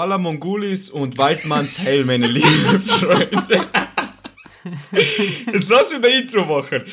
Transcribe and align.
Walla 0.00 0.16
Mongolis 0.16 0.88
und 0.88 1.18
Waldmanns 1.18 1.78
Heil, 1.80 2.06
meine 2.06 2.26
lieben 2.26 2.80
Freunde. 2.86 3.66
Jetzt 5.52 5.68
lass 5.68 5.92
mich 5.92 6.02
ein 6.02 6.22
Intro 6.22 6.46
machen. 6.46 6.84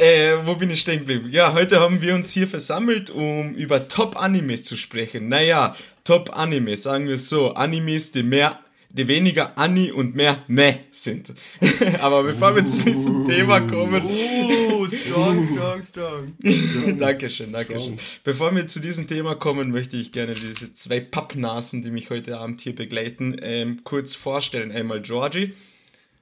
Äh, 0.00 0.32
wo 0.44 0.56
bin 0.56 0.72
ich 0.72 0.80
stehen 0.80 0.98
geblieben? 0.98 1.28
Ja, 1.30 1.52
heute 1.52 1.78
haben 1.78 2.02
wir 2.02 2.12
uns 2.12 2.32
hier 2.32 2.48
versammelt, 2.48 3.08
um 3.10 3.54
über 3.54 3.86
Top-Animes 3.86 4.64
zu 4.64 4.76
sprechen. 4.76 5.28
Naja, 5.28 5.76
Top-Animes, 6.02 6.82
sagen 6.82 7.06
wir 7.06 7.14
es 7.14 7.28
so. 7.28 7.54
Animes, 7.54 8.10
die 8.10 8.24
mehr 8.24 8.58
die 8.96 9.08
weniger 9.08 9.58
Anni 9.58 9.92
und 9.92 10.14
mehr 10.14 10.42
Meh 10.48 10.76
sind. 10.90 11.34
Aber 12.00 12.22
bevor 12.22 12.56
wir 12.56 12.64
zu 12.64 12.84
diesem 12.84 13.26
Thema 13.28 13.60
kommen. 13.60 14.06
Oh, 14.06 14.86
strong, 14.86 15.44
strong, 15.44 15.82
strong. 15.82 16.34
Dankeschön, 16.98 17.52
Dankeschön. 17.52 17.98
Bevor 18.24 18.54
wir 18.54 18.66
zu 18.66 18.80
diesem 18.80 19.06
Thema 19.06 19.34
kommen, 19.34 19.70
möchte 19.70 19.98
ich 19.98 20.12
gerne 20.12 20.34
diese 20.34 20.72
zwei 20.72 21.00
Pappnasen, 21.00 21.82
die 21.82 21.90
mich 21.90 22.08
heute 22.08 22.38
Abend 22.38 22.62
hier 22.62 22.74
begleiten, 22.74 23.36
ähm, 23.42 23.82
kurz 23.84 24.14
vorstellen. 24.14 24.72
Einmal 24.72 25.02
Georgie. 25.02 25.52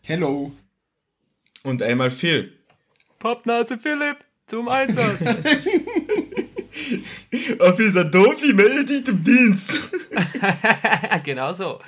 Hello. 0.02 0.52
Und 1.62 1.80
einmal 1.80 2.10
Phil. 2.10 2.52
Pappnase 3.20 3.79
Philipp, 3.79 4.18
zum 4.46 4.68
Einsatz. 4.68 5.18
Auf 7.60 7.77
dieser 7.77 8.04
Dofi, 8.04 8.52
melde 8.52 8.85
dich 8.85 9.07
zum 9.07 9.23
Dienst. 9.23 9.91
genau 11.24 11.52
so. 11.52 11.79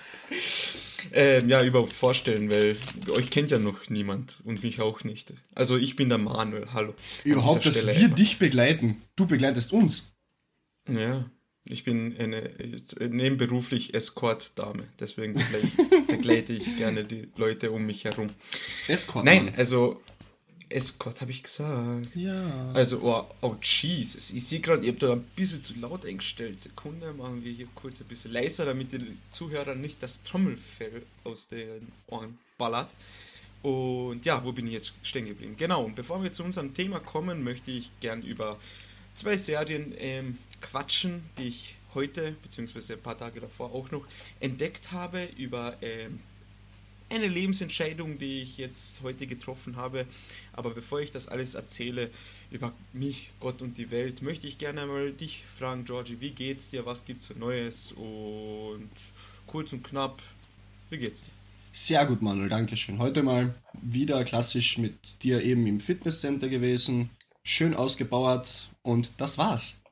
Ähm, 1.19 1.49
ja, 1.49 1.65
überhaupt 1.65 1.95
vorstellen, 1.95 2.51
weil 2.51 2.77
euch 3.09 3.31
kennt 3.31 3.51
ja 3.51 3.59
noch 3.59 3.89
niemand 3.89 4.43
und 4.45 4.63
mich 4.63 4.83
auch 4.83 5.03
nicht. 5.03 5.33
Also 5.55 5.79
ich 5.79 5.97
bin 5.97 6.11
der 6.11 6.19
Manuel, 6.19 6.67
hallo. 6.75 6.95
Überhaupt, 7.25 7.65
dass 7.65 7.87
wir 7.87 8.09
dich 8.09 8.39
begleiten. 8.39 9.01
Du 9.17 9.27
begleitest 9.27 9.73
uns. 9.73 10.13
Ja, 10.87 11.25
ich 11.65 11.85
bin 11.85 12.15
eine 12.19 12.51
nebenberuflich 13.01 13.95
Escort-Dame, 13.95 14.85
deswegen 15.01 15.43
begleite 16.07 16.53
ich 16.53 16.77
gerne 16.77 17.05
die 17.05 17.29
Leute 17.37 17.73
um 17.73 17.87
mich 17.87 18.05
herum. 18.05 18.29
Escort? 18.87 19.25
Nein, 19.25 19.55
also 19.57 20.03
Escort 20.77 21.23
habe 21.23 21.31
ich 21.31 21.43
gesagt. 21.43 22.15
Ja. 22.15 22.71
Also, 22.75 23.01
oh, 23.03 23.25
oh 23.41 23.57
Jesus. 23.63 24.31
Ich 24.31 24.47
sehe 24.47 24.61
gerade, 24.61 24.85
ihr 24.85 24.93
habt 24.93 25.03
da 25.03 25.13
ein 25.15 25.23
bisschen 25.35 25.65
zu 25.65 25.75
laut 25.81 26.05
eingestellt. 26.05 26.61
Sekunde, 26.61 27.15
machen 27.15 27.43
wir 27.43 27.51
hier 27.51 27.67
kurz 27.75 28.03
ein 28.03 28.07
bisschen 28.07 28.33
leiser, 28.33 28.67
damit 28.67 28.93
die 28.93 29.17
Zuhörer 29.33 29.75
nicht 29.75 30.03
das 30.03 30.23
Trommelfell 30.23 31.03
aus 31.25 31.49
den 31.49 31.91
Ohren 32.09 32.39
ballert. 32.59 32.91
Und 33.63 34.27
ja, 34.27 34.45
wo 34.45 34.53
bin 34.53 34.67
ich 34.67 34.75
jetzt 34.75 34.93
stehen 35.03 35.27
geblieben? 35.27 35.55
Genau, 35.57 35.83
und 35.83 35.97
bevor 35.97 36.23
wir 36.23 36.31
zu 36.31 36.45
unserem 36.45 36.75
Thema 36.75 37.01
kommen, 37.01 37.43
möchte 37.43 37.71
ich 37.71 37.91
gern 38.01 38.21
über 38.21 38.59
zwei 39.15 39.39
Serien 39.39 39.95
ähm, 39.97 40.37
quatschen, 40.61 41.23
die 41.39 41.49
ich 41.49 41.77
heute, 41.95 42.37
beziehungsweise 42.43 42.93
ein 42.93 43.01
paar 43.01 43.17
Tage 43.17 43.41
davor 43.41 43.73
auch 43.73 43.91
noch 43.91 44.05
entdeckt 44.41 44.93
habe, 44.93 45.27
über 45.39 45.75
ähm, 45.81 46.21
eine 47.09 47.29
Lebensentscheidung, 47.29 48.19
die 48.19 48.43
ich 48.43 48.59
jetzt 48.59 49.03
heute 49.03 49.27
getroffen 49.27 49.77
habe. 49.77 50.07
Aber 50.53 50.71
bevor 50.71 51.01
ich 51.01 51.13
das 51.13 51.29
alles 51.29 51.55
erzähle 51.55 52.11
über 52.51 52.73
mich, 52.93 53.31
Gott 53.41 53.63
und 53.63 53.79
die 53.79 53.91
Welt, 53.91 54.23
möchte 54.23 54.47
ich 54.47 54.59
gerne 54.59 54.83
einmal 54.83 55.13
dich 55.13 55.45
fragen, 55.59 55.85
Georgie, 55.85 56.17
wie 56.21 56.31
geht's 56.31 56.71
dir? 56.71 56.87
Was 56.87 57.05
gibt's 57.05 57.33
Neues? 57.37 57.93
Und 57.93 58.91
kurz 59.47 59.73
und 59.73 59.85
knapp, 59.85 60.21
wie 60.91 60.99
geht's 60.99 61.23
dir? 61.23 61.31
Sehr 61.73 62.07
gut, 62.07 62.23
Manuel, 62.23 62.49
danke 62.49 62.77
schön. 62.77 62.99
Heute 62.99 63.23
mal 63.23 63.55
wieder 63.75 64.25
klassisch 64.25 64.79
mit 64.79 65.23
dir 65.23 65.43
eben 65.43 65.67
im 65.67 65.81
Fitnesscenter 65.81 66.49
gewesen, 66.49 67.11
schön 67.43 67.75
ausgebaut 67.75 68.69
und 68.83 69.11
das 69.19 69.37
war's. 69.37 69.83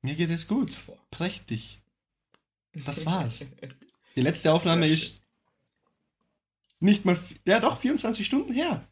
Mir 0.00 0.14
geht 0.14 0.30
es 0.30 0.48
gut, 0.48 0.70
prächtig. 1.10 1.78
Das 2.86 3.04
war's. 3.04 3.44
Die 4.16 4.20
letzte 4.20 4.52
Aufnahme 4.52 4.88
ist 4.88 5.23
nicht 6.84 7.04
mal, 7.04 7.18
ja 7.46 7.60
doch, 7.60 7.78
24 7.80 8.24
Stunden 8.26 8.52
her. 8.52 8.86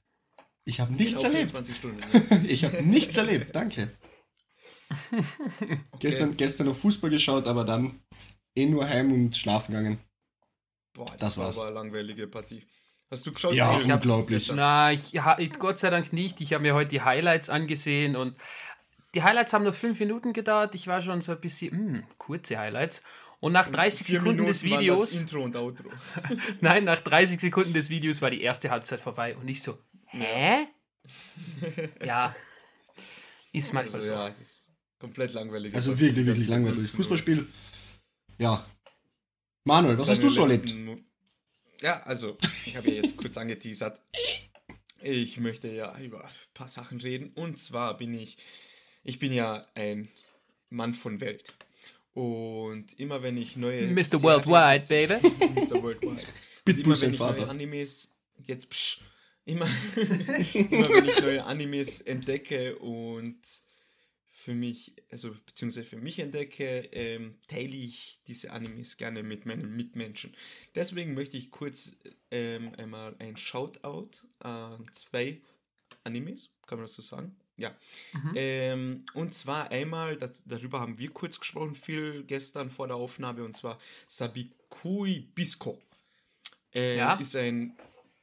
Ich 0.65 0.81
habe 0.81 0.93
nichts 0.93 1.23
erlebt. 1.23 1.51
24 1.51 1.77
Stunden, 1.77 1.99
ja. 2.31 2.41
ich 2.49 2.65
habe 2.65 2.83
nichts 2.83 3.17
erlebt, 3.17 3.55
danke. 3.55 3.91
Okay. 5.11 5.79
Gestern, 6.01 6.37
gestern 6.37 6.67
noch 6.67 6.77
Fußball 6.77 7.09
geschaut, 7.09 7.47
aber 7.47 7.65
dann 7.65 7.99
eh 8.55 8.67
nur 8.67 8.87
heim 8.87 9.11
und 9.11 9.35
schlafen 9.35 9.73
gegangen. 9.73 9.99
Boah, 10.93 11.07
das, 11.07 11.19
das 11.19 11.37
war 11.39 11.47
war's. 11.47 11.57
aber 11.57 11.69
eine 11.69 11.75
langweilige 11.77 12.27
Partie. 12.27 12.67
Hast 13.11 13.27
du 13.27 13.33
geschaut? 13.33 13.55
Ja, 13.55 13.79
ich 13.79 13.91
unglaublich. 13.91 14.51
Hab, 14.51 14.57
na, 14.57 14.93
ich, 14.93 15.13
Gott 15.59 15.79
sei 15.79 15.89
Dank 15.89 16.13
nicht. 16.13 16.43
Ich 16.43 16.53
habe 16.53 16.63
mir 16.63 16.75
heute 16.75 16.89
die 16.89 17.01
Highlights 17.01 17.49
angesehen 17.49 18.17
und 18.17 18.37
die 19.15 19.23
Highlights 19.23 19.53
haben 19.53 19.65
nur 19.65 19.73
fünf 19.73 19.99
Minuten 20.01 20.33
gedauert. 20.33 20.75
Ich 20.75 20.89
war 20.89 21.01
schon 21.01 21.21
so 21.23 21.33
ein 21.33 21.41
bisschen, 21.41 21.75
mh, 21.75 21.99
hm, 21.99 22.05
kurze 22.19 22.59
Highlights. 22.59 23.03
Und 23.43 23.51
nach 23.51 23.67
30 23.67 24.07
Sekunden 24.07 24.31
Minuten 24.31 24.47
des 24.47 24.63
Videos. 24.63 25.21
Intro 25.21 25.43
und 25.43 25.57
Outro. 25.57 25.91
nein, 26.61 26.85
nach 26.85 27.01
30 27.01 27.41
Sekunden 27.41 27.73
des 27.73 27.91
Videos 27.91 28.23
war 28.23 28.31
die 28.31 28.41
erste 28.41 28.71
Halbzeit 28.71 29.01
vorbei 29.01 29.37
und 29.37 29.49
ich 29.49 29.61
so, 29.61 29.81
hä? 30.07 30.69
ja. 32.07 32.37
Ist 33.53 33.73
manchmal 33.73 33.97
also, 33.97 34.13
so. 34.13 34.13
Ja, 34.13 34.29
ist 34.29 34.71
komplett 35.01 35.33
langweilig. 35.33 35.75
Also 35.75 35.99
wirklich, 35.99 36.25
wirklich 36.25 36.47
langweilig. 36.47 36.87
Fußballspiel. 36.93 37.49
Ja. 38.39 38.65
Manuel, 39.65 39.99
was 39.99 40.09
hast 40.09 40.23
du 40.23 40.31
so 40.31 40.43
erlebt? 40.43 40.73
Ja, 41.81 42.01
also, 42.05 42.39
ich 42.65 42.77
habe 42.77 42.93
ja 42.93 43.03
jetzt 43.03 43.17
kurz 43.17 43.37
angeteasert. 43.37 44.01
Ich 45.01 45.41
möchte 45.41 45.67
ja 45.67 45.99
über 45.99 46.25
ein 46.25 46.31
paar 46.55 46.69
Sachen 46.69 47.01
reden. 47.01 47.33
Und 47.35 47.59
zwar 47.59 47.97
bin 47.97 48.15
ich, 48.15 48.39
ich 49.03 49.19
bin 49.19 49.33
ja 49.33 49.67
ein 49.75 50.07
Mann 50.71 50.95
von 50.95 51.21
Welt. 51.21 51.53
Und 52.15 52.99
immer 52.99 53.23
wenn 53.23 53.37
ich 53.37 53.57
neue. 53.57 53.87
Mr. 53.87 54.03
Serien, 54.03 54.23
Worldwide, 54.23 54.87
baby. 54.87 55.15
Mr. 55.61 55.83
Worldwide. 55.83 56.27
immer 56.67 57.01
wenn 57.01 57.15
ich 57.15 57.19
neue 57.19 57.49
Animes. 57.49 58.15
Jetzt 58.45 58.71
psch, 58.71 59.01
immer, 59.45 59.67
immer 60.55 60.89
wenn 60.89 61.09
ich 61.09 61.21
neue 61.21 61.45
Animes 61.45 62.01
entdecke 62.01 62.77
und 62.79 63.41
für 64.43 64.55
mich, 64.55 64.95
also 65.11 65.35
beziehungsweise 65.47 65.87
für 65.87 65.97
mich 65.97 66.19
entdecke, 66.19 66.89
ähm, 66.93 67.39
teile 67.47 67.77
ich 67.77 68.21
diese 68.27 68.51
Animes 68.51 68.97
gerne 68.97 69.23
mit 69.23 69.47
meinen 69.47 69.77
Mitmenschen. 69.77 70.35
Deswegen 70.75 71.15
möchte 71.15 71.37
ich 71.37 71.53
kurz 71.53 71.97
ähm, 72.33 72.73
einmal 72.77 73.15
ein 73.21 73.37
Shoutout 73.37 74.11
an 74.41 74.85
zwei 74.93 75.41
Animes, 76.03 76.51
kann 76.67 76.79
man 76.79 76.87
das 76.87 76.95
so 76.95 77.03
sagen? 77.03 77.37
Ja. 77.57 77.75
Mhm. 78.13 78.33
Ähm, 78.35 79.05
und 79.15 79.35
zwar 79.35 79.71
einmal, 79.71 80.17
das, 80.17 80.43
darüber 80.47 80.81
haben 80.81 80.99
wir 80.99 81.11
kurz 81.11 81.39
gesprochen, 81.39 81.75
viel 81.75 82.25
gestern 82.25 82.71
vor 82.71 82.87
der 82.89 82.97
Aufnahme, 82.97 83.45
und 83.45 83.57
zwar 83.57 83.79
Sabikui 84.09 85.29
Bisco. 85.35 85.81
Äh, 86.75 86.97
ja. 86.97 87.15
Ist 87.15 87.37
ein 87.37 87.77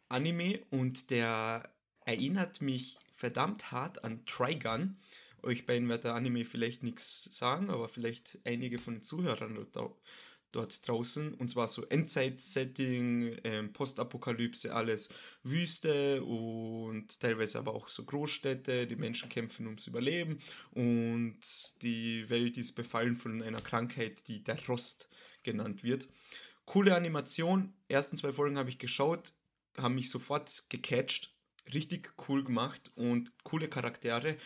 Anime 0.09 0.59
und 0.71 1.11
der 1.11 1.69
erinnert 2.05 2.61
mich 2.61 2.97
verdammt 3.13 3.71
hart 3.71 4.03
an 4.03 4.25
Trigun. 4.25 4.97
Euch 5.43 5.65
beiden 5.65 5.87
wird 5.87 6.03
der 6.03 6.15
Anime 6.15 6.43
vielleicht 6.43 6.83
nichts 6.83 7.29
sagen, 7.31 7.69
aber 7.69 7.87
vielleicht 7.87 8.39
einige 8.43 8.79
von 8.79 8.95
den 8.95 9.03
Zuhörern 9.03 9.57
dort 10.51 10.87
draußen. 10.87 11.33
Und 11.33 11.49
zwar 11.49 11.67
so 11.67 11.85
Endzeit-Setting, 11.85 13.37
ähm, 13.43 13.73
Postapokalypse, 13.73 14.73
alles 14.73 15.09
Wüste 15.43 16.23
und 16.23 17.19
teilweise 17.19 17.59
aber 17.59 17.73
auch 17.73 17.87
so 17.87 18.05
Großstädte. 18.05 18.87
Die 18.87 18.95
Menschen 18.95 19.29
kämpfen 19.29 19.65
ums 19.67 19.87
Überleben 19.87 20.39
und 20.71 21.39
die 21.81 22.29
Welt 22.29 22.57
ist 22.57 22.73
befallen 22.73 23.15
von 23.15 23.41
einer 23.41 23.61
Krankheit, 23.61 24.27
die 24.27 24.43
der 24.43 24.63
Rost 24.67 25.09
genannt 25.43 25.83
wird. 25.83 26.07
Coole 26.65 26.95
Animation. 26.95 27.73
Ersten 27.87 28.17
zwei 28.17 28.31
Folgen 28.31 28.57
habe 28.57 28.69
ich 28.69 28.77
geschaut, 28.77 29.33
haben 29.77 29.95
mich 29.95 30.09
sofort 30.09 30.65
gecatcht. 30.69 31.33
Richtig 31.73 32.13
cool 32.27 32.43
gemacht 32.43 32.91
und 32.95 33.31
coole 33.43 33.67
Charaktere. 33.67 34.37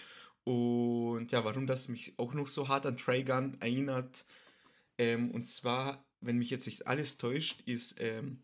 Und 0.43 1.31
ja, 1.31 1.45
warum 1.45 1.67
das 1.67 1.87
mich 1.87 2.17
auch 2.17 2.33
noch 2.33 2.47
so 2.47 2.67
hart 2.67 2.85
an 2.85 2.97
Trigun 2.97 3.57
erinnert, 3.61 4.25
ähm, 4.97 5.31
und 5.31 5.45
zwar, 5.45 6.05
wenn 6.21 6.37
mich 6.37 6.49
jetzt 6.49 6.65
nicht 6.65 6.87
alles 6.87 7.17
täuscht, 7.17 7.61
ist 7.65 7.99
ähm, 7.99 8.43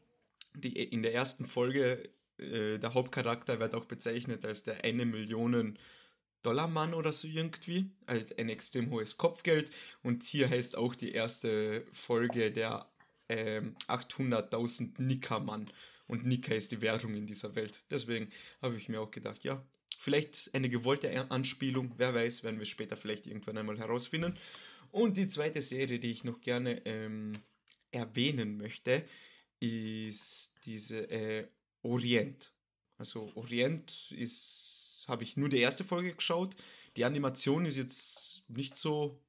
die, 0.55 0.81
in 0.81 1.01
der 1.03 1.13
ersten 1.13 1.45
Folge 1.45 2.09
äh, 2.37 2.77
der 2.77 2.93
Hauptcharakter 2.93 3.59
wird 3.59 3.75
auch 3.75 3.85
bezeichnet 3.85 4.45
als 4.45 4.63
der 4.63 4.83
eine 4.83 5.05
Millionen 5.05 5.77
Dollar 6.41 6.67
Mann 6.67 6.93
oder 6.93 7.11
so 7.11 7.27
irgendwie, 7.27 7.91
also 8.05 8.25
ein 8.37 8.49
extrem 8.49 8.91
hohes 8.91 9.17
Kopfgeld. 9.17 9.71
Und 10.03 10.23
hier 10.23 10.49
heißt 10.49 10.77
auch 10.77 10.95
die 10.95 11.11
erste 11.11 11.85
Folge 11.91 12.51
der 12.51 12.89
ähm, 13.27 13.75
800.000 13.87 15.01
Nika-Mann. 15.01 15.69
Und 16.07 16.25
Nika 16.25 16.53
ist 16.55 16.71
die 16.71 16.81
Währung 16.81 17.13
in 17.13 17.27
dieser 17.27 17.55
Welt. 17.55 17.83
Deswegen 17.91 18.29
habe 18.61 18.77
ich 18.77 18.89
mir 18.89 19.01
auch 19.01 19.11
gedacht, 19.11 19.43
ja, 19.43 19.63
vielleicht 19.99 20.49
eine 20.53 20.69
gewollte 20.69 21.29
Anspielung, 21.29 21.93
wer 21.97 22.13
weiß, 22.13 22.43
werden 22.43 22.57
wir 22.57 22.65
später 22.65 22.97
vielleicht 22.97 23.27
irgendwann 23.27 23.57
einmal 23.57 23.77
herausfinden. 23.77 24.37
Und 24.91 25.17
die 25.17 25.27
zweite 25.27 25.61
Serie, 25.61 25.99
die 25.99 26.11
ich 26.11 26.23
noch 26.23 26.41
gerne 26.41 26.85
ähm, 26.85 27.33
erwähnen 27.91 28.57
möchte, 28.57 29.05
ist 29.59 30.53
diese 30.65 31.09
äh, 31.09 31.47
Orient. 31.81 32.53
Also 32.97 33.31
Orient 33.35 34.11
ist, 34.11 35.05
habe 35.07 35.23
ich 35.23 35.37
nur 35.37 35.49
die 35.49 35.59
erste 35.59 35.83
Folge 35.83 36.13
geschaut. 36.13 36.55
Die 36.97 37.05
Animation 37.05 37.65
ist 37.65 37.77
jetzt 37.77 38.43
nicht 38.47 38.75
so 38.75 39.21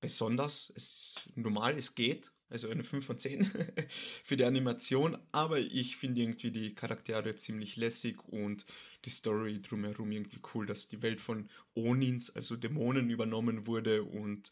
besonders. 0.00 0.72
Es 0.74 1.14
normal, 1.34 1.76
es 1.76 1.94
geht. 1.94 2.32
also 2.50 2.68
eine 2.68 2.84
5 2.84 3.04
von 3.04 3.18
10 3.18 3.50
für 4.24 4.36
die 4.36 4.44
Animation, 4.44 5.16
aber 5.30 5.58
ich 5.58 5.96
finde 5.96 6.20
irgendwie 6.20 6.50
die 6.50 6.74
Charaktere 6.74 7.34
ziemlich 7.36 7.76
lässig 7.76 8.22
und 8.28 8.66
die 9.04 9.10
Story 9.10 9.62
drumherum 9.62 10.12
irgendwie 10.12 10.40
cool, 10.52 10.66
dass 10.66 10.88
die 10.88 11.00
Welt 11.02 11.20
von 11.20 11.48
Onins, 11.74 12.34
also 12.34 12.56
Dämonen, 12.56 13.08
übernommen 13.08 13.66
wurde 13.66 14.02
und 14.02 14.50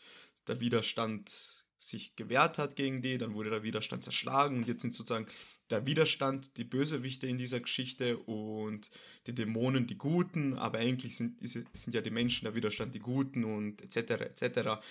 der 0.50 0.60
Widerstand 0.60 1.64
sich 1.78 2.16
gewehrt 2.16 2.58
hat 2.58 2.76
gegen 2.76 3.00
die, 3.02 3.16
dann 3.18 3.34
wurde 3.34 3.50
der 3.50 3.62
Widerstand 3.62 4.02
zerschlagen 4.04 4.56
und 4.56 4.68
jetzt 4.68 4.82
sind 4.82 4.92
sozusagen 4.92 5.26
der 5.70 5.86
Widerstand 5.86 6.56
die 6.56 6.64
Bösewichte 6.64 7.28
in 7.28 7.38
dieser 7.38 7.60
Geschichte 7.60 8.18
und 8.18 8.90
die 9.28 9.34
Dämonen 9.34 9.86
die 9.86 9.96
Guten, 9.96 10.58
aber 10.58 10.78
eigentlich 10.78 11.16
sind, 11.16 11.38
sind 11.40 11.94
ja 11.94 12.00
die 12.00 12.10
Menschen 12.10 12.44
der 12.44 12.54
Widerstand 12.56 12.94
die 12.94 12.98
Guten 12.98 13.44
und 13.44 13.80
etc. 13.80 14.40
etc. 14.42 14.82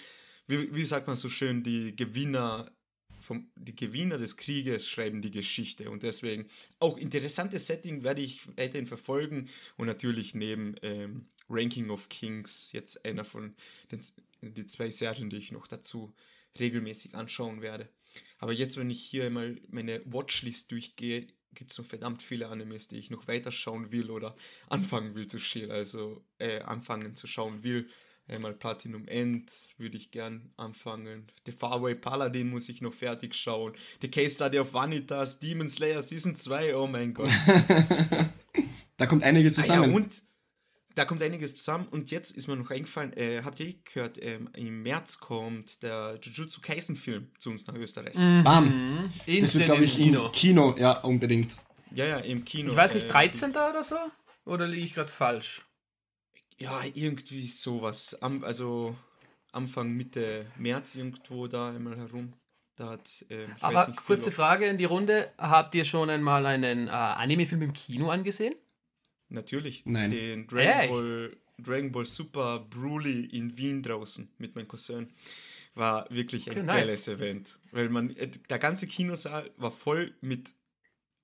Wie, 0.47 0.73
wie 0.73 0.85
sagt 0.85 1.07
man 1.07 1.17
so 1.17 1.29
schön, 1.29 1.61
die 1.61 1.93
Gewinner 1.95 2.71
vom, 3.21 3.51
die 3.55 3.75
Gewinner 3.75 4.17
des 4.17 4.37
Krieges 4.37 4.87
schreiben 4.87 5.21
die 5.21 5.31
Geschichte 5.31 5.91
und 5.91 6.03
deswegen 6.03 6.47
auch 6.79 6.97
interessantes 6.97 7.67
Setting 7.67 8.03
werde 8.03 8.21
ich 8.21 8.47
weiterhin 8.57 8.87
verfolgen 8.87 9.49
und 9.75 9.87
natürlich 9.87 10.33
neben 10.33 10.75
ähm, 10.81 11.27
Ranking 11.49 11.89
of 11.89 12.09
Kings 12.09 12.71
jetzt 12.71 13.03
einer 13.05 13.25
von 13.25 13.55
den 13.91 14.01
die 14.41 14.65
zwei 14.65 14.89
Serien, 14.89 15.29
die 15.29 15.37
ich 15.37 15.51
noch 15.51 15.67
dazu 15.67 16.13
regelmäßig 16.59 17.15
anschauen 17.15 17.61
werde. 17.61 17.89
Aber 18.39 18.53
jetzt, 18.53 18.77
wenn 18.77 18.89
ich 18.89 19.01
hier 19.01 19.29
mal 19.29 19.59
meine 19.69 20.01
Watchlist 20.05 20.71
durchgehe, 20.71 21.27
gibt 21.53 21.71
es 21.71 21.77
noch 21.77 21.85
verdammt 21.85 22.23
viele 22.23 22.47
Animes, 22.47 22.87
die 22.87 22.97
ich 22.97 23.09
noch 23.09 23.27
weiter 23.27 23.51
schauen 23.51 23.91
will 23.91 24.11
oder 24.11 24.35
anfangen 24.69 25.15
will 25.15 25.27
zu 25.27 25.39
schauen, 25.39 25.71
also 25.71 26.23
äh, 26.37 26.61
anfangen 26.61 27.15
zu 27.15 27.27
schauen 27.27 27.63
will. 27.63 27.87
Einmal 28.27 28.53
Platinum 28.53 29.07
End 29.07 29.51
würde 29.77 29.97
ich 29.97 30.11
gern 30.11 30.53
anfangen. 30.55 31.31
The 31.47 31.51
Faraway 31.51 31.95
Paladin 31.95 32.49
muss 32.49 32.69
ich 32.69 32.79
noch 32.79 32.93
fertig 32.93 33.33
schauen. 33.33 33.73
The 34.01 34.11
Case 34.11 34.35
Study 34.35 34.59
of 34.59 34.71
Vanitas, 34.71 35.39
Demon 35.39 35.67
Slayer 35.67 36.03
Season 36.03 36.35
2, 36.35 36.75
oh 36.75 36.85
mein 36.85 37.15
Gott. 37.15 37.29
da 38.97 39.07
kommt 39.07 39.23
einiges 39.23 39.55
zusammen. 39.55 39.83
Ah 39.83 39.87
ja, 39.87 39.95
und 39.95 40.21
da 40.99 41.05
kommt 41.05 41.23
einiges 41.23 41.55
zusammen 41.55 41.87
und 41.91 42.11
jetzt 42.11 42.31
ist 42.31 42.49
mir 42.49 42.57
noch 42.57 42.69
eingefallen, 42.71 43.13
äh, 43.15 43.41
habt 43.45 43.61
ihr 43.61 43.73
gehört, 43.85 44.21
ähm, 44.21 44.49
im 44.53 44.83
März 44.83 45.21
kommt 45.21 45.81
der 45.81 46.19
Jujutsu 46.21 46.59
Kaisen 46.59 46.97
Film 46.97 47.31
zu 47.37 47.51
uns 47.51 47.65
nach 47.67 47.73
Österreich. 47.75 48.13
Mhm. 48.15 48.43
Bam! 48.43 49.13
Das 49.25 49.55
wird, 49.55 49.65
glaube 49.65 49.85
ich, 49.85 49.95
Kino. 49.95 50.25
im 50.25 50.31
Kino, 50.33 50.75
ja, 50.77 50.99
unbedingt. 50.99 51.55
Ja, 51.91 52.03
ja, 52.03 52.17
im 52.17 52.43
Kino. 52.43 52.71
Ich 52.71 52.75
weiß 52.75 52.95
nicht, 52.95 53.07
13. 53.07 53.51
Äh, 53.51 53.69
oder 53.69 53.81
so? 53.81 53.95
Oder 54.43 54.67
liege 54.67 54.83
ich 54.83 54.93
gerade 54.93 55.09
falsch? 55.09 55.61
Ja, 56.57 56.81
irgendwie 56.93 57.47
sowas. 57.47 58.21
Am, 58.21 58.43
also 58.43 58.93
Anfang, 59.53 59.93
Mitte 59.93 60.47
März 60.57 60.95
irgendwo 60.95 61.47
da 61.47 61.69
einmal 61.69 61.95
herum. 61.95 62.33
Da 62.75 62.89
hat, 62.89 63.25
äh, 63.29 63.47
Aber 63.61 63.87
nicht, 63.87 64.05
kurze 64.05 64.31
Frage 64.31 64.65
in 64.65 64.77
die 64.77 64.83
Runde. 64.83 65.31
Habt 65.37 65.75
ihr 65.75 65.85
schon 65.85 66.09
einmal 66.09 66.45
einen 66.45 66.89
äh, 66.89 66.91
Anime-Film 66.91 67.61
im 67.61 67.71
Kino 67.71 68.09
angesehen? 68.09 68.53
Natürlich. 69.29 69.83
Nein. 69.85 70.11
Den 70.11 70.47
Dragon 70.47 70.89
Ball, 70.89 71.37
Dragon 71.57 71.91
Ball 71.91 72.05
Super 72.05 72.59
Broly 72.69 73.25
in 73.25 73.55
Wien 73.57 73.81
draußen 73.81 74.29
mit 74.37 74.55
meinem 74.55 74.67
Cousin. 74.67 75.13
War 75.75 76.07
wirklich 76.09 76.49
ein 76.49 76.57
okay, 76.57 76.67
geiles 76.67 77.07
Event. 77.07 77.59
Weil 77.71 77.89
man, 77.89 78.15
äh, 78.15 78.27
der 78.27 78.59
ganze 78.59 78.87
Kinosaal 78.87 79.49
war 79.57 79.71
voll 79.71 80.13
mit 80.21 80.49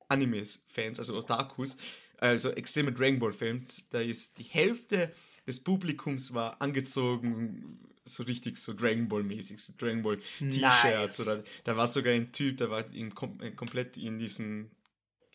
Animes-Fans, 0.07 0.99
also 0.99 1.17
Otakus, 1.17 1.77
also 2.17 2.51
extreme 2.51 2.93
Dragon 2.93 3.19
Ball-Fans. 3.19 3.89
Da 3.89 3.99
ist 3.99 4.37
die 4.37 4.43
Hälfte 4.43 5.11
des 5.47 5.59
Publikums 5.59 6.33
war 6.33 6.61
angezogen, 6.61 7.79
so 8.03 8.23
richtig 8.23 8.57
so 8.57 8.73
Dragon 8.73 9.07
Ball-mäßig, 9.07 9.59
so 9.59 9.73
Dragon 9.77 10.03
Ball 10.03 10.17
T-Shirts. 10.39 11.19
Nice. 11.19 11.19
Oder 11.21 11.43
da 11.63 11.75
war 11.75 11.87
sogar 11.87 12.13
ein 12.13 12.31
Typ, 12.31 12.57
der 12.57 12.69
war 12.69 12.85
in, 12.93 13.13
äh, 13.41 13.51
komplett 13.51 13.97
in 13.97 14.19
diesen, 14.19 14.69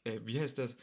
äh, 0.05 0.21
wie 0.25 0.41
heißt 0.41 0.59
das? 0.59 0.77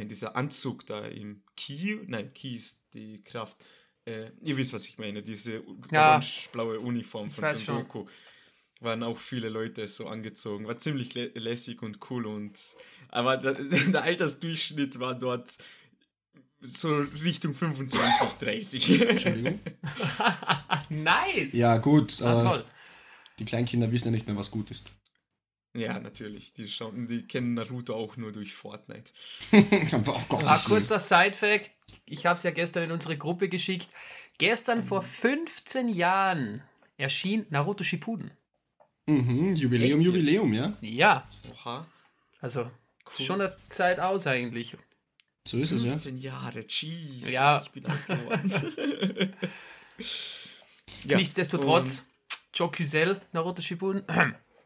Äh, 0.00 0.06
dieser 0.06 0.36
Anzug 0.36 0.86
da 0.86 1.06
im 1.06 1.42
Ki, 1.56 2.00
nein, 2.06 2.32
Ki 2.34 2.56
ist 2.56 2.84
die 2.94 3.22
Kraft. 3.22 3.56
Äh, 4.04 4.30
ihr 4.42 4.56
wisst, 4.56 4.72
was 4.72 4.86
ich 4.86 4.98
meine, 4.98 5.22
diese 5.22 5.62
ja. 5.90 6.10
orange-blaue 6.10 6.80
Uniform 6.80 7.30
von 7.30 7.54
Son 7.56 7.76
Goku. 7.76 8.06
Waren 8.80 9.02
auch 9.02 9.18
viele 9.18 9.48
Leute 9.48 9.86
so 9.88 10.06
angezogen. 10.06 10.66
War 10.66 10.78
ziemlich 10.78 11.14
lä 11.14 11.30
lässig 11.34 11.82
und 11.82 11.98
cool. 12.10 12.26
Und, 12.26 12.58
aber 13.08 13.36
der, 13.38 13.54
der 13.92 14.02
Altersdurchschnitt 14.02 15.00
war 15.00 15.14
dort 15.14 15.56
so 16.60 16.94
Richtung 17.24 17.54
25, 17.54 18.28
30. 18.38 19.00
Entschuldigung. 19.08 19.60
nice! 20.90 21.54
Ja, 21.54 21.78
gut. 21.78 22.20
Ah, 22.22 22.58
äh, 22.58 22.64
die 23.38 23.44
Kleinkinder 23.44 23.90
wissen 23.90 24.06
ja 24.06 24.10
nicht 24.12 24.26
mehr, 24.26 24.36
was 24.36 24.50
gut 24.50 24.70
ist. 24.70 24.90
Ja, 25.76 25.98
natürlich. 25.98 26.52
Die, 26.54 26.68
schauen, 26.68 27.06
die 27.06 27.22
kennen 27.26 27.54
Naruto 27.54 27.94
auch 27.94 28.16
nur 28.16 28.32
durch 28.32 28.54
Fortnite. 28.54 29.12
oh 29.52 30.20
Gott, 30.28 30.44
ah, 30.44 30.58
kurzer 30.58 30.98
Side-Fact. 30.98 31.70
Ich 32.06 32.26
habe 32.26 32.34
es 32.34 32.42
ja 32.42 32.50
gestern 32.50 32.84
in 32.84 32.90
unsere 32.92 33.16
Gruppe 33.16 33.48
geschickt. 33.48 33.88
Gestern 34.38 34.82
vor 34.82 35.02
15 35.02 35.88
Jahren 35.88 36.62
erschien 36.96 37.46
Naruto 37.50 37.84
Shippuden. 37.84 38.30
Mhm, 39.06 39.54
Jubiläum, 39.54 40.00
Echt? 40.00 40.06
Jubiläum, 40.06 40.52
ja? 40.52 40.76
Ja. 40.80 41.28
Oha. 41.52 41.86
Also, 42.40 42.62
cool. 42.62 42.70
schon 43.24 43.40
eine 43.40 43.56
Zeit 43.70 44.00
aus 44.00 44.26
eigentlich. 44.26 44.76
So 45.46 45.58
ist 45.58 45.70
es, 45.70 45.84
ja. 45.84 45.90
15 45.90 46.18
Jahre, 46.18 46.64
jeez. 46.68 47.30
Ja. 47.30 47.62
Ich 47.64 47.70
bin 47.70 47.86
alt 47.86 48.06
geworden. 48.06 48.50
ja. 51.04 51.16
Nichtsdestotrotz, 51.16 52.04
Joe 52.52 52.70
Cusel, 52.70 53.20
Naruto 53.32 53.62
Shippuden. 53.62 54.02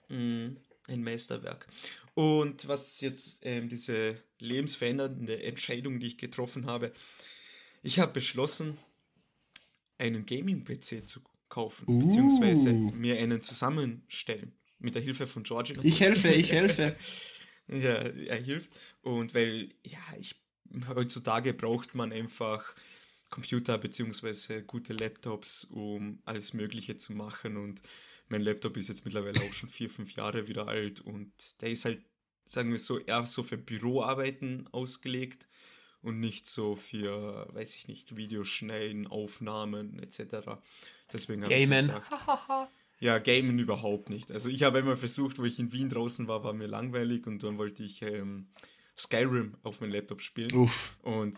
mhm. 0.09 0.57
Ein 0.91 1.05
Meisterwerk. 1.05 1.67
Und 2.15 2.67
was 2.67 3.01
jetzt 3.01 3.41
ähm, 3.43 3.69
diese 3.69 4.17
lebensverändernde 4.41 5.43
Entscheidung, 5.43 6.01
die 6.01 6.09
ich 6.09 6.19
getroffen 6.19 6.67
habe, 6.67 6.93
ich 7.83 7.99
habe 7.99 8.13
beschlossen, 8.13 8.77
einen 9.99 10.27
Gaming-PC 10.27 11.07
zu 11.07 11.21
kaufen, 11.49 11.85
uh. 11.89 12.03
beziehungsweise 12.03 12.73
mir 12.73 13.19
einen 13.19 13.41
zusammenstellen. 13.41 14.53
Mit 14.79 14.95
der 14.95 15.03
Hilfe 15.03 15.26
von 15.26 15.43
Georgie. 15.43 15.76
Ich 15.83 16.00
helfe, 16.00 16.29
ich 16.29 16.53
helfe. 16.53 16.97
ja, 17.69 17.99
er 17.99 18.43
hilft. 18.43 18.71
Und 19.03 19.35
weil, 19.35 19.75
ja, 19.85 19.99
ich, 20.19 20.37
heutzutage 20.88 21.53
braucht 21.53 21.95
man 21.95 22.12
einfach 22.12 22.75
Computer 23.29 23.76
beziehungsweise 23.76 24.62
gute 24.62 24.95
Laptops, 24.95 25.64
um 25.64 26.21
alles 26.25 26.55
Mögliche 26.55 26.97
zu 26.97 27.12
machen. 27.12 27.59
Und 27.59 27.83
mein 28.31 28.43
Laptop 28.43 28.77
ist 28.77 28.89
jetzt 28.89 29.05
mittlerweile 29.05 29.41
auch 29.43 29.53
schon 29.53 29.69
vier, 29.69 29.91
fünf 29.91 30.13
Jahre 30.15 30.47
wieder 30.49 30.69
alt 30.69 31.01
und 31.01 31.33
der 31.61 31.71
ist 31.71 31.85
halt, 31.85 32.03
sagen 32.45 32.71
wir 32.71 32.79
so, 32.79 32.99
eher 32.99 33.27
so 33.27 33.43
für 33.43 33.59
Büroarbeiten 33.59 34.69
ausgelegt 34.73 35.49
und 36.03 36.19
nicht 36.21 36.47
so 36.47 36.77
für, 36.77 37.49
weiß 37.53 37.77
ich 37.77 37.89
nicht, 37.89 38.17
Videoschneiden, 38.17 39.07
Aufnahmen 39.07 39.99
etc. 39.99 40.59
Deswegen 41.13 41.45
habe 41.45 41.55
ich 41.55 41.69
gedacht, 41.69 42.71
ja, 43.01 43.19
Gamen 43.19 43.59
überhaupt 43.59 44.11
nicht. 44.11 44.31
Also 44.31 44.49
ich 44.49 44.63
habe 44.63 44.79
immer 44.79 44.97
versucht, 44.97 45.39
wo 45.39 45.45
ich 45.45 45.59
in 45.59 45.73
Wien 45.73 45.91
draußen 45.91 46.29
war, 46.29 46.45
war 46.45 46.53
mir 46.53 46.67
langweilig 46.67 47.27
und 47.27 47.43
dann 47.43 47.59
wollte 47.59 47.83
ich 47.83 48.03
ähm, 48.03 48.49
Skyrim 48.97 49.57
auf 49.63 49.81
meinem 49.81 49.93
Laptop 49.93 50.23
spielen. 50.23 50.55
Uff. 50.55 50.97
Und 51.03 51.37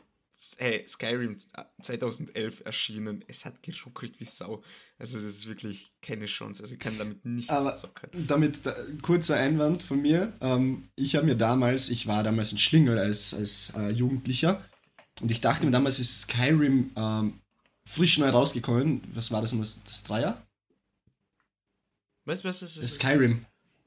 hey, 0.58 0.84
Skyrim 0.86 1.38
2011 1.82 2.60
äh, 2.60 2.64
erschienen, 2.64 3.24
es 3.28 3.44
hat 3.44 3.62
geruckelt 3.62 4.18
wie 4.18 4.24
Sau. 4.24 4.62
Also 4.98 5.18
das 5.18 5.34
ist 5.34 5.46
wirklich 5.46 5.92
keine 6.00 6.26
Chance. 6.26 6.62
Also 6.62 6.74
ich 6.74 6.80
kann 6.80 6.98
damit 6.98 7.24
nichts 7.24 7.50
Aber 7.50 7.74
zocken. 7.74 8.26
Damit 8.26 8.64
da, 8.66 8.74
kurzer 9.02 9.36
Einwand 9.36 9.82
von 9.82 10.00
mir. 10.00 10.32
Ähm, 10.40 10.88
ich 10.96 11.16
habe 11.16 11.26
mir 11.26 11.36
damals, 11.36 11.88
ich 11.88 12.06
war 12.06 12.22
damals 12.22 12.52
ein 12.52 12.58
Schlingel 12.58 12.98
als, 12.98 13.34
als 13.34 13.72
äh, 13.76 13.90
Jugendlicher 13.90 14.62
und 15.20 15.30
ich 15.30 15.40
dachte 15.40 15.66
mir 15.66 15.72
damals 15.72 15.98
ist 15.98 16.22
Skyrim 16.22 16.90
ähm, 16.96 17.40
frisch 17.84 18.18
neu 18.18 18.30
rausgekommen. 18.30 19.02
Was 19.14 19.30
war 19.30 19.42
das? 19.42 19.50
Das, 19.56 19.78
das 19.84 20.02
Dreier? 20.02 20.42
Was, 22.24 22.44
was, 22.44 22.62
was, 22.62 22.80
was? 22.80 22.94
Skyrim. 22.94 23.44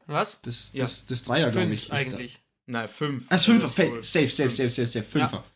Was? 0.07 0.41
Das, 0.41 0.71
ja. 0.73 0.83
das, 0.83 1.05
das 1.05 1.23
Dreier, 1.23 1.51
glaube 1.51 1.73
ich. 1.73 1.91
eigentlich. 1.91 2.41
Nein, 2.67 2.87
fünf. 2.87 3.27
Ah, 3.29 3.37
Fünfer. 3.37 3.69
Safe, 3.69 4.01
safe, 4.01 4.29
safe, 4.29 4.49
safe, 4.49 4.69
safe, 4.69 4.87
safe. 4.87 5.05
Fünfer. 5.05 5.37
Ja 5.37 5.54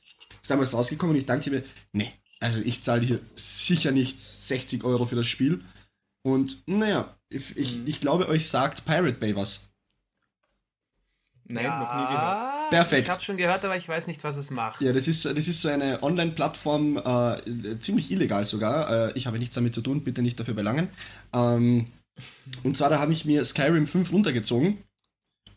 ist 0.50 0.52
damals 0.52 0.74
rausgekommen 0.74 1.16
und 1.16 1.20
ich 1.20 1.28
dachte 1.28 1.52
mir, 1.52 1.64
nee, 1.92 2.12
also 2.40 2.60
ich 2.62 2.82
zahle 2.82 3.02
hier 3.02 3.20
sicher 3.36 3.92
nicht 3.92 4.20
60 4.20 4.84
Euro 4.84 5.06
für 5.06 5.16
das 5.16 5.28
Spiel. 5.28 5.62
Und 6.24 6.64
naja, 6.66 7.16
ich, 7.30 7.56
ich, 7.56 7.78
mhm. 7.78 7.88
ich 7.88 8.02
glaube, 8.02 8.28
euch 8.28 8.50
sagt 8.50 8.86
Pirate 8.86 9.14
Bay 9.14 9.36
was. 9.36 9.70
Nein, 11.46 11.66
ja, 11.66 11.80
noch 11.80 11.96
nie 11.96 12.16
gehört. 12.16 12.70
Perfekt. 12.70 13.04
Ich 13.06 13.10
habe 13.10 13.24
schon 13.24 13.38
gehört, 13.38 13.66
aber 13.66 13.76
ich 13.76 13.88
weiß 13.88 14.06
nicht, 14.08 14.24
was 14.24 14.38
es 14.38 14.52
macht. 14.52 14.82
Ja, 14.82 14.94
das 14.94 15.08
ist, 15.08 15.26
das 15.26 15.48
ist 15.48 15.62
so 15.62 15.70
eine 15.70 16.04
Online-Plattform, 16.04 16.98
äh, 16.98 17.80
ziemlich 17.80 18.12
illegal 18.12 18.46
sogar. 18.46 19.10
Äh, 19.10 19.18
ich 19.18 19.26
habe 19.26 19.40
nichts 19.40 19.56
damit 19.56 19.74
zu 19.74 19.82
tun, 19.82 20.04
bitte 20.04 20.22
nicht 20.22 20.40
dafür 20.40 20.54
belangen. 20.54 20.90
Ähm, 21.34 21.88
und 22.64 22.78
zwar, 22.78 22.90
da 22.90 23.00
habe 23.00 23.14
ich 23.14 23.26
mir 23.26 23.44
Skyrim 23.46 23.88
5 23.88 24.12
runtergezogen. 24.12 24.78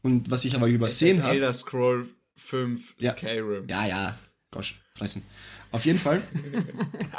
Und 0.02 0.30
was 0.30 0.44
ich 0.44 0.54
aber 0.54 0.66
übersehen 0.66 1.22
habe. 1.22 1.34
Elder 1.34 1.52
Scroll 1.52 2.08
5 2.36 2.94
ja, 2.98 3.12
Skyrim. 3.12 3.68
Ja, 3.68 3.86
ja. 3.86 4.18
Gosh, 4.50 4.81
fressen. 4.96 5.22
Auf 5.70 5.84
jeden 5.84 5.98
Fall 5.98 6.22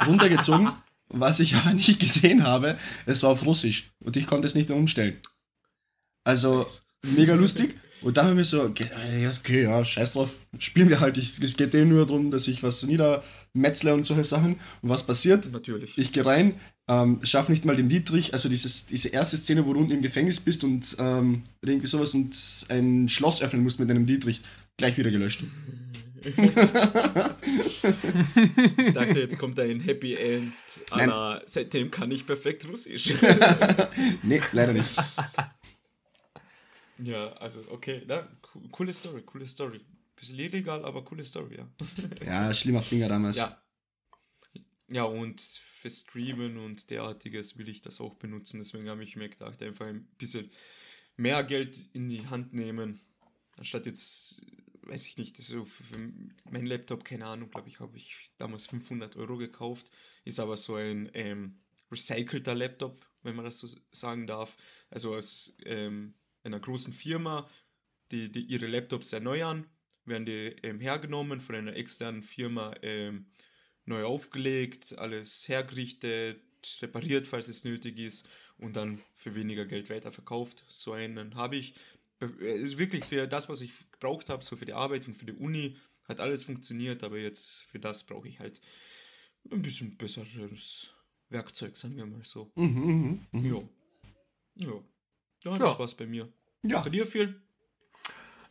runtergezogen. 0.06 0.72
Was 1.08 1.40
ich 1.40 1.54
aber 1.56 1.74
nicht 1.74 2.00
gesehen 2.00 2.44
habe, 2.44 2.78
es 3.06 3.22
war 3.22 3.30
auf 3.30 3.44
Russisch 3.44 3.90
und 4.00 4.16
ich 4.16 4.26
konnte 4.26 4.46
es 4.46 4.54
nicht 4.54 4.68
mehr 4.68 4.78
umstellen. 4.78 5.16
Also 6.24 6.66
mega 7.02 7.34
lustig. 7.34 7.76
Und 8.04 8.18
dann 8.18 8.26
haben 8.26 8.36
wir 8.36 8.44
so, 8.44 8.62
okay, 8.62 8.90
ja, 9.62 9.82
scheiß 9.82 10.12
drauf, 10.12 10.34
spielen 10.58 10.90
wir 10.90 11.00
halt. 11.00 11.16
es 11.16 11.56
geht 11.56 11.74
eh 11.74 11.86
nur 11.86 12.04
darum, 12.04 12.30
dass 12.30 12.48
ich 12.48 12.62
was 12.62 12.82
niedermetzle 12.82 13.94
und 13.94 14.04
solche 14.04 14.24
Sachen. 14.24 14.56
Und 14.82 14.90
was 14.90 15.04
passiert? 15.04 15.50
Natürlich. 15.50 15.96
Ich 15.96 16.12
gehe 16.12 16.26
rein, 16.26 16.54
ähm, 16.86 17.20
schaffe 17.22 17.50
nicht 17.50 17.64
mal 17.64 17.76
den 17.76 17.88
Dietrich, 17.88 18.34
also 18.34 18.50
dieses, 18.50 18.84
diese 18.84 19.08
erste 19.08 19.38
Szene, 19.38 19.64
wo 19.64 19.72
du 19.72 19.80
unten 19.80 19.92
im 19.92 20.02
Gefängnis 20.02 20.38
bist 20.40 20.64
und 20.64 20.96
ähm, 20.98 21.44
irgendwie 21.62 21.86
sowas 21.86 22.12
und 22.12 22.36
ein 22.68 23.08
Schloss 23.08 23.40
öffnen 23.40 23.62
musst 23.62 23.80
mit 23.80 23.90
einem 23.90 24.04
Dietrich, 24.04 24.42
gleich 24.76 24.98
wieder 24.98 25.10
gelöscht. 25.10 25.44
Ich 26.24 26.36
dachte, 28.94 29.20
jetzt 29.20 29.38
kommt 29.38 29.60
ein 29.60 29.80
Happy 29.80 30.14
End, 30.14 30.54
aber 30.90 31.42
seitdem 31.46 31.90
kann 31.90 32.10
ich 32.10 32.26
perfekt 32.26 32.66
Russisch. 32.68 33.12
nee, 34.22 34.40
leider 34.52 34.72
nicht. 34.72 34.96
Ja, 36.98 37.32
also 37.34 37.64
okay, 37.70 38.02
na, 38.06 38.28
coole 38.70 38.94
Story, 38.94 39.22
coole 39.22 39.46
Story. 39.46 39.80
Bisschen 40.16 40.38
illegal, 40.38 40.84
aber 40.84 41.04
coole 41.04 41.24
Story, 41.24 41.56
ja. 41.56 41.68
ja, 42.24 42.54
schlimmer 42.54 42.82
Finger 42.82 43.08
damals. 43.08 43.36
Ja. 43.36 43.60
Ja, 44.88 45.04
und 45.04 45.40
für 45.40 45.90
Streamen 45.90 46.58
und 46.58 46.90
derartiges 46.90 47.58
will 47.58 47.68
ich 47.68 47.82
das 47.82 48.00
auch 48.00 48.14
benutzen. 48.14 48.58
Deswegen 48.58 48.88
habe 48.88 49.02
ich 49.02 49.16
mir 49.16 49.28
gedacht, 49.28 49.62
einfach 49.62 49.86
ein 49.86 50.06
bisschen 50.18 50.50
mehr 51.16 51.42
Geld 51.42 51.78
in 51.92 52.08
die 52.08 52.26
Hand 52.26 52.52
nehmen. 52.52 53.00
Anstatt 53.56 53.86
jetzt, 53.86 54.42
weiß 54.86 55.06
ich 55.06 55.16
nicht, 55.16 55.36
so 55.36 55.64
für 55.64 55.84
mein 56.50 56.66
Laptop, 56.66 57.04
keine 57.04 57.26
Ahnung, 57.26 57.50
glaube 57.50 57.68
ich, 57.68 57.80
habe 57.80 57.96
ich 57.96 58.30
damals 58.38 58.66
500 58.66 59.16
Euro 59.16 59.36
gekauft. 59.36 59.90
Ist 60.24 60.40
aber 60.40 60.56
so 60.56 60.76
ein 60.76 61.10
ähm, 61.14 61.60
recycelter 61.90 62.54
Laptop, 62.54 63.06
wenn 63.22 63.36
man 63.36 63.44
das 63.44 63.58
so 63.58 63.68
sagen 63.90 64.26
darf. 64.26 64.56
Also 64.90 65.14
als 65.14 65.56
ähm, 65.64 66.14
einer 66.42 66.60
großen 66.60 66.92
Firma, 66.92 67.48
die, 68.10 68.30
die 68.30 68.42
ihre 68.42 68.66
Laptops 68.66 69.12
erneuern, 69.12 69.66
werden 70.04 70.26
die 70.26 70.54
ähm, 70.62 70.80
hergenommen 70.80 71.40
von 71.40 71.54
einer 71.54 71.76
externen 71.76 72.22
Firma 72.22 72.74
ähm, 72.82 73.26
neu 73.86 74.04
aufgelegt, 74.04 74.96
alles 74.98 75.48
hergerichtet, 75.48 76.42
repariert, 76.80 77.26
falls 77.26 77.48
es 77.48 77.64
nötig 77.64 77.98
ist 77.98 78.28
und 78.58 78.76
dann 78.76 79.00
für 79.16 79.34
weniger 79.34 79.64
Geld 79.64 79.90
weiterverkauft. 79.90 80.64
So 80.70 80.92
einen 80.92 81.34
habe 81.34 81.56
ich. 81.56 81.74
Ist 82.20 82.78
wirklich 82.78 83.04
für 83.04 83.26
das, 83.26 83.48
was 83.48 83.60
ich 83.60 83.72
gebraucht 83.92 84.30
habe, 84.30 84.44
so 84.44 84.56
für 84.56 84.64
die 84.64 84.72
Arbeit 84.72 85.06
und 85.06 85.14
für 85.14 85.26
die 85.26 85.32
Uni, 85.32 85.76
hat 86.04 86.20
alles 86.20 86.44
funktioniert, 86.44 87.02
aber 87.02 87.18
jetzt 87.18 87.62
für 87.68 87.78
das 87.78 88.04
brauche 88.04 88.28
ich 88.28 88.38
halt 88.38 88.60
ein 89.50 89.62
bisschen 89.62 89.96
besseres 89.96 90.94
Werkzeug, 91.28 91.76
sagen 91.76 91.96
wir 91.96 92.06
mal 92.06 92.24
so. 92.24 92.50
Mhm, 92.54 93.20
mh, 93.32 93.40
mh. 93.40 93.48
Ja. 93.48 93.68
Ja. 94.54 94.82
Ja, 95.44 95.58
das 95.58 95.72
ja. 95.72 95.78
war's 95.78 95.94
bei 95.94 96.06
mir. 96.06 96.32
Ja. 96.62 96.80
Bei 96.80 96.90
dir 96.90 97.06
viel? 97.06 97.42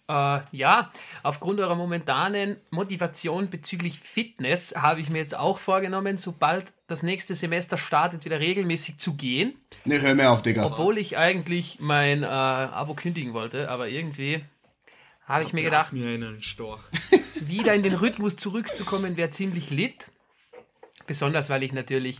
Äh, 0.09 0.39
ja, 0.51 0.91
aufgrund 1.23 1.61
eurer 1.61 1.75
momentanen 1.75 2.57
Motivation 2.71 3.49
bezüglich 3.49 3.99
Fitness 3.99 4.75
habe 4.75 4.99
ich 4.99 5.09
mir 5.09 5.19
jetzt 5.19 5.37
auch 5.37 5.59
vorgenommen, 5.59 6.17
sobald 6.17 6.73
das 6.87 7.03
nächste 7.03 7.35
Semester 7.35 7.77
startet, 7.77 8.25
wieder 8.25 8.39
regelmäßig 8.39 8.97
zu 8.97 9.13
gehen. 9.13 9.53
Ne, 9.85 10.01
hör 10.01 10.13
mir 10.13 10.29
auf, 10.29 10.41
Digga. 10.41 10.65
Obwohl 10.65 10.97
ich 10.97 11.17
eigentlich 11.17 11.77
mein 11.79 12.23
äh, 12.23 12.25
Abo 12.25 12.95
kündigen 12.95 13.33
wollte, 13.33 13.69
aber 13.69 13.87
irgendwie 13.87 14.43
habe 15.25 15.45
ich 15.45 15.53
mir 15.53 15.63
gedacht, 15.63 15.93
mir 15.93 16.09
einen 16.09 16.41
Storch. 16.41 16.81
wieder 17.35 17.73
in 17.73 17.83
den 17.83 17.93
Rhythmus 17.93 18.35
zurückzukommen, 18.35 19.15
wäre 19.15 19.29
ziemlich 19.29 19.69
lit. 19.69 20.09
Besonders 21.07 21.49
weil 21.49 21.63
ich 21.63 21.71
natürlich, 21.71 22.19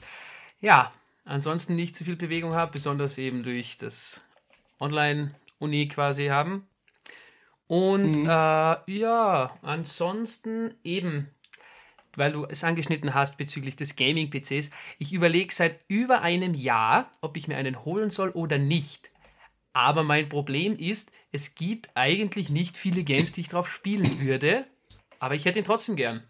ja, 0.62 0.94
ansonsten 1.26 1.76
nicht 1.76 1.96
zu 1.96 2.06
viel 2.06 2.16
Bewegung 2.16 2.54
habe, 2.54 2.72
besonders 2.72 3.18
eben 3.18 3.44
durch 3.44 3.78
das 3.78 4.24
Online-Uni 4.80 5.90
quasi 5.90 6.28
haben. 6.28 6.66
Und 7.74 8.18
mhm. 8.18 8.26
äh, 8.30 9.00
ja, 9.00 9.58
ansonsten 9.64 10.76
eben, 10.84 11.32
weil 12.16 12.32
du 12.32 12.46
es 12.46 12.64
angeschnitten 12.64 13.16
hast 13.16 13.36
bezüglich 13.40 13.76
des 13.76 13.96
Gaming-PCs, 13.96 14.70
ich 15.00 15.12
überlege 15.12 15.52
seit 15.52 15.80
über 15.88 16.22
einem 16.22 16.54
Jahr, 16.54 17.12
ob 17.22 17.36
ich 17.36 17.48
mir 17.48 17.58
einen 17.58 17.84
holen 17.84 18.12
soll 18.12 18.30
oder 18.30 18.60
nicht. 18.60 19.10
Aber 19.74 20.04
mein 20.04 20.30
Problem 20.30 20.74
ist, 20.74 21.12
es 21.32 21.56
gibt 21.56 21.90
eigentlich 21.96 22.52
nicht 22.52 22.78
viele 22.78 23.04
Games, 23.04 23.32
die 23.32 23.42
ich 23.42 23.50
drauf 23.50 23.68
spielen 23.68 24.20
würde, 24.20 24.68
aber 25.18 25.34
ich 25.34 25.46
hätte 25.46 25.58
ihn 25.58 25.66
trotzdem 25.66 25.96
gern. 25.96 26.22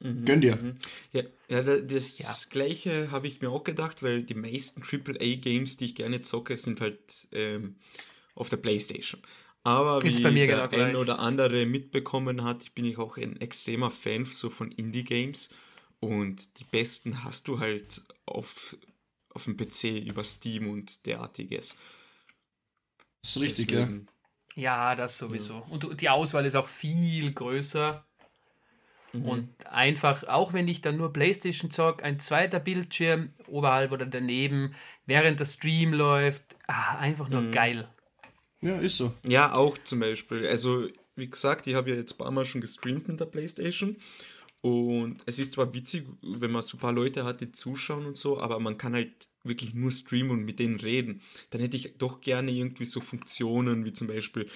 Mhm. 0.00 0.24
Gönn 0.24 0.40
dir. 0.40 0.56
Mhm. 0.56 0.74
Ja, 1.12 1.22
ja 1.46 1.62
das 1.62 2.18
ja. 2.18 2.34
gleiche 2.50 3.12
habe 3.12 3.28
ich 3.28 3.40
mir 3.40 3.50
auch 3.50 3.62
gedacht, 3.62 4.02
weil 4.02 4.24
die 4.24 4.34
meisten 4.34 4.82
AAA-Games, 4.82 5.76
die 5.76 5.84
ich 5.84 5.94
gerne 5.94 6.20
zocke, 6.22 6.56
sind 6.56 6.80
halt 6.80 7.28
ähm, 7.30 7.76
auf 8.34 8.48
der 8.48 8.56
Playstation. 8.56 9.22
Aber 9.64 10.02
wie 10.02 10.10
der 10.10 10.46
genau 10.46 10.62
ein 10.64 10.68
gleich. 10.68 10.96
oder 10.96 11.18
andere 11.18 11.64
mitbekommen 11.64 12.44
hat, 12.44 12.74
bin 12.74 12.84
ich 12.84 12.98
auch 12.98 13.16
ein 13.16 13.40
extremer 13.40 13.90
Fan 13.90 14.26
so 14.26 14.50
von 14.50 14.70
Indie-Games. 14.70 15.54
Und 16.00 16.60
die 16.60 16.64
besten 16.64 17.24
hast 17.24 17.48
du 17.48 17.60
halt 17.60 18.04
auf, 18.26 18.76
auf 19.30 19.44
dem 19.44 19.56
PC 19.56 20.06
über 20.06 20.22
Steam 20.22 20.68
und 20.68 21.06
derartiges. 21.06 21.78
Das 23.22 23.36
ist 23.36 23.40
richtig, 23.40 23.68
Deswegen, 23.68 24.06
ja. 24.06 24.12
Ja, 24.56 24.94
das 24.94 25.16
sowieso. 25.16 25.54
Ja. 25.54 25.66
Und 25.70 26.00
die 26.00 26.10
Auswahl 26.10 26.44
ist 26.44 26.54
auch 26.54 26.66
viel 26.66 27.32
größer. 27.32 28.04
Mhm. 29.14 29.24
Und 29.24 29.66
einfach, 29.66 30.24
auch 30.24 30.52
wenn 30.52 30.68
ich 30.68 30.82
dann 30.82 30.98
nur 30.98 31.12
Playstation 31.12 31.70
zock, 31.70 32.04
ein 32.04 32.20
zweiter 32.20 32.60
Bildschirm 32.60 33.30
oberhalb 33.46 33.92
oder 33.92 34.04
daneben, 34.04 34.74
während 35.06 35.40
der 35.40 35.46
Stream 35.46 35.94
läuft, 35.94 36.56
ah, 36.66 36.98
einfach 36.98 37.30
nur 37.30 37.40
mhm. 37.40 37.52
geil. 37.52 37.88
Ja, 38.64 38.78
ist 38.78 38.96
so. 38.96 39.12
Ja, 39.26 39.54
auch 39.54 39.76
zum 39.84 40.00
Beispiel. 40.00 40.46
Also, 40.46 40.88
wie 41.16 41.28
gesagt, 41.28 41.66
ich 41.66 41.74
habe 41.74 41.90
ja 41.90 41.96
jetzt 41.96 42.14
ein 42.14 42.18
paar 42.18 42.30
Mal 42.30 42.46
schon 42.46 42.62
gestreamt 42.62 43.08
mit 43.08 43.20
der 43.20 43.26
Playstation. 43.26 43.96
Und 44.62 45.18
es 45.26 45.38
ist 45.38 45.52
zwar 45.52 45.74
witzig, 45.74 46.06
wenn 46.22 46.50
man 46.50 46.62
so 46.62 46.78
ein 46.78 46.80
paar 46.80 46.92
Leute 46.92 47.24
hat, 47.24 47.42
die 47.42 47.52
zuschauen 47.52 48.06
und 48.06 48.16
so, 48.16 48.40
aber 48.40 48.58
man 48.60 48.78
kann 48.78 48.94
halt 48.94 49.12
wirklich 49.42 49.74
nur 49.74 49.90
streamen 49.90 50.30
und 50.30 50.44
mit 50.46 50.58
denen 50.58 50.80
reden. 50.80 51.20
Dann 51.50 51.60
hätte 51.60 51.76
ich 51.76 51.98
doch 51.98 52.22
gerne 52.22 52.50
irgendwie 52.50 52.86
so 52.86 53.02
Funktionen, 53.02 53.84
wie 53.84 53.92
zum 53.92 54.06
Beispiel, 54.06 54.48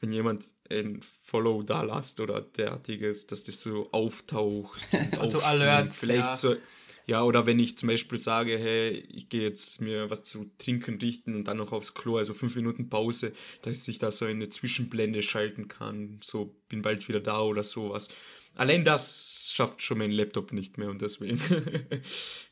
wenn 0.00 0.12
jemand 0.12 0.44
ein 0.68 1.00
Follow 1.24 1.62
da 1.62 1.82
lasst 1.82 2.18
oder 2.18 2.40
derartiges, 2.40 3.28
dass 3.28 3.44
das 3.44 3.60
so 3.60 3.88
auftaucht. 3.92 4.80
also 5.20 5.38
Alerts. 5.38 6.00
Vielleicht 6.00 6.26
ja. 6.26 6.36
so. 6.36 6.56
Ja, 7.06 7.24
oder 7.24 7.46
wenn 7.46 7.58
ich 7.58 7.76
zum 7.76 7.88
Beispiel 7.88 8.18
sage, 8.18 8.56
hey, 8.56 8.90
ich 8.90 9.28
gehe 9.28 9.42
jetzt 9.42 9.80
mir 9.80 10.10
was 10.10 10.22
zu 10.22 10.50
trinken 10.58 10.98
richten 10.98 11.34
und 11.34 11.44
dann 11.44 11.56
noch 11.56 11.72
aufs 11.72 11.94
Klo, 11.94 12.16
also 12.16 12.32
fünf 12.32 12.54
Minuten 12.54 12.88
Pause, 12.88 13.32
dass 13.62 13.88
ich 13.88 13.98
da 13.98 14.12
so 14.12 14.24
eine 14.24 14.48
Zwischenblende 14.48 15.22
schalten 15.22 15.68
kann, 15.68 16.20
so 16.22 16.54
bin 16.68 16.82
bald 16.82 17.08
wieder 17.08 17.20
da 17.20 17.40
oder 17.40 17.64
sowas. 17.64 18.10
Allein 18.54 18.84
das 18.84 19.50
schafft 19.52 19.82
schon 19.82 19.98
mein 19.98 20.12
Laptop 20.12 20.52
nicht 20.52 20.78
mehr 20.78 20.90
und 20.90 21.02
deswegen, 21.02 21.40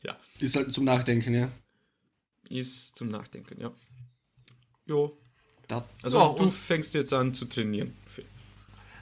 ja. 0.03 0.17
Ist 0.39 0.55
halt 0.55 0.73
zum 0.73 0.83
Nachdenken, 0.83 1.33
ja. 1.33 1.51
Ist 2.49 2.97
zum 2.97 3.09
Nachdenken, 3.09 3.61
ja. 3.61 3.71
Jo. 4.85 5.17
Also 6.03 6.19
ja, 6.19 6.33
du 6.33 6.49
fängst 6.49 6.93
jetzt 6.95 7.13
an 7.13 7.33
zu 7.33 7.45
trainieren. 7.45 7.95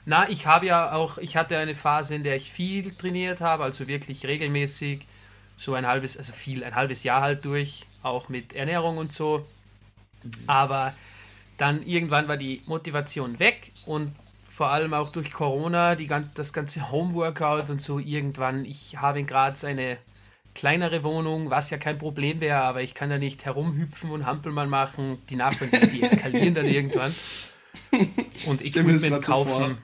Na, 0.06 0.28
ich 0.30 0.46
habe 0.46 0.66
ja 0.66 0.92
auch, 0.92 1.18
ich 1.18 1.36
hatte 1.36 1.58
eine 1.58 1.74
Phase, 1.74 2.14
in 2.14 2.22
der 2.22 2.36
ich 2.36 2.50
viel 2.50 2.90
trainiert 2.92 3.40
habe, 3.40 3.64
also 3.64 3.86
wirklich 3.86 4.24
regelmäßig, 4.24 5.06
so 5.60 5.74
ein 5.74 5.86
halbes, 5.86 6.16
also 6.16 6.32
viel, 6.32 6.64
ein 6.64 6.74
halbes 6.74 7.02
Jahr 7.02 7.20
halt 7.20 7.44
durch, 7.44 7.86
auch 8.02 8.30
mit 8.30 8.54
Ernährung 8.54 8.96
und 8.96 9.12
so. 9.12 9.44
Mhm. 10.22 10.30
Aber 10.46 10.94
dann 11.58 11.82
irgendwann 11.82 12.28
war 12.28 12.38
die 12.38 12.62
Motivation 12.64 13.38
weg 13.38 13.72
und 13.84 14.16
vor 14.48 14.68
allem 14.70 14.94
auch 14.94 15.10
durch 15.10 15.30
Corona, 15.32 15.96
die, 15.96 16.10
das 16.34 16.54
ganze 16.54 16.90
Homeworkout 16.90 17.68
und 17.68 17.82
so 17.82 17.98
irgendwann. 17.98 18.64
Ich 18.64 18.96
habe 18.96 19.20
in 19.20 19.26
Graz 19.26 19.62
eine 19.62 19.98
kleinere 20.54 21.04
Wohnung, 21.04 21.50
was 21.50 21.68
ja 21.68 21.76
kein 21.76 21.98
Problem 21.98 22.40
wäre, 22.40 22.62
aber 22.62 22.80
ich 22.80 22.94
kann 22.94 23.10
da 23.10 23.18
nicht 23.18 23.44
herumhüpfen 23.44 24.10
und 24.10 24.24
Hampelmann 24.24 24.70
machen. 24.70 25.18
Die 25.28 25.36
Nachbarn, 25.36 25.70
die 25.92 26.02
eskalieren 26.02 26.54
dann 26.54 26.66
irgendwann. 26.78 27.14
Und 28.46 28.64
Equipment 28.64 29.22
kaufen. 29.22 29.76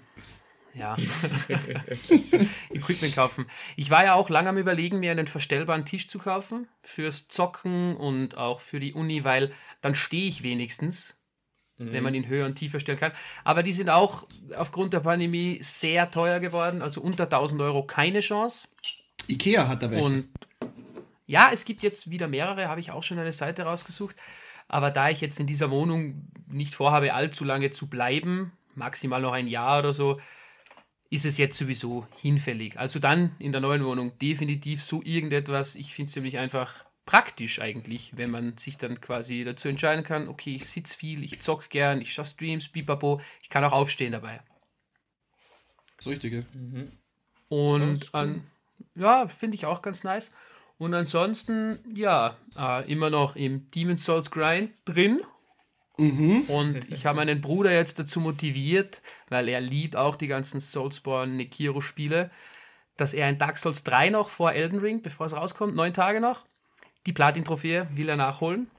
Ja. 0.77 0.97
Equipment 2.71 3.15
kaufen. 3.15 3.47
Ich 3.77 3.91
war 3.91 4.05
ja 4.05 4.15
auch 4.15 4.29
lange 4.29 4.51
am 4.51 4.59
Überlegen, 4.59 5.01
mir 5.01 5.11
einen 5.11 5.27
verstellbaren 5.27 5.85
Tisch 5.85 6.07
zu 6.07 6.19
kaufen. 6.19 6.69
Fürs 6.83 7.29
Zocken 7.29 7.97
und 7.97 8.37
auch 8.37 8.61
für 8.61 8.79
die 8.79 8.93
Uni, 8.93 9.25
weil 9.25 9.53
dann 9.81 9.95
stehe 9.95 10.29
ich 10.29 10.43
wenigstens, 10.43 11.17
mhm. 11.79 11.93
wenn 11.93 12.03
man 12.03 12.15
ihn 12.15 12.29
höher 12.29 12.47
und 12.47 12.57
tiefer 12.57 12.79
stellen 12.79 12.99
kann. 12.99 13.13
Aber 13.45 13.63
die 13.63 13.73
sind 13.73 13.89
auch 13.89 14.27
aufgrund 14.57 14.93
der 14.93 15.01
Pandemie 15.01 15.59
sehr 15.63 16.11
teuer 16.11 16.41
geworden. 16.41 16.83
Also 16.83 17.01
unter 17.01 17.25
1000 17.25 17.63
Euro 17.63 17.83
keine 17.85 18.21
Chance. 18.21 18.69
Ikea 19.29 19.69
hat 19.69 19.83
da 19.83 19.91
welche. 19.91 20.05
Und 20.05 20.29
ja, 21.27 21.51
es 21.53 21.65
gibt 21.65 21.83
jetzt 21.83 22.11
wieder 22.11 22.29
mehrere, 22.29 22.69
habe 22.69 22.81
ich 22.81 22.93
auch 22.93 23.03
schon 23.03 23.19
eine 23.19 23.33
Seite 23.33 23.63
rausgesucht. 23.63 24.15
Aber 24.69 24.91
da 24.91 25.11
ich 25.11 25.21
jetzt 25.21 25.41
in 25.41 25.47
dieser 25.47 25.71
Wohnung 25.71 26.29
nicht 26.49 26.75
vorhabe, 26.75 27.15
allzu 27.15 27.45
lange 27.45 27.71
zu 27.71 27.89
bleiben, 27.89 28.53
maximal 28.75 29.23
noch 29.23 29.33
ein 29.33 29.49
Jahr 29.49 29.79
oder 29.79 29.93
so, 29.93 30.21
ist 31.11 31.25
es 31.25 31.39
jetzt 31.39 31.57
sowieso 31.57 32.07
hinfällig. 32.17 32.79
Also 32.79 32.99
dann 32.99 33.35
in 33.39 33.53
der 33.53 33.61
neuen 33.61 33.85
Wohnung 33.85 34.19
definitiv 34.19 34.83
so 34.83 35.03
irgendetwas. 35.03 35.77
Ich 35.77 35.95
finde 35.95 36.11
es 36.11 36.17
nämlich 36.17 36.39
einfach 36.39 36.85
praktisch 37.07 37.61
eigentlich, 37.61 38.17
wenn 38.17 38.31
man 38.31 38.57
sich 38.57 38.77
dann 38.77 39.01
quasi 39.01 39.45
dazu 39.45 39.69
entscheiden 39.69 40.05
kann, 40.05 40.29
okay, 40.29 40.55
ich 40.55 40.67
sitze 40.67 40.97
viel, 40.97 41.23
ich 41.23 41.41
zock 41.41 41.71
gern, 41.71 42.01
ich 42.01 42.13
schaue 42.13 42.25
Streams, 42.25 42.69
bibabo, 42.69 43.21
ich 43.41 43.49
kann 43.49 43.65
auch 43.65 43.73
aufstehen 43.73 44.13
dabei. 44.13 44.43
Das 45.97 46.09
Richtige. 46.09 46.45
Mhm. 46.53 46.91
Und 47.49 48.13
an, 48.13 48.43
ja, 48.97 49.29
finde 49.29 49.55
ich 49.55 49.67
auch 49.67 49.83
ganz 49.83 50.03
nice. 50.03 50.33
Und 50.79 50.93
ansonsten, 50.93 51.79
ja, 51.95 52.37
äh, 52.57 52.91
immer 52.91 53.09
noch 53.09 53.37
im 53.37 53.71
Demon's 53.71 54.05
Souls 54.05 54.31
Grind 54.31 54.73
drin. 54.85 55.21
Mhm. 55.97 56.43
Und 56.43 56.93
ich 56.93 57.07
habe 57.07 57.17
meinen 57.17 57.41
Bruder 57.41 57.73
jetzt 57.73 57.99
dazu 57.99 58.21
motiviert, 58.21 59.03
weil 59.29 59.49
er 59.49 59.61
liebt 59.61 59.97
auch 59.97 60.17
die 60.17 60.27
ganzen 60.27 60.61
Soulsborne 60.61 61.33
Nekiro-Spiele, 61.35 62.31
dass 62.97 63.15
er 63.15 63.29
in 63.29 63.39
Dark 63.39 63.59
Souls 63.59 63.85
3 63.85 64.11
noch 64.11 64.29
vor 64.29 64.53
Elden 64.53 64.79
Ring, 64.79 65.03
bevor 65.03 65.27
es 65.27 65.35
rauskommt, 65.35 65.75
neun 65.75 65.93
Tage 65.93 66.21
noch, 66.21 66.45
die 67.07 67.13
Platin-Trophäe 67.13 67.89
will 67.95 68.09
er 68.09 68.17
nachholen. 68.17 68.71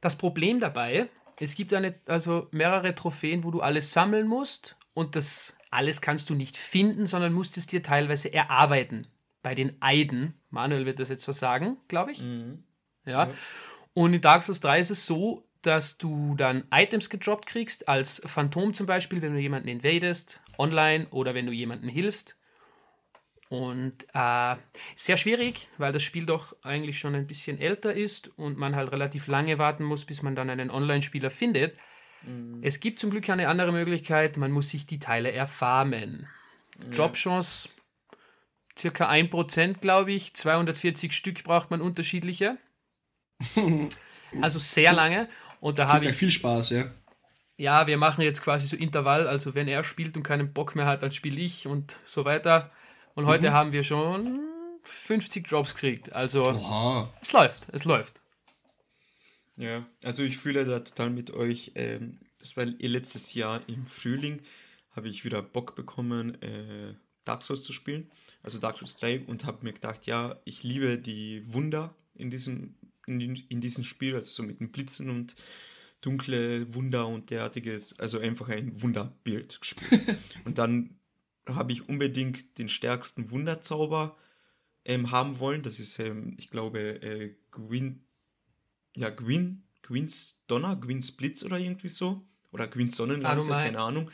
Das 0.00 0.16
Problem 0.16 0.60
dabei, 0.60 1.08
es 1.38 1.54
gibt 1.54 1.72
eine, 1.74 1.94
also 2.06 2.48
mehrere 2.52 2.94
Trophäen, 2.94 3.44
wo 3.44 3.50
du 3.50 3.60
alles 3.60 3.92
sammeln 3.92 4.26
musst 4.26 4.76
und 4.92 5.16
das 5.16 5.56
alles 5.70 6.00
kannst 6.00 6.30
du 6.30 6.34
nicht 6.34 6.56
finden, 6.56 7.06
sondern 7.06 7.32
musst 7.32 7.56
es 7.56 7.66
dir 7.66 7.82
teilweise 7.82 8.32
erarbeiten. 8.32 9.08
Bei 9.42 9.54
den 9.54 9.76
Eiden, 9.80 10.34
Manuel 10.50 10.86
wird 10.86 11.00
das 11.00 11.08
jetzt 11.08 11.26
was 11.26 11.38
sagen, 11.38 11.76
glaube 11.88 12.12
ich. 12.12 12.22
Mhm. 12.22 12.62
Ja. 13.04 13.26
ja. 13.26 13.30
Und 13.94 14.12
in 14.12 14.20
Dark 14.20 14.42
Souls 14.42 14.60
3 14.60 14.80
ist 14.80 14.90
es 14.90 15.06
so, 15.06 15.48
dass 15.62 15.96
du 15.96 16.34
dann 16.36 16.64
Items 16.72 17.08
gedroppt 17.08 17.46
kriegst, 17.46 17.88
als 17.88 18.20
Phantom 18.26 18.74
zum 18.74 18.86
Beispiel, 18.86 19.22
wenn 19.22 19.32
du 19.32 19.40
jemanden 19.40 19.68
invadest, 19.68 20.40
online 20.58 21.06
oder 21.10 21.34
wenn 21.34 21.46
du 21.46 21.52
jemanden 21.52 21.88
hilfst. 21.88 22.36
Und 23.48 24.04
äh, 24.12 24.56
sehr 24.96 25.16
schwierig, 25.16 25.68
weil 25.78 25.92
das 25.92 26.02
Spiel 26.02 26.26
doch 26.26 26.56
eigentlich 26.62 26.98
schon 26.98 27.14
ein 27.14 27.26
bisschen 27.26 27.58
älter 27.58 27.94
ist 27.94 28.36
und 28.36 28.58
man 28.58 28.74
halt 28.74 28.90
relativ 28.90 29.26
lange 29.28 29.58
warten 29.58 29.84
muss, 29.84 30.04
bis 30.04 30.22
man 30.22 30.34
dann 30.34 30.50
einen 30.50 30.70
Online-Spieler 30.70 31.30
findet. 31.30 31.76
Mhm. 32.22 32.58
Es 32.62 32.80
gibt 32.80 32.98
zum 32.98 33.10
Glück 33.10 33.28
eine 33.30 33.48
andere 33.48 33.72
Möglichkeit, 33.72 34.36
man 34.36 34.50
muss 34.50 34.70
sich 34.70 34.86
die 34.86 34.98
Teile 34.98 35.30
erfarmen. 35.32 36.26
Ja. 36.82 36.90
Dropchance 36.90 37.68
circa 38.76 39.08
1%, 39.08 39.80
glaube 39.80 40.12
ich. 40.12 40.34
240 40.34 41.12
Stück 41.12 41.44
braucht 41.44 41.70
man 41.70 41.80
unterschiedliche. 41.80 42.58
Also 44.40 44.58
sehr 44.58 44.92
lange. 44.92 45.28
Und 45.60 45.78
da 45.78 45.88
habe 45.88 46.06
ich. 46.06 46.12
viel 46.12 46.30
Spaß, 46.30 46.70
ja. 46.70 46.90
Ja, 47.56 47.86
wir 47.86 47.96
machen 47.96 48.22
jetzt 48.22 48.42
quasi 48.42 48.66
so 48.66 48.76
Intervall. 48.76 49.28
Also, 49.28 49.54
wenn 49.54 49.68
er 49.68 49.84
spielt 49.84 50.16
und 50.16 50.22
keinen 50.22 50.52
Bock 50.52 50.74
mehr 50.74 50.86
hat, 50.86 51.02
dann 51.02 51.12
spiele 51.12 51.40
ich 51.40 51.66
und 51.66 51.98
so 52.04 52.24
weiter. 52.24 52.70
Und 53.14 53.26
heute 53.26 53.50
mhm. 53.50 53.54
haben 53.54 53.72
wir 53.72 53.84
schon 53.84 54.40
50 54.82 55.48
Drops 55.48 55.74
gekriegt. 55.74 56.12
Also, 56.12 56.48
Oha. 56.48 57.10
es 57.20 57.32
läuft, 57.32 57.68
es 57.72 57.84
läuft. 57.84 58.20
Ja, 59.56 59.86
also 60.02 60.24
ich 60.24 60.38
fühle 60.38 60.64
da 60.64 60.80
total 60.80 61.10
mit 61.10 61.30
euch. 61.30 61.72
Ähm, 61.74 62.18
das 62.40 62.56
war 62.56 62.64
ihr 62.66 62.88
letztes 62.88 63.34
Jahr 63.34 63.62
im 63.68 63.86
Frühling, 63.86 64.42
habe 64.90 65.08
ich 65.08 65.24
wieder 65.24 65.42
Bock 65.42 65.76
bekommen, 65.76 66.40
äh, 66.42 66.94
Dark 67.24 67.42
Souls 67.42 67.62
zu 67.62 67.72
spielen. 67.72 68.10
Also 68.42 68.58
Dark 68.58 68.76
Souls 68.76 68.96
3 68.96 69.20
und 69.26 69.44
habe 69.44 69.64
mir 69.64 69.72
gedacht, 69.72 70.06
ja, 70.06 70.36
ich 70.44 70.62
liebe 70.62 70.98
die 70.98 71.44
Wunder 71.52 71.94
in 72.14 72.30
diesem, 72.30 72.74
in, 73.06 73.20
in 73.20 73.60
diesem 73.60 73.84
Spiel, 73.84 74.14
also 74.14 74.30
so 74.30 74.42
mit 74.42 74.60
den 74.60 74.70
Blitzen 74.70 75.10
und 75.10 75.36
dunkle 76.00 76.72
Wunder 76.74 77.06
und 77.06 77.30
derartiges, 77.30 77.98
also 77.98 78.18
einfach 78.18 78.48
ein 78.48 78.82
Wunderbild 78.82 79.60
gespielt. 79.60 80.18
und 80.44 80.58
dann 80.58 80.96
habe 81.46 81.72
ich 81.72 81.88
unbedingt 81.88 82.58
den 82.58 82.68
stärksten 82.68 83.30
Wunderzauber 83.30 84.16
ähm, 84.84 85.10
haben 85.10 85.38
wollen. 85.38 85.62
Das 85.62 85.78
ist, 85.78 85.98
ähm, 85.98 86.34
ich 86.38 86.50
glaube, 86.50 87.02
äh, 87.02 87.34
Gwyn, 87.50 88.02
ja, 88.96 89.10
Gwyn, 89.10 89.62
Gwyns 89.82 90.42
Donner, 90.46 90.76
Gwyns 90.76 91.12
Blitz 91.12 91.44
oder 91.44 91.58
irgendwie 91.58 91.88
so. 91.88 92.22
Oder 92.52 92.68
Gwyns 92.68 92.96
Sonnenlanze, 92.96 93.50
keine 93.50 93.80
Ahnung. 93.80 94.10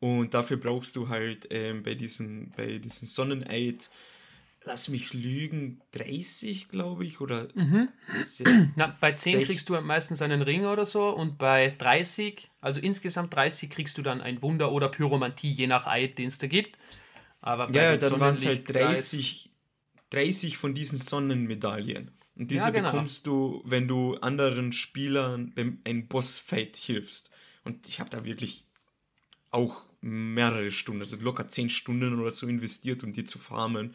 Und 0.00 0.34
dafür 0.34 0.56
brauchst 0.56 0.96
du 0.96 1.08
halt 1.08 1.46
ähm, 1.50 1.82
bei 1.82 1.94
diesem, 1.94 2.50
bei 2.56 2.78
diesem 2.78 3.06
Sonneneid, 3.06 3.90
lass 4.64 4.88
mich 4.88 5.12
lügen, 5.12 5.80
30, 5.92 6.68
glaube 6.68 7.04
ich, 7.04 7.20
oder 7.20 7.48
mhm. 7.54 7.88
Na, 8.76 8.96
bei 9.00 9.10
10 9.10 9.38
6. 9.38 9.46
kriegst 9.46 9.68
du 9.68 9.80
meistens 9.80 10.22
einen 10.22 10.42
Ring 10.42 10.64
oder 10.64 10.84
so 10.84 11.08
und 11.10 11.38
bei 11.38 11.74
30, 11.78 12.50
also 12.60 12.80
insgesamt 12.80 13.34
30, 13.34 13.70
kriegst 13.70 13.98
du 13.98 14.02
dann 14.02 14.20
ein 14.20 14.42
Wunder 14.42 14.72
oder 14.72 14.88
Pyromantie, 14.88 15.50
je 15.50 15.66
nach 15.66 15.86
Eid, 15.86 16.18
den 16.18 16.28
es 16.28 16.38
da 16.38 16.46
gibt. 16.46 16.78
Aber 17.40 17.70
ja, 17.72 17.96
dann 17.96 18.20
waren 18.20 18.36
es 18.36 18.46
halt 18.46 18.72
30, 18.72 19.50
30 20.10 20.56
von 20.56 20.74
diesen 20.74 20.98
Sonnenmedaillen. 20.98 22.10
Und 22.36 22.50
diese 22.50 22.64
ja, 22.64 22.70
genau. 22.70 22.90
bekommst 22.90 23.26
du, 23.26 23.62
wenn 23.64 23.86
du 23.86 24.16
anderen 24.16 24.72
Spielern 24.72 25.52
beim 25.54 25.78
ein 25.84 26.08
Bossfight 26.08 26.76
hilfst. 26.76 27.30
Und 27.64 27.86
ich 27.88 28.00
habe 28.00 28.10
da 28.10 28.24
wirklich 28.24 28.64
auch 29.50 29.82
mehrere 30.00 30.70
Stunden, 30.70 31.00
also 31.00 31.16
locker 31.16 31.48
10 31.48 31.70
Stunden 31.70 32.18
oder 32.18 32.30
so 32.30 32.46
investiert, 32.46 33.04
um 33.04 33.12
die 33.12 33.24
zu 33.24 33.38
farmen 33.38 33.94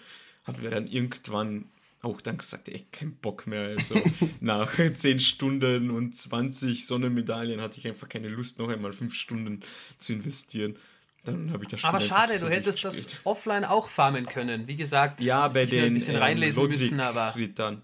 habe 0.49 0.61
mir 0.61 0.69
dann 0.69 0.87
irgendwann 0.87 1.65
auch 2.01 2.21
dann 2.21 2.37
gesagt, 2.37 2.69
ey, 2.69 2.85
kein 2.91 3.13
Bock 3.15 3.45
mehr. 3.47 3.75
Also 3.77 3.95
nach 4.39 4.73
10 4.75 5.19
Stunden 5.19 5.91
und 5.91 6.15
20 6.15 6.85
Sonnenmedaillen 6.85 7.61
hatte 7.61 7.77
ich 7.77 7.87
einfach 7.87 8.07
keine 8.07 8.29
Lust, 8.29 8.59
noch 8.59 8.69
einmal 8.69 8.93
5 8.93 9.13
Stunden 9.13 9.61
zu 9.97 10.13
investieren. 10.13 10.77
Dann 11.25 11.51
habe 11.51 11.63
ich 11.63 11.69
das 11.69 11.81
Spiel 11.81 11.89
Aber 11.89 11.99
schade, 11.99 12.39
du 12.39 12.49
hättest 12.49 12.83
das 12.85 13.07
offline 13.25 13.65
auch 13.65 13.89
farmen 13.89 14.25
können. 14.25 14.67
Wie 14.67 14.77
gesagt, 14.77 15.19
ja, 15.21 15.49
bei 15.49 15.65
den 15.65 15.85
ein 15.85 15.93
bisschen 15.93 16.15
ähm, 16.15 16.21
reinlesen 16.21 16.61
Rodrik 16.61 16.79
müssen, 16.79 16.99
aber. 17.01 17.35
Rittern. 17.35 17.81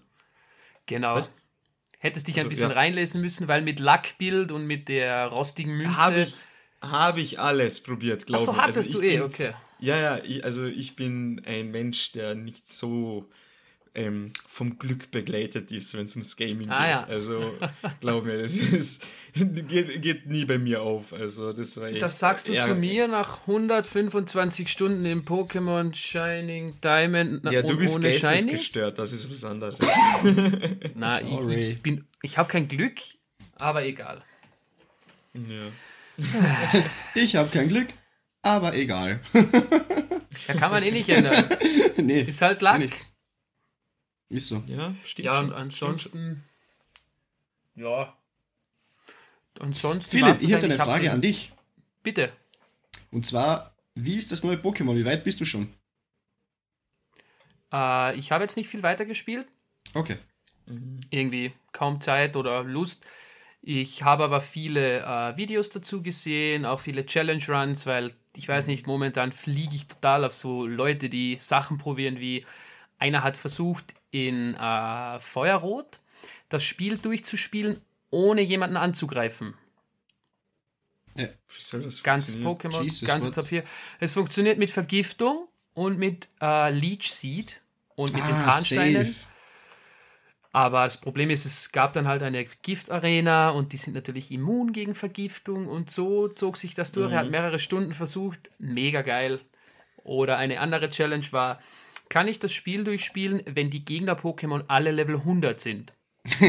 Genau. 0.86 1.16
Was? 1.16 1.30
Hättest 1.98 2.28
dich 2.28 2.36
ein 2.36 2.40
also, 2.40 2.50
bisschen 2.50 2.70
ja. 2.70 2.76
reinlesen 2.76 3.20
müssen, 3.20 3.48
weil 3.48 3.62
mit 3.62 3.80
Lackbild 3.80 4.52
und 4.52 4.66
mit 4.66 4.88
der 4.88 5.26
rostigen 5.26 5.76
Münze. 5.76 5.96
Habe 5.96 6.22
ich, 6.22 6.34
hab 6.80 7.18
ich 7.18 7.38
alles 7.38 7.82
probiert, 7.82 8.26
glaube 8.26 8.42
ich. 8.42 8.48
Achso, 8.48 8.60
hattest 8.60 8.88
also, 8.88 9.00
du 9.00 9.06
eh, 9.06 9.20
okay. 9.20 9.54
Ja, 9.78 9.98
ja, 9.98 10.24
ich, 10.24 10.44
also 10.44 10.66
ich 10.66 10.96
bin 10.96 11.42
ein 11.44 11.70
Mensch, 11.70 12.12
der 12.12 12.34
nicht 12.34 12.68
so 12.68 13.28
ähm, 13.96 14.32
vom 14.46 14.78
Glück 14.78 15.10
begleitet 15.10 15.72
ist, 15.72 15.94
wenn 15.96 16.04
es 16.04 16.14
ums 16.14 16.36
Gaming 16.36 16.68
ah, 16.68 16.82
geht. 16.82 16.90
Ja. 16.90 17.04
Also 17.04 17.54
glaub 18.00 18.24
mir, 18.24 18.42
das 18.42 18.56
ist, 18.56 19.04
geht, 19.34 20.02
geht, 20.02 20.26
nie 20.26 20.44
bei 20.44 20.58
mir 20.58 20.82
auf. 20.82 21.12
Also 21.12 21.52
das 21.52 21.80
war 21.80 21.90
Das 21.90 22.18
sagst 22.18 22.48
du 22.48 22.58
zu 22.60 22.74
mir 22.74 23.08
nach 23.08 23.40
125 23.46 24.68
Stunden 24.68 25.06
im 25.06 25.24
Pokémon 25.24 25.94
Shining 25.94 26.78
Diamond 26.82 27.50
Ja, 27.50 27.62
du 27.62 27.76
bist 27.78 27.96
ohne 27.96 28.10
gestört, 28.10 28.98
das 28.98 29.12
ist 29.12 29.30
was 29.30 29.44
anderes. 29.44 29.78
Na, 30.94 31.20
ich, 31.22 31.58
ich, 31.58 31.82
bin, 31.82 32.04
ich 32.22 32.36
habe 32.36 32.48
kein 32.50 32.68
Glück, 32.68 33.00
aber 33.56 33.84
egal. 33.84 34.22
Ja. 35.34 35.68
ich 37.14 37.36
habe 37.36 37.48
kein 37.50 37.68
Glück, 37.68 37.88
aber 38.46 38.74
egal. 38.74 39.20
Da 40.46 40.54
kann 40.54 40.70
man 40.70 40.82
eh 40.82 40.90
nicht 40.90 41.08
ändern. 41.08 41.44
nee. 41.96 42.22
Ist 42.22 42.42
halt 42.42 42.62
Lack. 42.62 42.78
Nicht. 42.78 43.06
Ist 44.28 44.48
so. 44.48 44.62
Ja, 44.66 44.94
stimmt. 45.04 45.26
Ja, 45.26 45.38
und 45.40 45.52
ansonsten. 45.52 46.44
Ja. 47.74 48.16
Ansonsten. 49.60 50.18
Philipp, 50.18 50.42
ich 50.42 50.52
hätte 50.52 50.66
eine 50.66 50.76
Frage 50.76 51.10
an 51.10 51.20
dich. 51.20 51.52
Bitte. 52.02 52.32
Und 53.10 53.26
zwar, 53.26 53.74
wie 53.94 54.16
ist 54.16 54.32
das 54.32 54.42
neue 54.42 54.56
Pokémon? 54.56 54.96
Wie 54.96 55.04
weit 55.04 55.24
bist 55.24 55.40
du 55.40 55.44
schon? 55.44 55.68
Äh, 57.72 58.16
ich 58.16 58.32
habe 58.32 58.44
jetzt 58.44 58.56
nicht 58.56 58.68
viel 58.68 58.82
weiter 58.82 59.06
gespielt. 59.06 59.46
Okay. 59.94 60.18
Irgendwie 61.10 61.52
kaum 61.72 62.00
Zeit 62.00 62.36
oder 62.36 62.64
Lust. 62.64 63.04
Ich 63.62 64.02
habe 64.02 64.24
aber 64.24 64.40
viele 64.40 65.00
äh, 65.00 65.36
Videos 65.36 65.70
dazu 65.70 66.02
gesehen, 66.02 66.64
auch 66.64 66.80
viele 66.80 67.06
Challenge 67.06 67.42
Runs, 67.48 67.86
weil 67.86 68.12
ich 68.36 68.48
weiß 68.48 68.66
nicht, 68.66 68.86
momentan 68.86 69.32
fliege 69.32 69.74
ich 69.74 69.86
total 69.86 70.24
auf 70.24 70.32
so 70.32 70.66
Leute, 70.66 71.08
die 71.08 71.36
Sachen 71.40 71.78
probieren, 71.78 72.20
wie 72.20 72.44
einer 72.98 73.22
hat 73.22 73.36
versucht, 73.36 73.94
in 74.10 74.54
äh, 74.54 75.18
Feuerrot 75.18 76.00
das 76.48 76.64
Spiel 76.64 76.98
durchzuspielen, 76.98 77.80
ohne 78.10 78.40
jemanden 78.40 78.76
anzugreifen. 78.76 79.54
Ja, 81.16 81.28
soll 81.58 81.82
das 81.82 82.02
Ganz 82.02 82.36
Pokémon, 82.36 83.04
ganz 83.04 83.30
Top 83.30 83.46
4. 83.46 83.64
Es 84.00 84.12
funktioniert 84.12 84.58
mit 84.58 84.70
Vergiftung 84.70 85.48
und 85.74 85.98
mit 85.98 86.28
äh, 86.40 86.70
Leech 86.70 87.10
Seed 87.10 87.60
und 87.94 88.12
mit 88.12 88.22
ah, 88.22 88.26
den 88.26 88.44
Tarnsteinen. 88.44 89.06
Safe. 89.06 89.35
Aber 90.56 90.84
das 90.84 90.96
Problem 90.96 91.28
ist, 91.28 91.44
es 91.44 91.70
gab 91.70 91.92
dann 91.92 92.08
halt 92.08 92.22
eine 92.22 92.46
Giftarena 92.62 93.50
und 93.50 93.74
die 93.74 93.76
sind 93.76 93.92
natürlich 93.92 94.32
immun 94.32 94.72
gegen 94.72 94.94
Vergiftung 94.94 95.68
und 95.68 95.90
so 95.90 96.28
zog 96.28 96.56
sich 96.56 96.74
das 96.74 96.92
durch. 96.92 97.08
Mhm. 97.08 97.12
Er 97.12 97.18
hat 97.18 97.26
mhm. 97.26 97.32
mehrere 97.32 97.58
Stunden 97.58 97.92
versucht, 97.92 98.50
mega 98.58 99.02
geil. 99.02 99.40
Oder 100.02 100.38
eine 100.38 100.60
andere 100.60 100.88
Challenge 100.88 101.26
war, 101.30 101.60
kann 102.08 102.26
ich 102.26 102.38
das 102.38 102.54
Spiel 102.54 102.84
durchspielen, 102.84 103.42
wenn 103.44 103.68
die 103.68 103.84
Gegner-Pokémon 103.84 104.64
alle 104.68 104.92
Level 104.92 105.16
100 105.16 105.60
sind? 105.60 105.92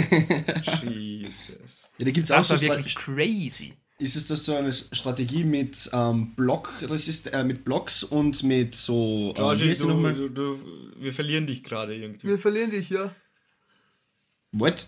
Jesus. 0.90 1.90
Ja, 1.98 2.06
da 2.06 2.12
gibt's 2.12 2.30
das 2.30 2.46
auch 2.46 2.52
war 2.52 2.58
so 2.60 2.66
wirklich 2.66 2.96
crazy. 2.96 3.74
Ist 4.00 4.16
es 4.16 4.28
das 4.28 4.46
so 4.46 4.56
eine 4.56 4.72
Strategie 4.72 5.44
mit 5.44 5.90
ähm, 5.92 6.34
Block 6.36 6.82
äh, 6.82 7.44
mit 7.44 7.66
Blocks 7.66 8.04
und 8.04 8.42
mit 8.44 8.74
so. 8.74 9.34
Georgie, 9.36 9.72
äh, 9.72 9.76
du, 9.76 10.14
du, 10.14 10.30
du, 10.30 10.60
wir 10.98 11.12
verlieren 11.12 11.46
dich 11.46 11.62
gerade 11.62 11.94
irgendwie. 11.94 12.26
Wir 12.26 12.40
verlieren 12.40 12.72
dich, 12.72 12.90
ja. 12.90 13.14
What? 14.60 14.88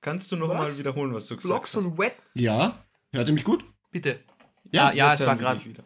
Kannst 0.00 0.32
du 0.32 0.36
noch 0.36 0.48
Was? 0.48 0.56
mal 0.56 0.78
wiederholen, 0.78 1.12
was 1.12 1.26
du 1.26 1.36
gesagt 1.36 1.52
Blocks 1.52 1.76
hast? 1.76 1.86
und 1.86 1.98
Wet. 1.98 2.14
Ja? 2.34 2.78
Hört 3.12 3.28
ihr 3.28 3.34
mich 3.34 3.44
gut? 3.44 3.64
Bitte. 3.90 4.20
Ja, 4.72 4.88
ah, 4.88 4.92
ja, 4.92 5.12
es 5.12 5.26
war 5.26 5.36
gerade. 5.36 5.64
wieder. 5.64 5.82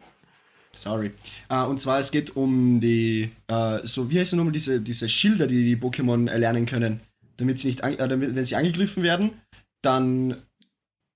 Sorry. 0.73 1.11
Äh, 1.49 1.63
und 1.63 1.79
zwar, 1.81 1.99
es 1.99 2.11
geht 2.11 2.35
um 2.35 2.79
die, 2.79 3.31
äh, 3.47 3.79
so, 3.83 4.09
wie 4.11 4.19
heißen 4.19 4.37
nochmal 4.37 4.51
diese, 4.51 4.79
diese 4.81 5.09
Schilder, 5.09 5.47
die 5.47 5.63
die 5.65 5.77
Pokémon 5.77 6.29
erlernen 6.29 6.65
können, 6.65 6.99
damit 7.37 7.59
sie 7.59 7.67
nicht, 7.69 7.83
an, 7.83 7.97
äh, 7.97 8.07
damit, 8.07 8.35
wenn 8.35 8.45
sie 8.45 8.55
angegriffen 8.55 9.01
werden, 9.01 9.31
dann 9.81 10.37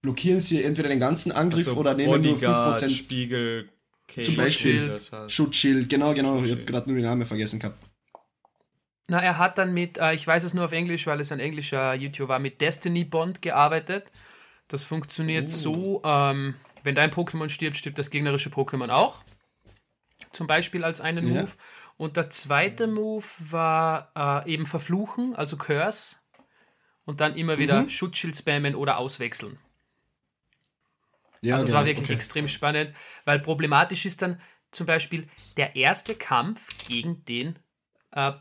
blockieren 0.01 0.39
sie 0.39 0.63
entweder 0.63 0.89
den 0.89 0.99
ganzen 0.99 1.31
Angriff 1.31 1.67
Also 1.67 1.79
oder 1.79 1.93
nehmen 1.93 2.21
nur 2.21 2.33
Bodyguard, 2.33 2.81
5% 2.81 2.89
Spiegel, 2.89 3.69
Cage, 4.07 4.25
Zum 4.27 4.35
Beispiel 4.37 4.87
das 4.87 5.11
heißt. 5.11 5.31
Schutzschild. 5.31 5.89
Genau, 5.89 6.13
genau, 6.13 6.35
ich 6.35 6.37
habe 6.37 6.47
Schutzschild. 6.47 6.67
gerade 6.67 6.89
nur 6.89 6.97
den 6.97 7.05
Namen 7.05 7.25
vergessen 7.27 7.59
gehabt. 7.59 7.79
Na, 9.09 9.19
er 9.21 9.37
hat 9.39 9.57
dann 9.57 9.73
mit, 9.73 9.97
äh, 9.97 10.13
ich 10.13 10.25
weiß 10.25 10.43
es 10.43 10.53
nur 10.53 10.65
auf 10.65 10.71
Englisch, 10.71 11.07
weil 11.07 11.19
es 11.19 11.31
ein 11.31 11.39
englischer 11.39 11.93
YouTuber 11.95 12.29
war, 12.29 12.39
mit 12.39 12.61
Destiny 12.61 13.03
Bond 13.03 13.41
gearbeitet. 13.41 14.11
Das 14.67 14.83
funktioniert 14.83 15.45
Oh. 15.45 15.47
so, 15.47 16.01
ähm, 16.05 16.55
wenn 16.83 16.95
dein 16.95 17.09
Pokémon 17.11 17.49
stirbt, 17.49 17.75
stirbt 17.75 17.97
das 17.97 18.11
gegnerische 18.11 18.49
Pokémon 18.49 18.89
auch. 18.89 19.23
Zum 20.31 20.45
Beispiel 20.47 20.83
als 20.83 21.01
einen 21.01 21.27
Ja. 21.33 21.41
Move. 21.41 21.51
Und 21.97 22.17
der 22.17 22.29
zweite 22.29 22.87
Move 22.87 23.25
war 23.39 24.11
äh, 24.45 24.53
eben 24.53 24.65
Verfluchen, 24.65 25.35
also 25.35 25.57
Curse. 25.57 26.17
Und 27.03 27.19
dann 27.19 27.35
immer 27.35 27.57
wieder 27.57 27.81
Mhm. 27.81 27.89
Schutzschild 27.89 28.37
spammen 28.37 28.75
oder 28.75 28.99
auswechseln. 28.99 29.57
Ja, 31.41 31.53
also 31.55 31.65
es 31.65 31.71
genau, 31.71 31.79
war 31.79 31.85
wirklich 31.87 32.05
okay. 32.09 32.13
extrem 32.13 32.47
spannend, 32.47 32.95
weil 33.25 33.39
problematisch 33.39 34.05
ist 34.05 34.21
dann 34.21 34.39
zum 34.71 34.85
Beispiel 34.85 35.27
der 35.57 35.75
erste 35.75 36.13
Kampf 36.13 36.69
gegen 36.85 37.25
den 37.25 37.57
äh, 38.11 38.33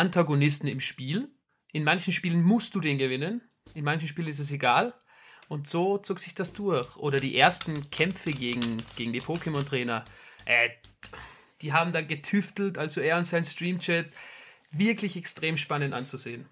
Antagonisten 0.00 0.66
im 0.66 0.80
Spiel. 0.80 1.28
In 1.72 1.84
manchen 1.84 2.12
Spielen 2.12 2.42
musst 2.42 2.74
du 2.74 2.80
den 2.80 2.96
gewinnen, 2.96 3.42
in 3.74 3.84
manchen 3.84 4.08
Spielen 4.08 4.28
ist 4.28 4.38
es 4.38 4.50
egal. 4.50 4.94
Und 5.48 5.66
so 5.66 5.98
zog 5.98 6.20
sich 6.20 6.34
das 6.34 6.52
durch. 6.52 6.96
Oder 6.96 7.20
die 7.20 7.36
ersten 7.36 7.90
Kämpfe 7.90 8.32
gegen, 8.32 8.82
gegen 8.96 9.12
die 9.12 9.20
Pokémon-Trainer. 9.20 10.04
Äh, 10.44 10.70
die 11.60 11.72
haben 11.72 11.92
da 11.92 12.00
getüftelt, 12.00 12.78
also 12.78 13.00
er 13.00 13.18
und 13.18 13.24
sein 13.24 13.44
Streamchat. 13.44 14.06
Wirklich 14.70 15.16
extrem 15.16 15.56
spannend 15.56 15.92
anzusehen. 15.92 16.46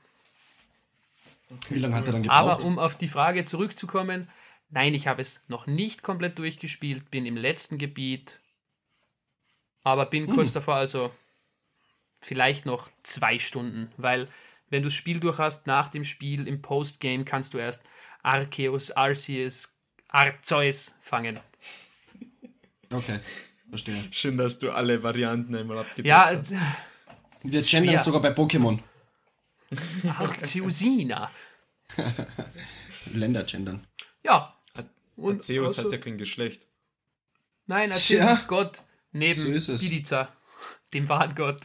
Wie 1.71 1.79
lange 1.79 1.95
hat 1.95 2.07
er 2.07 2.13
dann 2.13 2.23
gebraucht? 2.25 2.39
Aber 2.39 2.65
um 2.65 2.79
auf 2.79 2.99
die 2.99 3.09
Frage 3.09 3.45
zurückzukommen, 3.45 4.29
nein, 4.69 4.93
ich 4.95 5.07
habe 5.07 5.23
es 5.23 5.41
noch 5.49 5.67
nicht 5.67 6.03
komplett 6.03 6.39
durchgespielt, 6.39 7.11
bin 7.11 7.25
im 7.25 7.37
letzten 7.37 7.79
Gebiet, 7.79 8.41
aber 9.85 10.07
bin 10.07 10.27
kurz 10.27 10.53
davor, 10.53 10.75
also 10.75 11.13
vielleicht 12.21 12.67
noch 12.67 12.91
zwei 13.03 13.39
Stunden, 13.39 13.91
weil 13.97 14.29
wenn 14.71 14.83
du 14.83 14.89
das 14.89 14.95
Spiel 14.95 15.19
durch 15.21 15.39
hast, 15.39 15.67
nach 15.67 15.89
dem 15.89 16.05
Spiel 16.05 16.47
im 16.47 16.61
Postgame 16.61 17.25
kannst 17.25 17.55
du 17.55 17.59
erst 17.59 17.83
Arceus, 18.23 18.91
Arceus, 18.91 19.75
Arceus 20.09 20.95
fangen. 21.01 21.41
Okay, 22.91 23.21
verstehe. 23.71 24.03
Schön, 24.11 24.37
dass 24.37 24.59
du 24.59 24.71
alle 24.71 25.03
Varianten 25.03 25.55
einmal 25.55 25.79
abgedeckt 25.79 26.07
Ja, 26.07 26.27
hast. 26.37 26.53
Und 27.43 27.53
jetzt 27.53 27.65
ist 27.65 27.71
gendern 27.71 27.91
schwer. 27.91 27.99
es 28.01 28.05
sogar 28.05 28.21
bei 28.23 28.31
Pokémon. 28.33 28.79
Arceusina. 30.19 31.31
Länder 33.13 33.45
gendern. 33.45 33.87
Ja. 34.25 34.55
Und 35.17 35.43
Zeus 35.43 35.79
außer- 35.79 35.85
hat 35.85 35.93
ja 35.93 35.99
kein 35.99 36.19
Geschlecht. 36.19 36.67
Nein, 37.67 37.91
Arceus 37.93 38.07
Tja. 38.07 38.33
ist 38.33 38.47
Gott, 38.47 38.83
neben 39.13 39.59
So 39.61 39.73
ist. 39.73 39.81
Pilica, 39.81 40.33
dem 40.95 41.09
wahren 41.09 41.35
Gott. 41.35 41.61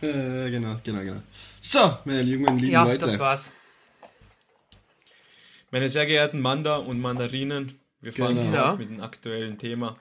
Äh, 0.00 0.50
genau, 0.50 0.76
genau, 0.84 1.00
genau. 1.00 1.22
So, 1.60 1.98
meine 2.04 2.22
lieben, 2.22 2.46
lieben 2.58 2.72
Ja, 2.72 2.84
Leute. 2.84 3.06
das 3.06 3.18
war's. 3.18 3.52
Meine 5.70 5.88
sehr 5.88 6.06
geehrten 6.06 6.40
Manda 6.40 6.76
und 6.76 7.00
Mandarinen, 7.00 7.78
wir 8.00 8.12
fahren 8.12 8.36
Genau. 8.36 8.52
Ja. 8.54 8.76
mit 8.76 8.88
dem 8.88 9.00
aktuellen 9.02 9.58
Thema. 9.58 9.98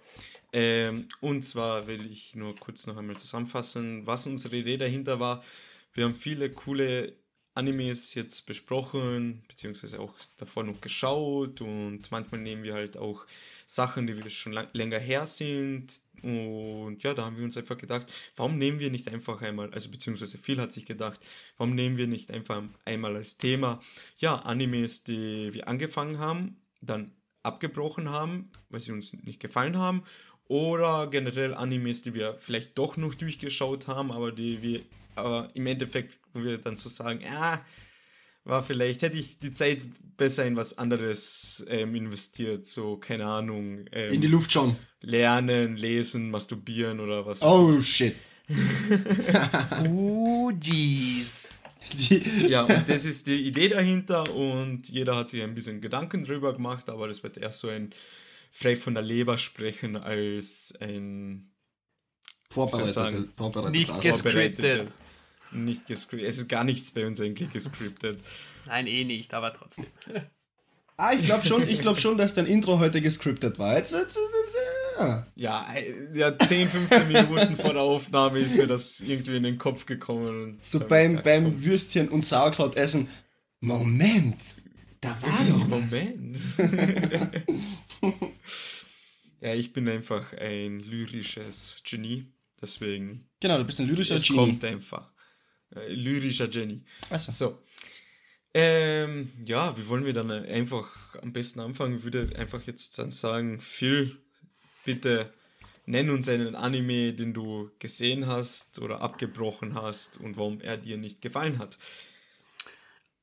Ähm, 0.54 1.08
und 1.20 1.44
zwar 1.44 1.88
will 1.88 2.10
ich 2.10 2.36
nur 2.36 2.56
kurz 2.56 2.88
noch 2.88 2.96
einmal 2.98 3.18
zusammenfassen, 3.18 4.06
was 4.08 4.28
unsere 4.28 4.56
Idee 4.56 4.78
dahinter 4.78 5.20
war. 5.20 5.44
Wir 5.94 6.06
haben 6.06 6.16
viele 6.16 6.50
coole 6.52 7.14
Animes 7.58 8.14
jetzt 8.14 8.46
besprochen, 8.46 9.44
beziehungsweise 9.48 10.00
auch 10.00 10.14
davor 10.38 10.64
noch 10.64 10.80
geschaut 10.80 11.62
und 11.62 12.10
manchmal 12.12 12.42
nehmen 12.42 12.64
wir 12.64 12.76
halt 12.76 12.98
auch 12.98 13.26
Sachen, 13.66 14.08
die 14.08 14.16
wir 14.16 14.30
schon 14.30 14.54
lang, 14.54 14.68
länger 14.74 15.00
her 15.00 15.26
sind. 15.26 16.00
Und 16.24 17.04
ja, 17.04 17.14
da 17.14 17.26
haben 17.26 17.38
wir 17.38 17.44
uns 17.44 17.58
einfach 17.58 17.78
gedacht, 17.78 18.12
warum 18.36 18.58
nehmen 18.58 18.80
wir 18.80 18.90
nicht 18.90 19.08
einfach 19.08 19.42
einmal, 19.42 19.72
also 19.72 19.92
beziehungsweise 19.92 20.38
viel 20.38 20.60
hat 20.60 20.72
sich 20.72 20.86
gedacht, 20.86 21.20
warum 21.58 21.76
nehmen 21.76 21.98
wir 21.98 22.08
nicht 22.08 22.32
einfach 22.32 22.64
einmal 22.86 23.16
als 23.16 23.38
Thema, 23.38 23.82
ja, 24.18 24.38
Animes, 24.38 25.04
die 25.04 25.54
wir 25.54 25.68
angefangen 25.68 26.18
haben, 26.18 26.58
dann 26.82 27.12
abgebrochen 27.44 28.10
haben, 28.10 28.52
weil 28.70 28.80
sie 28.80 28.92
uns 28.92 29.14
nicht 29.14 29.40
gefallen 29.40 29.78
haben, 29.78 30.04
oder 30.48 31.08
generell 31.08 31.54
Animes, 31.54 32.04
die 32.04 32.14
wir 32.14 32.36
vielleicht 32.40 32.78
doch 32.78 32.98
noch 32.98 33.14
durchgeschaut 33.14 33.88
haben, 33.88 34.12
aber 34.12 34.32
die 34.32 34.62
wir, 34.62 34.82
aber 35.16 35.50
im 35.54 35.68
Endeffekt, 35.68 36.20
wir 36.44 36.58
dann 36.58 36.78
so 36.78 36.90
sagen, 36.90 37.22
ja, 37.22 37.66
war 38.44 38.64
vielleicht, 38.64 39.02
hätte 39.02 39.18
ich 39.18 39.38
die 39.38 39.54
Zeit 39.54 39.80
besser 40.18 40.46
in 40.46 40.56
was 40.56 40.78
anderes 40.78 41.66
ähm, 41.70 41.94
investiert, 41.96 42.66
so, 42.66 42.98
keine 42.98 43.26
Ahnung, 43.26 43.86
ähm, 43.92 44.14
In 44.14 44.22
die 44.22 44.28
Luft 44.28 44.52
schauen. 44.52 44.76
lernen, 45.02 45.76
lesen, 45.78 46.32
masturbieren 46.32 47.00
oder 47.00 47.26
was. 47.26 47.42
Oh, 47.42 47.82
shit. 47.82 48.16
Oh, 49.86 50.52
jeez. 50.62 51.50
Ja, 52.48 52.64
und 52.64 52.90
das 52.90 53.06
ist 53.06 53.28
die 53.28 53.46
Idee 53.48 53.70
dahinter 53.70 54.34
und 54.36 54.90
jeder 54.90 55.16
hat 55.16 55.30
sich 55.30 55.42
ein 55.42 55.56
bisschen 55.56 55.80
Gedanken 55.82 56.26
drüber 56.26 56.54
gemacht, 56.54 56.90
aber 56.90 57.08
das 57.08 57.24
wird 57.24 57.38
eher 57.38 57.52
so 57.52 57.70
ein 57.70 57.92
frei 58.52 58.76
von 58.76 58.94
der 58.94 59.04
Leber 59.04 59.38
sprechen 59.38 59.96
als 59.96 60.74
ein 60.82 61.52
vorbereitet. 62.50 62.94
sagen? 62.94 63.30
vorbereitet 63.38 63.72
Nicht 63.72 63.92
ges- 63.92 64.22
vorbereitetes- 64.24 64.24
Gescriptet. 64.24 64.86
Nicht 65.52 65.86
gescriptet. 65.88 66.28
Es 66.30 66.38
ist 66.38 66.50
gar 66.50 66.64
nichts 66.64 66.92
bei 66.92 67.06
uns 67.06 67.20
eigentlich 67.22 67.52
gescriptet. 67.52 68.20
Nein, 68.66 68.88
eh 68.88 69.04
nicht, 69.04 69.34
aber 69.34 69.54
trotzdem. 69.54 69.88
Ah, 71.00 71.14
ich 71.14 71.26
glaube 71.28 71.46
schon, 71.46 71.68
ich 71.68 71.80
glaub 71.80 72.00
schon, 72.00 72.18
dass 72.18 72.34
dein 72.34 72.48
Intro 72.48 72.80
heute 72.80 73.02
gescriptet 73.02 73.60
war. 73.60 73.78
Jetzt, 73.78 73.94
jetzt, 73.94 74.16
jetzt, 74.16 74.56
ja. 74.98 75.28
Ja, 75.36 75.68
äh, 75.76 75.94
ja, 76.18 76.36
10, 76.40 76.68
15 76.68 77.08
Minuten 77.08 77.56
vor 77.56 77.74
der 77.74 77.84
Aufnahme 77.84 78.40
ist 78.40 78.58
mir 78.58 78.66
das 78.66 79.02
irgendwie 79.02 79.38
in 79.38 79.44
den 79.44 79.60
Kopf 79.60 79.86
gekommen. 79.86 80.44
Und 80.56 80.66
So 80.66 80.80
beim, 80.80 81.22
beim 81.22 81.64
Würstchen 81.64 82.10
und 82.10 82.26
Sauerkraut 82.26 82.76
essen. 82.78 83.10
Moment, 83.60 84.38
da 85.00 85.16
war 85.22 85.44
noch 85.44 85.70
was. 85.70 85.92
Moment. 85.92 86.38
ja, 89.42 89.54
ich 89.54 89.74
bin 89.74 89.88
einfach 89.88 90.34
ein 90.34 90.80
lyrisches 90.80 91.82
Genie. 91.88 92.26
Deswegen, 92.60 93.30
Genau, 93.40 93.60
du 93.60 93.66
bist 93.66 93.80
ein 93.80 93.86
lyrischer 93.88 94.16
es 94.16 94.24
Genie. 94.24 94.40
kommt 94.40 94.66
einfach. 94.66 95.12
Äh, 95.76 95.94
lyrischer 95.94 96.48
Genie. 96.48 96.84
Also, 97.10 97.32
So. 97.32 97.64
Ähm, 98.54 99.32
ja, 99.46 99.78
wie 99.78 99.88
wollen 99.88 100.06
wir 100.06 100.14
dann 100.14 100.32
einfach 100.32 100.88
am 101.22 101.32
besten 101.32 101.60
anfangen? 101.60 101.98
Ich 101.98 102.04
würde 102.04 102.34
einfach 102.38 102.64
jetzt 102.64 102.98
dann 102.98 103.12
sagen, 103.12 103.62
Phil, 103.62 104.18
bitte 104.84 105.32
nenn 105.86 106.10
uns 106.10 106.28
einen 106.28 106.56
Anime, 106.56 107.14
den 107.14 107.34
du 107.34 107.70
gesehen 107.80 108.26
hast 108.28 108.80
oder 108.80 109.02
abgebrochen 109.02 109.76
hast 109.76 110.18
und 110.18 110.38
warum 110.38 110.60
er 110.62 110.78
dir 110.78 110.98
nicht 110.98 111.22
gefallen 111.22 111.60
hat. 111.60 111.78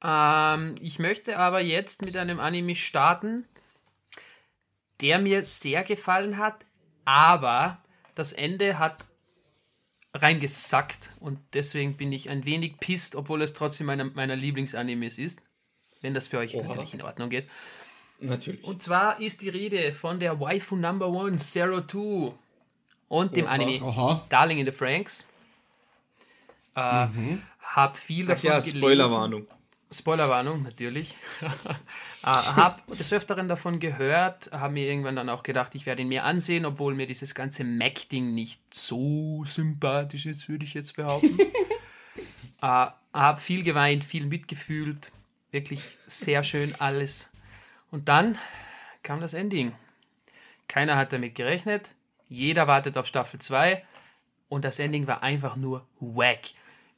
Ähm, 0.03 0.77
ich 0.81 0.99
möchte 0.99 1.39
aber 1.39 1.61
jetzt 1.61 2.03
mit 2.03 2.17
einem 2.17 2.39
Anime 2.39 2.75
starten, 2.75 3.47
der 5.01 5.19
mir 5.19 5.45
sehr 5.45 5.83
gefallen 5.83 6.39
hat, 6.39 6.65
aber 7.05 7.83
das 8.15 8.33
Ende 8.33 8.79
hat 8.79 9.07
reingesackt 10.15 11.11
und 11.21 11.39
deswegen 11.53 11.97
bin 11.97 12.13
ich 12.13 12.31
ein 12.31 12.45
wenig 12.45 12.79
pisst, 12.79 13.17
obwohl 13.17 13.43
es 13.43 13.53
trotzdem 13.53 13.89
einer 13.91 14.05
meiner 14.05 14.37
Lieblingsanimes 14.37 15.19
ist, 15.19 15.43
wenn 16.01 16.15
das 16.15 16.29
für 16.29 16.39
euch 16.39 16.55
Oha. 16.55 16.69
natürlich 16.69 16.95
in 16.95 17.03
Ordnung 17.03 17.31
geht. 17.31 17.49
Natürlich. 18.21 18.63
Und 18.63 18.81
zwar 18.81 19.21
ist 19.21 19.43
die 19.43 19.49
Rede 19.49 19.93
von 19.93 20.21
der 20.21 20.41
Waifu 20.41 20.77
Number 20.77 21.09
One, 21.09 21.37
Zero 21.37 21.81
Two 21.81 22.33
und 23.09 23.37
dem 23.37 23.47
Oha. 23.47 23.53
Anime 23.53 23.83
aha. 23.83 24.27
Darling 24.29 24.59
in 24.59 24.67
the 24.67 24.73
Franks. 24.73 25.27
Äh, 26.77 27.07
Hab 27.61 27.97
viel 27.97 28.25
Ach 28.25 28.29
davon 28.29 28.51
ja, 28.51 28.59
gelesen. 28.61 28.79
Spoilerwarnung. 28.79 29.47
Spoilerwarnung, 29.95 30.63
natürlich. 30.63 31.17
äh, 31.41 31.47
hab 32.25 32.87
des 32.97 33.13
Öfteren 33.13 33.49
davon 33.49 33.81
gehört, 33.81 34.51
habe 34.53 34.75
mir 34.75 34.87
irgendwann 34.87 35.17
dann 35.17 35.29
auch 35.29 35.43
gedacht, 35.43 35.75
ich 35.75 35.87
werde 35.87 36.03
ihn 36.03 36.09
mir 36.09 36.25
ansehen, 36.25 36.67
obwohl 36.67 36.95
mir 36.95 37.07
dieses 37.07 37.35
ganze 37.35 37.65
Mac-Ding 37.65 38.35
nicht 38.35 38.61
so 38.73 39.45
sympathisch 39.45 40.27
ist, 40.27 40.49
würde 40.49 40.65
ich 40.65 40.75
jetzt 40.75 40.97
behaupten. 40.97 41.39
äh, 42.63 42.87
habe 43.13 43.41
viel 43.41 43.63
geweint, 43.63 44.05
viel 44.05 44.27
mitgefühlt, 44.27 45.13
wirklich 45.51 45.83
sehr 46.07 46.43
schön 46.43 46.75
alles. 46.75 47.31
Und 47.91 48.09
dann 48.09 48.37
kam 49.03 49.21
das 49.21 49.35
Ending. 49.35 49.73
Keiner 50.67 50.97
hat 50.97 51.13
damit 51.13 51.35
gerechnet, 51.35 51.95
jeder 52.29 52.67
wartet 52.67 52.97
auf 52.97 53.07
Staffel 53.07 53.41
2 53.41 53.85
Und 54.49 54.65
das 54.65 54.79
Ending 54.79 55.07
war 55.07 55.23
einfach 55.23 55.57
nur 55.57 55.87
wack. 56.01 56.41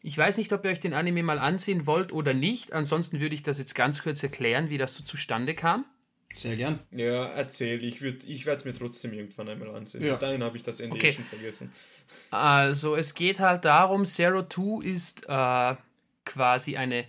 Ich 0.06 0.16
weiß 0.16 0.38
nicht, 0.38 0.52
ob 0.52 0.64
ihr 0.64 0.70
euch 0.70 0.78
den 0.78 0.94
Anime 0.94 1.24
mal 1.24 1.40
ansehen 1.40 1.84
wollt 1.84 2.12
oder 2.12 2.32
nicht. 2.32 2.72
Ansonsten 2.72 3.18
würde 3.18 3.34
ich 3.34 3.42
das 3.42 3.58
jetzt 3.58 3.74
ganz 3.74 4.04
kurz 4.04 4.22
erklären, 4.22 4.70
wie 4.70 4.78
das 4.78 4.94
so 4.94 5.02
zustande 5.02 5.52
kam. 5.52 5.84
Sehr 6.32 6.54
gern. 6.54 6.78
Ja, 6.92 7.24
erzähl. 7.24 7.82
Ich, 7.82 8.00
ich 8.00 8.46
werde 8.46 8.58
es 8.60 8.64
mir 8.64 8.72
trotzdem 8.72 9.12
irgendwann 9.12 9.48
einmal 9.48 9.74
ansehen. 9.74 10.04
Ja. 10.04 10.10
Bis 10.10 10.20
dahin 10.20 10.44
habe 10.44 10.56
ich 10.56 10.62
das 10.62 10.78
Ende 10.78 10.94
okay. 10.94 11.12
schon 11.12 11.24
vergessen. 11.24 11.72
Also, 12.30 12.94
es 12.94 13.14
geht 13.14 13.40
halt 13.40 13.64
darum, 13.64 14.06
Zero 14.06 14.42
Two 14.42 14.80
ist 14.80 15.28
äh, 15.28 15.74
quasi 16.24 16.76
eine 16.76 17.04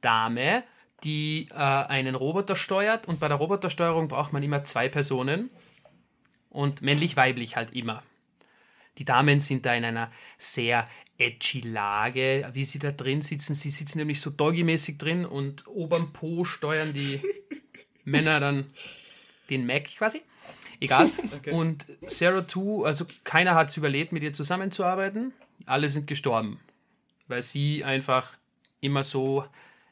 Dame, 0.00 0.62
die 1.02 1.48
äh, 1.50 1.54
einen 1.56 2.14
Roboter 2.14 2.54
steuert. 2.54 3.08
Und 3.08 3.18
bei 3.18 3.26
der 3.26 3.38
Robotersteuerung 3.38 4.06
braucht 4.06 4.32
man 4.32 4.44
immer 4.44 4.62
zwei 4.62 4.88
Personen. 4.88 5.50
Und 6.48 6.80
männlich-weiblich 6.80 7.56
halt 7.56 7.74
immer. 7.74 8.04
Die 8.98 9.04
Damen 9.04 9.40
sind 9.40 9.66
da 9.66 9.74
in 9.74 9.84
einer 9.84 10.10
sehr 10.38 10.84
edgy 11.18 11.60
Lage, 11.60 12.48
wie 12.52 12.64
sie 12.64 12.78
da 12.78 12.92
drin 12.92 13.22
sitzen. 13.22 13.54
Sie 13.54 13.70
sitzen 13.70 13.98
nämlich 13.98 14.20
so 14.20 14.30
doggy-mäßig 14.30 14.98
drin 14.98 15.24
und 15.24 15.66
oberm 15.66 16.12
Po 16.12 16.44
steuern 16.44 16.92
die 16.92 17.20
Männer 18.04 18.40
dann 18.40 18.70
den 19.50 19.66
Mac 19.66 19.84
quasi. 19.96 20.22
Egal. 20.80 21.10
Okay. 21.34 21.50
Und 21.50 21.86
Sarah 22.06 22.46
2, 22.46 22.86
also 22.86 23.06
keiner 23.24 23.54
hat 23.54 23.68
es 23.68 23.76
überlebt, 23.76 24.12
mit 24.12 24.22
ihr 24.22 24.32
zusammenzuarbeiten. 24.32 25.32
Alle 25.66 25.88
sind 25.88 26.06
gestorben. 26.06 26.60
Weil 27.28 27.42
sie 27.42 27.84
einfach 27.84 28.38
immer 28.80 29.02
so 29.02 29.44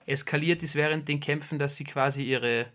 eskaliert 0.07 0.63
ist 0.63 0.75
während 0.75 1.09
den 1.09 1.21
Kämpfen, 1.21 1.59
dass 1.59 1.77
sie 1.77 1.85
quasi 1.85 2.25
ihre 2.25 2.67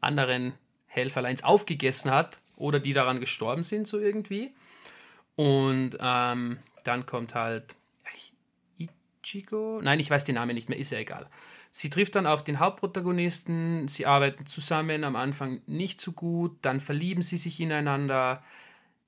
anderen 0.00 0.54
Helferleins 0.86 1.44
aufgegessen 1.44 2.10
hat 2.10 2.40
oder 2.56 2.80
die 2.80 2.92
daran 2.92 3.20
gestorben 3.20 3.62
sind, 3.62 3.86
so 3.86 3.98
irgendwie. 3.98 4.52
Und 5.40 5.96
ähm, 5.98 6.58
dann 6.84 7.06
kommt 7.06 7.34
halt 7.34 7.74
Ichigo. 8.76 9.80
Nein, 9.82 9.98
ich 9.98 10.10
weiß 10.10 10.24
den 10.24 10.34
Namen 10.34 10.54
nicht 10.54 10.68
mehr, 10.68 10.78
ist 10.78 10.90
ja 10.90 10.98
egal. 10.98 11.30
Sie 11.70 11.88
trifft 11.88 12.16
dann 12.16 12.26
auf 12.26 12.44
den 12.44 12.58
Hauptprotagonisten, 12.58 13.88
sie 13.88 14.04
arbeiten 14.04 14.44
zusammen, 14.44 15.02
am 15.02 15.16
Anfang 15.16 15.62
nicht 15.66 15.98
so 15.98 16.12
gut, 16.12 16.58
dann 16.60 16.78
verlieben 16.80 17.22
sie 17.22 17.38
sich 17.38 17.58
ineinander, 17.58 18.42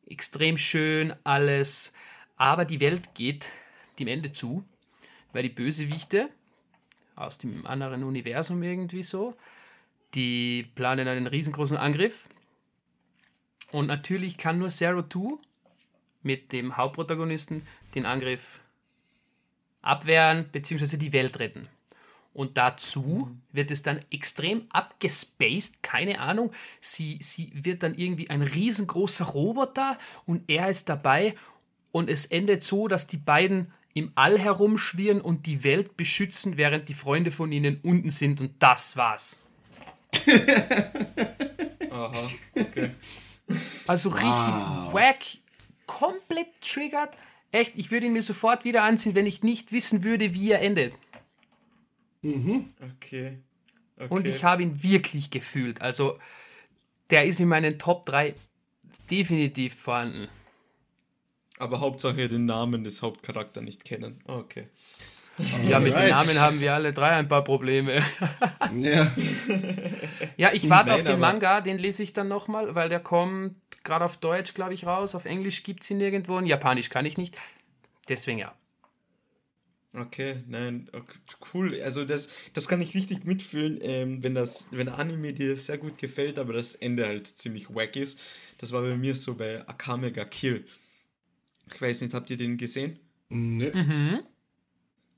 extrem 0.07 0.57
schön 0.57 1.15
alles, 1.23 1.93
aber 2.39 2.65
die 2.65 2.81
Welt 2.81 3.15
geht 3.15 3.53
dem 3.99 4.09
Ende 4.09 4.33
zu, 4.33 4.65
weil 5.35 5.43
die 5.43 5.51
Bösewichte 5.51 6.31
aus 7.15 7.37
dem 7.37 7.67
anderen 7.67 8.05
Universum 8.05 8.63
irgendwie 8.63 9.03
so, 9.03 9.37
die 10.15 10.67
planen 10.77 11.09
einen 11.09 11.27
riesengroßen 11.27 11.77
Angriff 11.77 12.27
und 13.71 13.87
natürlich 13.87 14.39
kann 14.39 14.59
nur 14.59 14.71
Zero 14.71 15.03
Two 15.03 15.39
mit 16.23 16.53
dem 16.53 16.77
Hauptprotagonisten 16.77 17.67
den 17.95 18.07
Angriff 18.07 18.61
abwehren 19.81 20.49
bzw. 20.51 20.97
die 20.97 21.13
Welt 21.13 21.39
retten. 21.39 21.69
Und 22.35 22.57
dazu 22.57 23.31
wird 23.53 23.71
es 23.71 23.83
dann 23.83 24.01
extrem 24.11 24.67
abgespaced, 24.73 25.83
keine 25.83 26.19
Ahnung. 26.21 26.51
Sie, 26.81 27.19
sie 27.21 27.53
wird 27.55 27.83
dann 27.83 27.95
irgendwie 27.95 28.31
ein 28.31 28.43
riesengroßer 28.43 29.27
Roboter 29.27 29.99
und 30.25 30.49
er 30.49 30.71
ist 30.71 30.89
dabei 30.89 31.35
und 31.91 32.09
es 32.09 32.25
endet 32.25 32.65
so, 32.65 32.89
dass 32.89 33.07
die 33.07 33.19
beiden 33.19 33.71
im 33.93 34.13
All 34.15 34.39
herumschwirren 34.39 35.21
und 35.21 35.45
die 35.45 35.65
Welt 35.65 35.99
beschützen, 35.99 36.57
während 36.57 36.89
die 36.89 36.95
Freunde 36.95 37.31
von 37.31 37.53
ihnen 37.53 37.81
unten 37.83 38.09
sind 38.09 38.41
und 38.41 38.55
das 38.63 38.97
war's. 38.97 39.43
Aha, 41.91 42.31
okay. 42.55 42.93
Also 43.87 44.09
richtig 44.09 44.31
wow. 44.31 44.95
wack, 44.95 45.25
komplett 45.87 46.61
triggert. 46.61 47.15
Echt, 47.51 47.73
ich 47.77 47.91
würde 47.91 48.07
ihn 48.07 48.13
mir 48.13 48.23
sofort 48.23 48.65
wieder 48.65 48.83
anziehen, 48.83 49.15
wenn 49.15 49.27
ich 49.27 49.43
nicht 49.43 49.73
wissen 49.73 50.05
würde, 50.05 50.35
wie 50.35 50.51
er 50.51 50.63
endet. 50.63 50.95
Mhm. 52.23 52.73
Okay. 52.97 53.39
okay. 53.97 54.09
Und 54.09 54.27
ich 54.27 54.45
habe 54.45 54.63
ihn 54.63 54.83
wirklich 54.83 55.31
gefühlt. 55.31 55.83
Also, 55.83 56.19
der 57.11 57.27
ist 57.27 57.41
in 57.41 57.49
meinen 57.49 57.79
Top 57.79 58.07
3 58.07 58.35
definitiv 59.11 59.75
vorhanden. 59.75 60.29
Aber 61.59 61.81
Hauptsache 61.81 62.29
den 62.29 62.47
Namen 62.47 62.85
des 62.85 63.03
Hauptcharakters 63.03 63.63
nicht 63.63 63.85
kennen. 63.85 64.21
Okay. 64.27 64.69
Ja, 65.69 65.81
mit 65.81 65.97
den 65.97 66.11
Namen 66.11 66.39
haben 66.41 66.61
wir 66.61 66.75
alle 66.75 66.93
drei 66.93 67.11
ein 67.11 67.29
paar 67.29 67.43
Probleme. 67.43 67.95
ja. 68.79 69.11
ja, 70.37 70.53
ich 70.53 70.69
warte 70.69 70.95
auf 70.95 71.05
den 71.05 71.19
Manga, 71.19 71.61
den 71.61 71.79
lese 71.79 72.03
ich 72.03 72.13
dann 72.13 72.29
nochmal, 72.29 72.75
weil 72.75 72.89
der 72.89 73.01
kommt 73.01 73.57
gerade 73.83 74.05
auf 74.05 74.19
Deutsch, 74.19 74.55
glaube 74.55 74.75
ich, 74.75 74.87
raus. 74.87 75.15
Auf 75.15 75.25
Englisch 75.25 75.63
gibt 75.63 75.83
es 75.83 75.91
ihn 75.91 75.99
nirgendwo. 75.99 76.37
Und 76.37 76.47
Japanisch 76.47 76.91
kann 76.91 77.07
ich 77.07 77.17
nicht. 77.17 77.37
Deswegen 78.09 78.39
ja. 78.39 78.55
Okay, 79.95 80.43
nein, 80.47 80.89
okay, 80.93 81.19
cool. 81.53 81.79
Also 81.83 82.07
das, 82.07 82.31
das 82.55 82.67
kann 82.67 82.81
ich 82.81 82.95
richtig 82.95 83.25
mitfühlen, 83.25 83.79
ähm, 83.83 84.23
wenn 84.25 84.35
das, 84.35 84.69
wenn 84.71 84.87
der 84.87 84.99
Anime 84.99 85.35
dir 85.35 85.57
sehr 85.59 85.77
gut 85.77 85.99
gefällt, 85.99 86.39
aber 86.39 86.55
das 86.55 86.75
Ende 86.75 87.07
halt 87.07 87.27
ziemlich 87.27 87.75
wack 87.75 87.97
ist. 87.97 88.19
Das 88.57 88.73
war 88.73 88.81
bei 88.81 88.97
mir 88.97 89.15
so 89.15 89.35
bei 89.35 89.67
Akame 89.69 90.11
ga 90.11 90.25
Kill. 90.25 90.67
Ich 91.75 91.81
weiß 91.81 92.01
nicht, 92.01 92.15
habt 92.15 92.31
ihr 92.31 92.39
den 92.39 92.57
gesehen? 92.57 92.99
Nö. 93.29 93.71
Mhm. 93.75 94.21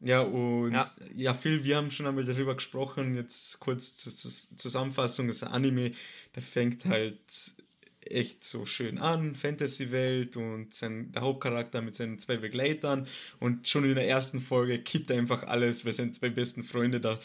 Ja, 0.04 0.20
und 0.20 0.72
ja. 0.72 0.86
ja, 1.16 1.34
Phil, 1.34 1.64
wir 1.64 1.76
haben 1.76 1.90
schon 1.90 2.06
einmal 2.06 2.26
darüber 2.26 2.54
gesprochen. 2.54 3.14
Jetzt 3.14 3.58
kurz 3.60 3.96
zur 3.96 4.12
Zusammenfassung: 4.58 5.28
Das 5.28 5.42
Anime, 5.42 5.92
der 6.34 6.42
fängt 6.42 6.84
halt 6.84 7.18
echt 8.00 8.44
so 8.44 8.66
schön 8.66 8.98
an, 8.98 9.34
Fantasy-Welt 9.34 10.36
und 10.36 10.74
sein, 10.74 11.10
der 11.12 11.22
Hauptcharakter 11.22 11.80
mit 11.80 11.94
seinen 11.94 12.18
zwei 12.18 12.36
Begleitern 12.36 13.06
und 13.40 13.66
schon 13.66 13.84
in 13.84 13.94
der 13.94 14.06
ersten 14.06 14.42
Folge 14.42 14.78
kippt 14.78 15.10
einfach 15.10 15.44
alles, 15.44 15.86
weil 15.86 15.94
seine 15.94 16.12
zwei 16.12 16.28
besten 16.28 16.64
Freunde 16.64 17.00
da 17.00 17.18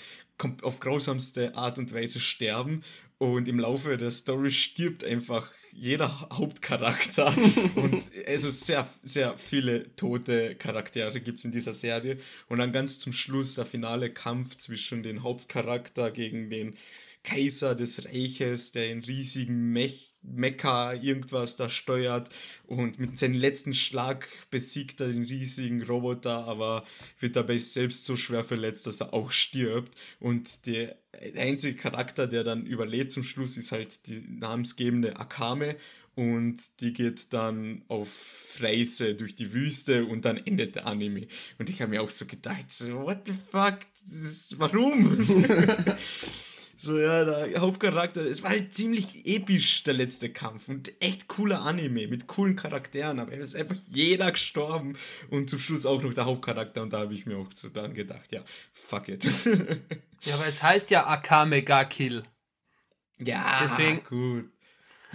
auf 0.62 0.80
grausamste 0.80 1.56
Art 1.56 1.78
und 1.78 1.94
Weise 1.94 2.22
sterben 2.22 2.84
und 3.18 3.50
im 3.50 3.60
Laufe 3.60 3.98
der 3.98 4.12
Story 4.12 4.52
stirbt 4.52 5.04
einfach 5.04 5.52
jeder 5.72 6.30
Hauptcharakter. 6.34 7.34
Und 7.76 8.04
also 8.28 8.50
sehr, 8.50 8.88
sehr 9.04 9.38
viele 9.38 9.96
tote 9.96 10.56
Charaktere 10.56 11.22
gibt 11.22 11.40
es 11.40 11.46
in 11.46 11.52
dieser 11.52 11.74
Serie. 11.74 12.18
Und 12.48 12.60
dann 12.60 12.72
ganz 12.72 13.00
zum 13.00 13.14
Schluss 13.14 13.56
der 13.56 13.66
finale 13.66 14.12
Kampf 14.12 14.58
zwischen 14.58 15.04
den 15.04 15.24
Hauptcharakter 15.24 16.12
gegen 16.12 16.50
den 16.50 16.78
Kaiser 17.30 17.76
des 17.76 18.06
Reiches, 18.06 18.72
der 18.72 18.92
in 18.92 19.04
riesigen 19.04 19.72
Mech 19.72 20.10
Mecha 20.22 20.94
irgendwas 20.94 21.56
da 21.56 21.70
steuert 21.70 22.30
und 22.68 23.00
mit 23.00 23.18
seinem 23.18 23.36
letzten 23.36 23.74
Schlag 23.74 24.28
besiegt 24.52 25.00
er 25.00 25.08
den 25.08 25.24
riesigen 25.24 25.82
Roboter, 25.82 26.46
aber 26.46 26.86
wird 27.22 27.38
dabei 27.38 27.58
selbst 27.58 28.04
so 28.04 28.18
schwer 28.18 28.44
verletzt, 28.44 28.86
dass 28.86 29.00
er 29.00 29.14
auch 29.14 29.32
stirbt. 29.32 29.96
Und 30.20 30.66
der 30.66 30.98
einzige 31.38 31.78
Charakter, 31.78 32.28
der 32.28 32.44
dann 32.44 32.66
überlebt 32.66 33.14
zum 33.14 33.24
Schluss, 33.24 33.56
ist 33.56 33.72
halt 33.72 34.08
die 34.08 34.22
namensgebende 34.28 35.16
Akame 35.16 35.78
und 36.16 36.82
die 36.82 36.92
geht 36.92 37.32
dann 37.32 37.84
auf 37.88 38.58
Reise 38.60 39.16
durch 39.16 39.36
die 39.36 39.54
Wüste 39.54 40.04
und 40.06 40.26
dann 40.26 40.36
endet 40.36 40.76
der 40.76 40.86
Anime. 40.86 41.28
Und 41.60 41.70
ich 41.70 41.82
habe 41.82 41.92
mir 41.92 42.02
auch 42.02 42.10
so 42.10 42.26
gedacht, 42.26 42.72
so, 42.74 43.04
what 43.04 43.22
the 43.26 43.34
fuck, 43.52 43.80
das, 44.06 44.54
warum? 44.58 45.46
So, 46.82 46.98
ja, 46.98 47.26
der 47.26 47.60
Hauptcharakter, 47.60 48.22
es 48.22 48.42
war 48.42 48.52
halt 48.52 48.74
ziemlich 48.74 49.26
episch, 49.26 49.84
der 49.84 49.96
letzte 49.96 50.30
Kampf. 50.30 50.70
Und 50.70 50.94
echt 51.02 51.28
cooler 51.28 51.62
Anime 51.62 52.08
mit 52.08 52.28
coolen 52.28 52.56
Charakteren. 52.56 53.20
Aber 53.20 53.34
es 53.34 53.50
ist 53.50 53.56
einfach 53.58 53.76
jeder 53.92 54.32
gestorben. 54.32 54.98
Und 55.30 55.50
zum 55.50 55.60
Schluss 55.60 55.86
auch 55.86 56.02
noch 56.02 56.14
der 56.14 56.24
Hauptcharakter. 56.24 56.82
Und 56.82 56.94
da 56.94 57.00
habe 57.00 57.14
ich 57.14 57.26
mir 57.26 57.36
auch 57.36 57.52
so 57.52 57.68
dann 57.68 57.94
gedacht, 57.94 58.32
ja, 58.32 58.46
fuck 58.72 59.10
it. 59.10 59.26
ja, 60.22 60.36
aber 60.36 60.48
es 60.48 60.64
heißt 60.64 60.90
ja 60.90 61.06
Akame 61.06 61.64
ga 61.64 61.84
Kill. 61.84 62.24
Ja, 63.18 63.60
Deswegen, 63.62 64.02
gut. 64.06 64.50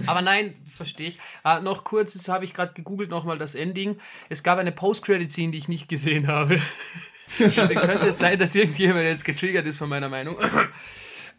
Aber 0.04 0.20
nein, 0.20 0.54
verstehe 0.66 1.08
ich. 1.08 1.18
Ah, 1.44 1.60
noch 1.60 1.82
kurz, 1.82 2.12
das 2.12 2.28
habe 2.28 2.44
ich 2.44 2.52
gerade 2.52 2.74
gegoogelt 2.74 3.08
nochmal 3.08 3.38
das 3.38 3.54
Ending. 3.54 3.96
Es 4.28 4.42
gab 4.42 4.58
eine 4.58 4.72
Post-Credit-Scene, 4.72 5.52
die 5.52 5.58
ich 5.58 5.68
nicht 5.68 5.88
gesehen 5.88 6.26
habe. 6.26 6.60
Könnte 7.38 8.08
es 8.08 8.18
sein, 8.18 8.38
dass 8.38 8.54
irgendjemand 8.54 9.06
jetzt 9.06 9.24
getriggert 9.24 9.66
ist 9.66 9.78
von 9.78 9.88
meiner 9.88 10.10
Meinung. 10.10 10.36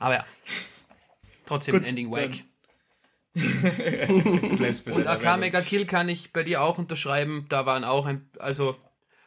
Aber 0.06 0.13
ja, 0.13 0.26
trotzdem 1.48 1.80
Gut, 1.80 1.88
Ending 1.88 2.12
wack. 2.12 2.44
und 4.86 5.08
Akame 5.08 5.50
ga 5.50 5.62
Kill 5.62 5.88
kann 5.88 6.10
ich 6.10 6.32
bei 6.32 6.44
dir 6.44 6.62
auch 6.62 6.78
unterschreiben. 6.78 7.48
Da 7.50 7.65
waren 7.65 7.84
auch 7.84 8.06
ein, 8.06 8.30
also 8.38 8.78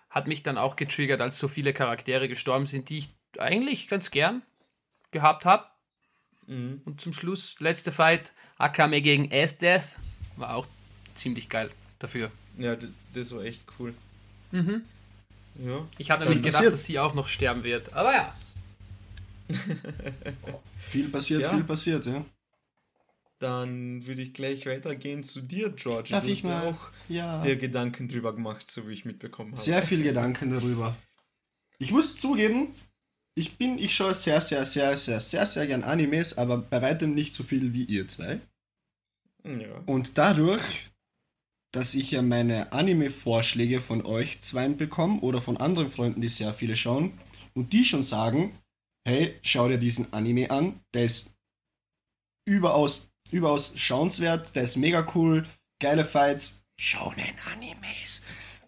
hat 0.09 0.29
mich 0.29 0.45
dann 0.45 0.57
auch 0.57 0.77
getriggert, 0.77 1.21
als 1.21 1.37
so 1.37 1.49
viele 1.49 1.73
Charaktere 1.73 2.29
gestorben 2.29 2.65
sind, 2.65 2.91
die 2.91 2.99
ich 2.99 3.09
eigentlich 3.39 3.89
ganz 3.89 4.13
gern 4.13 4.43
gehabt 5.11 5.45
habe. 5.45 5.65
Mhm. 6.47 6.81
Und 6.85 7.01
zum 7.01 7.13
Schluss, 7.13 7.59
letzte 7.59 7.91
Fight, 7.91 8.33
Akame 8.57 9.03
gegen 9.03 9.33
Ass-Death, 9.33 9.99
war 10.37 10.55
auch 10.55 10.69
ziemlich 11.15 11.49
geil 11.49 11.71
dafür. 11.99 12.31
Ja, 12.57 12.77
das 13.15 13.35
war 13.35 13.43
echt 13.43 13.65
cool. 13.81 13.95
Mhm. 14.53 14.83
Ja. 15.57 15.85
Ich 15.99 16.13
habe 16.13 16.23
nämlich 16.23 16.45
gedacht, 16.45 16.67
dass 16.67 16.85
sie 16.85 17.01
auch 17.01 17.15
noch 17.15 17.27
sterben 17.27 17.65
wird. 17.65 17.93
Aber 17.95 18.13
ja, 18.13 18.33
viel 20.81 21.09
passiert, 21.09 21.43
ja. 21.43 21.51
viel 21.55 21.65
passiert, 21.65 22.07
ja. 22.07 22.25
dann 23.39 24.07
würde 24.07 24.23
ich 24.23 24.35
gleich 24.35 24.67
weitergehen 24.67 25.25
zu 25.25 25.41
dir, 25.41 25.71
George. 25.71 26.11
Darf 26.11 26.25
du 26.25 26.31
ich 26.31 26.45
mal? 26.45 26.69
auch 26.69 26.91
Ja. 27.09 27.43
dir 27.43 27.57
Gedanken 27.57 28.09
drüber 28.09 28.35
gemacht, 28.35 28.71
so 28.71 28.89
wie 28.89 28.93
ich 28.93 29.05
mitbekommen 29.05 29.53
habe. 29.53 29.63
Sehr 29.63 29.83
viel 29.83 30.03
Gedanken 30.03 30.51
darüber. 30.51 30.97
Ich 31.79 31.93
muss 31.93 32.17
zugeben, 32.17 32.69
ich 33.39 33.57
bin, 33.57 33.79
ich 33.79 33.95
schaue 33.95 34.15
sehr, 34.15 34.41
sehr, 34.41 34.67
sehr, 34.67 34.99
sehr, 34.99 35.21
sehr, 35.21 35.47
sehr 35.47 35.67
gern 35.67 35.85
Animes, 35.85 36.37
aber 36.37 36.59
bei 36.59 36.83
weitem 36.83 37.15
nicht 37.15 37.35
so 37.35 37.45
viel 37.45 37.73
wie 37.73 37.85
ihr 37.85 38.09
zwei. 38.09 38.41
Ja. 39.45 39.83
Und 39.87 40.19
dadurch, 40.19 40.91
dass 41.71 41.95
ich 41.95 42.11
ja 42.11 42.23
meine 42.23 42.73
Anime-Vorschläge 42.73 43.81
von 43.81 44.05
euch 44.05 44.41
zweien 44.41 44.77
bekomme 44.77 45.21
oder 45.21 45.41
von 45.41 45.57
anderen 45.57 45.91
Freunden, 45.91 46.21
die 46.21 46.29
sehr 46.29 46.53
viele 46.53 46.77
schauen, 46.77 47.13
und 47.55 47.73
die 47.73 47.85
schon 47.85 48.03
sagen, 48.03 48.53
hey, 49.09 49.39
schau 49.43 49.69
dir 49.69 49.79
diesen 49.79 50.13
Anime 50.13 50.51
an, 50.51 50.81
der 50.93 51.05
ist 51.05 51.35
überaus, 52.47 53.11
überaus 53.31 53.73
schauenswert, 53.75 54.55
der 54.55 54.65
ist 54.65 54.77
mega 54.77 55.11
cool, 55.15 55.47
geile 55.81 56.05
Fights, 56.05 56.63
Shonen 56.79 57.35
Animes. 57.51 58.21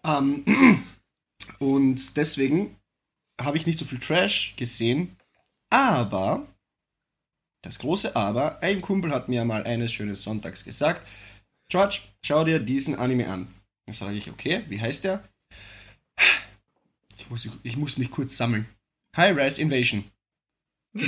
Ähm, 0.03 0.83
und 1.59 2.17
deswegen 2.17 2.75
habe 3.39 3.57
ich 3.57 3.67
nicht 3.67 3.77
so 3.77 3.85
viel 3.85 3.99
Trash 3.99 4.55
gesehen, 4.57 5.15
aber, 5.69 6.47
das 7.63 7.77
große 7.77 8.15
Aber, 8.15 8.61
ein 8.63 8.81
Kumpel 8.81 9.11
hat 9.11 9.29
mir 9.29 9.45
mal 9.45 9.63
eines 9.63 9.93
schönen 9.93 10.15
Sonntags 10.15 10.63
gesagt, 10.63 11.07
George, 11.69 12.01
schau 12.25 12.43
dir 12.43 12.59
diesen 12.59 12.95
Anime 12.95 13.29
an. 13.29 13.47
Dann 13.85 13.95
sage 13.95 14.17
ich, 14.17 14.29
okay, 14.29 14.63
wie 14.67 14.81
heißt 14.81 15.03
der? 15.03 15.23
Ich 17.17 17.29
muss, 17.29 17.47
ich 17.63 17.77
muss 17.77 17.97
mich 17.97 18.09
kurz 18.11 18.35
sammeln. 18.35 18.65
High 19.15 19.37
Rise 19.37 19.61
Invasion. 19.61 20.03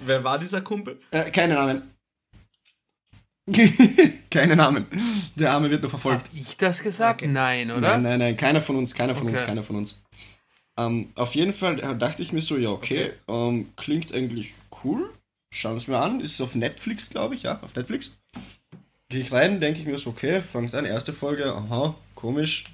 Wer 0.00 0.24
war 0.24 0.38
dieser 0.38 0.60
Kumpel? 0.62 1.00
Äh, 1.10 1.30
keine 1.30 1.54
Namen. 1.54 1.82
keine 4.30 4.56
Namen. 4.56 4.86
Der 5.34 5.52
Arme 5.52 5.70
wird 5.70 5.82
noch 5.82 5.90
verfolgt. 5.90 6.26
Hab 6.28 6.34
ich 6.34 6.56
das 6.56 6.82
gesagt? 6.82 7.22
Okay. 7.22 7.30
Nein, 7.30 7.70
oder? 7.70 7.80
Nein, 7.80 8.02
nein, 8.02 8.18
nein, 8.18 8.36
keiner 8.36 8.62
von 8.62 8.76
uns, 8.76 8.94
keiner 8.94 9.14
von 9.14 9.26
uns, 9.26 9.36
Okay. 9.36 9.46
keiner 9.46 9.62
von 9.62 9.76
uns. 9.76 10.02
Ähm, 10.78 11.10
auf 11.14 11.34
jeden 11.34 11.52
Fall 11.52 11.76
dachte 11.98 12.22
ich 12.22 12.32
mir 12.32 12.42
so, 12.42 12.56
ja, 12.56 12.70
okay, 12.70 13.12
Ähm, 13.28 13.72
klingt 13.76 14.14
eigentlich 14.14 14.54
cool. 14.84 15.10
Schauen 15.52 15.74
wir 15.74 15.78
es 15.78 15.88
mir 15.88 15.98
an. 15.98 16.20
Ist 16.20 16.40
auf 16.40 16.54
Netflix, 16.54 17.10
glaube 17.10 17.34
ich, 17.34 17.42
ja, 17.42 17.58
auf 17.62 17.74
Netflix. 17.74 18.16
Gehe 19.08 19.20
ich 19.20 19.32
rein, 19.32 19.60
denke 19.60 19.80
ich 19.80 19.86
mir 19.86 19.98
so, 19.98 20.10
okay, 20.10 20.40
fangt 20.40 20.74
an, 20.74 20.84
erste 20.84 21.12
Folge, 21.12 21.52
aha, 21.52 21.96
komisch. 22.14 22.64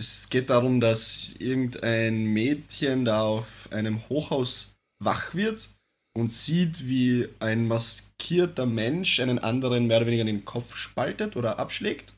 Es 0.00 0.30
geht 0.30 0.48
darum, 0.48 0.80
dass 0.80 1.34
irgendein 1.38 2.24
Mädchen 2.24 3.04
da 3.04 3.20
auf 3.20 3.68
einem 3.70 4.08
Hochhaus 4.08 4.72
wach 4.98 5.34
wird 5.34 5.68
und 6.14 6.32
sieht, 6.32 6.86
wie 6.86 7.28
ein 7.38 7.68
maskierter 7.68 8.64
Mensch 8.64 9.20
einen 9.20 9.38
anderen 9.38 9.86
mehr 9.86 9.98
oder 9.98 10.06
weniger 10.06 10.24
den 10.24 10.46
Kopf 10.46 10.74
spaltet 10.74 11.36
oder 11.36 11.58
abschlägt 11.58 12.14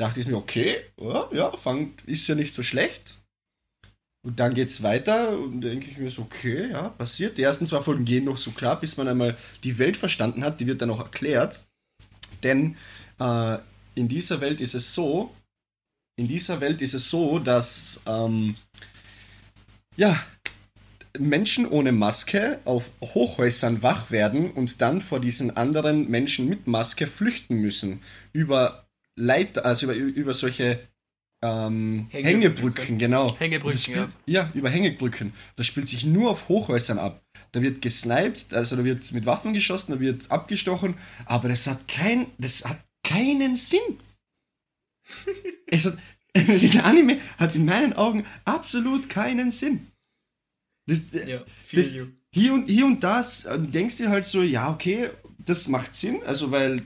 dachte 0.00 0.20
ich 0.20 0.26
mir, 0.26 0.36
okay, 0.36 0.80
ja, 0.98 1.28
ja, 1.32 1.56
fangt, 1.56 2.02
ist 2.06 2.26
ja 2.26 2.34
nicht 2.34 2.54
so 2.54 2.62
schlecht. 2.62 3.18
Und 4.22 4.40
dann 4.40 4.54
geht's 4.54 4.82
weiter 4.82 5.30
und 5.38 5.60
denke 5.60 5.88
ich 5.90 5.98
mir 5.98 6.10
so, 6.10 6.22
okay, 6.22 6.70
ja, 6.70 6.88
passiert. 6.88 7.38
Die 7.38 7.42
ersten 7.42 7.66
zwei 7.66 7.82
Folgen 7.82 8.04
gehen 8.04 8.24
noch 8.24 8.38
so 8.38 8.50
klar, 8.50 8.80
bis 8.80 8.96
man 8.96 9.08
einmal 9.08 9.36
die 9.62 9.78
Welt 9.78 9.96
verstanden 9.96 10.44
hat. 10.44 10.60
Die 10.60 10.66
wird 10.66 10.82
dann 10.82 10.90
auch 10.90 11.00
erklärt. 11.00 11.64
Denn 12.42 12.76
äh, 13.18 13.58
in 13.94 14.08
dieser 14.08 14.40
Welt 14.40 14.60
ist 14.60 14.74
es 14.74 14.94
so, 14.94 15.34
in 16.20 16.28
dieser 16.28 16.60
Welt 16.60 16.82
ist 16.82 16.92
es 16.92 17.08
so, 17.08 17.38
dass 17.38 18.02
ähm, 18.06 18.56
ja, 19.96 20.22
Menschen 21.18 21.66
ohne 21.66 21.92
Maske 21.92 22.58
auf 22.66 22.90
Hochhäusern 23.00 23.82
wach 23.82 24.10
werden 24.10 24.50
und 24.50 24.82
dann 24.82 25.00
vor 25.00 25.18
diesen 25.18 25.56
anderen 25.56 26.10
Menschen 26.10 26.46
mit 26.46 26.66
Maske 26.66 27.06
flüchten 27.06 27.56
müssen. 27.56 28.02
Über 28.34 28.84
Leiter, 29.16 29.64
also 29.64 29.86
über, 29.86 29.94
über 29.94 30.34
solche 30.34 30.78
ähm, 31.42 32.08
Hängebrücken. 32.10 32.42
Hängebrücken, 32.42 32.98
genau. 32.98 33.38
Hängebrücken, 33.38 33.78
spielt, 33.78 34.08
ja. 34.26 34.50
über 34.52 34.68
Hängebrücken. 34.68 35.32
Das 35.56 35.66
spielt 35.66 35.88
sich 35.88 36.04
nur 36.04 36.32
auf 36.32 36.50
Hochhäusern 36.50 36.98
ab. 36.98 37.22
Da 37.52 37.62
wird 37.62 37.80
gesniped, 37.80 38.52
also 38.52 38.76
da 38.76 38.84
wird 38.84 39.10
mit 39.12 39.24
Waffen 39.24 39.54
geschossen, 39.54 39.92
da 39.92 40.00
wird 40.00 40.30
abgestochen, 40.30 40.94
aber 41.24 41.48
das 41.48 41.66
hat 41.66 41.88
kein, 41.88 42.26
das 42.36 42.62
hat 42.66 42.78
keinen 43.02 43.56
Sinn. 43.56 43.80
es 45.66 45.86
hat, 45.86 45.98
dieser 46.36 46.84
Anime 46.84 47.18
hat 47.38 47.54
in 47.54 47.64
meinen 47.64 47.92
Augen 47.92 48.24
absolut 48.44 49.08
keinen 49.08 49.50
Sinn. 49.50 49.86
Das, 50.86 51.02
Ja, 51.12 51.42
feel 51.66 51.82
das, 51.82 51.92
you. 51.94 52.06
hier 52.32 52.54
und 52.54 52.66
hier 52.68 52.86
und 52.86 53.00
das 53.04 53.44
äh, 53.44 53.58
denkst 53.58 53.96
du 53.98 54.08
halt 54.08 54.26
so, 54.26 54.42
ja, 54.42 54.70
okay, 54.70 55.10
das 55.38 55.68
macht 55.68 55.94
Sinn, 55.94 56.22
also 56.24 56.50
weil 56.50 56.82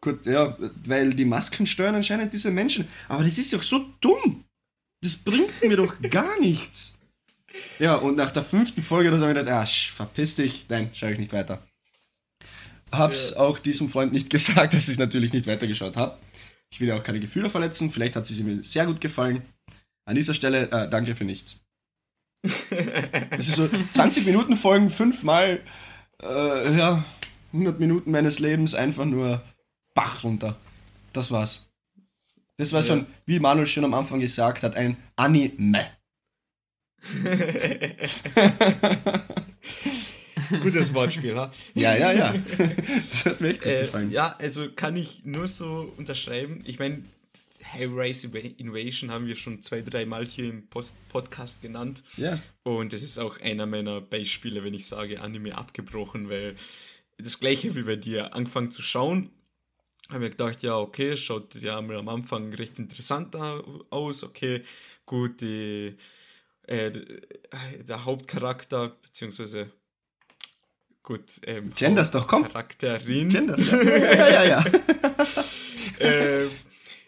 gut, 0.00 0.26
ja, 0.26 0.56
weil 0.84 1.10
die 1.10 1.24
Masken 1.24 1.66
steuern 1.66 1.94
anscheinend 1.94 2.32
diese 2.32 2.50
Menschen, 2.50 2.86
aber 3.08 3.24
das 3.24 3.38
ist 3.38 3.52
doch 3.52 3.62
so 3.62 3.86
dumm. 4.00 4.44
Das 5.02 5.16
bringt 5.16 5.62
mir 5.62 5.76
doch 5.76 5.94
gar 6.10 6.38
nichts. 6.40 6.98
Ja, 7.78 7.96
und 7.96 8.16
nach 8.16 8.32
der 8.32 8.44
fünften 8.44 8.82
Folge 8.82 9.10
da 9.10 9.18
habe 9.18 9.30
ich 9.32 9.36
gedacht, 9.38 9.52
ah, 9.52 9.66
verpiss 9.66 10.34
dich, 10.36 10.66
nein, 10.68 10.90
schaue 10.92 11.12
ich 11.12 11.18
nicht 11.18 11.32
weiter. 11.32 11.62
Hab's 12.92 13.30
Ja. 13.30 13.36
auch 13.38 13.58
diesem 13.58 13.90
Freund 13.90 14.12
nicht 14.12 14.30
gesagt, 14.30 14.74
dass 14.74 14.88
ich 14.88 14.98
natürlich 14.98 15.32
nicht 15.32 15.46
weitergeschaut 15.46 15.96
habe. 15.96 16.18
Ich 16.74 16.80
will 16.80 16.88
ja 16.88 16.96
auch 16.98 17.04
keine 17.04 17.20
Gefühle 17.20 17.50
verletzen, 17.50 17.92
vielleicht 17.92 18.16
hat 18.16 18.26
sie 18.26 18.42
mir 18.42 18.64
sehr 18.64 18.84
gut 18.86 19.00
gefallen. 19.00 19.42
An 20.06 20.16
dieser 20.16 20.34
Stelle, 20.34 20.68
äh, 20.72 20.90
danke 20.90 21.14
für 21.14 21.22
nichts. 21.24 21.60
Es 23.30 23.46
ist 23.48 23.54
so 23.54 23.68
20 23.92 24.26
Minuten 24.26 24.56
Folgen, 24.56 24.90
fünfmal, 24.90 25.60
äh, 26.20 26.76
ja, 26.76 27.04
100 27.52 27.78
Minuten 27.78 28.10
meines 28.10 28.40
Lebens 28.40 28.74
einfach 28.74 29.04
nur 29.04 29.40
Bach 29.94 30.24
runter. 30.24 30.56
Das 31.12 31.30
war's. 31.30 31.64
Das 32.56 32.72
war 32.72 32.82
so 32.82 32.94
Ja. 32.94 32.98
ein, 33.02 33.06
wie 33.24 33.38
Manuel 33.38 33.68
schon 33.68 33.84
am 33.84 33.94
Anfang 33.94 34.18
gesagt 34.18 34.64
hat, 34.64 34.74
ein 34.74 34.96
Anime. 35.14 35.86
Gutes 40.62 40.92
Wortspiel, 40.94 41.34
ha? 41.36 41.52
Ja, 41.74 41.96
ja, 41.96 42.12
ja. 42.12 42.34
Das 43.10 43.24
hat 43.26 43.40
mir 43.40 43.48
echt 43.50 43.62
gut 43.62 43.66
Äh, 43.72 43.82
gefallen. 43.82 44.10
ja, 44.10 44.36
also 44.38 44.70
kann 44.72 44.96
ich 44.96 45.24
nur 45.24 45.48
so 45.48 45.92
unterschreiben. 45.96 46.62
Ich 46.66 46.78
meine, 46.78 47.02
High 47.72 47.88
Rise 47.90 48.28
Invasion 48.58 49.10
haben 49.10 49.26
wir 49.26 49.34
schon 49.34 49.62
zwei, 49.62 49.80
dreimal 49.80 50.26
hier 50.26 50.48
im 50.50 50.66
Post 50.68 50.96
Podcast 51.08 51.62
genannt. 51.62 52.02
Ja. 52.16 52.40
Und 52.62 52.92
das 52.92 53.02
ist 53.02 53.18
auch 53.18 53.40
einer 53.40 53.66
meiner 53.66 54.00
Beispiele, 54.00 54.62
wenn 54.64 54.74
ich 54.74 54.86
sage, 54.86 55.20
Anime 55.20 55.56
abgebrochen, 55.56 56.28
weil 56.28 56.56
das 57.18 57.40
gleiche 57.40 57.74
wie 57.74 57.82
bei 57.82 57.96
dir, 57.96 58.34
angefangen 58.34 58.70
zu 58.70 58.82
schauen, 58.82 59.30
habe 60.10 60.20
mir 60.20 60.30
gedacht, 60.30 60.62
ja, 60.62 60.76
okay, 60.76 61.16
schaut 61.16 61.54
ja 61.54 61.80
mal 61.80 61.96
am 61.96 62.08
Anfang 62.08 62.52
recht 62.52 62.78
interessant 62.78 63.34
aus, 63.36 64.22
okay, 64.22 64.62
gut, 65.06 65.40
die, 65.40 65.96
äh, 66.66 66.90
d- 66.90 67.22
der 67.88 68.04
Hauptcharakter, 68.04 68.96
beziehungsweise, 69.02 69.70
gut, 71.04 71.22
ähm, 71.46 71.72
Genders 71.76 72.10
doch, 72.10 72.26
komm. 72.26 72.42
Charakterin, 72.44 73.28
Genders. 73.28 73.70
Ja, 73.70 73.82
ja, 73.84 74.28
ja. 74.28 74.44
ja. 74.44 74.64
ähm, 76.00 76.50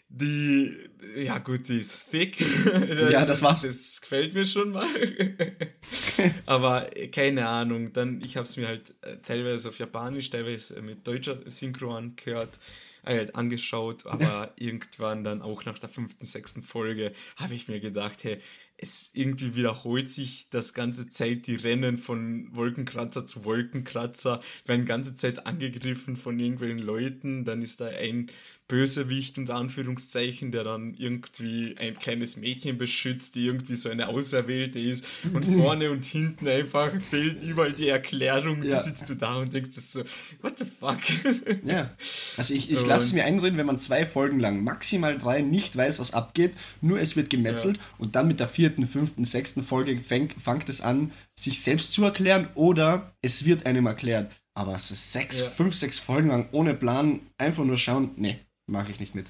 die, 0.08 0.76
ja 1.16 1.38
gut, 1.38 1.68
die 1.68 1.78
ist 1.78 2.10
thick. 2.10 2.38
Ja, 3.10 3.26
das 3.26 3.42
war's. 3.42 3.62
Das 3.62 4.00
gefällt 4.00 4.34
mir 4.34 4.44
schon 4.44 4.70
mal. 4.70 4.86
Aber 6.46 6.96
äh, 6.96 7.08
keine 7.08 7.48
Ahnung, 7.48 7.92
dann, 7.92 8.20
ich 8.20 8.36
habe 8.36 8.46
es 8.46 8.56
mir 8.56 8.68
halt 8.68 8.94
äh, 9.02 9.16
teilweise 9.18 9.68
auf 9.68 9.78
Japanisch, 9.78 10.30
teilweise 10.30 10.80
mit 10.82 11.06
deutscher 11.06 11.38
Synchro 11.46 11.94
angehört, 11.94 12.58
äh, 13.04 13.16
halt 13.16 13.34
angeschaut, 13.34 14.06
aber 14.06 14.52
irgendwann 14.56 15.24
dann 15.24 15.42
auch 15.42 15.64
nach 15.64 15.78
der 15.78 15.88
fünften, 15.88 16.26
sechsten 16.26 16.62
Folge 16.62 17.12
habe 17.36 17.54
ich 17.54 17.68
mir 17.68 17.80
gedacht, 17.80 18.24
hey, 18.24 18.40
es 18.78 19.10
irgendwie 19.14 19.54
wiederholt 19.54 20.10
sich 20.10 20.48
das 20.50 20.74
ganze 20.74 21.08
Zeit 21.08 21.46
die 21.46 21.56
Rennen 21.56 21.98
von 21.98 22.54
Wolkenkratzer 22.54 23.24
zu 23.26 23.44
Wolkenkratzer, 23.44 24.42
werden 24.66 24.86
ganze 24.86 25.14
Zeit 25.14 25.46
angegriffen 25.46 26.16
von 26.16 26.38
irgendwelchen 26.38 26.78
Leuten, 26.78 27.44
dann 27.44 27.62
ist 27.62 27.80
da 27.80 27.86
ein 27.86 28.30
Bösewicht 28.68 29.38
unter 29.38 29.54
Anführungszeichen, 29.54 30.50
der 30.50 30.64
dann 30.64 30.94
irgendwie 30.94 31.76
ein 31.78 31.96
kleines 31.98 32.36
Mädchen 32.36 32.78
beschützt, 32.78 33.34
die 33.36 33.46
irgendwie 33.46 33.76
so 33.76 33.88
eine 33.88 34.08
Auserwählte 34.08 34.78
ist 34.80 35.04
und 35.32 35.44
vorne 35.56 35.90
und 35.90 36.04
hinten 36.04 36.48
einfach 36.48 36.92
fehlt 37.10 37.42
überall 37.42 37.72
die 37.72 37.88
Erklärung, 37.88 38.62
Ja. 38.64 38.78
sitzt 38.78 39.08
du 39.08 39.14
da 39.14 39.36
und 39.36 39.52
denkst 39.52 39.70
das 39.74 39.92
so, 39.92 40.02
what 40.42 40.58
the 40.58 40.64
fuck? 40.64 40.98
Ja. 41.64 41.90
Also 42.36 42.54
ich, 42.54 42.70
ich 42.70 42.84
lasse 42.84 43.06
es 43.06 43.12
mir 43.12 43.24
einreden, 43.24 43.56
wenn 43.58 43.66
man 43.66 43.78
zwei 43.78 44.04
Folgen 44.06 44.40
lang, 44.40 44.64
maximal 44.64 45.16
drei, 45.16 45.42
nicht 45.42 45.76
weiß, 45.76 45.98
was 45.98 46.12
abgeht, 46.12 46.52
nur 46.80 46.98
es 47.00 47.14
wird 47.16 47.30
gemetzelt 47.30 47.78
und 47.98 48.16
dann 48.16 48.26
mit 48.28 48.40
der 48.40 48.48
vierten, 48.48 48.88
fünften, 48.88 49.24
sechsten 49.24 49.62
Folge 49.64 49.96
fängt, 49.98 50.32
fängt 50.42 50.68
es 50.68 50.80
an, 50.80 51.12
sich 51.38 51.62
selbst 51.62 51.92
zu 51.92 52.04
erklären 52.04 52.48
oder 52.54 53.12
es 53.22 53.44
wird 53.44 53.66
einem 53.66 53.86
erklärt. 53.86 54.30
Aber 54.54 54.78
so 54.78 54.94
sechs, 54.94 55.40
Ja. 55.40 55.50
fünf, 55.50 55.74
sechs 55.74 55.98
Folgen 55.98 56.28
lang 56.28 56.48
ohne 56.52 56.72
Plan, 56.74 57.20
einfach 57.36 57.64
nur 57.64 57.76
schauen, 57.76 58.10
nee, 58.16 58.38
mache 58.66 58.90
ich 58.90 59.00
nicht 59.00 59.14
mit. 59.14 59.26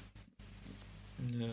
Ja. 1.39 1.47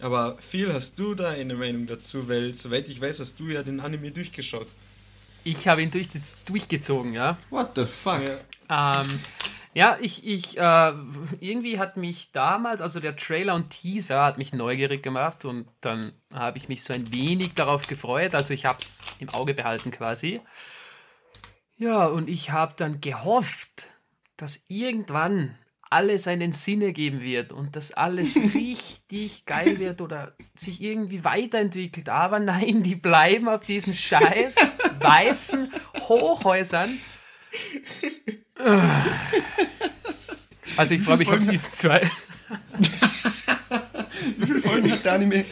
Aber 0.00 0.36
viel 0.38 0.72
hast 0.72 0.98
du 0.98 1.14
da 1.14 1.30
eine 1.30 1.54
Meinung 1.54 1.86
dazu, 1.86 2.28
weil 2.28 2.52
soweit 2.54 2.88
ich 2.88 3.00
weiß, 3.00 3.20
hast 3.20 3.40
du 3.40 3.48
ja 3.48 3.62
den 3.62 3.80
Anime 3.80 4.10
durchgeschaut. 4.10 4.68
Ich 5.42 5.68
habe 5.68 5.82
ihn 5.82 5.90
durch, 5.90 6.08
durchgezogen, 6.44 7.14
ja. 7.14 7.38
What 7.50 7.70
the 7.76 7.86
fuck? 7.86 8.22
Ja. 8.68 9.02
Ähm, 9.02 9.20
ja, 9.74 9.96
ich, 10.00 10.26
ich, 10.26 10.58
äh, 10.58 10.92
irgendwie 11.40 11.78
hat 11.78 11.96
mich 11.96 12.32
damals, 12.32 12.80
also 12.80 12.98
der 12.98 13.14
Trailer 13.14 13.54
und 13.54 13.68
Teaser 13.68 14.24
hat 14.24 14.38
mich 14.38 14.52
neugierig 14.52 15.02
gemacht 15.02 15.44
und 15.44 15.68
dann 15.80 16.12
habe 16.32 16.58
ich 16.58 16.68
mich 16.68 16.82
so 16.82 16.92
ein 16.92 17.12
wenig 17.12 17.54
darauf 17.54 17.86
gefreut. 17.86 18.34
Also 18.34 18.54
ich 18.54 18.66
habe 18.66 18.78
es 18.80 19.02
im 19.18 19.28
Auge 19.28 19.54
behalten 19.54 19.90
quasi. 19.90 20.40
Ja, 21.76 22.06
und 22.06 22.28
ich 22.28 22.52
habe 22.52 22.74
dann 22.76 23.00
gehofft, 23.00 23.88
dass 24.36 24.60
irgendwann 24.66 25.56
alles 25.90 26.26
einen 26.26 26.52
Sinn 26.52 26.82
ergeben 26.82 27.22
wird 27.22 27.52
und 27.52 27.76
dass 27.76 27.92
alles 27.92 28.36
richtig 28.54 29.46
geil 29.46 29.78
wird 29.78 30.00
oder 30.00 30.34
sich 30.54 30.82
irgendwie 30.82 31.24
weiterentwickelt. 31.24 32.08
Aber 32.08 32.38
nein, 32.38 32.82
die 32.82 32.96
bleiben 32.96 33.48
auf 33.48 33.62
diesen 33.62 33.94
scheiß 33.94 34.56
weißen 35.00 35.72
Hochhäusern. 36.00 36.98
Also 40.76 40.94
ich 40.94 41.02
freue 41.02 41.16
mich 41.16 41.28
auf 41.28 41.40
Season 41.40 41.72
2. 41.72 42.02
Wie 44.36 44.46
viele 44.46 44.60
Folgen 44.60 44.92
hat 44.92 45.04
der 45.04 45.12
Anime? 45.14 45.44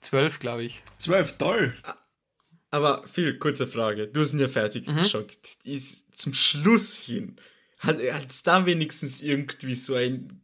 Zwölf, 0.00 0.38
glaube 0.38 0.64
ich. 0.64 0.82
Zwölf, 0.98 1.38
toll. 1.38 1.74
Aber 2.70 3.06
viel 3.08 3.38
kurze 3.38 3.66
Frage. 3.66 4.08
Du 4.08 4.20
hast 4.20 4.34
ihn 4.34 4.40
ja 4.40 4.48
fertig 4.48 4.86
mhm. 4.86 4.96
geschaut. 4.96 5.36
Ist 5.64 6.04
zum 6.16 6.34
Schluss 6.34 6.96
hin. 6.96 7.36
Hat 7.78 7.98
es 8.00 8.42
da 8.42 8.66
wenigstens 8.66 9.20
irgendwie 9.20 9.74
so 9.74 9.94
ein 9.94 10.40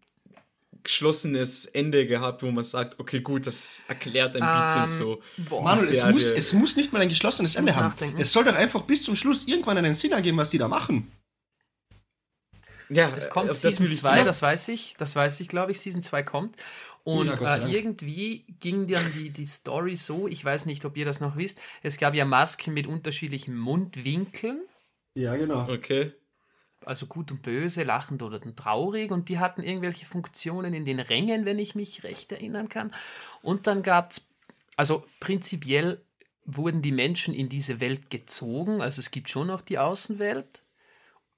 geschlossenes 0.83 1.67
Ende 1.67 2.07
gehabt, 2.07 2.43
wo 2.43 2.51
man 2.51 2.65
sagt, 2.65 2.99
okay, 2.99 3.21
gut, 3.21 3.47
das 3.47 3.85
erklärt 3.89 4.37
ein 4.37 4.41
bisschen 4.41 4.85
um, 4.85 4.91
ähm, 4.91 4.99
so. 4.99 5.23
Boah, 5.49 5.63
Manuel, 5.63 5.91
es 5.91 6.05
muss, 6.07 6.31
es 6.31 6.53
muss 6.53 6.77
nicht 6.77 6.93
mal 6.93 7.03
ein 7.03 7.09
geschlossenes 7.09 7.57
Ende 7.57 7.75
haben. 7.77 7.89
Nachdenken. 7.89 8.21
Es 8.21 8.33
soll 8.33 8.45
doch 8.45 8.55
einfach 8.55 8.83
bis 8.83 9.03
zum 9.03 9.17
Schluss 9.17 9.47
irgendwann 9.47 9.79
einen 9.79 9.95
Sinn 9.95 10.13
ergeben, 10.13 10.39
was 10.39 10.51
die 10.51 10.59
da 10.59 10.69
machen. 10.69 11.11
Ja, 12.89 13.13
es 13.17 13.31
kommt 13.31 13.55
Season 13.55 13.91
2, 13.91 14.25
das 14.25 14.43
weiß 14.43 14.69
ich. 14.69 14.97
Das 14.99 15.15
weiß 15.15 15.39
ich, 15.41 15.49
glaube 15.49 15.71
ich. 15.71 15.81
Season 15.81 16.03
2 16.03 16.23
kommt. 16.25 16.57
Und 17.05 17.27
ja, 17.27 17.57
äh, 17.57 17.73
irgendwie 17.73 18.45
ging 18.61 18.87
dann 18.87 19.13
die, 19.15 19.31
die 19.31 19.47
Story 19.47 19.97
so, 19.97 20.29
ich 20.29 20.45
weiß 20.45 20.67
nicht, 20.67 20.85
ob 20.85 20.97
ihr 20.97 21.05
das 21.05 21.21
noch 21.21 21.37
wisst, 21.37 21.59
es 21.83 21.97
gab 21.97 22.15
ja 22.15 22.25
Masken 22.25 22.75
mit 22.75 22.87
unterschiedlichen 22.87 23.57
Mundwinkeln. 23.57 24.63
Ja, 25.15 25.37
genau. 25.37 25.69
Okay. 25.69 26.13
Also 26.85 27.07
gut 27.07 27.31
und 27.31 27.43
böse, 27.43 27.83
lachend 27.83 28.23
oder 28.23 28.41
traurig 28.55 29.11
und 29.11 29.29
die 29.29 29.39
hatten 29.39 29.63
irgendwelche 29.63 30.07
Funktionen 30.07 30.73
in 30.73 30.85
den 30.85 31.01
Rängen, 31.01 31.45
wenn 31.45 31.59
ich 31.59 31.75
mich 31.75 32.05
recht 32.05 32.33
erinnern 32.33 32.69
kann. 32.69 32.93
Und 33.43 33.67
dann 33.67 33.83
gab 33.83 34.13
es, 34.13 34.29
also 34.77 35.05
prinzipiell 35.21 36.03
wurden 36.45 36.83
die 36.83 36.93
Menschen 36.93 37.35
in 37.35 37.49
diese 37.49 37.81
Welt 37.81 38.11
gezogen, 38.11 38.81
also 38.81 39.01
es 39.01 39.11
gibt 39.11 39.29
schon 39.29 39.49
noch 39.49 39.61
die 39.61 39.79
Außenwelt, 39.79 40.63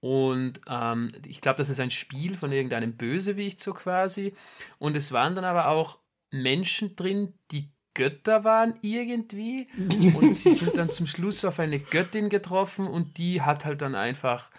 und 0.02 0.60
ähm, 0.68 1.12
ich 1.28 1.40
glaube, 1.40 1.58
das 1.58 1.68
ist 1.68 1.78
ein 1.78 1.92
Spiel 1.92 2.36
von 2.36 2.50
irgendeinem 2.50 2.96
Bösewicht 2.96 3.60
so 3.60 3.72
quasi. 3.72 4.34
Und 4.80 4.96
es 4.96 5.12
waren 5.12 5.36
dann 5.36 5.44
aber 5.44 5.68
auch 5.68 6.00
Menschen 6.32 6.96
drin, 6.96 7.34
die 7.52 7.70
Götter 7.94 8.42
waren 8.42 8.74
irgendwie. 8.82 9.68
Und 10.16 10.34
sie 10.34 10.50
sind 10.50 10.76
dann 10.76 10.90
zum 10.90 11.06
Schluss 11.06 11.44
auf 11.44 11.60
eine 11.60 11.78
Göttin 11.78 12.30
getroffen 12.30 12.88
und 12.88 13.16
die 13.16 13.42
hat 13.42 13.64
halt 13.64 13.80
dann 13.80 13.94
einfach 13.94 14.50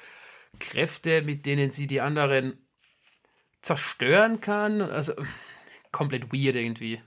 Kräfte, 0.60 1.22
mit 1.22 1.46
denen 1.46 1.72
sie 1.72 1.88
die 1.88 2.02
anderen 2.02 2.58
zerstören 3.62 4.42
kann. 4.42 4.82
Also 4.82 5.14
komplett 5.92 6.32
weird 6.34 6.56
irgendwie. 6.56 7.02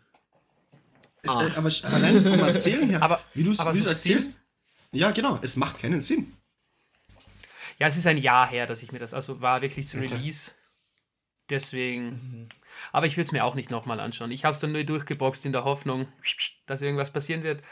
Ah. 1.26 1.51
Aber 1.57 1.70
allein 1.82 2.22
vom 2.22 2.40
Erzählen 2.40 2.88
her, 2.88 3.03
aber, 3.03 3.20
wie 3.34 3.44
du 3.44 3.51
es 3.51 3.59
so 3.59 3.64
erzählst, 3.64 4.40
ja 4.92 5.11
genau, 5.11 5.38
es 5.42 5.57
macht 5.57 5.80
keinen 5.80 6.01
Sinn. 6.01 6.32
Ja, 7.78 7.88
es 7.88 7.97
ist 7.97 8.07
ein 8.07 8.16
Jahr 8.16 8.49
her, 8.49 8.66
dass 8.66 8.82
ich 8.82 8.92
mir 8.92 8.99
das, 8.99 9.12
also 9.12 9.40
war 9.40 9.61
wirklich 9.61 9.86
zu 9.88 9.99
Release. 9.99 10.53
Deswegen. 11.51 12.07
Mhm. 12.07 12.49
Aber 12.92 13.07
ich 13.07 13.16
würde 13.16 13.26
es 13.26 13.32
mir 13.32 13.44
auch 13.44 13.55
nicht 13.55 13.70
nochmal 13.70 14.01
anschauen. 14.01 14.30
Ich 14.30 14.44
habe 14.44 14.55
es 14.55 14.61
dann 14.61 14.72
nur 14.72 14.82
durchgeboxt 14.84 15.47
in 15.47 15.53
der 15.53 15.64
Hoffnung, 15.64 16.09
dass 16.66 16.82
irgendwas 16.82 17.12
passieren 17.12 17.42
wird. 17.42 17.62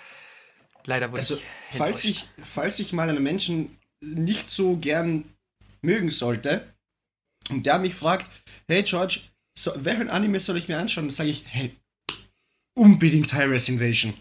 Leider 0.87 1.11
wurde 1.11 1.20
also, 1.20 1.35
ich. 1.35 1.45
Falls 1.77 2.05
ich, 2.05 2.29
falls 2.45 2.79
ich 2.79 2.93
mal 2.93 3.09
einen 3.09 3.22
Menschen 3.22 3.79
nicht 4.01 4.51
so 4.51 4.77
gern 4.77 5.25
mögen 5.85 6.11
sollte 6.11 6.66
und 7.51 7.66
der 7.66 7.78
mich 7.78 7.95
fragt, 7.95 8.30
hey 8.68 8.82
George, 8.82 9.20
so, 9.57 9.72
welchen 9.76 10.11
Anime 10.11 10.41
soll 10.41 10.57
ich 10.57 10.68
mir 10.68 10.78
anschauen? 10.78 11.07
Dann 11.07 11.14
sage 11.14 11.30
ich, 11.30 11.45
hey, 11.47 11.72
unbedingt 12.74 13.32
High-Res 13.32 13.68
Invasion. 13.68 14.14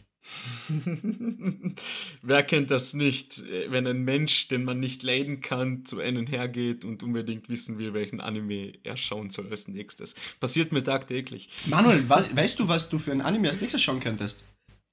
Wer 2.22 2.44
kennt 2.44 2.72
das 2.72 2.94
nicht, 2.94 3.44
wenn 3.70 3.86
ein 3.88 4.04
Mensch, 4.04 4.48
den 4.48 4.64
man 4.64 4.80
nicht 4.80 5.04
leiden 5.04 5.42
kann, 5.42 5.86
zu 5.86 6.00
einem 6.00 6.28
hergeht 6.28 6.86
und 6.86 7.04
unbedingt 7.04 7.50
wissen 7.50 7.78
will, 7.78 7.94
welchen 7.94 8.22
Anime 8.22 8.74
er 8.84 8.96
schauen 8.96 9.32
soll 9.32 9.48
als 9.52 9.68
nächstes? 9.68 10.16
Passiert 10.40 10.72
mir 10.72 10.84
tagtäglich. 10.84 11.50
Manuel, 11.66 12.08
weißt 12.10 12.60
du, 12.60 12.68
was 12.68 12.90
du 12.90 13.00
für 13.00 13.12
ein 13.12 13.22
Anime 13.22 13.50
als 13.50 13.60
nächstes 13.60 13.82
schauen 13.82 14.00
könntest? 14.00 14.44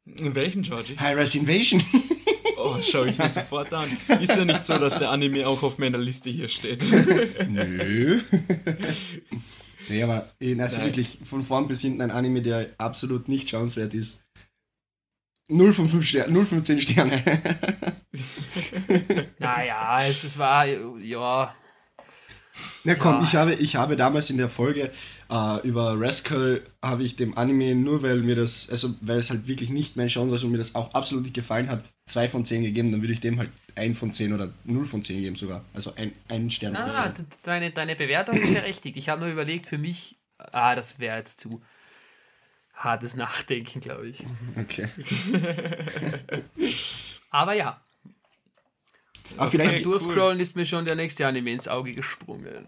In 0.05 0.35
welchen, 0.35 0.63
Georgie? 0.63 0.97
High-Res 0.99 1.35
Invasion. 1.35 1.83
Oh, 2.63 2.77
schau 2.83 3.05
ich 3.05 3.17
mir 3.17 3.31
sofort 3.31 3.73
an. 3.73 3.89
Ist 4.21 4.37
ja 4.37 4.45
nicht 4.45 4.65
so, 4.65 4.79
dass 4.79 4.99
der 4.99 5.11
Anime 5.11 5.47
auch 5.47 5.63
auf 5.63 5.79
meiner 5.79 5.99
Liste 5.99 6.31
hier 6.31 6.49
steht. 6.49 6.83
Nö. 7.49 8.21
nee, 9.89 10.03
aber 10.03 10.31
also 10.59 10.81
wirklich 10.83 11.19
von 11.25 11.45
vorn 11.45 11.69
bis 11.69 11.81
hinten 11.81 12.03
ein 12.03 12.11
Anime, 12.11 12.43
der 12.43 12.69
absolut 12.79 13.29
nicht 13.29 13.51
schauenswert 13.51 13.95
ist. 13.95 14.21
0 15.49 15.73
von 15.73 15.89
5 15.89 16.07
Sterne, 16.07 16.33
0 16.33 16.45
von 16.45 16.65
10 16.65 16.81
Sterne. 16.81 17.25
naja, 19.39 20.05
es, 20.07 20.23
es 20.23 20.39
war, 20.39 20.65
ja. 20.67 21.55
Na 22.85 22.95
komm, 22.95 23.21
ja. 23.21 23.23
ich, 23.23 23.35
habe, 23.37 23.55
ich 23.55 23.77
habe 23.77 23.97
damals 23.97 24.31
in 24.31 24.39
der 24.39 24.49
Folge 24.49 24.91
äh, 25.31 25.67
über 25.67 25.95
Rascal 25.99 26.63
habe 26.83 27.05
ich 27.05 27.17
dem 27.17 27.37
Anime 27.37 27.75
nur 27.75 28.03
weil 28.03 28.19
mir 28.19 28.37
das, 28.37 28.69
also 28.71 28.95
weil 29.01 29.19
es 29.19 29.31
halt 29.31 29.47
wirklich 29.47 29.71
nicht 29.71 29.97
mein 29.97 30.09
Genre 30.09 30.35
ist 30.35 30.45
und 30.45 30.51
mir 30.51 30.59
das 30.59 30.75
auch 30.75 30.93
absolut 30.95 31.25
nicht 31.25 31.35
gefallen 31.35 31.69
hat, 31.69 31.85
2 32.07 32.29
von 32.29 32.45
10 32.45 32.63
gegeben, 32.63 32.91
dann 32.91 33.01
würde 33.03 33.13
ich 33.13 33.21
dem 33.21 33.39
halt 33.39 33.51
1 33.77 33.99
von 33.99 34.13
10 34.13 34.33
oder 34.33 34.51
0 34.65 34.85
von 34.85 35.03
10 35.03 35.21
geben 35.21 35.37
sogar. 35.37 35.65
Also 35.75 35.95
ein, 35.95 36.13
ein 36.29 36.51
Stern 36.51 36.77
ah, 36.77 36.93
von 36.93 37.15
10. 37.15 37.27
Deine, 37.43 37.71
deine 37.71 37.97
Bewertung 37.97 38.37
ist 38.37 38.53
berechtigt. 38.53 38.97
Ich 38.97 39.09
habe 39.09 39.21
nur 39.21 39.31
überlegt, 39.31 39.67
für 39.67 39.79
mich, 39.79 40.17
ah, 40.39 40.75
das 40.75 40.99
wäre 40.99 41.17
jetzt 41.17 41.39
zu 41.39 41.63
hartes 42.75 43.15
Nachdenken, 43.15 43.81
glaube 43.81 44.09
ich. 44.09 44.27
Okay. 44.57 44.89
Aber 47.31 47.53
ja. 47.53 47.81
Okay, 49.37 49.51
vielleicht 49.51 49.85
durchscrollen 49.85 50.37
cool. 50.37 50.41
ist 50.41 50.57
mir 50.57 50.67
schon 50.67 50.85
der 50.85 50.97
nächste 50.97 51.27
Anime 51.27 51.53
ins 51.53 51.69
Auge 51.69 51.93
gesprungen. 51.93 52.67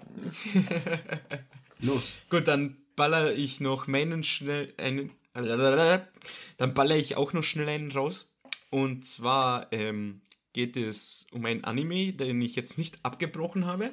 Los. 1.81 2.13
Gut, 2.31 2.49
dann 2.49 2.77
baller 2.97 3.33
ich 3.35 3.61
noch 3.61 3.87
meinen 3.87 4.25
schnell 4.25 4.73
einen. 4.77 5.11
Dann 5.35 6.75
baller 6.75 6.97
ich 6.97 7.17
auch 7.17 7.33
noch 7.33 7.43
schnell 7.43 7.69
einen 7.69 7.91
raus. 7.91 8.31
Und 8.71 9.05
zwar 9.05 9.73
ähm, 9.73 10.21
geht 10.53 10.77
es 10.77 11.27
um 11.33 11.45
einen 11.45 11.65
Anime, 11.65 12.13
den 12.13 12.41
ich 12.43 12.55
jetzt 12.55 12.79
nicht 12.79 12.99
abgebrochen 13.03 13.67
habe, 13.67 13.91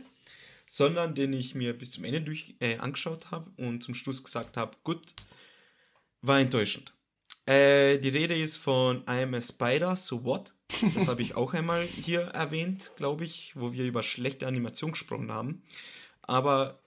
sondern 0.65 1.15
den 1.15 1.33
ich 1.33 1.55
mir 1.55 1.77
bis 1.77 1.91
zum 1.91 2.03
Ende 2.03 2.21
durch 2.21 2.55
äh, 2.59 2.77
angeschaut 2.77 3.31
habe 3.31 3.51
und 3.57 3.81
zum 3.81 3.95
Schluss 3.95 4.23
gesagt 4.23 4.57
habe, 4.57 4.75
gut, 4.83 5.15
war 6.21 6.39
enttäuschend. 6.39 6.93
Äh, 7.45 7.97
die 7.99 8.09
Rede 8.09 8.37
ist 8.37 8.57
von 8.57 8.97
I 9.07 9.23
am 9.23 9.33
a 9.33 9.41
Spider, 9.41 9.95
so 9.95 10.23
what? 10.23 10.53
Das 10.95 11.07
habe 11.07 11.21
ich 11.21 11.35
auch 11.35 11.53
einmal 11.53 11.83
hier 11.83 12.21
erwähnt, 12.21 12.91
glaube 12.95 13.25
ich, 13.25 13.53
wo 13.55 13.73
wir 13.73 13.85
über 13.85 14.03
schlechte 14.03 14.47
Animation 14.47 14.91
gesprochen 14.91 15.31
haben. 15.31 15.63
Aber 16.21 16.79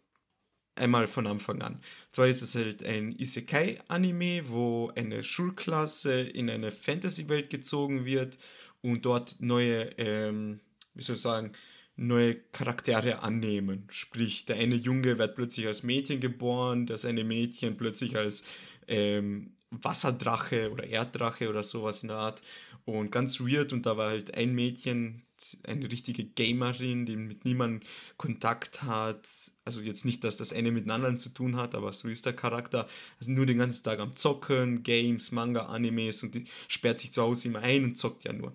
einmal 0.74 1.06
von 1.06 1.26
Anfang 1.26 1.62
an. 1.62 1.80
Zwar 2.10 2.28
ist 2.28 2.42
es 2.42 2.54
halt 2.54 2.82
ein 2.84 3.12
Isekai-Anime, 3.12 4.48
wo 4.48 4.90
eine 4.94 5.22
Schulklasse 5.22 6.20
in 6.20 6.48
eine 6.48 6.70
Fantasy-Welt 6.70 7.50
gezogen 7.50 8.04
wird 8.04 8.38
und 8.80 9.04
dort 9.04 9.36
neue, 9.40 9.90
ähm, 9.98 10.60
wie 10.94 11.02
soll 11.02 11.16
ich 11.16 11.22
sagen, 11.22 11.52
neue 11.96 12.34
Charaktere 12.34 13.22
annehmen. 13.22 13.86
Sprich, 13.90 14.46
der 14.46 14.56
eine 14.56 14.76
Junge 14.76 15.18
wird 15.18 15.34
plötzlich 15.34 15.66
als 15.66 15.82
Mädchen 15.82 16.20
geboren, 16.20 16.86
das 16.86 17.04
eine 17.04 17.24
Mädchen 17.24 17.76
plötzlich 17.76 18.16
als 18.16 18.44
ähm, 18.88 19.54
Wasserdrache 19.72 20.70
oder 20.70 20.84
Erddrache 20.84 21.48
oder 21.48 21.62
sowas 21.62 22.02
in 22.02 22.08
der 22.08 22.18
Art. 22.18 22.42
Und 22.84 23.10
ganz 23.10 23.40
weird. 23.40 23.72
Und 23.72 23.86
da 23.86 23.96
war 23.96 24.10
halt 24.10 24.34
ein 24.34 24.54
Mädchen, 24.54 25.22
eine 25.64 25.90
richtige 25.90 26.24
Gamerin, 26.24 27.06
die 27.06 27.16
mit 27.16 27.44
niemandem 27.44 27.88
Kontakt 28.16 28.82
hat. 28.82 29.28
Also 29.64 29.80
jetzt 29.80 30.04
nicht, 30.04 30.24
dass 30.24 30.36
das 30.36 30.52
eine 30.52 30.72
mit 30.72 30.84
dem 30.84 30.90
anderen 30.90 31.18
zu 31.18 31.30
tun 31.30 31.56
hat, 31.56 31.74
aber 31.74 31.92
so 31.92 32.08
ist 32.08 32.26
der 32.26 32.32
Charakter. 32.32 32.88
Also 33.18 33.32
nur 33.32 33.46
den 33.46 33.58
ganzen 33.58 33.84
Tag 33.84 33.98
am 33.98 34.16
Zocken, 34.16 34.82
Games, 34.82 35.32
Manga, 35.32 35.66
Animes 35.66 36.22
und 36.22 36.34
die 36.34 36.44
sperrt 36.68 36.98
sich 36.98 37.12
zu 37.12 37.22
Hause 37.22 37.48
immer 37.48 37.60
ein 37.60 37.84
und 37.84 37.98
zockt 37.98 38.24
ja 38.24 38.32
nur. 38.32 38.54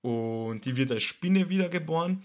Und 0.00 0.64
die 0.64 0.76
wird 0.76 0.90
als 0.90 1.02
Spinne 1.02 1.48
wiedergeboren. 1.48 2.24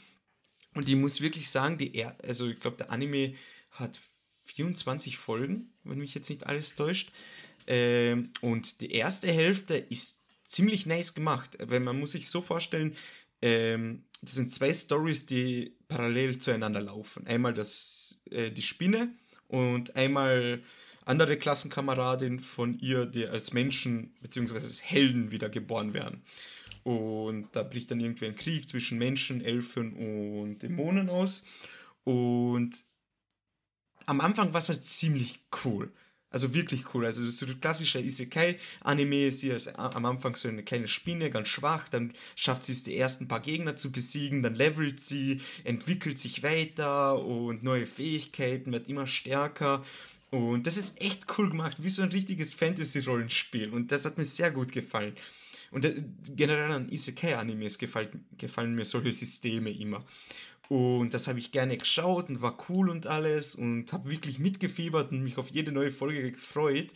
Und 0.73 0.87
ich 0.87 0.95
muss 0.95 1.21
wirklich 1.21 1.49
sagen, 1.49 1.77
die 1.77 1.95
er 1.95 2.15
also 2.23 2.47
ich 2.47 2.59
glaube, 2.59 2.77
der 2.77 2.91
Anime 2.91 3.33
hat 3.71 3.99
24 4.45 5.17
Folgen, 5.17 5.69
wenn 5.83 5.99
mich 5.99 6.13
jetzt 6.13 6.29
nicht 6.29 6.45
alles 6.45 6.75
täuscht. 6.75 7.11
Ähm, 7.67 8.31
und 8.41 8.81
die 8.81 8.91
erste 8.91 9.31
Hälfte 9.31 9.75
ist 9.75 10.21
ziemlich 10.49 10.85
nice 10.85 11.13
gemacht, 11.13 11.57
weil 11.61 11.81
man 11.81 11.99
muss 11.99 12.11
sich 12.11 12.29
so 12.29 12.41
vorstellen, 12.41 12.95
ähm, 13.41 14.05
das 14.21 14.35
sind 14.35 14.53
zwei 14.53 14.73
Stories, 14.73 15.25
die 15.25 15.75
parallel 15.87 16.39
zueinander 16.39 16.81
laufen. 16.81 17.27
Einmal 17.27 17.53
das, 17.53 18.23
äh, 18.31 18.49
die 18.49 18.61
Spinne 18.61 19.09
und 19.47 19.95
einmal 19.95 20.63
andere 21.05 21.37
Klassenkameradin 21.37 22.39
von 22.39 22.79
ihr, 22.79 23.05
die 23.05 23.27
als 23.27 23.53
Menschen 23.53 24.15
bzw. 24.21 24.55
als 24.55 24.83
Helden 24.83 25.31
wieder 25.31 25.49
geboren 25.49 25.93
werden. 25.93 26.23
Und 26.83 27.49
da 27.53 27.63
bricht 27.63 27.91
dann 27.91 27.99
irgendwie 27.99 28.27
ein 28.27 28.35
Krieg 28.35 28.67
zwischen 28.67 28.97
Menschen, 28.97 29.43
Elfen 29.43 29.93
und 29.93 30.59
Dämonen 30.63 31.09
aus. 31.09 31.45
Und 32.03 32.77
am 34.05 34.21
Anfang 34.21 34.53
war 34.53 34.59
es 34.59 34.69
halt 34.69 34.85
ziemlich 34.85 35.39
cool. 35.65 35.91
Also 36.29 36.53
wirklich 36.53 36.93
cool. 36.93 37.05
Also 37.05 37.29
so 37.29 37.45
ein 37.45 37.59
klassischer 37.61 38.01
Isekai-Anime 38.01 39.27
ist 39.27 39.39
sie 39.39 39.53
als, 39.53 39.67
am 39.67 40.05
Anfang 40.05 40.35
so 40.35 40.49
eine 40.49 40.63
kleine 40.63 40.87
Spinne, 40.87 41.29
ganz 41.29 41.47
schwach, 41.47 41.87
dann 41.87 42.13
schafft 42.35 42.65
sie 42.65 42.73
es, 42.73 42.83
die 42.83 42.97
ersten 42.97 43.27
paar 43.27 43.39
Gegner 43.39 43.77
zu 43.77 43.91
besiegen, 43.91 44.43
dann 44.43 44.55
levelt 44.55 44.99
sie, 44.99 45.41
entwickelt 45.63 46.19
sich 46.19 46.43
weiter 46.43 47.23
und 47.23 47.63
neue 47.63 47.85
Fähigkeiten, 47.85 48.73
wird 48.73 48.89
immer 48.89 49.07
stärker. 49.07 49.85
Und 50.29 50.67
das 50.67 50.75
ist 50.75 51.01
echt 51.01 51.25
cool 51.37 51.49
gemacht, 51.49 51.77
wie 51.81 51.89
so 51.89 52.01
ein 52.01 52.11
richtiges 52.11 52.53
Fantasy-Rollenspiel. 52.55 53.71
Und 53.71 53.93
das 53.93 54.03
hat 54.03 54.17
mir 54.17 54.25
sehr 54.25 54.51
gut 54.51 54.73
gefallen. 54.73 55.15
Und 55.71 55.85
äh, 55.85 56.03
generell 56.35 56.71
an 56.71 56.89
Isekai-Animes 56.89 57.77
gefallen, 57.77 58.25
gefallen 58.37 58.75
mir 58.75 58.85
solche 58.85 59.13
Systeme 59.13 59.71
immer. 59.71 60.05
Und 60.69 61.13
das 61.13 61.27
habe 61.27 61.39
ich 61.39 61.51
gerne 61.51 61.77
geschaut 61.77 62.29
und 62.29 62.41
war 62.41 62.57
cool 62.69 62.89
und 62.89 63.07
alles 63.07 63.55
und 63.55 63.93
habe 63.93 64.09
wirklich 64.09 64.39
mitgefiebert 64.39 65.11
und 65.11 65.23
mich 65.23 65.37
auf 65.37 65.49
jede 65.49 65.71
neue 65.71 65.91
Folge 65.91 66.31
gefreut. 66.31 66.91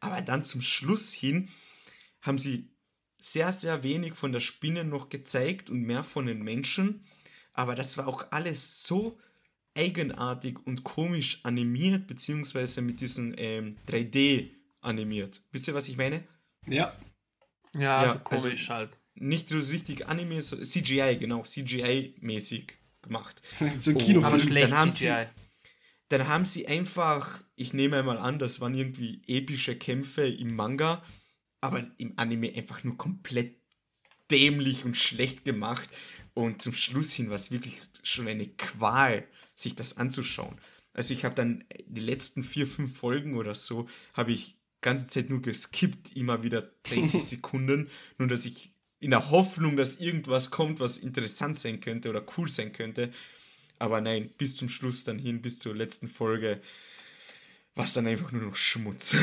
Aber 0.00 0.22
dann 0.22 0.44
zum 0.44 0.62
Schluss 0.62 1.12
hin 1.12 1.50
haben 2.22 2.38
sie 2.38 2.70
sehr, 3.18 3.52
sehr 3.52 3.82
wenig 3.82 4.14
von 4.14 4.32
der 4.32 4.40
Spinne 4.40 4.84
noch 4.84 5.10
gezeigt 5.10 5.68
und 5.68 5.82
mehr 5.82 6.02
von 6.02 6.26
den 6.26 6.42
Menschen. 6.42 7.06
Aber 7.52 7.74
das 7.74 7.98
war 7.98 8.08
auch 8.08 8.30
alles 8.30 8.84
so 8.84 9.18
eigenartig 9.74 10.58
und 10.64 10.82
komisch 10.82 11.40
animiert, 11.42 12.06
beziehungsweise 12.06 12.80
mit 12.80 13.00
diesen 13.00 13.34
ähm, 13.36 13.76
3D 13.86 14.50
animiert. 14.80 15.42
Wisst 15.52 15.68
ihr, 15.68 15.74
was 15.74 15.88
ich 15.88 15.96
meine? 15.96 16.24
Ja. 16.66 16.96
Ja, 17.74 17.80
ja 17.80 17.98
also 17.98 18.18
komisch 18.20 18.70
also 18.70 18.74
halt. 18.74 18.96
Nicht 19.14 19.48
so 19.48 19.58
richtig 19.58 20.08
Anime, 20.08 20.40
so 20.40 20.56
CGI, 20.56 21.18
genau, 21.18 21.42
CGI-mäßig 21.42 22.79
gemacht. 23.02 23.42
so 23.76 23.90
ein 23.90 23.98
Kinofilm. 23.98 24.24
Aber 24.24 24.38
schlecht 24.38 24.72
dann 24.72 24.78
haben 24.78 24.92
CGI. 24.92 25.04
Sie, 25.04 25.26
dann 26.08 26.28
haben 26.28 26.44
sie 26.44 26.66
einfach, 26.66 27.42
ich 27.54 27.72
nehme 27.72 27.98
einmal 27.98 28.18
an, 28.18 28.38
das 28.38 28.60
waren 28.60 28.74
irgendwie 28.74 29.22
epische 29.26 29.76
Kämpfe 29.76 30.26
im 30.26 30.56
Manga, 30.56 31.02
aber 31.60 31.86
im 31.98 32.14
Anime 32.16 32.52
einfach 32.54 32.82
nur 32.84 32.96
komplett 32.96 33.56
dämlich 34.30 34.84
und 34.84 34.96
schlecht 34.96 35.44
gemacht. 35.44 35.88
Und 36.34 36.62
zum 36.62 36.74
Schluss 36.74 37.12
hin 37.12 37.28
war 37.28 37.36
es 37.36 37.50
wirklich 37.50 37.80
schon 38.02 38.28
eine 38.28 38.46
Qual, 38.46 39.26
sich 39.54 39.76
das 39.76 39.98
anzuschauen. 39.98 40.60
Also 40.92 41.14
ich 41.14 41.24
habe 41.24 41.34
dann 41.34 41.64
die 41.86 42.00
letzten 42.00 42.42
vier, 42.42 42.66
fünf 42.66 42.96
Folgen 42.96 43.36
oder 43.36 43.54
so, 43.54 43.88
habe 44.14 44.32
ich 44.32 44.58
ganze 44.80 45.06
Zeit 45.06 45.30
nur 45.30 45.42
geskippt, 45.42 46.16
immer 46.16 46.42
wieder 46.42 46.62
30 46.84 47.22
Sekunden, 47.24 47.88
nur 48.18 48.28
dass 48.28 48.46
ich 48.46 48.74
in 49.00 49.10
der 49.10 49.30
Hoffnung, 49.30 49.76
dass 49.76 49.98
irgendwas 49.98 50.50
kommt, 50.50 50.78
was 50.78 50.98
interessant 50.98 51.58
sein 51.58 51.80
könnte 51.80 52.10
oder 52.10 52.24
cool 52.36 52.48
sein 52.48 52.72
könnte. 52.72 53.12
Aber 53.78 54.00
nein, 54.00 54.30
bis 54.36 54.56
zum 54.56 54.68
Schluss 54.68 55.04
dann 55.04 55.18
hin, 55.18 55.40
bis 55.40 55.58
zur 55.58 55.74
letzten 55.74 56.08
Folge, 56.08 56.60
war 57.74 57.84
es 57.84 57.94
dann 57.94 58.06
einfach 58.06 58.30
nur 58.30 58.42
noch 58.42 58.56
Schmutz. 58.56 59.14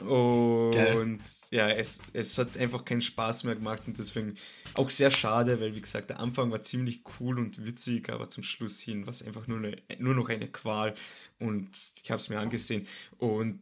und 0.00 0.72
Geil. 0.72 1.18
ja, 1.52 1.70
es, 1.70 2.00
es 2.12 2.36
hat 2.36 2.56
einfach 2.56 2.84
keinen 2.84 3.02
Spaß 3.02 3.44
mehr 3.44 3.54
gemacht 3.54 3.82
und 3.86 3.96
deswegen 3.96 4.34
auch 4.74 4.90
sehr 4.90 5.12
schade, 5.12 5.60
weil 5.60 5.76
wie 5.76 5.80
gesagt, 5.80 6.10
der 6.10 6.18
Anfang 6.18 6.50
war 6.50 6.62
ziemlich 6.62 7.02
cool 7.20 7.38
und 7.38 7.64
witzig, 7.64 8.10
aber 8.10 8.28
zum 8.28 8.42
Schluss 8.42 8.80
hin 8.80 9.06
war 9.06 9.12
es 9.12 9.22
einfach 9.22 9.46
nur, 9.46 9.58
eine, 9.58 9.76
nur 9.98 10.14
noch 10.14 10.28
eine 10.28 10.48
Qual 10.48 10.96
und 11.38 11.68
ich 12.02 12.10
habe 12.10 12.20
es 12.20 12.28
mir 12.28 12.40
angesehen 12.40 12.88
und 13.18 13.60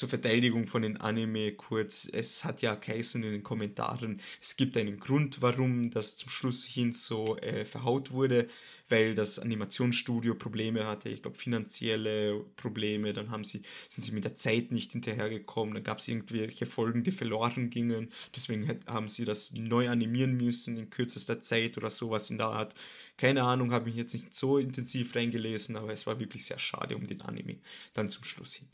zur 0.00 0.08
Verteidigung 0.08 0.66
von 0.66 0.80
den 0.80 0.96
Anime 0.96 1.52
kurz, 1.52 2.08
es 2.10 2.42
hat 2.42 2.62
ja 2.62 2.74
geheißen 2.74 3.22
in 3.22 3.32
den 3.32 3.42
Kommentaren, 3.42 4.18
es 4.40 4.56
gibt 4.56 4.78
einen 4.78 4.98
Grund, 4.98 5.42
warum 5.42 5.90
das 5.90 6.16
zum 6.16 6.30
Schluss 6.30 6.64
hin 6.64 6.94
so 6.94 7.36
äh, 7.36 7.66
verhaut 7.66 8.10
wurde, 8.10 8.48
weil 8.88 9.14
das 9.14 9.38
Animationsstudio 9.38 10.36
Probleme 10.36 10.86
hatte, 10.86 11.10
ich 11.10 11.20
glaube 11.20 11.36
finanzielle 11.36 12.42
Probleme, 12.56 13.12
dann 13.12 13.30
haben 13.30 13.44
sie, 13.44 13.60
sind 13.90 14.02
sie 14.02 14.12
mit 14.12 14.24
der 14.24 14.34
Zeit 14.34 14.72
nicht 14.72 14.92
hinterhergekommen, 14.92 15.74
dann 15.74 15.84
gab 15.84 15.98
es 15.98 16.08
irgendwelche 16.08 16.64
Folgen, 16.64 17.04
die 17.04 17.12
verloren 17.12 17.68
gingen, 17.68 18.10
deswegen 18.34 18.80
haben 18.86 19.10
sie 19.10 19.26
das 19.26 19.52
neu 19.52 19.90
animieren 19.90 20.34
müssen 20.34 20.78
in 20.78 20.88
kürzester 20.88 21.42
Zeit 21.42 21.76
oder 21.76 21.90
sowas 21.90 22.30
in 22.30 22.38
der 22.38 22.46
Art. 22.46 22.74
Keine 23.18 23.42
Ahnung, 23.42 23.70
habe 23.72 23.84
mich 23.84 23.96
jetzt 23.96 24.14
nicht 24.14 24.34
so 24.34 24.56
intensiv 24.56 25.14
reingelesen, 25.14 25.76
aber 25.76 25.92
es 25.92 26.06
war 26.06 26.18
wirklich 26.18 26.46
sehr 26.46 26.58
schade 26.58 26.96
um 26.96 27.06
den 27.06 27.20
Anime 27.20 27.58
dann 27.92 28.08
zum 28.08 28.24
Schluss 28.24 28.54
hin. 28.54 28.68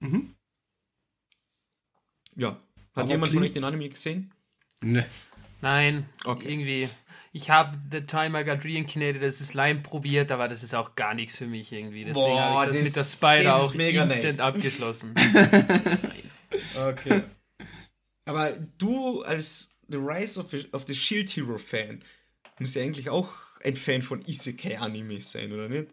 Mhm. 0.00 0.34
Ja. 2.34 2.50
Hat 2.94 3.04
Aber 3.04 3.10
jemand 3.10 3.32
von 3.32 3.42
euch 3.42 3.52
den 3.52 3.64
Anime 3.64 3.88
gesehen? 3.88 4.32
Ne. 4.82 5.06
Nein, 5.62 6.08
okay. 6.24 6.50
irgendwie. 6.50 6.88
Ich 7.32 7.50
habe 7.50 7.78
The 7.90 8.02
Time 8.02 8.40
I 8.40 8.44
Got 8.44 8.64
Reincarnated 8.64 9.22
das 9.22 9.38
Slime 9.38 9.80
probiert, 9.80 10.32
aber 10.32 10.48
das 10.48 10.62
ist 10.62 10.74
auch 10.74 10.94
gar 10.94 11.14
nichts 11.14 11.36
für 11.36 11.46
mich 11.46 11.72
irgendwie. 11.72 12.04
Deswegen 12.04 12.38
habe 12.38 12.62
ich 12.62 12.68
das, 12.68 12.76
das, 12.76 12.84
mit 12.84 12.96
der 12.96 13.04
Spider 13.04 13.56
auch 13.56 13.74
instant 13.74 14.24
nice. 14.24 14.40
abgeschlossen. 14.40 15.14
okay. 16.88 17.22
Aber 18.24 18.52
du 18.78 19.22
als 19.22 19.76
The 19.88 19.96
Rise 19.96 20.40
of, 20.40 20.54
of 20.72 20.86
the 20.86 20.94
Shield 20.94 21.30
Hero 21.30 21.58
Fan 21.58 22.02
musst 22.58 22.74
ja 22.74 22.82
eigentlich 22.82 23.10
auch 23.10 23.32
ein 23.62 23.76
Fan 23.76 24.02
von 24.02 24.24
Isekai-Animes 24.26 25.32
sein, 25.32 25.52
oder 25.52 25.68
nicht? 25.68 25.88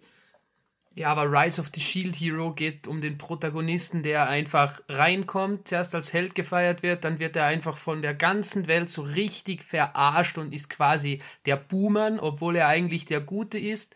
Ja, 0.96 1.10
aber 1.10 1.32
Rise 1.32 1.60
of 1.60 1.72
the 1.74 1.82
Shield 1.82 2.16
Hero 2.16 2.54
geht 2.54 2.88
um 2.88 3.02
den 3.02 3.18
Protagonisten, 3.18 4.04
der 4.04 4.28
einfach 4.30 4.80
reinkommt, 4.88 5.68
zuerst 5.68 5.96
als 5.96 6.14
Held 6.14 6.36
gefeiert 6.36 6.84
wird, 6.84 7.04
dann 7.04 7.18
wird 7.18 7.36
er 7.36 7.46
einfach 7.46 7.78
von 7.78 8.04
der 8.04 8.14
ganzen 8.14 8.68
Welt 8.68 8.90
so 8.90 9.02
richtig 9.02 9.64
verarscht 9.64 10.38
und 10.38 10.54
ist 10.54 10.70
quasi 10.70 11.20
der 11.48 11.56
Boomer, 11.56 12.22
obwohl 12.22 12.58
er 12.58 12.68
eigentlich 12.68 13.06
der 13.06 13.22
Gute 13.22 13.58
ist. 13.58 13.96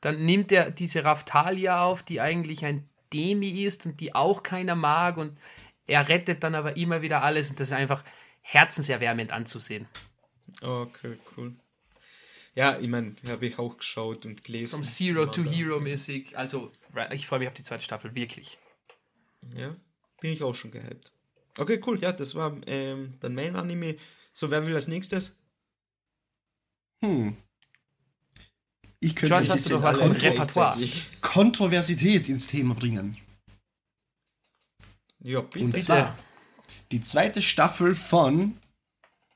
Dann 0.00 0.24
nimmt 0.24 0.50
er 0.50 0.70
diese 0.70 1.04
Raftalia 1.04 1.82
auf, 1.82 2.02
die 2.02 2.20
eigentlich 2.20 2.64
ein 2.64 2.88
Demi 3.12 3.64
ist 3.64 3.84
und 3.84 4.00
die 4.00 4.14
auch 4.14 4.42
keiner 4.42 4.74
mag 4.74 5.18
und 5.18 5.36
er 5.86 6.08
rettet 6.08 6.44
dann 6.44 6.54
aber 6.54 6.76
immer 6.76 7.02
wieder 7.02 7.22
alles 7.22 7.50
und 7.50 7.60
das 7.60 7.68
ist 7.68 7.74
einfach 7.74 8.04
herzenserwärmend 8.40 9.32
anzusehen. 9.32 9.86
Okay, 10.62 11.18
cool. 11.36 11.54
Ja, 12.58 12.76
ich 12.76 12.88
meine, 12.88 13.14
habe 13.28 13.46
ich 13.46 13.56
auch 13.56 13.76
geschaut 13.76 14.26
und 14.26 14.42
gelesen. 14.42 14.70
From 14.70 14.82
Zero 14.82 15.26
to 15.26 15.44
Hero 15.44 15.78
mäßig. 15.78 16.36
Also, 16.36 16.72
ich 17.12 17.24
freue 17.24 17.38
mich 17.38 17.46
auf 17.46 17.54
die 17.54 17.62
zweite 17.62 17.84
Staffel, 17.84 18.16
wirklich. 18.16 18.58
Ja, 19.54 19.76
bin 20.20 20.32
ich 20.32 20.42
auch 20.42 20.56
schon 20.56 20.72
gehypt. 20.72 21.12
Okay, 21.56 21.80
cool. 21.86 22.00
Ja, 22.00 22.10
das 22.10 22.34
war 22.34 22.56
ähm, 22.66 23.14
dann 23.20 23.36
mein 23.36 23.54
Anime. 23.54 23.96
So, 24.32 24.50
wer 24.50 24.66
will 24.66 24.74
als 24.74 24.88
nächstes? 24.88 25.40
Hm. 27.00 27.36
Ich 28.98 29.14
könnte 29.14 29.34
George, 29.34 29.50
hast 29.50 29.66
du 29.66 29.70
doch 29.70 29.82
was 29.84 30.00
im 30.00 30.10
Repertoire. 30.10 30.76
Kontroversität 31.20 32.28
ins 32.28 32.48
Thema 32.48 32.74
bringen. 32.74 33.18
Ja, 35.20 35.42
bitte. 35.42 35.64
Und 35.64 35.80
zwar 35.80 36.18
die 36.90 37.02
zweite 37.02 37.40
Staffel 37.40 37.94
von 37.94 38.58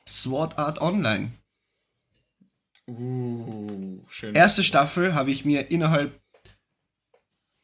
Sword 0.09 0.59
Art 0.59 0.81
Online. 0.81 1.31
Uh, 2.89 4.01
schön. 4.09 4.35
Erste 4.35 4.65
Staffel 4.65 5.15
habe 5.15 5.31
ich 5.31 5.45
mir 5.45 5.71
innerhalb, 5.71 6.19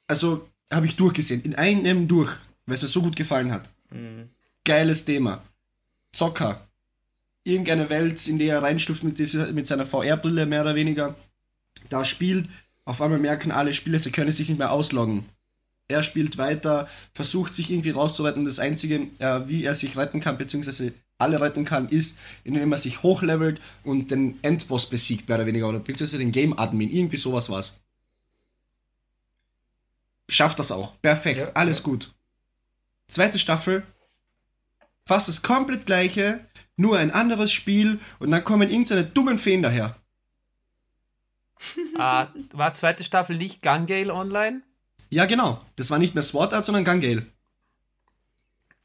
also 0.07 0.49
habe 0.71 0.87
ich 0.87 0.97
durchgesehen, 0.97 1.43
in 1.43 1.55
einem 1.55 2.09
durch, 2.09 2.35
weil 2.67 2.77
es 2.77 2.83
mir 2.83 2.89
so 2.89 3.03
gut 3.03 3.17
gefallen 3.17 3.53
hat. 3.53 3.69
Mhm. 3.91 4.29
Geiles 4.65 5.05
Thema. 5.05 5.43
Zocker. 6.13 6.67
Irgendeine 7.45 7.89
Welt, 7.91 8.27
in 8.29 8.39
der 8.39 8.57
er 8.57 8.63
reinstuft 8.63 9.03
mit, 9.03 9.19
dieser, 9.19 9.53
mit 9.53 9.67
seiner 9.67 9.87
VR-Brille, 9.87 10.47
mehr 10.47 10.63
oder 10.63 10.75
weniger. 10.75 11.17
Da 11.89 12.05
spielt, 12.05 12.49
auf 12.85 13.01
einmal 13.01 13.19
merken 13.19 13.51
alle 13.51 13.73
Spieler, 13.73 13.99
sie 13.99 14.13
können 14.13 14.33
sich 14.33 14.49
nicht 14.49 14.59
mehr 14.59 14.73
ausloggen. 14.73 15.25
Er 15.89 16.03
spielt 16.03 16.37
weiter, 16.37 16.87
versucht 17.15 17.55
sich 17.55 17.71
irgendwie 17.71 17.91
rauszuretten. 17.91 18.45
Das 18.45 18.59
Einzige, 18.59 19.09
äh, 19.19 19.49
wie 19.49 19.65
er 19.65 19.75
sich 19.75 19.97
retten 19.97 20.21
kann, 20.21 20.37
beziehungsweise 20.37 20.93
alle 21.17 21.41
retten 21.41 21.65
kann, 21.65 21.89
ist, 21.89 22.19
indem 22.45 22.71
er 22.73 22.79
sich 22.79 23.03
hochlevelt 23.03 23.61
und 23.85 24.11
den 24.11 24.39
Endboss 24.43 24.89
besiegt, 24.89 25.29
mehr 25.29 25.39
oder 25.39 25.47
weniger, 25.47 25.69
oder 25.69 25.79
beziehungsweise 25.79 26.19
den 26.19 26.31
Game 26.31 26.59
Admin, 26.59 26.91
irgendwie 26.91 27.17
sowas 27.17 27.49
war's. 27.49 27.81
Schafft 30.29 30.59
das 30.59 30.71
auch. 30.71 31.01
Perfekt, 31.01 31.41
ja, 31.41 31.51
alles 31.55 31.79
ja. 31.79 31.85
gut. 31.85 32.13
Zweite 33.09 33.39
Staffel, 33.39 33.83
fast 35.07 35.29
das 35.29 35.43
komplett 35.43 35.87
gleiche, 35.87 36.41
nur 36.77 36.99
ein 36.99 37.11
anderes 37.11 37.51
Spiel 37.51 37.99
und 38.19 38.31
dann 38.31 38.45
kommen 38.45 38.71
irgendeine 38.71 39.05
dummen 39.05 39.39
Feen 39.39 39.63
daher. 39.63 39.97
ah, 41.97 42.29
war 42.53 42.75
zweite 42.75 43.03
Staffel 43.05 43.39
nicht 43.39 43.63
Gangale 43.63 44.13
online? 44.13 44.63
Ja, 45.11 45.27
genau. 45.27 45.61
Das 45.77 45.91
war 45.91 45.99
nicht 45.99 46.15
mehr 46.15 46.23
Sword 46.23 46.53
Art, 46.53 46.65
sondern 46.65 46.85
Gangale. 46.85 47.27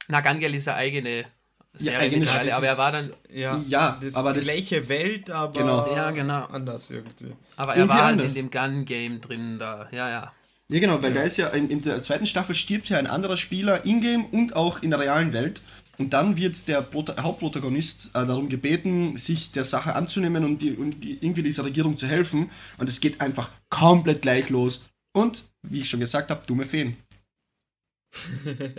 Na, 0.08 0.22
Gangale 0.22 0.58
ist 0.58 0.68
eine 0.68 0.78
eigene 0.78 1.26
Serie 1.74 2.10
ja, 2.10 2.18
mittlerweile, 2.18 2.56
aber 2.56 2.68
er 2.68 2.78
war 2.78 2.92
dann. 2.92 3.10
Ja, 3.32 3.62
ja 3.68 4.00
das 4.02 4.16
aber 4.16 4.34
das 4.34 4.44
gleiche 4.44 4.88
Welt, 4.90 5.30
aber 5.32 5.60
genau. 5.60 5.96
ja, 5.96 6.12
genau. 6.12 6.46
anders 6.46 6.92
irgendwie. 6.92 7.34
Aber 7.56 7.74
er 7.74 7.80
irgendwie 7.80 7.90
war 7.90 8.06
halt 8.06 8.12
anders. 8.14 8.28
in 8.28 8.34
dem 8.36 8.52
Gun-Game 8.52 9.22
drin 9.22 9.58
da, 9.60 9.88
ja, 9.92 10.10
ja. 10.10 10.34
Ja, 10.70 10.80
genau, 10.80 11.02
weil 11.02 11.14
ja. 11.14 11.22
da 11.22 11.24
ist 11.24 11.38
ja 11.38 11.50
in, 11.50 11.70
in, 11.70 11.82
der 11.82 12.02
zweiten 12.02 12.26
Staffel 12.26 12.56
stirbt 12.56 12.90
ja 12.90 12.98
ein 12.98 13.08
anderer 13.08 13.38
Spieler 13.38 13.86
in-game 13.86 14.26
und 14.26 14.56
auch 14.56 14.82
in 14.82 14.92
der 14.92 15.00
realen 15.00 15.34
Welt. 15.34 15.62
Und 15.98 16.14
dann 16.14 16.38
wird 16.38 16.68
der 16.68 16.82
Prota 16.82 17.22
Hauptprotagonist 17.22 18.08
äh, 18.16 18.26
darum 18.26 18.50
gebeten, 18.50 19.18
sich 19.18 19.52
der 19.52 19.64
Sache 19.64 19.96
anzunehmen 19.96 20.44
und, 20.44 20.62
die, 20.62 20.72
und 20.72 21.02
die, 21.02 21.18
irgendwie 21.22 21.44
dieser 21.44 21.66
Regierung 21.66 21.98
zu 21.98 22.08
helfen. 22.08 22.50
Und 22.78 22.90
es 22.90 23.00
geht 23.00 23.22
einfach 23.22 23.52
komplett 23.70 24.24
gleich 24.24 24.50
los. 24.50 24.84
Und, 25.12 25.44
wie 25.64 25.82
ich 25.82 25.90
schon 25.90 26.00
gesagt 26.00 26.30
habe, 26.30 26.46
dumme 26.46 26.66
Feen. 26.66 26.98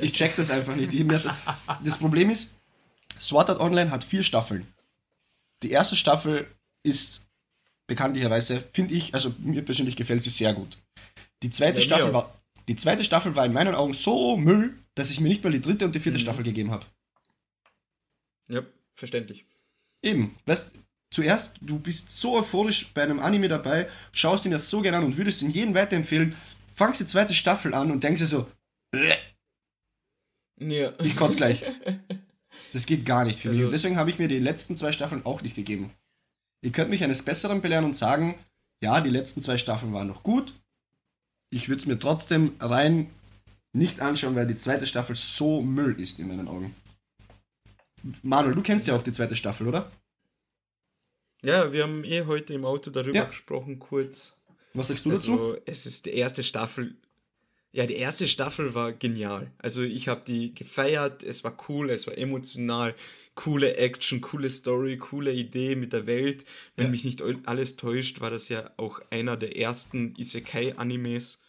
Ich 0.00 0.12
check 0.12 0.36
das 0.36 0.50
einfach 0.50 0.76
nicht. 0.76 0.94
Ich, 0.94 1.04
das 1.84 1.98
Problem 1.98 2.30
ist, 2.30 2.54
Sword 3.18 3.50
Art 3.50 3.60
Online 3.60 3.90
hat 3.90 4.04
vier 4.04 4.22
Staffeln. 4.22 4.66
Die 5.62 5.70
erste 5.70 5.96
Staffel 5.96 6.46
ist 6.82 7.26
bekanntlicherweise, 7.86 8.62
finde 8.72 8.94
ich, 8.94 9.14
also 9.14 9.34
mir 9.38 9.64
persönlich 9.64 9.96
gefällt 9.96 10.22
sie 10.22 10.30
sehr 10.30 10.54
gut. 10.54 10.78
Die 11.42 11.50
zweite, 11.50 11.78
ja, 11.78 11.84
Staffel 11.84 12.12
war, 12.12 12.34
die 12.68 12.76
zweite 12.76 13.04
Staffel 13.04 13.34
war 13.36 13.44
in 13.44 13.52
meinen 13.52 13.74
Augen 13.74 13.92
so 13.92 14.36
Müll, 14.36 14.74
dass 14.94 15.10
ich 15.10 15.20
mir 15.20 15.28
nicht 15.28 15.42
mal 15.42 15.52
die 15.52 15.60
dritte 15.60 15.84
und 15.84 15.94
die 15.94 16.00
vierte 16.00 16.18
mhm. 16.18 16.22
Staffel 16.22 16.44
gegeben 16.44 16.70
habe. 16.70 16.86
Ja, 18.48 18.62
verständlich. 18.94 19.46
Eben, 20.02 20.36
weißt 20.46 20.70
zuerst, 21.10 21.58
du 21.60 21.78
bist 21.78 22.16
so 22.16 22.36
euphorisch 22.36 22.88
bei 22.92 23.02
einem 23.02 23.20
Anime 23.20 23.48
dabei, 23.48 23.88
schaust 24.12 24.44
ihn 24.44 24.52
ja 24.52 24.58
so 24.58 24.82
gerne 24.82 24.98
an 24.98 25.04
und 25.04 25.16
würdest 25.16 25.42
ihn 25.42 25.50
jedem 25.50 25.74
weiterempfehlen, 25.74 26.34
fangst 26.74 27.00
die 27.00 27.06
zweite 27.06 27.34
Staffel 27.34 27.74
an 27.74 27.90
und 27.90 28.02
denkst 28.02 28.20
dir 28.20 28.26
so, 28.26 28.50
ja. 30.58 30.92
ich 31.02 31.16
kotze 31.16 31.36
gleich. 31.36 31.64
Das 32.72 32.86
geht 32.86 33.06
gar 33.06 33.24
nicht 33.24 33.40
für 33.40 33.48
also 33.48 33.60
mich. 33.60 33.66
Und 33.66 33.72
deswegen 33.72 33.96
habe 33.96 34.10
ich 34.10 34.18
mir 34.18 34.26
die 34.26 34.40
letzten 34.40 34.76
zwei 34.76 34.90
Staffeln 34.90 35.24
auch 35.24 35.42
nicht 35.42 35.54
gegeben. 35.54 35.92
Ihr 36.60 36.72
könnt 36.72 36.90
mich 36.90 37.04
eines 37.04 37.22
Besseren 37.22 37.62
belehren 37.62 37.84
und 37.84 37.96
sagen, 37.96 38.34
ja, 38.82 39.00
die 39.00 39.10
letzten 39.10 39.42
zwei 39.42 39.58
Staffeln 39.58 39.92
waren 39.92 40.08
noch 40.08 40.24
gut. 40.24 40.52
Ich 41.50 41.68
würde 41.68 41.80
es 41.80 41.86
mir 41.86 41.98
trotzdem 41.98 42.52
rein 42.58 43.10
nicht 43.72 44.00
anschauen, 44.00 44.34
weil 44.34 44.46
die 44.46 44.56
zweite 44.56 44.86
Staffel 44.86 45.14
so 45.14 45.62
Müll 45.62 46.00
ist 46.00 46.18
in 46.18 46.28
meinen 46.28 46.48
Augen. 46.48 46.74
Manuel, 48.22 48.54
du 48.54 48.62
kennst 48.62 48.86
ja 48.86 48.96
auch 48.96 49.02
die 49.02 49.12
zweite 49.12 49.36
Staffel, 49.36 49.68
oder? 49.68 49.90
Ja, 51.42 51.72
wir 51.72 51.82
haben 51.82 52.04
eh 52.04 52.24
heute 52.24 52.54
im 52.54 52.64
Auto 52.64 52.90
darüber 52.90 53.18
ja. 53.18 53.24
gesprochen, 53.24 53.78
kurz. 53.78 54.42
Was 54.74 54.88
sagst 54.88 55.06
du 55.06 55.10
also, 55.10 55.52
dazu? 55.52 55.62
Es 55.66 55.86
ist 55.86 56.06
die 56.06 56.14
erste 56.14 56.42
Staffel. 56.42 56.96
Ja, 57.72 57.86
die 57.86 57.96
erste 57.96 58.28
Staffel 58.28 58.74
war 58.74 58.92
genial. 58.92 59.50
Also 59.58 59.82
ich 59.82 60.06
habe 60.08 60.22
die 60.26 60.54
gefeiert, 60.54 61.24
es 61.24 61.42
war 61.42 61.56
cool, 61.68 61.90
es 61.90 62.06
war 62.06 62.16
emotional, 62.16 62.94
coole 63.34 63.76
Action, 63.76 64.20
coole 64.20 64.48
Story, 64.50 64.96
coole 64.96 65.32
Idee 65.32 65.74
mit 65.74 65.92
der 65.92 66.06
Welt. 66.06 66.44
Wenn 66.76 66.86
ja. 66.86 66.90
mich 66.92 67.04
nicht 67.04 67.22
alles 67.46 67.76
täuscht, 67.76 68.20
war 68.20 68.30
das 68.30 68.48
ja 68.48 68.70
auch 68.76 69.00
einer 69.10 69.36
der 69.36 69.56
ersten 69.56 70.14
Isekai-Animes. 70.16 71.42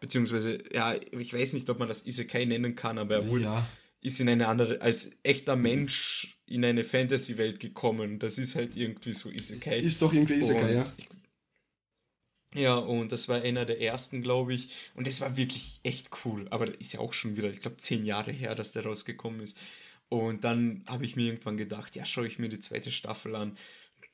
Beziehungsweise, 0.00 0.58
ja, 0.72 0.94
ich 1.12 1.32
weiß 1.32 1.54
nicht, 1.54 1.68
ob 1.70 1.78
man 1.78 1.88
das 1.88 2.04
Isekai 2.04 2.44
nennen 2.44 2.74
kann, 2.74 2.98
aber 2.98 3.16
er 3.16 3.28
wohl 3.28 3.42
ja 3.42 3.66
ist 4.02 4.20
in 4.20 4.28
eine 4.28 4.48
andere, 4.48 4.80
als 4.80 5.12
echter 5.22 5.56
Mensch 5.56 6.36
in 6.46 6.64
eine 6.64 6.84
Fantasy-Welt 6.84 7.60
gekommen. 7.60 8.18
Das 8.18 8.38
ist 8.38 8.56
halt 8.56 8.76
irgendwie 8.76 9.12
so 9.12 9.30
Isekai. 9.30 9.80
Ist 9.80 10.02
doch 10.02 10.12
irgendwie 10.12 10.34
Isekai, 10.34 10.74
ja. 10.74 10.92
Ja, 12.54 12.76
und 12.76 13.12
das 13.12 13.28
war 13.28 13.42
einer 13.42 13.64
der 13.64 13.80
ersten, 13.80 14.22
glaube 14.22 14.54
ich. 14.54 14.70
Und 14.94 15.06
das 15.06 15.20
war 15.20 15.36
wirklich 15.36 15.80
echt 15.84 16.08
cool. 16.24 16.48
Aber 16.50 16.66
das 16.66 16.76
ist 16.80 16.92
ja 16.92 17.00
auch 17.00 17.12
schon 17.12 17.36
wieder, 17.36 17.48
ich 17.50 17.60
glaube, 17.60 17.76
zehn 17.76 18.04
Jahre 18.04 18.32
her, 18.32 18.54
dass 18.56 18.72
der 18.72 18.84
rausgekommen 18.84 19.40
ist. 19.40 19.56
Und 20.08 20.42
dann 20.44 20.84
habe 20.88 21.04
ich 21.04 21.14
mir 21.16 21.26
irgendwann 21.26 21.56
gedacht, 21.56 21.94
ja, 21.94 22.04
schaue 22.04 22.26
ich 22.26 22.38
mir 22.40 22.48
die 22.48 22.58
zweite 22.58 22.90
Staffel 22.90 23.36
an. 23.36 23.56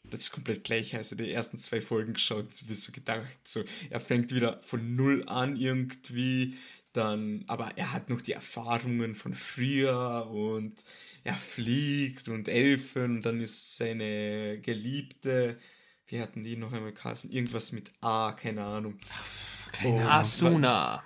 Das 0.04 0.22
ist 0.22 0.32
komplett 0.32 0.64
gleich. 0.64 0.94
Also 0.96 1.16
die 1.16 1.30
ersten 1.32 1.58
zwei 1.58 1.80
Folgen 1.80 2.14
geschaut, 2.14 2.48
bist 2.68 2.84
so 2.84 2.92
gedacht, 2.92 3.48
so, 3.48 3.64
er 3.90 4.00
fängt 4.00 4.34
wieder 4.34 4.60
von 4.64 4.96
null 4.96 5.24
an 5.28 5.56
irgendwie 5.56 6.56
dann, 6.92 7.44
aber 7.48 7.72
er 7.76 7.92
hat 7.92 8.10
noch 8.10 8.22
die 8.22 8.32
Erfahrungen 8.32 9.16
von 9.16 9.34
früher 9.34 10.28
und 10.30 10.84
er 11.24 11.34
fliegt 11.36 12.28
und 12.28 12.48
Elfen 12.48 13.16
und 13.18 13.22
dann 13.22 13.40
ist 13.40 13.76
seine 13.78 14.60
Geliebte, 14.62 15.58
wie 16.08 16.20
hatten 16.20 16.44
die 16.44 16.56
noch 16.56 16.72
einmal 16.72 16.92
Kassen? 16.92 17.30
Irgendwas 17.30 17.72
mit 17.72 17.92
A, 18.00 18.32
keine 18.32 18.64
Ahnung. 18.64 18.98
Keine 19.72 20.00
Ahnung. 20.00 20.12
Asuna. 20.12 21.02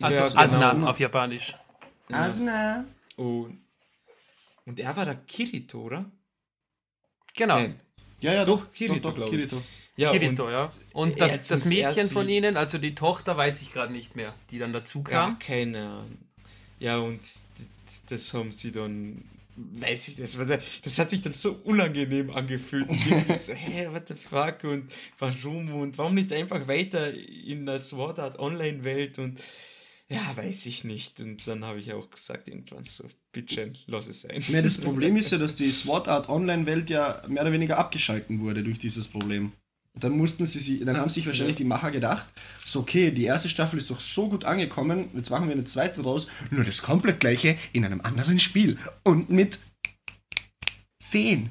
Also 0.00 0.20
ja, 0.20 0.28
genau. 0.28 0.40
Asuna 0.40 0.86
auf 0.88 1.00
Japanisch. 1.00 1.54
Asuna. 2.10 2.84
Und, 3.16 3.60
und 4.64 4.80
er 4.80 4.96
war 4.96 5.04
der 5.04 5.16
Kirito, 5.16 5.82
oder? 5.82 6.10
Genau. 7.34 7.56
Nein. 7.56 7.80
Ja, 8.20 8.34
ja, 8.34 8.44
doch, 8.44 8.72
Kirito, 8.72 9.10
doch, 9.10 9.18
doch, 9.18 9.30
Kirito. 9.30 9.62
Ja, 9.96 10.12
Kirito, 10.12 10.44
und 10.44 10.52
ja. 10.52 10.72
Und 10.92 11.20
das, 11.20 11.42
das 11.48 11.64
Mädchen 11.66 12.08
von 12.08 12.28
ihnen, 12.28 12.56
also 12.56 12.78
die 12.78 12.94
Tochter, 12.94 13.36
weiß 13.36 13.62
ich 13.62 13.72
gerade 13.72 13.92
nicht 13.92 14.16
mehr, 14.16 14.34
die 14.50 14.58
dann 14.58 14.72
dazu 14.72 15.02
kam. 15.02 15.32
Ja, 15.32 15.36
keine 15.38 15.88
Ahnung. 15.88 16.18
Ja, 16.78 16.98
und 16.98 17.20
das 18.08 18.34
haben 18.34 18.52
sie 18.52 18.72
dann, 18.72 19.24
weiß 19.72 20.08
ich, 20.08 20.16
das, 20.16 20.38
das 20.82 20.98
hat 20.98 21.10
sich 21.10 21.22
dann 21.22 21.32
so 21.32 21.52
unangenehm 21.64 22.30
angefühlt. 22.30 22.86
Ich 23.28 23.36
so, 23.36 23.52
hä, 23.52 23.88
what 23.90 24.08
the 24.08 24.14
fuck 24.14 24.64
und 24.64 24.90
warum 25.18 25.72
und 25.74 25.98
warum 25.98 26.14
nicht 26.14 26.32
einfach 26.32 26.66
weiter 26.68 27.12
in 27.12 27.66
der 27.66 27.78
Sword 27.78 28.18
Art 28.18 28.38
Online-Welt 28.38 29.18
und 29.18 29.40
ja, 30.08 30.36
weiß 30.36 30.66
ich 30.66 30.82
nicht. 30.84 31.20
Und 31.20 31.46
dann 31.46 31.64
habe 31.64 31.78
ich 31.78 31.92
auch 31.92 32.10
gesagt, 32.10 32.48
irgendwann 32.48 32.84
so, 32.84 33.08
bitte, 33.32 33.72
lass 33.86 34.08
es 34.08 34.22
sein. 34.22 34.42
Ja, 34.48 34.60
das 34.60 34.78
Problem 34.78 35.16
ist 35.18 35.30
ja, 35.30 35.38
dass 35.38 35.56
die 35.56 35.70
Sword 35.70 36.08
Art 36.08 36.28
Online-Welt 36.28 36.90
ja 36.90 37.22
mehr 37.28 37.42
oder 37.42 37.52
weniger 37.52 37.78
abgeschalten 37.78 38.40
wurde 38.40 38.64
durch 38.64 38.78
dieses 38.78 39.06
Problem 39.06 39.52
dann 40.04 40.16
mussten 40.16 40.46
sie 40.46 40.58
sie, 40.58 40.84
dann 40.84 40.96
haben 40.96 41.10
sich 41.10 41.26
wahrscheinlich 41.26 41.56
die 41.56 41.64
Macher 41.64 41.90
gedacht, 41.90 42.26
so 42.64 42.80
okay, 42.80 43.10
die 43.10 43.24
erste 43.24 43.48
Staffel 43.48 43.78
ist 43.78 43.90
doch 43.90 44.00
so 44.00 44.28
gut 44.28 44.44
angekommen, 44.44 45.08
jetzt 45.14 45.30
machen 45.30 45.48
wir 45.48 45.54
eine 45.54 45.64
zweite 45.64 46.02
draus, 46.02 46.28
nur 46.50 46.64
das 46.64 46.82
komplett 46.82 47.20
gleiche 47.20 47.56
in 47.72 47.84
einem 47.84 48.00
anderen 48.00 48.38
Spiel 48.38 48.78
und 49.04 49.30
mit 49.30 49.58
Feen. 51.02 51.50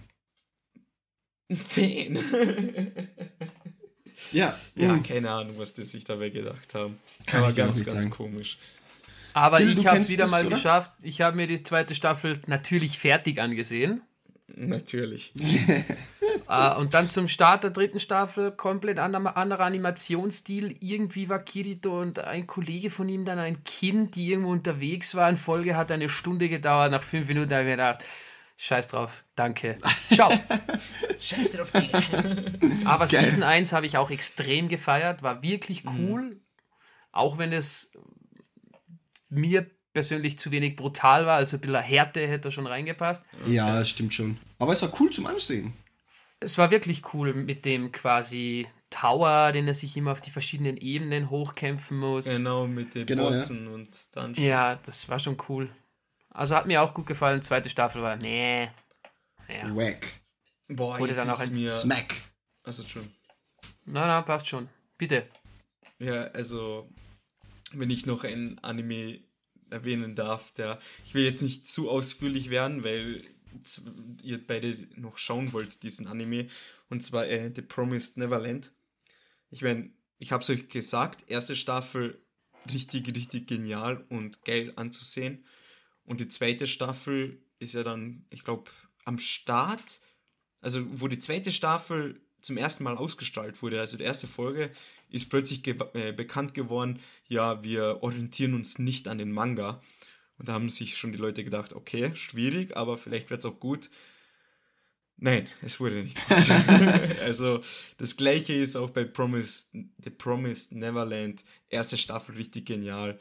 Feen. 1.51 2.15
ja. 4.31 4.57
Ja, 4.75 4.93
hm. 4.93 5.03
keine 5.03 5.29
Ahnung, 5.31 5.57
was 5.57 5.73
die 5.73 5.83
sich 5.83 6.03
dabei 6.03 6.29
gedacht 6.29 6.73
haben. 6.73 6.97
Kann 7.25 7.43
Aber 7.43 7.53
ganz, 7.53 7.83
ganz 7.83 8.03
sagen. 8.03 8.09
komisch. 8.09 8.57
Aber 9.33 9.57
Phil, 9.57 9.77
ich 9.77 9.85
habe 9.85 9.97
es 9.97 10.09
wieder 10.09 10.23
das, 10.23 10.31
mal 10.31 10.45
oder? 10.45 10.55
geschafft. 10.55 10.91
Ich 11.03 11.21
habe 11.21 11.35
mir 11.35 11.47
die 11.47 11.61
zweite 11.61 11.95
Staffel 11.95 12.39
natürlich 12.47 12.99
fertig 12.99 13.41
angesehen. 13.41 14.01
Natürlich. 14.55 15.33
uh, 16.49 16.79
und 16.79 16.93
dann 16.93 17.09
zum 17.09 17.27
Start 17.27 17.63
der 17.63 17.71
dritten 17.71 17.99
Staffel 17.99 18.51
komplett 18.51 18.99
anderer, 18.99 19.37
anderer 19.37 19.65
Animationsstil. 19.65 20.75
Irgendwie 20.79 21.29
war 21.29 21.39
Kirito 21.39 22.01
und 22.01 22.19
ein 22.19 22.47
Kollege 22.47 22.89
von 22.89 23.07
ihm 23.07 23.25
dann 23.25 23.39
ein 23.39 23.63
Kind, 23.63 24.15
die 24.15 24.31
irgendwo 24.31 24.51
unterwegs 24.51 25.15
war. 25.15 25.29
In 25.29 25.37
Folge 25.37 25.77
hat 25.77 25.91
eine 25.91 26.09
Stunde 26.09 26.49
gedauert. 26.49 26.91
Nach 26.91 27.03
fünf 27.03 27.27
Minuten 27.27 27.51
habe 27.51 27.61
ich 27.61 27.67
mir 27.67 27.77
gedacht, 27.77 28.03
Scheiß 28.61 28.89
drauf, 28.89 29.23
danke. 29.35 29.77
Ciao. 30.11 30.31
Scheiß 31.21 31.53
drauf. 31.53 31.71
Aber 32.83 33.07
Geil. 33.07 33.23
Season 33.23 33.43
1 33.43 33.71
habe 33.71 33.85
ich 33.85 33.97
auch 33.97 34.11
extrem 34.11 34.67
gefeiert, 34.67 35.23
war 35.23 35.41
wirklich 35.43 35.85
mhm. 35.85 36.09
cool. 36.09 36.21
Mhm. 36.23 36.41
Auch 37.13 37.37
wenn 37.37 37.53
es 37.53 37.93
mir 39.29 39.65
persönlich 39.93 40.37
zu 40.37 40.51
wenig 40.51 40.75
brutal 40.75 41.25
war, 41.25 41.37
also 41.37 41.55
ein 41.55 41.61
bisschen 41.61 41.81
Härte 41.81 42.27
hätte 42.27 42.51
schon 42.51 42.67
reingepasst. 42.67 43.23
Ja, 43.47 43.83
stimmt 43.85 44.13
schon. 44.13 44.37
Aber 44.57 44.73
es 44.73 44.81
war 44.81 44.91
cool 44.99 45.09
zum 45.09 45.25
Ansehen. 45.27 45.73
Es 46.39 46.57
war 46.57 46.71
wirklich 46.71 47.13
cool 47.13 47.33
mit 47.33 47.65
dem 47.65 47.91
quasi 47.91 48.67
Tower, 48.89 49.51
den 49.51 49.67
er 49.67 49.73
sich 49.73 49.95
immer 49.97 50.11
auf 50.11 50.21
die 50.21 50.31
verschiedenen 50.31 50.77
Ebenen 50.77 51.29
hochkämpfen 51.29 51.97
muss. 51.97 52.25
Genau, 52.25 52.65
mit 52.65 52.95
den 52.95 53.05
genau, 53.05 53.25
Bossen 53.25 53.65
ja. 53.65 53.73
und 53.73 53.97
dann. 54.13 54.33
Ja, 54.35 54.75
das 54.85 55.09
war 55.09 55.19
schon 55.19 55.37
cool. 55.49 55.69
Also 56.29 56.55
hat 56.55 56.65
mir 56.65 56.81
auch 56.81 56.93
gut 56.93 57.05
gefallen. 57.05 57.41
Zweite 57.41 57.69
Staffel 57.69 58.01
war, 58.01 58.15
nee. 58.15 58.69
Ja. 59.47 59.75
Wack. 59.75 60.07
Boah, 60.67 60.99
Wurde 60.99 61.15
dann 61.15 61.29
auch 61.29 61.39
ein 61.39 61.53
mir... 61.53 61.69
Smack. 61.69 62.13
Also 62.63 62.83
schon. 62.83 63.09
Na, 63.85 64.05
na, 64.05 64.21
passt 64.21 64.47
schon. 64.47 64.69
Bitte. 64.97 65.27
Ja, 65.97 66.25
also, 66.27 66.87
wenn 67.71 67.89
ich 67.89 68.05
noch 68.05 68.23
ein 68.23 68.59
Anime 68.59 69.19
erwähnen 69.69 70.15
darf. 70.15 70.51
Der, 70.53 70.79
ich 71.05 71.13
will 71.13 71.23
jetzt 71.23 71.41
nicht 71.41 71.67
zu 71.67 71.89
ausführlich 71.89 72.49
werden, 72.49 72.83
weil 72.83 73.23
ihr 74.23 74.45
beide 74.45 74.87
noch 74.95 75.17
schauen 75.17 75.53
wollt, 75.53 75.83
diesen 75.83 76.07
Anime. 76.07 76.47
Und 76.89 77.03
zwar 77.03 77.27
äh, 77.27 77.51
The 77.53 77.61
Promised 77.61 78.17
Neverland. 78.17 78.71
Ich 79.51 79.61
meine, 79.61 79.91
ich 80.17 80.31
habe 80.31 80.43
es 80.43 80.49
euch 80.49 80.69
gesagt, 80.69 81.23
erste 81.29 81.55
Staffel 81.55 82.21
richtig, 82.71 83.07
richtig 83.15 83.47
genial 83.47 84.05
und 84.09 84.43
geil 84.43 84.73
anzusehen. 84.75 85.45
Und 86.05 86.19
die 86.19 86.27
zweite 86.27 86.67
Staffel 86.67 87.41
ist 87.59 87.73
ja 87.73 87.83
dann, 87.83 88.25
ich 88.29 88.43
glaube, 88.43 88.71
am 89.05 89.19
Start, 89.19 89.99
also 90.61 90.85
wo 90.99 91.07
die 91.07 91.19
zweite 91.19 91.51
Staffel 91.51 92.21
zum 92.41 92.57
ersten 92.57 92.83
Mal 92.83 92.97
ausgestrahlt 92.97 93.61
wurde, 93.61 93.79
also 93.79 93.97
die 93.97 94.03
erste 94.03 94.27
Folge, 94.27 94.71
ist 95.09 95.29
plötzlich 95.29 95.63
ge 95.63 95.75
äh, 95.93 96.11
bekannt 96.11 96.53
geworden, 96.53 96.99
ja, 97.27 97.63
wir 97.63 98.01
orientieren 98.01 98.53
uns 98.53 98.79
nicht 98.79 99.07
an 99.07 99.17
den 99.17 99.31
Manga. 99.31 99.81
Und 100.39 100.47
da 100.47 100.53
haben 100.53 100.69
sich 100.69 100.97
schon 100.97 101.11
die 101.11 101.17
Leute 101.17 101.43
gedacht, 101.43 101.73
okay, 101.73 102.11
schwierig, 102.15 102.75
aber 102.75 102.97
vielleicht 102.97 103.29
wird 103.29 103.41
es 103.41 103.45
auch 103.45 103.59
gut. 103.59 103.89
Nein, 105.17 105.49
es 105.61 105.81
wurde 105.81 106.03
nicht. 106.03 106.17
also 107.21 107.61
das 107.97 108.15
gleiche 108.15 108.53
ist 108.53 108.77
auch 108.77 108.89
bei 108.89 109.03
Promised, 109.03 109.73
The 109.73 110.09
Promised 110.09 110.71
Neverland. 110.71 111.43
Erste 111.67 111.97
Staffel 111.97 112.35
richtig 112.35 112.65
genial 112.65 113.19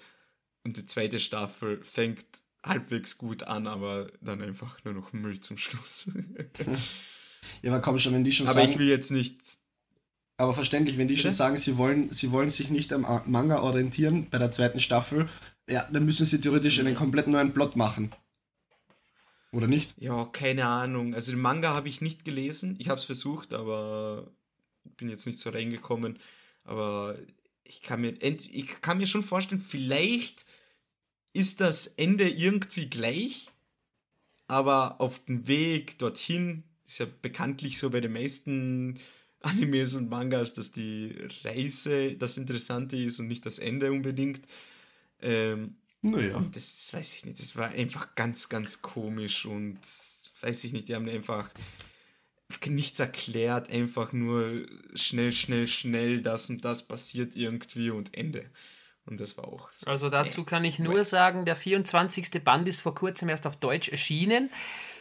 und 0.63 0.77
die 0.77 0.87
zweite 0.87 1.19
Staffel 1.19 1.83
fängt 1.83 2.25
halbwegs 2.63 3.19
gut 3.19 3.43
an, 3.43 3.67
aber 3.67 4.13
dann 4.21 4.41
einfach 4.43 4.85
nur 4.85 4.95
noch 4.95 5.13
Müll 5.13 5.41
zum 5.41 5.59
Schluss. 5.59 6.13
ja, 7.63 7.73
aber 7.73 7.81
komm 7.81 7.99
schon, 7.99 8.15
wenn 8.15 8.25
die 8.25 8.33
schon 8.33 8.47
aber 8.47 8.55
sagen... 8.55 8.67
Aber 8.67 8.73
ich 8.73 8.79
will 8.79 8.89
jetzt 8.89 9.11
nicht... 9.11 9.41
Aber 10.37 10.55
verständlich, 10.55 10.99
wenn 10.99 11.09
die 11.09 11.15
Bitte? 11.15 11.29
schon 11.29 11.35
sagen, 11.35 11.57
sie 11.57 11.79
wollen, 11.79 12.13
sie 12.13 12.31
wollen 12.31 12.51
sich 12.51 12.71
nicht 12.71 12.93
am 12.93 13.05
Manga 13.27 13.61
orientieren 13.61 14.29
bei 14.31 14.39
der 14.39 14.53
zweiten 14.53 14.79
Staffel, 14.79 15.29
ja, 15.69 15.89
dann 15.91 16.05
müssen 16.05 16.27
sie 16.27 16.41
theoretisch 16.41 16.81
einen 16.81 16.95
komplett 16.95 17.27
neuen 17.29 17.53
Plot 17.53 17.77
machen. 17.77 18.13
Oder 19.53 19.67
nicht? 19.67 19.95
Ja, 19.99 20.27
keine 20.27 20.67
Ahnung. 20.67 21.15
Also 21.15 21.33
den 21.33 21.41
Manga 21.41 21.75
habe 21.75 21.89
ich 21.89 22.01
nicht 22.01 22.25
gelesen. 22.25 22.77
Ich 22.79 22.89
habe 22.89 22.99
es 22.99 23.05
versucht, 23.05 23.55
aber 23.55 24.31
bin 24.97 25.09
jetzt 25.09 25.27
nicht 25.27 25.39
so 25.39 25.51
reingekommen. 25.51 26.19
Aber 26.65 27.17
ich 27.65 27.83
kann 27.83 28.01
mir, 28.01 28.15
ich 28.21 28.81
kann 28.81 28.99
mir 28.99 29.07
schon 29.07 29.25
vorstellen, 29.25 29.61
vielleicht 29.61 30.45
ist 31.33 31.61
das 31.61 31.87
Ende 31.87 32.29
irgendwie 32.29 32.89
gleich, 32.89 33.51
aber 34.47 35.01
auf 35.01 35.25
dem 35.27 35.47
Weg 35.47 35.99
dorthin 35.99 36.65
ist 36.87 36.99
ja 36.99 37.07
bekanntlich 37.23 37.79
so 37.79 37.91
bei 37.91 38.01
den 38.01 38.13
meisten 38.13 38.99
Animes 39.41 39.95
und 39.95 40.09
Mangas, 40.09 40.55
dass 40.55 40.73
die 40.73 41.15
Reise 41.45 42.15
das 42.15 42.39
Interessante 42.39 42.97
ist 42.97 43.21
und 43.21 43.29
nicht 43.29 43.47
das 43.47 43.59
Ende 43.59 43.93
unbedingt. 43.93 44.43
Ähm, 45.21 45.77
naja. 46.03 46.43
Das 46.53 46.93
weiß 46.93 47.15
ich 47.15 47.25
nicht. 47.25 47.41
Das 47.41 47.57
war 47.57 47.69
einfach 47.69 48.15
ganz, 48.15 48.49
ganz 48.49 48.83
komisch 48.83 49.47
und 49.47 49.79
weiß 50.41 50.65
ich 50.65 50.73
nicht. 50.73 50.89
Die 50.89 50.95
haben 50.95 51.09
einfach 51.09 51.51
nichts 52.67 52.99
erklärt, 52.99 53.71
einfach 53.71 54.13
nur 54.13 54.67
schnell, 54.95 55.33
schnell, 55.33 55.69
schnell, 55.69 56.23
das 56.23 56.49
und 56.49 56.65
das 56.65 56.87
passiert 56.87 57.37
irgendwie 57.37 57.91
und 57.91 58.15
Ende. 58.15 58.47
Und 59.05 59.21
das 59.21 59.37
war 59.37 59.49
auch 59.49 59.71
so. 59.73 59.91
Also 59.91 60.11
dazu 60.11 60.45
kann 60.45 60.65
ich 60.65 60.79
nur 60.79 61.05
sagen, 61.05 61.47
der 61.47 61.57
24. 61.57 62.45
Band 62.45 62.69
ist 62.69 62.81
vor 62.81 62.95
kurzem 62.95 63.29
erst 63.29 63.47
auf 63.47 63.57
Deutsch 63.57 63.89
erschienen, 63.89 64.51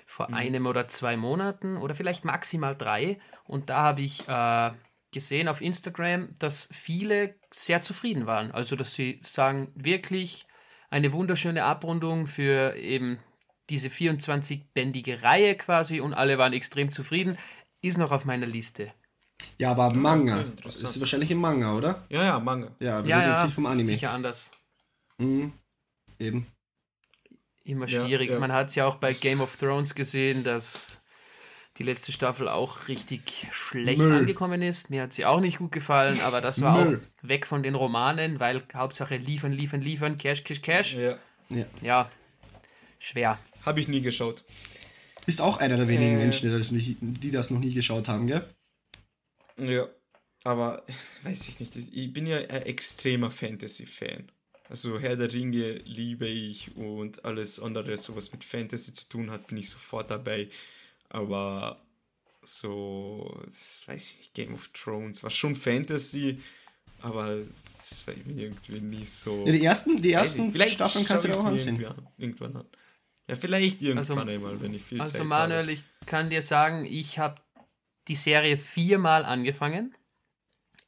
vor 0.05 0.29
mhm. 0.29 0.35
einem 0.35 0.65
oder 0.65 0.87
zwei 0.87 1.17
Monaten 1.17 1.77
oder 1.77 1.93
vielleicht 1.93 2.25
maximal 2.25 2.75
drei. 2.75 3.19
Und 3.45 3.69
da 3.69 3.81
habe 3.81 4.01
ich 4.01 4.27
äh, 4.27 4.71
gesehen 5.11 5.47
auf 5.47 5.61
Instagram, 5.61 6.33
dass 6.39 6.69
viele 6.71 7.35
sehr 7.51 7.81
zufrieden 7.81 8.27
waren. 8.27 8.51
Also 8.51 8.75
dass 8.75 8.93
sie 8.93 9.19
sagen, 9.23 9.71
wirklich 9.75 10.45
eine 10.89 11.13
wunderschöne 11.13 11.63
Abrundung 11.63 12.27
für 12.27 12.75
eben 12.75 13.19
diese 13.69 13.89
24-bändige 13.89 15.23
Reihe 15.23 15.55
quasi 15.55 15.99
und 15.99 16.13
alle 16.13 16.37
waren 16.37 16.53
extrem 16.53 16.91
zufrieden. 16.91 17.37
Ist 17.81 17.97
noch 17.97 18.11
auf 18.11 18.25
meiner 18.25 18.47
Liste. 18.47 18.91
Ja, 19.57 19.71
aber 19.71 19.93
Manga. 19.93 20.45
Das 20.63 20.81
ist 20.81 20.99
wahrscheinlich 20.99 21.31
ein 21.31 21.37
Manga, 21.37 21.75
oder? 21.75 22.05
Ja, 22.09 22.23
ja, 22.23 22.39
Manga. 22.39 22.75
Ja, 22.79 23.01
ja, 23.01 23.21
ja 23.21 23.47
vom 23.49 23.65
Anime. 23.65 23.87
sicher 23.87 24.11
anders. 24.11 24.51
Mhm. 25.17 25.53
Eben. 26.19 26.47
Immer 27.63 27.87
schwierig. 27.87 28.29
Ja, 28.29 28.35
ja. 28.35 28.39
Man 28.39 28.51
hat 28.51 28.69
es 28.69 28.75
ja 28.75 28.85
auch 28.85 28.95
bei 28.95 29.13
Game 29.13 29.41
of 29.41 29.57
Thrones 29.57 29.93
gesehen, 29.93 30.43
dass 30.43 31.01
die 31.77 31.83
letzte 31.83 32.11
Staffel 32.11 32.47
auch 32.47 32.87
richtig 32.87 33.47
schlecht 33.51 33.99
Müll. 33.99 34.11
angekommen 34.11 34.61
ist. 34.61 34.89
Mir 34.89 35.03
hat 35.03 35.13
sie 35.13 35.25
auch 35.25 35.39
nicht 35.39 35.59
gut 35.59 35.71
gefallen, 35.71 36.19
aber 36.21 36.41
das 36.41 36.61
war 36.61 36.83
Müll. 36.83 36.97
auch 36.97 37.27
weg 37.29 37.45
von 37.45 37.63
den 37.63 37.75
Romanen, 37.75 38.39
weil 38.39 38.63
Hauptsache 38.73 39.17
liefern, 39.17 39.51
liefern, 39.51 39.81
liefern, 39.81 40.17
Cash, 40.17 40.43
Cash, 40.43 40.61
Cash. 40.61 40.95
Ja. 40.95 41.17
Ja, 41.49 41.65
ja. 41.81 42.11
schwer. 42.99 43.39
Habe 43.65 43.79
ich 43.79 43.87
nie 43.87 44.01
geschaut. 44.01 44.43
Bist 45.25 45.41
auch 45.41 45.57
einer 45.57 45.75
der 45.75 45.87
wenigen 45.87 46.15
äh, 46.15 46.19
Menschen, 46.19 46.49
die 46.49 46.57
das, 46.57 46.71
nicht, 46.71 46.97
die 47.01 47.31
das 47.31 47.49
noch 47.49 47.59
nie 47.59 47.73
geschaut 47.73 48.07
haben, 48.07 48.27
gell? 48.27 48.43
Ja, 49.57 49.87
aber 50.43 50.83
weiß 51.23 51.49
ich 51.49 51.59
nicht. 51.59 51.75
Ich 51.75 52.13
bin 52.13 52.25
ja 52.25 52.37
ein 52.37 52.63
extremer 52.63 53.31
Fantasy-Fan. 53.31 54.31
Also 54.69 54.99
Herr 54.99 55.15
der 55.15 55.31
Ringe 55.31 55.73
liebe 55.85 56.27
ich 56.27 56.75
und 56.75 57.23
alles 57.23 57.59
andere, 57.59 57.95
so 57.97 58.15
was 58.15 58.31
mit 58.33 58.43
Fantasy 58.43 58.93
zu 58.93 59.07
tun 59.07 59.31
hat, 59.31 59.47
bin 59.47 59.57
ich 59.57 59.69
sofort 59.69 60.11
dabei. 60.11 60.49
Aber 61.09 61.81
so, 62.43 63.41
weiß 63.85 64.11
ich 64.11 64.17
nicht, 64.17 64.33
Game 64.33 64.53
of 64.53 64.69
Thrones 64.69 65.23
war 65.23 65.29
schon 65.29 65.55
Fantasy, 65.55 66.41
aber 67.01 67.37
das 67.37 68.07
war 68.07 68.13
irgendwie 68.15 68.79
nicht 68.81 69.11
so. 69.11 69.45
Ja, 69.45 69.51
die 69.51 69.63
ersten, 69.63 70.01
die 70.01 70.13
ersten 70.13 70.51
vielleicht 70.51 70.75
Staffeln 70.75 71.05
kannst 71.05 71.25
du 71.25 71.31
auch 71.31 71.45
ansehen. 71.45 71.85
Irgendwann 72.17 72.55
an. 72.57 72.65
Ja, 73.27 73.35
vielleicht 73.35 73.81
irgendwann 73.81 73.97
also, 73.97 74.31
einmal, 74.31 74.61
wenn 74.61 74.73
ich 74.73 74.83
viel 74.83 75.01
also 75.01 75.17
Zeit 75.17 75.25
Manuel, 75.25 75.43
habe. 75.43 75.59
Also 75.59 75.65
Manuel, 75.65 75.69
ich 75.69 76.07
kann 76.07 76.29
dir 76.29 76.41
sagen, 76.41 76.85
ich 76.85 77.19
habe 77.19 77.41
die 78.07 78.15
Serie 78.15 78.57
viermal 78.57 79.25
angefangen. 79.25 79.93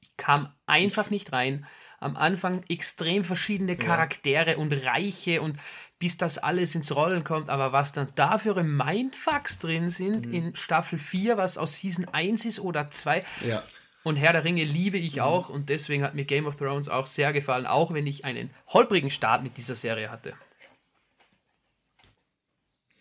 Ich 0.02 0.16
kam 0.16 0.54
einfach 0.66 1.10
nicht 1.10 1.34
rein. 1.34 1.66
Am 2.00 2.16
Anfang 2.16 2.64
extrem 2.70 3.24
verschiedene 3.24 3.76
Charaktere 3.76 4.52
ja. 4.52 4.58
und 4.58 4.72
Reiche 4.72 5.42
und 5.42 5.58
bis 6.00 6.18
das 6.18 6.38
alles 6.38 6.76
ins 6.76 6.96
Rollen 6.96 7.24
kommt. 7.24 7.50
Aber 7.50 7.74
was 7.74 7.92
dann 7.92 8.08
da 8.16 8.38
für 8.38 8.64
Mindfucks 8.64 9.60
drin 9.60 9.90
sind 9.90 10.28
mhm. 10.28 10.34
in 10.34 10.56
Staffel 10.56 10.98
4, 10.98 11.38
was 11.38 11.58
aus 11.58 11.78
Season 11.78 12.08
1 12.08 12.46
ist 12.46 12.60
oder 12.60 12.90
2. 12.90 13.24
Ja. 13.46 13.64
Und 14.04 14.16
Herr 14.16 14.32
der 14.32 14.46
Ringe 14.46 14.64
liebe 14.64 14.98
ich 14.98 15.18
mhm. 15.18 15.24
auch 15.24 15.50
und 15.50 15.70
deswegen 15.70 16.04
hat 16.04 16.16
mir 16.16 16.26
Game 16.26 16.46
of 16.46 16.56
Thrones 16.56 16.88
auch 16.88 17.06
sehr 17.06 17.34
gefallen, 17.34 17.66
auch 17.66 17.94
wenn 17.94 18.08
ich 18.08 18.24
einen 18.24 18.50
holprigen 18.68 19.10
Start 19.10 19.44
mit 19.44 19.58
dieser 19.58 19.76
Serie 19.76 20.10
hatte. 20.10 20.34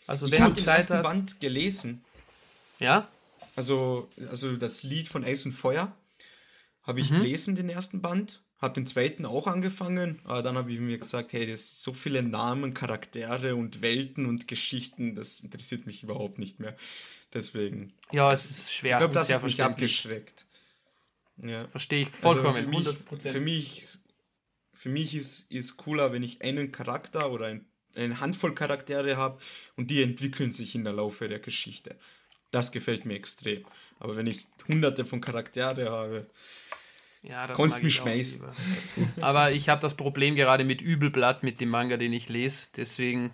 Also 0.09 0.27
ich 0.27 0.33
wenn 0.33 0.55
du 0.55 0.61
Zeit 0.61 0.91
hast, 0.91 1.03
Band 1.03 1.41
gelesen. 1.41 2.05
Ja? 2.81 3.09
Also, 3.55 4.09
also 4.31 4.57
das 4.57 4.83
Lied 4.83 5.09
von 5.09 5.25
Eis 5.25 5.45
und 5.45 5.53
Feuer 5.53 5.93
habe 6.83 7.01
ich 7.01 7.11
mhm. 7.11 7.19
gelesen, 7.19 7.57
den 7.57 7.69
ersten 7.69 8.01
Band. 8.01 8.43
Habe 8.59 8.75
den 8.75 8.87
zweiten 8.87 9.25
auch 9.25 9.47
angefangen, 9.47 10.19
aber 10.25 10.43
dann 10.43 10.57
habe 10.57 10.73
ich 10.73 10.81
mir 10.81 10.99
gesagt, 10.99 11.33
hey, 11.33 11.47
das 11.47 11.61
sind 11.61 11.83
so 11.85 11.93
viele 11.93 12.23
Namen, 12.23 12.75
Charaktere 12.75 13.55
und 13.55 13.83
Welten 13.83 14.27
und 14.27 14.49
Geschichten, 14.49 15.15
das 15.15 15.41
interessiert 15.41 15.87
mich 15.87 16.03
überhaupt 16.03 16.39
nicht 16.39 16.59
mehr. 16.59 16.77
Deswegen. 17.33 17.93
Ja, 18.11 18.33
es 18.33 18.51
ist 18.51 18.73
schwer. 18.73 18.97
Ich 18.97 18.99
glaube, 18.99 19.15
das 19.15 19.33
hat 19.33 19.45
mich 19.45 19.63
abgeschreckt. 19.63 20.47
Ja. 21.37 21.69
Verstehe 21.69 22.03
ich 22.03 22.09
vollkommen. 22.09 22.75
Also 22.75 22.93
für, 22.93 23.31
mich, 23.31 23.33
für 23.33 23.41
mich, 23.41 23.99
für 24.73 24.89
mich 24.89 25.15
ist, 25.15 25.51
ist 25.53 25.77
cooler, 25.77 26.13
wenn 26.13 26.23
ich 26.23 26.43
einen 26.43 26.73
Charakter 26.73 27.31
oder 27.31 27.47
ein, 27.47 27.65
eine 27.95 28.19
Handvoll 28.21 28.55
Charaktere 28.55 29.17
habe 29.17 29.39
und 29.77 29.91
die 29.91 30.03
entwickeln 30.03 30.51
sich 30.51 30.75
in 30.75 30.85
der 30.85 30.95
Laufe 30.95 31.29
der 31.29 31.39
Geschichte. 31.39 31.97
Das 32.51 32.73
gefällt 32.73 33.05
mir 33.05 33.15
extrem. 33.15 33.65
Aber 34.01 34.17
wenn 34.17 34.27
ich 34.27 34.47
hunderte 34.67 35.05
von 35.05 35.21
Charaktere 35.21 35.91
habe, 35.91 36.27
ja, 37.23 37.47
das 37.47 37.57
kannst 37.57 37.83
mich 37.83 37.97
schmeißen. 37.97 38.45
Aber 39.21 39.53
ich 39.53 39.69
habe 39.69 39.81
das 39.81 39.97
Problem 39.97 40.37
gerade 40.37 40.65
mit 40.65 40.83
Übelblatt, 40.83 41.43
mit 41.43 41.61
dem 41.61 41.69
Manga, 41.69 41.97
den 41.97 42.13
ich 42.13 42.29
lese. 42.29 42.69
Deswegen 42.77 43.33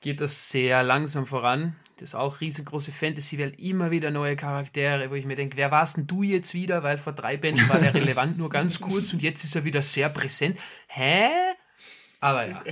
geht 0.00 0.20
das 0.20 0.50
sehr 0.50 0.82
langsam 0.82 1.26
voran. 1.26 1.76
Das 1.98 2.10
ist 2.10 2.14
auch 2.14 2.40
riesengroße 2.40 2.92
Fantasy-Welt, 2.92 3.58
immer 3.58 3.90
wieder 3.90 4.10
neue 4.10 4.36
Charaktere, 4.36 5.10
wo 5.10 5.14
ich 5.14 5.24
mir 5.24 5.36
denke, 5.36 5.56
wer 5.56 5.70
warst 5.70 5.96
denn 5.96 6.06
du 6.06 6.22
jetzt 6.22 6.52
wieder? 6.52 6.82
Weil 6.82 6.98
vor 6.98 7.14
drei 7.14 7.36
Bänden 7.36 7.68
war 7.68 7.80
der 7.80 7.94
relevant 7.94 8.36
nur 8.36 8.50
ganz 8.50 8.80
kurz 8.80 9.12
und 9.14 9.22
jetzt 9.22 9.44
ist 9.44 9.56
er 9.56 9.64
wieder 9.64 9.82
sehr 9.82 10.10
präsent. 10.10 10.58
Hä? 10.88 11.28
Aber 12.20 12.46
ja. 12.46 12.62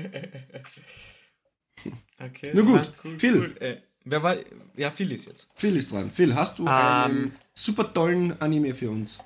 Okay. 2.19 2.53
Na 2.55 2.63
gut, 2.63 2.93
cool, 3.05 3.19
Phil. 3.19 3.37
Cool. 3.37 3.57
Äh, 3.61 3.77
Wer 4.05 4.23
war. 4.23 4.37
Ja, 4.77 4.91
Phil 4.91 5.13
ist 5.13 5.27
jetzt. 5.27 5.51
Phil 5.55 5.77
ist 5.77 5.91
dran. 5.91 6.11
Phil, 6.11 6.35
hast 6.35 6.59
du 6.59 6.65
um, 6.65 6.69
einen 6.69 7.17
ähm, 7.17 7.33
super 7.55 7.93
tollen 7.93 8.41
Anime 8.41 8.75
für 8.75 8.91
uns? 8.91 9.19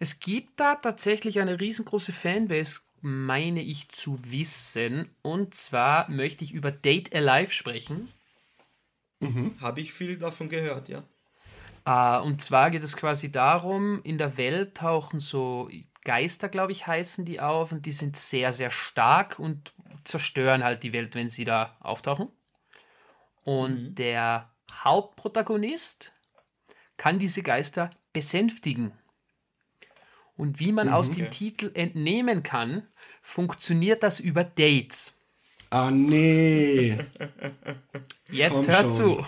Es 0.00 0.18
gibt 0.18 0.58
da 0.58 0.76
tatsächlich 0.76 1.40
eine 1.40 1.60
riesengroße 1.60 2.12
Fanbase, 2.12 2.80
meine 3.02 3.60
ich 3.60 3.90
zu 3.90 4.18
wissen. 4.32 5.10
Und 5.20 5.54
zwar 5.54 6.10
möchte 6.10 6.42
ich 6.42 6.52
über 6.52 6.72
Date 6.72 7.14
Alive 7.14 7.52
sprechen. 7.52 8.08
Mhm. 9.20 9.54
Habe 9.60 9.82
ich 9.82 9.92
viel 9.92 10.16
davon 10.16 10.48
gehört, 10.48 10.88
ja. 10.88 11.04
Uh, 11.86 12.24
und 12.24 12.40
zwar 12.40 12.70
geht 12.70 12.82
es 12.82 12.96
quasi 12.96 13.30
darum, 13.30 14.02
in 14.02 14.16
der 14.16 14.36
Welt 14.36 14.76
tauchen 14.76 15.20
so 15.20 15.70
Geister, 16.04 16.48
glaube 16.48 16.72
ich, 16.72 16.86
heißen 16.86 17.26
die 17.26 17.40
auf 17.40 17.72
und 17.72 17.84
die 17.84 17.92
sind 17.92 18.16
sehr, 18.16 18.52
sehr 18.54 18.70
stark 18.70 19.38
und 19.38 19.72
zerstören 20.04 20.64
halt 20.64 20.82
die 20.82 20.94
Welt, 20.94 21.14
wenn 21.14 21.28
sie 21.28 21.44
da 21.44 21.76
auftauchen. 21.80 22.28
Und 23.44 23.82
mhm. 23.82 23.94
der 23.96 24.50
Hauptprotagonist 24.72 26.12
kann 26.96 27.18
diese 27.18 27.42
Geister 27.42 27.90
besänftigen. 28.12 28.92
Und 30.40 30.58
wie 30.58 30.72
man 30.72 30.86
mhm, 30.86 30.94
aus 30.94 31.10
dem 31.10 31.26
okay. 31.26 31.30
Titel 31.30 31.70
entnehmen 31.74 32.42
kann, 32.42 32.86
funktioniert 33.20 34.02
das 34.02 34.20
über 34.20 34.42
Dates. 34.42 35.14
Ah, 35.68 35.90
nee. 35.90 36.96
Jetzt 38.30 38.64
Komm 38.64 38.74
hört 38.74 38.80
schon. 38.80 38.90
zu. 38.90 39.26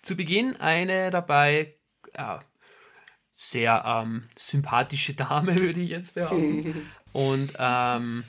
Zu 0.00 0.16
Beginn 0.16 0.54
eine 0.54 1.10
dabei 1.10 1.74
ja, 2.16 2.38
sehr 3.34 3.82
ähm, 3.84 4.28
sympathische 4.36 5.14
Dame, 5.14 5.56
würde 5.60 5.80
ich 5.80 5.88
jetzt 5.88 6.14
behaupten. 6.14 6.88
Und 7.12 7.54
ähm, 7.58 8.22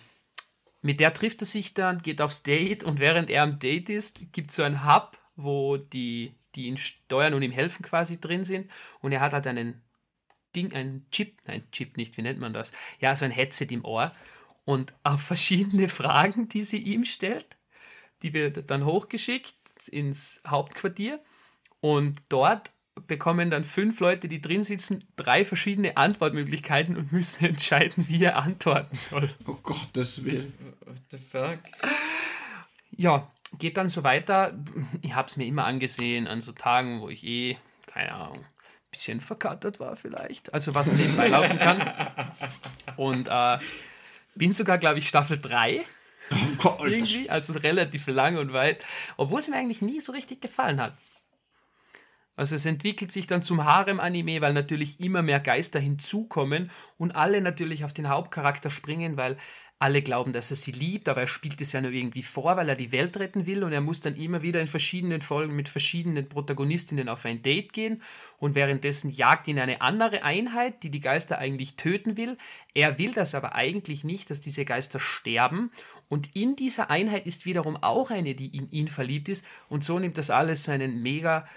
mit 0.81 0.99
der 0.99 1.13
trifft 1.13 1.43
er 1.43 1.45
sich 1.45 1.75
dann, 1.75 1.99
geht 1.99 2.19
aufs 2.19 2.41
Date 2.41 2.83
und 2.83 2.99
während 2.99 3.29
er 3.29 3.43
am 3.43 3.59
Date 3.59 3.89
ist, 3.89 4.19
gibt 4.31 4.49
es 4.49 4.55
so 4.55 4.63
ein 4.63 4.87
Hub, 4.87 5.19
wo 5.35 5.77
die, 5.77 6.33
die 6.55 6.65
ihn 6.65 6.77
steuern 6.77 7.35
und 7.35 7.43
ihm 7.43 7.51
helfen 7.51 7.83
quasi 7.83 8.19
drin 8.19 8.43
sind. 8.43 8.71
Und 9.01 9.11
er 9.11 9.21
hat 9.21 9.33
halt 9.33 9.45
einen 9.45 9.83
Ding, 10.55 10.73
einen 10.73 11.05
Chip, 11.11 11.37
nein, 11.45 11.63
Chip 11.71 11.97
nicht, 11.97 12.17
wie 12.17 12.21
nennt 12.21 12.39
man 12.39 12.53
das? 12.53 12.71
Ja, 12.99 13.15
so 13.15 13.25
ein 13.25 13.31
Headset 13.31 13.67
im 13.69 13.85
Ohr. 13.85 14.11
Und 14.65 14.93
auf 15.03 15.21
verschiedene 15.21 15.87
Fragen, 15.89 16.49
die 16.49 16.63
sie 16.63 16.77
ihm 16.77 17.05
stellt, 17.05 17.57
die 18.21 18.33
wird 18.33 18.69
dann 18.69 18.85
hochgeschickt 18.85 19.55
ins 19.87 20.41
Hauptquartier. 20.47 21.19
Und 21.81 22.17
dort 22.29 22.71
bekommen 23.07 23.49
dann 23.49 23.63
fünf 23.63 23.99
Leute, 23.99 24.27
die 24.27 24.41
drin 24.41 24.63
sitzen, 24.63 25.05
drei 25.15 25.45
verschiedene 25.45 25.97
Antwortmöglichkeiten 25.97 26.97
und 26.97 27.11
müssen 27.11 27.45
entscheiden, 27.45 28.07
wie 28.07 28.23
er 28.23 28.37
antworten 28.37 28.95
soll. 28.95 29.29
Oh 29.47 29.57
Gottes 29.63 30.25
Willen. 30.25 30.53
What 30.85 30.97
the 31.11 31.17
fuck? 31.17 31.59
Ja, 32.91 33.31
geht 33.57 33.77
dann 33.77 33.89
so 33.89 34.03
weiter. 34.03 34.57
Ich 35.01 35.15
habe 35.15 35.27
es 35.27 35.37
mir 35.37 35.45
immer 35.45 35.65
angesehen 35.65 36.27
an 36.27 36.41
so 36.41 36.51
Tagen, 36.51 37.01
wo 37.01 37.09
ich 37.09 37.23
eh, 37.23 37.57
keine 37.87 38.13
Ahnung, 38.13 38.37
ein 38.37 38.45
bisschen 38.91 39.21
verkattert 39.21 39.79
war 39.79 39.95
vielleicht. 39.95 40.53
Also 40.53 40.75
was 40.75 40.91
nebenbei 40.91 41.27
laufen 41.27 41.59
kann. 41.59 41.81
Und 42.97 43.27
äh, 43.29 43.57
bin 44.35 44.51
sogar, 44.51 44.77
glaube 44.77 44.99
ich, 44.99 45.07
Staffel 45.07 45.37
3. 45.37 45.85
Oh 46.63 46.77
irgendwie, 46.83 47.29
also 47.29 47.53
relativ 47.53 48.05
lang 48.05 48.37
und 48.37 48.53
weit, 48.53 48.85
obwohl 49.17 49.39
es 49.39 49.47
mir 49.47 49.55
eigentlich 49.55 49.81
nie 49.81 49.99
so 49.99 50.11
richtig 50.11 50.41
gefallen 50.41 50.79
hat. 50.79 50.95
Also 52.35 52.55
es 52.55 52.65
entwickelt 52.65 53.11
sich 53.11 53.27
dann 53.27 53.43
zum 53.43 53.65
Harem-Anime, 53.65 54.39
weil 54.39 54.53
natürlich 54.53 54.99
immer 54.99 55.21
mehr 55.21 55.39
Geister 55.39 55.79
hinzukommen 55.79 56.71
und 56.97 57.15
alle 57.15 57.41
natürlich 57.41 57.83
auf 57.83 57.91
den 57.93 58.07
Hauptcharakter 58.07 58.69
springen, 58.69 59.17
weil 59.17 59.35
alle 59.81 60.01
glauben, 60.01 60.33
dass 60.33 60.51
er 60.51 60.57
sie 60.57 60.73
liebt, 60.73 61.07
aber 61.07 61.21
er 61.21 61.27
spielt 61.27 61.61
es 61.61 61.71
ja 61.71 61.79
nur 61.79 61.91
irgendwie 61.91 62.21
vor, 62.21 62.57
weil 62.57 62.67
er 62.67 62.75
die 62.75 62.91
Welt 62.91 63.15
retten 63.15 63.45
will 63.45 63.63
und 63.63 63.71
er 63.71 63.79
muss 63.79 64.01
dann 64.01 64.17
immer 64.17 64.41
wieder 64.41 64.59
in 64.59 64.67
verschiedenen 64.67 65.21
Folgen 65.21 65.55
mit 65.55 65.69
verschiedenen 65.69 66.27
Protagonistinnen 66.27 67.07
auf 67.07 67.23
ein 67.23 67.41
Date 67.41 67.71
gehen 67.71 68.01
und 68.39 68.55
währenddessen 68.55 69.09
jagt 69.09 69.47
ihn 69.47 69.57
eine 69.57 69.79
andere 69.79 70.23
Einheit, 70.23 70.83
die 70.83 70.89
die 70.89 70.99
Geister 70.99 71.37
eigentlich 71.37 71.77
töten 71.77 72.17
will. 72.17 72.37
Er 72.73 72.99
will 72.99 73.13
das 73.13 73.33
aber 73.33 73.55
eigentlich 73.55 74.03
nicht, 74.03 74.29
dass 74.29 74.41
diese 74.41 74.65
Geister 74.65 74.99
sterben 74.99 75.71
und 76.09 76.35
in 76.35 76.57
dieser 76.57 76.89
Einheit 76.89 77.25
ist 77.25 77.45
wiederum 77.45 77.77
auch 77.77 78.11
eine, 78.11 78.35
die 78.35 78.55
in 78.55 78.69
ihn 78.71 78.89
verliebt 78.89 79.29
ist 79.29 79.45
und 79.69 79.85
so 79.85 79.97
nimmt 79.97 80.17
das 80.17 80.29
alles 80.29 80.65
seinen 80.65 81.01
mega 81.01 81.47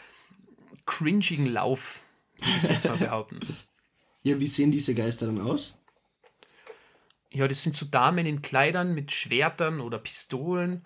cringigen 0.86 1.46
Lauf, 1.46 2.04
würde 2.40 2.58
ich 2.62 2.70
jetzt 2.70 2.86
mal 2.86 2.96
behaupten. 2.98 3.40
Ja, 4.22 4.38
wie 4.38 4.46
sehen 4.46 4.70
diese 4.70 4.94
Geister 4.94 5.26
dann 5.26 5.40
aus? 5.40 5.74
Ja, 7.32 7.48
das 7.48 7.62
sind 7.62 7.76
so 7.76 7.86
Damen 7.86 8.26
in 8.26 8.42
Kleidern 8.42 8.94
mit 8.94 9.10
Schwertern 9.12 9.80
oder 9.80 9.98
Pistolen. 9.98 10.84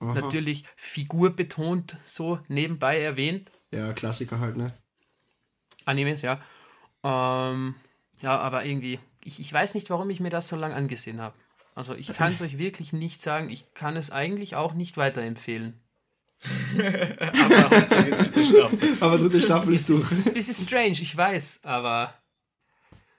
Aha. 0.00 0.14
Natürlich 0.14 0.64
figurbetont, 0.76 1.96
so 2.04 2.40
nebenbei 2.48 3.00
erwähnt. 3.00 3.50
Ja, 3.72 3.92
Klassiker 3.92 4.40
halt, 4.40 4.56
ne? 4.56 4.72
Animes, 5.84 6.22
ja. 6.22 6.40
Ähm, 7.02 7.74
ja, 8.22 8.38
aber 8.38 8.64
irgendwie, 8.64 8.98
ich, 9.24 9.40
ich 9.40 9.52
weiß 9.52 9.74
nicht, 9.74 9.88
warum 9.90 10.10
ich 10.10 10.20
mir 10.20 10.30
das 10.30 10.48
so 10.48 10.56
lange 10.56 10.74
angesehen 10.74 11.20
habe. 11.20 11.34
Also 11.74 11.94
ich 11.94 12.12
kann 12.12 12.32
es 12.32 12.40
euch 12.42 12.58
wirklich 12.58 12.92
nicht 12.92 13.20
sagen. 13.22 13.48
Ich 13.50 13.72
kann 13.74 13.96
es 13.96 14.10
eigentlich 14.10 14.56
auch 14.56 14.74
nicht 14.74 14.96
weiterempfehlen. 14.96 15.80
Aber 16.74 17.80
dritte 17.80 18.44
Staffel. 18.46 18.96
Aber 19.00 19.18
dritte 19.18 19.40
Staffel 19.42 19.74
Es 19.74 19.88
ist 19.88 19.90
ist, 19.90 19.96
es 20.02 20.08
durch. 20.08 20.18
ist 20.18 20.28
ein 20.28 20.34
bisschen 20.34 20.66
strange, 20.66 20.90
ich 20.92 21.16
weiß, 21.16 21.60
aber 21.64 22.14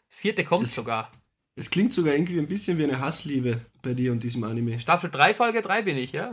vierte 0.10 0.44
kommt 0.44 0.64
Das- 0.66 0.76
sogar. 0.76 1.12
Es 1.62 1.70
klingt 1.70 1.94
sogar 1.94 2.16
irgendwie 2.16 2.40
ein 2.40 2.48
bisschen 2.48 2.80
wie 2.80 2.86
eine 2.86 3.00
Hassliebe 3.00 3.62
bei 3.84 3.94
dir 3.94 4.12
und 4.12 4.24
diesem 4.24 4.44
Anime. 4.44 4.80
Staffel 4.80 5.12
3, 5.12 5.36
Folge 5.36 5.62
3 5.62 5.84
bin 5.84 5.96
ich, 5.96 6.12
ja. 6.12 6.32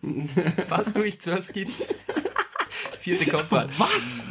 Fast 0.66 0.96
durch, 0.96 1.20
12 1.20 1.52
gibt's. 1.52 1.92
Vierte 2.98 3.30
kommt 3.30 3.50
bald. 3.50 3.70
Was? 3.78 4.24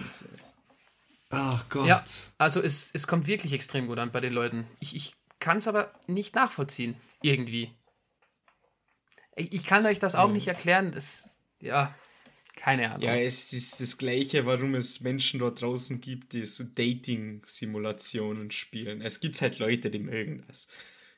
Ach 1.30 1.70
Gott. 1.70 1.86
Ja, 1.86 2.04
also 2.40 2.60
es, 2.60 2.90
es 2.94 3.06
kommt 3.06 3.28
wirklich 3.28 3.54
extrem 3.54 3.86
gut 3.86 4.00
an 4.00 4.12
bei 4.12 4.20
den 4.20 4.34
Leuten. 4.34 4.66
Ich, 4.80 4.96
ich 4.96 5.16
kann 5.40 5.58
es 5.58 5.68
aber 5.68 5.94
nicht 6.08 6.34
nachvollziehen, 6.34 6.96
irgendwie. 7.22 7.70
Ich, 9.36 9.54
ich 9.54 9.64
kann 9.64 9.86
euch 9.86 10.00
das 10.00 10.16
auch 10.16 10.32
nicht 10.32 10.48
erklären. 10.48 10.92
Es, 10.96 11.26
ja, 11.60 11.94
keine 12.56 12.92
Ahnung. 12.92 13.02
Ja, 13.08 13.16
es 13.16 13.52
ist 13.54 13.80
das 13.82 13.98
Gleiche, 13.98 14.46
warum 14.46 14.76
es 14.76 15.02
Menschen 15.02 15.40
dort 15.40 15.62
draußen 15.62 16.00
gibt, 16.02 16.34
die 16.34 16.46
so 16.46 16.64
Dating-Simulationen 16.64 18.52
spielen. 18.52 19.02
Es 19.02 19.20
gibt 19.20 19.42
halt 19.42 19.60
Leute, 19.60 19.90
die 19.90 20.00
mögen 20.00 20.44
das. 20.48 20.68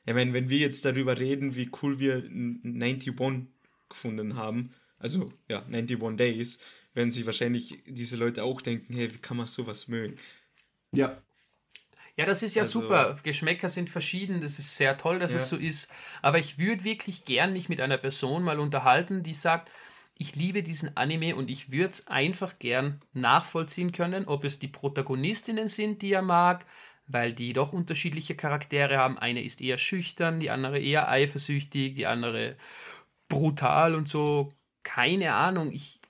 Ich 0.06 0.14
meine, 0.14 0.32
wenn 0.32 0.48
wir 0.48 0.58
jetzt 0.58 0.84
darüber 0.84 1.18
reden, 1.18 1.54
wie 1.54 1.70
cool 1.82 1.98
wir 1.98 2.16
n- 2.24 2.60
91 2.64 3.46
gefunden 3.88 4.36
haben, 4.36 4.74
also 4.98 5.26
ja, 5.48 5.62
91 5.66 6.16
Days, 6.16 6.58
werden 6.94 7.10
sich 7.10 7.26
wahrscheinlich 7.26 7.82
diese 7.86 8.16
Leute 8.16 8.42
auch 8.42 8.60
denken, 8.60 8.94
hey, 8.94 9.12
wie 9.12 9.18
kann 9.18 9.36
man 9.36 9.46
sowas 9.46 9.88
mögen? 9.88 10.16
Ja. 10.92 11.20
Ja, 12.16 12.26
das 12.26 12.42
ist 12.42 12.56
ja 12.56 12.62
Also- 12.62 12.80
super. 12.80 13.16
Geschmäcker 13.22 13.68
sind 13.68 13.90
verschieden. 13.90 14.40
Das 14.40 14.58
ist 14.58 14.76
sehr 14.76 14.96
toll, 14.96 15.20
dass 15.20 15.30
Ja. 15.32 15.36
es 15.36 15.48
so 15.48 15.56
ist. 15.56 15.88
Aber 16.20 16.38
ich 16.40 16.58
würde 16.58 16.82
wirklich 16.82 17.24
gern 17.24 17.52
mich 17.52 17.68
mit 17.68 17.80
einer 17.80 17.98
Person 17.98 18.42
mal 18.42 18.58
unterhalten, 18.58 19.22
die 19.22 19.34
sagt, 19.34 19.70
ich 20.18 20.34
liebe 20.34 20.64
diesen 20.64 20.96
Anime 20.96 21.36
und 21.36 21.48
ich 21.48 21.70
würde 21.70 21.90
es 21.90 22.08
einfach 22.08 22.58
gern 22.58 23.00
nachvollziehen 23.12 23.92
können, 23.92 24.26
ob 24.26 24.44
es 24.44 24.58
die 24.58 24.66
Protagonistinnen 24.66 25.68
sind, 25.68 26.02
die 26.02 26.12
er 26.12 26.22
mag, 26.22 26.66
weil 27.06 27.32
die 27.32 27.52
doch 27.52 27.72
unterschiedliche 27.72 28.34
Charaktere 28.34 28.98
haben. 28.98 29.16
Eine 29.16 29.44
ist 29.44 29.60
eher 29.60 29.78
schüchtern, 29.78 30.40
die 30.40 30.50
andere 30.50 30.80
eher 30.80 31.08
eifersüchtig, 31.08 31.94
die 31.94 32.06
andere 32.06 32.56
brutal 33.28 33.94
und 33.94 34.08
so. 34.08 34.48
Keine 34.82 35.34
Ahnung. 35.34 35.70
Ich, 35.72 36.00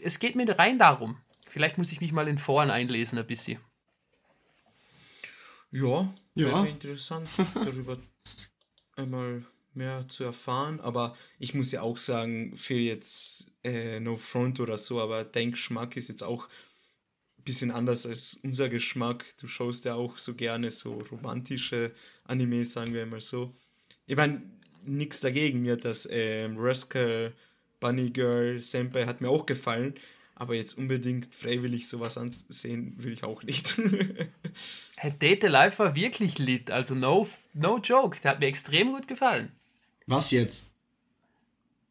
es 0.00 0.20
geht 0.20 0.36
mir 0.36 0.48
rein 0.56 0.78
darum. 0.78 1.20
Vielleicht 1.48 1.78
muss 1.78 1.90
ich 1.90 2.00
mich 2.00 2.12
mal 2.12 2.28
in 2.28 2.38
Foren 2.38 2.70
einlesen 2.70 3.18
ein 3.18 3.26
bisschen. 3.26 3.58
Ja, 5.72 6.14
Ja. 6.34 6.46
wäre 6.46 6.68
interessant, 6.68 7.28
darüber 7.54 7.98
einmal 8.94 9.44
mehr 9.76 10.06
zu 10.08 10.24
erfahren. 10.24 10.80
Aber 10.80 11.16
ich 11.38 11.54
muss 11.54 11.72
ja 11.72 11.82
auch 11.82 11.98
sagen, 11.98 12.56
für 12.56 12.74
jetzt 12.74 13.52
äh, 13.62 14.00
No 14.00 14.16
Front 14.16 14.60
oder 14.60 14.78
so, 14.78 15.00
aber 15.00 15.24
dein 15.24 15.52
Geschmack 15.52 15.96
ist 15.96 16.08
jetzt 16.08 16.22
auch 16.22 16.48
ein 17.38 17.44
bisschen 17.44 17.70
anders 17.70 18.06
als 18.06 18.40
unser 18.42 18.68
Geschmack. 18.68 19.24
Du 19.38 19.48
schaust 19.48 19.84
ja 19.84 19.94
auch 19.94 20.18
so 20.18 20.34
gerne 20.34 20.70
so 20.70 20.94
romantische 21.10 21.92
Animes, 22.24 22.72
sagen 22.72 22.94
wir 22.94 23.06
mal 23.06 23.20
so. 23.20 23.54
Ich 24.06 24.16
meine, 24.16 24.42
nichts 24.84 25.20
dagegen. 25.20 25.62
Mir 25.62 25.74
hat 25.74 25.84
das 25.84 26.08
ähm, 26.10 26.56
Rascal 26.58 27.32
Bunny 27.80 28.10
Girl 28.10 28.60
Senpai 28.60 29.06
hat 29.06 29.20
mir 29.20 29.28
auch 29.28 29.46
gefallen. 29.46 29.94
Aber 30.38 30.54
jetzt 30.54 30.76
unbedingt 30.76 31.34
freiwillig 31.34 31.88
sowas 31.88 32.18
ansehen 32.18 32.94
will 32.98 33.12
ich 33.12 33.24
auch 33.24 33.42
nicht. 33.42 33.80
Hey, 34.98 35.12
Date 35.12 35.42
Life 35.42 35.78
war 35.78 35.94
wirklich 35.94 36.38
lit, 36.38 36.70
also 36.70 36.94
no, 36.94 37.28
no 37.52 37.76
joke. 37.76 38.18
Der 38.22 38.30
hat 38.30 38.40
mir 38.40 38.46
extrem 38.46 38.92
gut 38.92 39.06
gefallen. 39.06 39.52
Was 40.06 40.30
jetzt? 40.30 40.68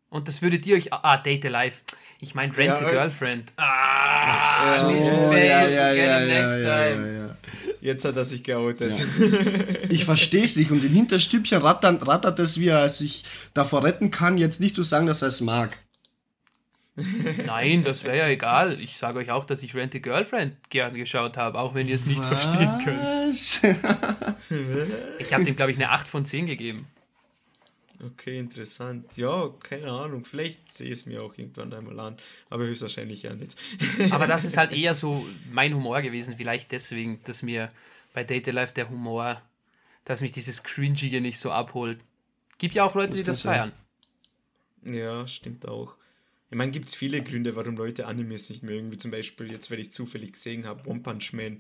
Und 0.09 0.27
das 0.27 0.41
würdet 0.41 0.65
ihr 0.65 0.77
euch. 0.77 0.93
Ah, 0.93 1.17
Date 1.17 1.43
Life. 1.45 1.81
Ich 2.21 2.33
meine 2.33 2.55
Rent 2.55 2.79
Ja, 2.79 2.87
a 2.87 2.91
Girlfriend. 2.91 3.51
Ah, 3.57 4.83
Oh, 4.83 4.87
nicht 4.91 5.05
ja, 5.05 5.67
ja, 5.67 5.93
ja, 5.93 6.19
next 6.25 6.55
time. 6.55 6.65
ja, 6.65 7.27
ja. 7.27 7.37
Jetzt 7.81 8.05
hat 8.05 8.15
er 8.15 8.25
sich 8.25 8.43
geoutet. 8.43 8.93
Ich 9.89 10.05
verstehe 10.05 10.43
es 10.45 10.55
nicht 10.55 10.71
und 10.71 10.83
im 10.83 10.93
Hinterstübchen 10.93 11.61
rattert, 11.61 12.07
rattert 12.07 12.39
es, 12.39 12.59
wie 12.59 12.69
er 12.69 12.89
sich 12.89 13.25
davor 13.53 13.83
retten 13.83 14.09
kann, 14.11 14.37
jetzt 14.37 14.59
nicht 14.59 14.75
zu 14.75 14.83
sagen, 14.83 15.05
dass 15.05 15.21
er 15.21 15.27
es 15.27 15.41
mag. 15.41 15.77
Nein, 17.45 17.83
das 17.83 18.05
wäre 18.05 18.17
ja 18.17 18.27
egal. 18.29 18.79
Ich 18.79 18.97
sage 18.97 19.19
euch 19.19 19.29
auch, 19.29 19.43
dass 19.43 19.61
ich 19.61 19.75
Rent 19.75 19.93
a 19.95 19.99
Girlfriend 19.99 20.55
gern 20.69 20.93
geschaut 20.95 21.35
habe, 21.37 21.59
auch 21.59 21.75
wenn 21.75 21.87
ihr 21.89 21.95
es 21.95 22.05
nicht 22.05 22.23
verstehen 22.23 22.71
könnt. 22.83 23.01
Was? 23.01 23.59
Ich 25.19 25.33
habe 25.33 25.43
dem, 25.43 25.55
glaube 25.55 25.71
ich, 25.71 25.77
eine 25.77 25.89
8 25.89 26.07
von 26.07 26.23
10 26.25 26.45
gegeben. 26.47 26.87
Okay, 28.05 28.37
interessant. 28.39 29.17
Ja, 29.17 29.49
keine 29.63 29.91
Ahnung. 29.91 30.25
Vielleicht 30.25 30.71
sehe 30.71 30.87
ich 30.87 30.93
es 30.93 31.05
mir 31.05 31.23
auch 31.23 31.37
irgendwann 31.37 31.73
einmal 31.73 31.99
an. 31.99 32.17
Aber 32.49 32.65
höchstwahrscheinlich 32.65 33.23
ja 33.23 33.33
nicht. 33.33 33.57
Aber 34.11 34.27
das 34.27 34.45
ist 34.45 34.57
halt 34.57 34.71
eher 34.71 34.93
so 34.93 35.25
mein 35.51 35.73
Humor 35.73 36.01
gewesen. 36.01 36.35
Vielleicht 36.37 36.71
deswegen, 36.71 37.21
dass 37.23 37.41
mir 37.41 37.69
bei 38.13 38.23
Date 38.23 38.47
Life 38.47 38.73
der 38.73 38.89
Humor, 38.89 39.41
dass 40.03 40.21
mich 40.21 40.31
dieses 40.31 40.63
Cringige 40.63 41.21
nicht 41.21 41.39
so 41.39 41.51
abholt. 41.51 41.99
Gibt 42.57 42.75
ja 42.75 42.83
auch 42.83 42.95
Leute, 42.95 43.11
Das 43.11 43.17
die 43.17 43.23
das 43.23 43.41
sein. 43.41 43.71
feiern. 44.83 44.95
Ja, 44.95 45.27
stimmt 45.27 45.67
auch. 45.67 45.95
Ich 46.51 46.57
meine, 46.57 46.71
gibt 46.71 46.87
es 46.89 46.95
viele 46.95 47.23
Gründe, 47.23 47.55
warum 47.55 47.75
Leute 47.75 48.05
Animes 48.05 48.49
nicht 48.49 48.61
mögen. 48.61 48.91
Wie 48.91 48.97
zum 48.97 49.11
Beispiel, 49.11 49.51
jetzt, 49.51 49.71
weil 49.71 49.79
ich 49.79 49.91
zufällig 49.91 50.33
gesehen 50.33 50.65
habe, 50.65 50.87
One 50.89 50.99
Punch 50.99 51.33
Man. 51.33 51.59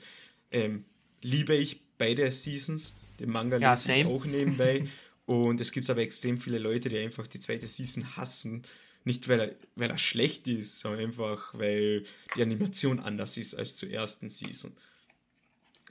Ähm, 0.51 0.85
liebe 1.21 1.55
ich 1.55 1.81
beide 1.97 2.31
Seasons. 2.31 2.95
Den 3.19 3.29
Manga 3.31 3.57
Ja, 3.57 3.71
lese 3.71 3.93
ich 3.93 4.05
auch 4.05 4.25
nebenbei. 4.25 4.87
Und 5.25 5.59
es 5.59 5.71
gibt 5.71 5.89
aber 5.89 6.01
extrem 6.01 6.39
viele 6.39 6.59
Leute, 6.59 6.89
die 6.89 6.97
einfach 6.97 7.27
die 7.27 7.39
zweite 7.39 7.65
Season 7.65 8.15
hassen. 8.15 8.63
Nicht, 9.03 9.27
weil 9.27 9.39
er, 9.39 9.55
weil 9.75 9.89
er 9.89 9.97
schlecht 9.97 10.47
ist, 10.47 10.79
sondern 10.79 11.01
einfach, 11.01 11.53
weil 11.53 12.05
die 12.35 12.41
Animation 12.41 12.99
anders 12.99 13.37
ist 13.37 13.55
als 13.55 13.77
zur 13.77 13.89
ersten 13.89 14.29
Season. 14.29 14.71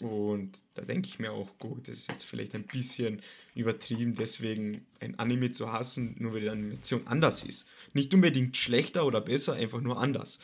Und 0.01 0.59
da 0.74 0.82
denke 0.82 1.09
ich 1.09 1.18
mir 1.18 1.32
auch, 1.32 1.49
gut, 1.59 1.87
das 1.87 1.99
ist 1.99 2.11
jetzt 2.11 2.24
vielleicht 2.24 2.55
ein 2.55 2.64
bisschen 2.64 3.22
übertrieben, 3.55 4.16
deswegen 4.16 4.85
ein 4.99 5.16
Anime 5.18 5.53
zu 5.53 5.72
hassen, 5.72 6.16
nur 6.18 6.35
weil 6.35 6.41
die 6.41 6.51
Animation 6.51 7.07
anders 7.07 7.45
ist. 7.45 7.68
Nicht 7.93 8.12
unbedingt 8.12 8.57
schlechter 8.57 9.07
oder 9.07 9.20
besser, 9.20 9.55
einfach 9.55 9.80
nur 9.80 10.01
anders. 10.01 10.41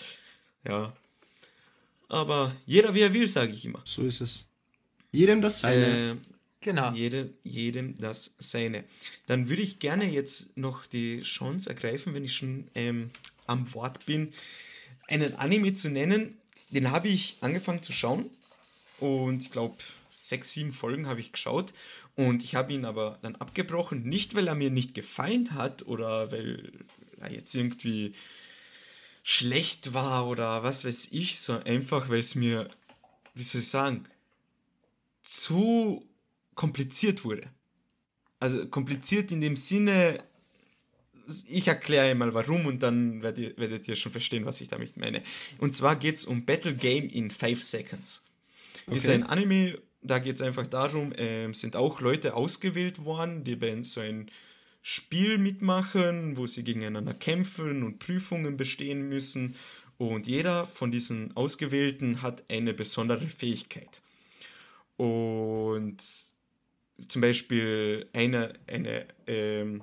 Ja. 0.64 0.96
Aber 2.08 2.54
jeder 2.66 2.94
wie 2.94 3.00
er 3.00 3.12
will, 3.12 3.26
sage 3.26 3.52
ich 3.52 3.64
immer. 3.64 3.82
So 3.84 4.02
ist 4.02 4.20
es. 4.20 4.44
Jedem 5.10 5.42
das 5.42 5.60
seine. 5.60 6.12
Äh, 6.12 6.16
genau. 6.60 6.92
Jede, 6.92 7.30
jedem 7.42 7.94
das 7.96 8.34
seine. 8.38 8.84
Dann 9.26 9.48
würde 9.48 9.62
ich 9.62 9.78
gerne 9.78 10.04
jetzt 10.04 10.56
noch 10.56 10.86
die 10.86 11.22
Chance 11.22 11.70
ergreifen, 11.70 12.14
wenn 12.14 12.24
ich 12.24 12.34
schon 12.34 12.68
ähm, 12.74 13.10
am 13.46 13.72
Wort 13.74 14.06
bin, 14.06 14.32
einen 15.08 15.34
Anime 15.36 15.74
zu 15.74 15.90
nennen. 15.90 16.36
Den 16.70 16.90
habe 16.90 17.08
ich 17.08 17.36
angefangen 17.40 17.82
zu 17.82 17.92
schauen 17.92 18.30
und 18.98 19.42
ich 19.42 19.50
glaube, 19.50 19.76
sechs, 20.10 20.52
sieben 20.52 20.72
Folgen 20.72 21.06
habe 21.06 21.20
ich 21.20 21.32
geschaut 21.32 21.72
und 22.16 22.44
ich 22.44 22.54
habe 22.54 22.72
ihn 22.72 22.84
aber 22.84 23.18
dann 23.22 23.36
abgebrochen, 23.36 24.02
nicht 24.02 24.34
weil 24.34 24.48
er 24.48 24.54
mir 24.54 24.70
nicht 24.70 24.94
gefallen 24.94 25.54
hat 25.54 25.86
oder 25.86 26.30
weil 26.30 26.72
er 27.20 27.32
jetzt 27.32 27.54
irgendwie 27.54 28.14
schlecht 29.22 29.94
war 29.94 30.26
oder 30.26 30.62
was 30.62 30.84
weiß 30.84 31.08
ich, 31.12 31.40
so 31.40 31.54
einfach, 31.64 32.08
weil 32.08 32.18
es 32.18 32.34
mir, 32.34 32.68
wie 33.34 33.42
soll 33.42 33.60
ich 33.60 33.68
sagen, 33.68 34.06
zu 35.22 36.06
kompliziert 36.54 37.24
wurde. 37.24 37.48
Also 38.38 38.66
kompliziert 38.66 39.32
in 39.32 39.40
dem 39.40 39.56
Sinne, 39.56 40.24
ich 41.46 41.68
erkläre 41.68 42.14
mal 42.14 42.34
warum 42.34 42.66
und 42.66 42.82
dann 42.82 43.22
werdet 43.22 43.38
ihr, 43.38 43.56
werdet 43.56 43.86
ihr 43.88 43.96
schon 43.96 44.12
verstehen, 44.12 44.46
was 44.46 44.60
ich 44.60 44.68
damit 44.68 44.96
meine. 44.96 45.22
Und 45.58 45.72
zwar 45.72 45.96
geht 45.96 46.16
es 46.16 46.24
um 46.24 46.44
Battle 46.44 46.74
Game 46.74 47.08
in 47.08 47.30
5 47.30 47.62
Seconds. 47.62 48.26
Okay. 48.86 48.96
Ist 48.96 49.08
ein 49.08 49.24
Anime, 49.24 49.78
da 50.02 50.18
geht 50.18 50.36
es 50.36 50.42
einfach 50.42 50.66
darum, 50.66 51.12
äh, 51.12 51.52
sind 51.52 51.76
auch 51.76 52.00
Leute 52.00 52.34
ausgewählt 52.34 53.04
worden, 53.04 53.44
die 53.44 53.56
bei 53.56 53.80
so 53.82 54.00
ein 54.00 54.30
Spiel 54.82 55.38
mitmachen, 55.38 56.36
wo 56.36 56.46
sie 56.46 56.64
gegeneinander 56.64 57.14
kämpfen 57.14 57.82
und 57.82 57.98
Prüfungen 57.98 58.56
bestehen 58.56 59.08
müssen. 59.08 59.54
Und 59.98 60.26
jeder 60.26 60.66
von 60.66 60.90
diesen 60.90 61.36
Ausgewählten 61.36 62.22
hat 62.22 62.44
eine 62.48 62.72
besondere 62.72 63.28
Fähigkeit. 63.28 64.00
Und 64.96 65.98
zum 67.08 67.22
Beispiel 67.22 68.08
eine, 68.12 68.54
eine, 68.66 69.06
ähm, 69.26 69.82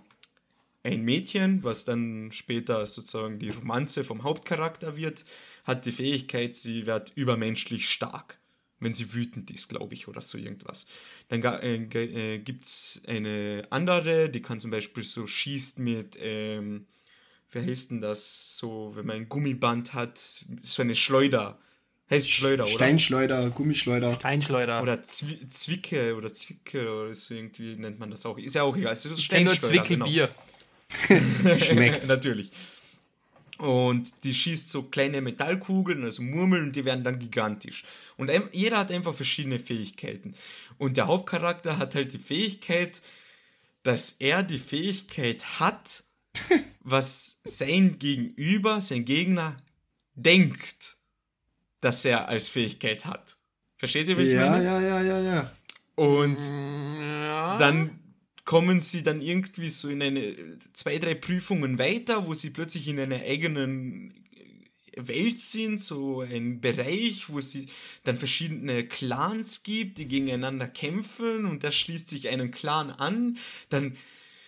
ein 0.84 1.04
Mädchen, 1.04 1.64
was 1.64 1.86
dann 1.86 2.32
später 2.32 2.86
sozusagen 2.88 3.40
die 3.40 3.50
Romanze 3.50 4.04
vom 4.04 4.24
Hauptcharakter 4.24 4.98
wird, 4.98 5.26
hat 5.64 5.86
die 5.86 5.92
Fähigkeit, 5.92 6.56
sie 6.56 6.88
wird 6.88 7.12
übermenschlich 7.16 7.90
stark 7.90 8.40
wenn 8.80 8.94
sie 8.94 9.14
wütend 9.14 9.50
ist, 9.52 9.70
glaube 9.70 9.94
ich, 9.94 10.08
oder 10.08 10.22
so 10.22 10.38
irgendwas. 10.38 10.86
Dann 11.30 11.42
äh, 11.42 12.36
äh, 12.36 12.40
gibt 12.40 12.64
es 12.64 13.02
eine 13.08 13.66
andere, 13.70 14.30
die 14.30 14.42
kann 14.42 14.60
zum 14.60 14.72
Beispiel 14.72 15.04
so 15.04 15.26
schießt 15.26 15.80
mit, 15.80 16.18
ähm, 16.20 16.86
wie 17.52 17.60
heißt 17.60 17.92
denn 17.92 18.02
das, 18.02 18.58
so, 18.58 18.92
wenn 18.96 19.06
man 19.06 19.16
ein 19.18 19.30
Gummiband 19.30 19.94
hat, 19.94 20.46
so 20.62 20.82
eine 20.82 20.96
Schleuder. 20.96 21.60
Heißt 22.10 22.32
Schleuder, 22.32 22.64
oder? 22.64 22.74
Steinschleuder, 22.74 23.50
Gummischleuder. 23.50 24.14
Steinschleuder. 24.14 24.82
Oder 24.82 25.04
Zwi 25.04 25.48
Zwicke 25.50 26.16
oder 26.16 26.34
Zwicke 26.34 26.90
oder 26.90 27.14
so 27.14 27.36
irgendwie 27.36 27.76
nennt 27.76 28.00
man 28.00 28.12
das 28.12 28.26
auch. 28.26 28.38
Ist 28.38 28.56
ja 28.56 28.64
auch 28.64 28.78
egal. 28.78 28.94
Es 28.94 29.06
ist 29.06 29.22
Steinschleuder. 29.22 29.60
Zwickelbier. 29.60 30.30
Genau. 31.08 31.58
Schmeckt. 31.60 32.08
Natürlich. 32.08 32.52
Und 33.58 34.24
die 34.24 34.36
schießt 34.36 34.70
so 34.70 34.84
kleine 34.84 35.20
Metallkugeln, 35.20 36.04
also 36.04 36.22
Murmeln, 36.22 36.66
und 36.66 36.76
die 36.76 36.86
werden 36.86 37.04
dann 37.04 37.20
gigantisch. 37.20 37.86
Und 38.16 38.32
jeder 38.52 38.78
hat 38.78 38.92
einfach 38.92 39.16
verschiedene 39.16 39.60
Fähigkeiten. 39.60 40.36
Und 40.78 40.96
der 40.96 41.08
Hauptcharakter 41.08 41.78
hat 41.78 41.96
halt 41.96 42.14
die 42.14 42.20
Fähigkeit, 42.20 43.02
dass 43.84 44.12
er 44.20 44.44
die 44.44 44.60
Fähigkeit 44.60 45.60
hat, 45.60 46.04
was 46.82 47.42
sein 47.44 47.98
Gegenüber, 47.98 48.80
sein 48.80 49.06
Gegner, 49.06 49.58
denkt, 50.14 50.97
dass 51.80 52.06
er 52.06 52.28
als 52.28 52.50
Fähigkeit 52.50 53.06
hat. 53.06 53.38
Versteht 53.78 54.08
ihr, 54.08 54.18
wie 54.18 54.24
ich 54.24 54.34
ja, 54.34 54.50
meine? 54.50 54.66
Ja, 54.66 54.82
ja, 54.82 55.02
ja, 55.02 55.22
ja. 55.22 55.52
Und 55.96 56.40
ja. 56.40 57.58
dann 57.58 58.00
kommen 58.46 58.80
sie 58.80 59.04
dann 59.04 59.22
irgendwie 59.22 59.70
so 59.70 59.90
in 59.90 60.02
eine 60.02 60.58
zwei, 60.74 60.98
drei 61.00 61.16
Prüfungen 61.16 61.78
weiter, 61.78 62.28
wo 62.28 62.34
sie 62.34 62.50
plötzlich 62.50 62.88
in 62.88 63.00
einer 63.00 63.22
eigenen 63.22 64.14
Welt 64.96 65.40
sind, 65.40 65.82
so 65.82 66.22
ein 66.22 66.60
Bereich, 66.62 67.30
wo 67.30 67.40
sie 67.42 67.68
dann 68.04 68.18
verschiedene 68.18 68.88
Clans 68.88 69.64
gibt, 69.64 69.98
die 69.98 70.08
gegeneinander 70.08 70.68
kämpfen 70.68 71.46
und 71.46 71.64
da 71.64 71.72
schließt 71.72 72.10
sich 72.10 72.30
einen 72.30 72.52
Clan 72.52 72.90
an. 72.90 73.38
Dann 73.70 73.96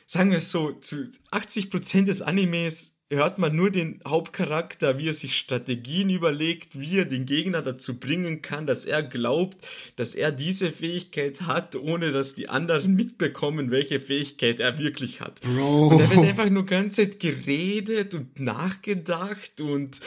sagen 0.07 0.31
wir 0.31 0.41
so, 0.41 0.71
zu 0.71 1.09
80% 1.31 2.05
des 2.05 2.21
Animes 2.21 2.98
hört 3.11 3.39
man 3.39 3.55
nur 3.55 3.71
den 3.71 4.01
Hauptcharakter, 4.07 4.99
wie 4.99 5.09
er 5.09 5.13
sich 5.13 5.35
Strategien 5.35 6.09
überlegt, 6.09 6.79
wie 6.79 6.99
er 6.99 7.05
den 7.05 7.25
Gegner 7.25 7.61
dazu 7.61 7.99
bringen 7.99 8.41
kann, 8.41 8.67
dass 8.67 8.85
er 8.85 9.01
glaubt, 9.01 9.57
dass 9.95 10.13
er 10.13 10.31
diese 10.31 10.71
Fähigkeit 10.71 11.41
hat, 11.41 11.75
ohne 11.75 12.11
dass 12.11 12.35
die 12.35 12.49
anderen 12.49 12.93
mitbekommen, 12.93 13.71
welche 13.71 13.99
Fähigkeit 13.99 14.59
er 14.59 14.77
wirklich 14.77 15.21
hat. 15.21 15.41
Bro. 15.41 15.87
Und 15.87 16.01
er 16.01 16.09
wird 16.09 16.19
einfach 16.19 16.49
nur 16.49 16.65
ganz 16.65 16.95
Zeit 16.95 17.19
geredet 17.19 18.13
und 18.13 18.39
nachgedacht 18.39 19.59
und 19.59 19.99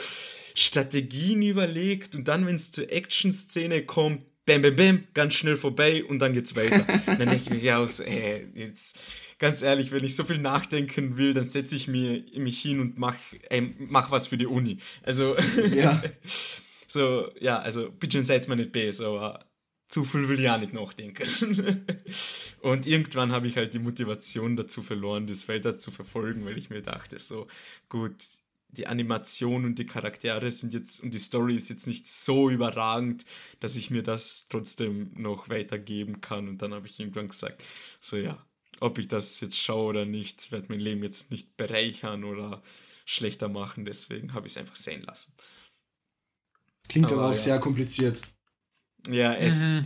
Strategien 0.55 1.41
überlegt 1.41 2.15
und 2.15 2.27
dann, 2.27 2.45
wenn 2.45 2.55
es 2.55 2.71
zur 2.71 2.91
Action-Szene 2.91 3.83
kommt, 3.83 4.21
bam, 4.45 4.61
bam, 4.61 4.75
bam, 4.75 5.03
ganz 5.13 5.33
schnell 5.33 5.57
vorbei 5.57 6.03
und 6.05 6.19
dann 6.19 6.33
geht's 6.33 6.55
weiter. 6.55 6.85
dann 7.05 7.17
denke 7.17 7.35
ich 7.35 7.49
mir, 7.49 7.59
ja, 7.59 7.79
aus, 7.79 7.99
ey, 7.99 8.47
jetzt 8.55 8.97
ganz 9.43 9.61
ehrlich, 9.61 9.91
wenn 9.91 10.05
ich 10.05 10.15
so 10.15 10.23
viel 10.23 10.37
nachdenken 10.37 11.17
will, 11.17 11.33
dann 11.33 11.49
setze 11.49 11.75
ich 11.75 11.89
mir, 11.89 12.23
mich 12.37 12.61
hin 12.61 12.79
und 12.79 12.97
mach, 12.97 13.17
äh, 13.49 13.59
mach 13.77 14.09
was 14.09 14.27
für 14.27 14.37
die 14.37 14.45
Uni. 14.45 14.77
Also, 15.01 15.35
ja. 15.73 16.01
so, 16.87 17.29
ja, 17.41 17.59
also, 17.59 17.91
bitte 17.91 18.23
seid 18.23 18.47
mir 18.47 18.55
nicht 18.55 18.71
besser, 18.71 19.07
aber 19.07 19.45
zu 19.89 20.05
viel 20.05 20.29
will 20.29 20.39
ich 20.39 20.49
auch 20.49 20.61
nicht 20.61 20.71
nachdenken. 20.71 21.27
und 22.61 22.87
irgendwann 22.87 23.33
habe 23.33 23.47
ich 23.47 23.57
halt 23.57 23.73
die 23.73 23.79
Motivation 23.79 24.55
dazu 24.55 24.81
verloren, 24.81 25.27
das 25.27 25.49
weiter 25.49 25.77
zu 25.77 25.91
verfolgen, 25.91 26.45
weil 26.45 26.57
ich 26.57 26.69
mir 26.69 26.81
dachte, 26.81 27.19
so, 27.19 27.47
gut, 27.89 28.15
die 28.69 28.87
Animation 28.87 29.65
und 29.65 29.77
die 29.77 29.85
Charaktere 29.85 30.49
sind 30.51 30.73
jetzt 30.73 31.03
und 31.03 31.13
die 31.13 31.19
Story 31.19 31.57
ist 31.57 31.67
jetzt 31.67 31.85
nicht 31.85 32.07
so 32.07 32.49
überragend, 32.49 33.25
dass 33.59 33.75
ich 33.75 33.89
mir 33.89 34.03
das 34.03 34.47
trotzdem 34.47 35.11
noch 35.15 35.49
weitergeben 35.49 36.21
kann. 36.21 36.47
Und 36.47 36.61
dann 36.61 36.73
habe 36.73 36.87
ich 36.87 36.97
irgendwann 36.97 37.27
gesagt, 37.27 37.61
so 37.99 38.15
ja, 38.15 38.41
ob 38.79 38.97
ich 38.97 39.07
das 39.07 39.39
jetzt 39.39 39.57
schaue 39.57 39.89
oder 39.89 40.05
nicht, 40.05 40.51
wird 40.51 40.69
mein 40.69 40.79
Leben 40.79 41.03
jetzt 41.03 41.31
nicht 41.31 41.57
bereichern 41.57 42.23
oder 42.23 42.61
schlechter 43.05 43.49
machen. 43.49 43.85
Deswegen 43.85 44.33
habe 44.33 44.47
ich 44.47 44.53
es 44.53 44.57
einfach 44.57 44.75
sein 44.75 45.01
lassen. 45.01 45.33
Klingt 46.89 47.11
aber, 47.11 47.15
aber 47.15 47.27
auch 47.27 47.31
ja. 47.31 47.37
sehr 47.37 47.59
kompliziert. 47.59 48.21
Ja, 49.07 49.33
es, 49.33 49.61
mhm. 49.61 49.85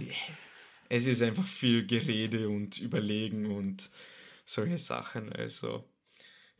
es 0.89 1.07
ist 1.07 1.21
einfach 1.21 1.45
viel 1.45 1.85
Gerede 1.85 2.49
und 2.49 2.77
Überlegen 2.79 3.47
und 3.47 3.89
solche 4.45 4.77
Sachen. 4.77 5.31
Also, 5.31 5.89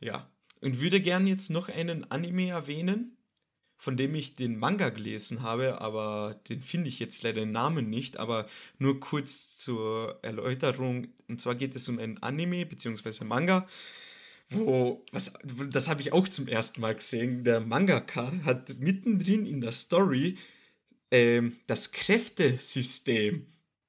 ja. 0.00 0.30
Und 0.60 0.80
würde 0.80 1.00
gern 1.00 1.26
jetzt 1.26 1.50
noch 1.50 1.68
einen 1.68 2.10
Anime 2.10 2.48
erwähnen, 2.48 3.17
von 3.78 3.96
dem 3.96 4.14
ich 4.16 4.34
den 4.34 4.58
Manga 4.58 4.90
gelesen 4.90 5.42
habe, 5.42 5.80
aber 5.80 6.40
den 6.48 6.62
finde 6.62 6.88
ich 6.88 6.98
jetzt 6.98 7.22
leider 7.22 7.40
den 7.40 7.52
Namen 7.52 7.88
nicht, 7.88 8.18
aber 8.18 8.46
nur 8.78 8.98
kurz 8.98 9.56
zur 9.56 10.18
Erläuterung. 10.22 11.08
Und 11.28 11.40
zwar 11.40 11.54
geht 11.54 11.76
es 11.76 11.88
um 11.88 12.00
ein 12.00 12.20
Anime 12.20 12.66
bzw. 12.66 13.24
Manga, 13.24 13.68
wo, 14.50 15.04
was, 15.12 15.34
das 15.70 15.88
habe 15.88 16.00
ich 16.00 16.12
auch 16.12 16.26
zum 16.26 16.48
ersten 16.48 16.80
Mal 16.80 16.96
gesehen, 16.96 17.44
der 17.44 17.60
Mangaka 17.60 18.32
hat 18.44 18.78
mittendrin 18.80 19.46
in 19.46 19.60
der 19.60 19.72
Story 19.72 20.38
ähm, 21.10 21.56
das 21.68 21.92
Kräftesystem 21.92 23.46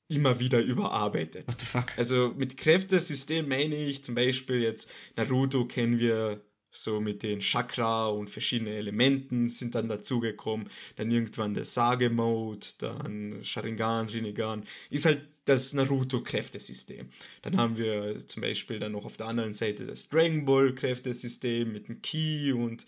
immer 0.08 0.40
wieder 0.40 0.62
überarbeitet. 0.62 1.48
What 1.48 1.60
the 1.60 1.66
fuck? 1.66 1.98
Also 1.98 2.34
mit 2.38 2.58
Kräftesystem 2.58 3.48
meine 3.48 3.76
ich 3.76 4.04
zum 4.04 4.16
Beispiel 4.16 4.62
jetzt 4.62 4.92
Naruto 5.16 5.66
kennen 5.66 6.00
wir 6.00 6.42
so 6.72 7.02
mit 7.02 7.24
den 7.24 7.40
Chakra 7.40 8.08
und 8.08 8.30
verschiedenen 8.30 8.74
Elementen 8.74 9.50
sind 9.50 9.76
dann 9.76 9.90
dazugekommen. 9.90 10.70
Dann 10.96 11.12
irgendwann 11.12 11.54
der 11.54 11.66
Sage-Mode, 11.66 12.68
dann 12.78 13.44
Sharingan, 13.44 14.10
Rinnegan. 14.10 14.64
Ist 14.90 15.06
halt 15.06 15.28
das 15.46 15.74
Naruto-Kräftesystem. 15.74 17.10
Dann 17.42 17.58
haben 17.58 17.78
wir 17.78 18.20
zum 18.20 18.42
Beispiel 18.42 18.80
dann 18.80 18.92
noch 18.92 19.06
auf 19.06 19.18
der 19.18 19.28
anderen 19.28 19.54
Seite 19.54 19.86
das 19.86 20.10
Dragon 20.10 20.46
Ball-Kräftesystem 20.46 21.72
mit 21.72 21.88
dem 21.88 22.02
Ki 22.02 22.54
und 22.54 22.86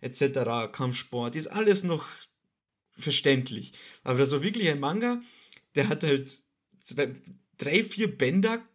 etc. 0.00 0.72
Kampfsport. 0.72 1.36
Ist 1.36 1.48
alles 1.48 1.84
noch 1.84 2.06
verständlich. 2.96 3.72
Aber 4.04 4.18
das 4.18 4.30
war 4.32 4.42
wirklich 4.42 4.68
ein 4.70 4.80
Manga, 4.80 5.20
der 5.74 5.88
hat 5.88 6.02
halt 6.02 6.30
zwei, 6.82 7.12
drei, 7.58 7.84
vier 7.84 8.16
Bänder 8.16 8.66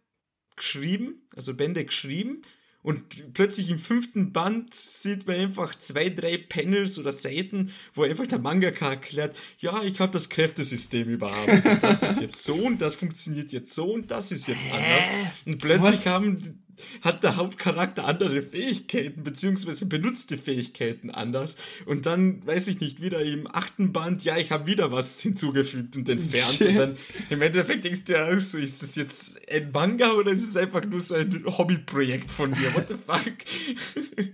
geschrieben, 0.56 1.26
also 1.34 1.54
Bände 1.54 1.84
geschrieben 1.84 2.42
Und 2.84 3.32
plötzlich 3.32 3.70
im 3.70 3.78
fünften 3.78 4.30
Band 4.30 4.74
sieht 4.74 5.26
man 5.26 5.36
einfach 5.36 5.74
zwei, 5.76 6.10
drei 6.10 6.36
Panels 6.36 6.98
oder 6.98 7.12
Seiten, 7.12 7.72
wo 7.94 8.02
einfach 8.02 8.26
der 8.26 8.38
Mangaka 8.38 8.90
erklärt, 8.90 9.38
ja, 9.58 9.82
ich 9.82 10.00
habe 10.00 10.12
das 10.12 10.28
Kräftesystem 10.28 11.08
überarbeitet. 11.08 11.82
Das 11.82 12.02
ist 12.02 12.20
jetzt 12.20 12.44
so 12.44 12.54
und 12.54 12.82
das 12.82 12.94
funktioniert 12.96 13.52
jetzt 13.52 13.72
so 13.72 13.94
und 13.94 14.10
das 14.10 14.32
ist 14.32 14.48
jetzt 14.48 14.70
anders. 14.70 15.06
Und 15.46 15.56
plötzlich 15.56 16.04
What? 16.04 16.12
haben 16.12 16.63
hat 17.00 17.22
der 17.22 17.36
Hauptcharakter 17.36 18.06
andere 18.06 18.42
Fähigkeiten, 18.42 19.24
beziehungsweise 19.24 19.86
benutzt 19.86 20.30
die 20.30 20.36
Fähigkeiten 20.36 21.10
anders. 21.10 21.56
Und 21.86 22.06
dann, 22.06 22.46
weiß 22.46 22.68
ich 22.68 22.80
nicht, 22.80 23.00
wieder 23.00 23.20
im 23.22 23.46
achten 23.52 23.92
Band, 23.92 24.24
ja, 24.24 24.36
ich 24.36 24.50
habe 24.50 24.66
wieder 24.66 24.92
was 24.92 25.20
hinzugefügt 25.20 25.96
und 25.96 26.08
entfernt. 26.08 26.60
und 26.60 26.74
dann 26.76 26.96
im 27.30 27.42
Endeffekt 27.42 27.84
denkst 27.84 28.04
du 28.04 28.14
ja, 28.14 28.24
also, 28.24 28.58
ist 28.58 28.82
das 28.82 28.96
jetzt 28.96 29.40
ein 29.50 29.70
Manga 29.72 30.12
oder 30.12 30.32
ist 30.32 30.48
es 30.48 30.56
einfach 30.56 30.84
nur 30.84 31.00
so 31.00 31.14
ein 31.14 31.44
Hobbyprojekt 31.46 32.30
von 32.30 32.50
mir? 32.50 32.74
What 32.74 32.88
the 32.88 32.94
fuck? 32.94 34.24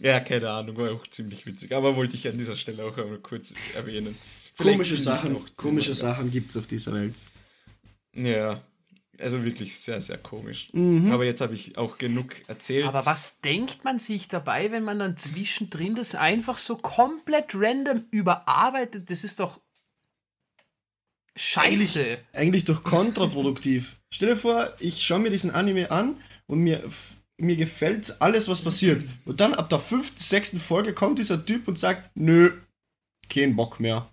ja, 0.00 0.20
keine 0.20 0.50
Ahnung, 0.50 0.76
war 0.76 0.92
auch 0.92 1.06
ziemlich 1.06 1.46
witzig. 1.46 1.72
Aber 1.72 1.96
wollte 1.96 2.16
ich 2.16 2.28
an 2.28 2.38
dieser 2.38 2.56
Stelle 2.56 2.84
auch 2.84 2.96
einmal 2.96 3.18
kurz 3.18 3.54
erwähnen. 3.74 4.16
Vielleicht 4.54 4.76
komische 4.76 4.98
Sachen, 4.98 5.36
komische 5.56 5.94
Sachen 5.94 6.30
gibt 6.30 6.50
es 6.50 6.56
auf 6.56 6.66
dieser 6.66 6.92
Welt. 6.92 7.14
Ja, 8.14 8.62
also 9.20 9.44
wirklich 9.44 9.78
sehr, 9.78 10.00
sehr 10.02 10.18
komisch. 10.18 10.68
Mhm. 10.72 11.12
Aber 11.12 11.24
jetzt 11.24 11.40
habe 11.40 11.54
ich 11.54 11.76
auch 11.78 11.98
genug 11.98 12.34
erzählt. 12.48 12.86
Aber 12.86 13.06
was 13.06 13.40
denkt 13.40 13.84
man 13.84 13.98
sich 13.98 14.28
dabei, 14.28 14.72
wenn 14.72 14.84
man 14.84 14.98
dann 14.98 15.16
zwischendrin 15.16 15.94
das 15.94 16.14
einfach 16.14 16.58
so 16.58 16.76
komplett 16.76 17.54
random 17.54 18.04
überarbeitet? 18.10 19.10
Das 19.10 19.24
ist 19.24 19.40
doch 19.40 19.60
scheiße. 21.36 22.00
Eigentlich, 22.00 22.18
eigentlich 22.32 22.64
doch 22.64 22.84
kontraproduktiv. 22.84 24.00
Stell 24.12 24.30
dir 24.30 24.36
vor, 24.36 24.74
ich 24.78 25.04
schaue 25.04 25.20
mir 25.20 25.30
diesen 25.30 25.50
Anime 25.50 25.90
an 25.90 26.16
und 26.46 26.60
mir, 26.60 26.82
mir 27.38 27.56
gefällt 27.56 28.20
alles, 28.20 28.48
was 28.48 28.62
passiert. 28.62 29.04
Und 29.24 29.40
dann 29.40 29.54
ab 29.54 29.68
der 29.70 29.78
fünften, 29.78 30.20
sechsten 30.20 30.60
Folge 30.60 30.92
kommt 30.92 31.18
dieser 31.18 31.44
Typ 31.44 31.68
und 31.68 31.78
sagt, 31.78 32.10
nö, 32.14 32.52
kein 33.28 33.56
Bock 33.56 33.80
mehr. 33.80 34.12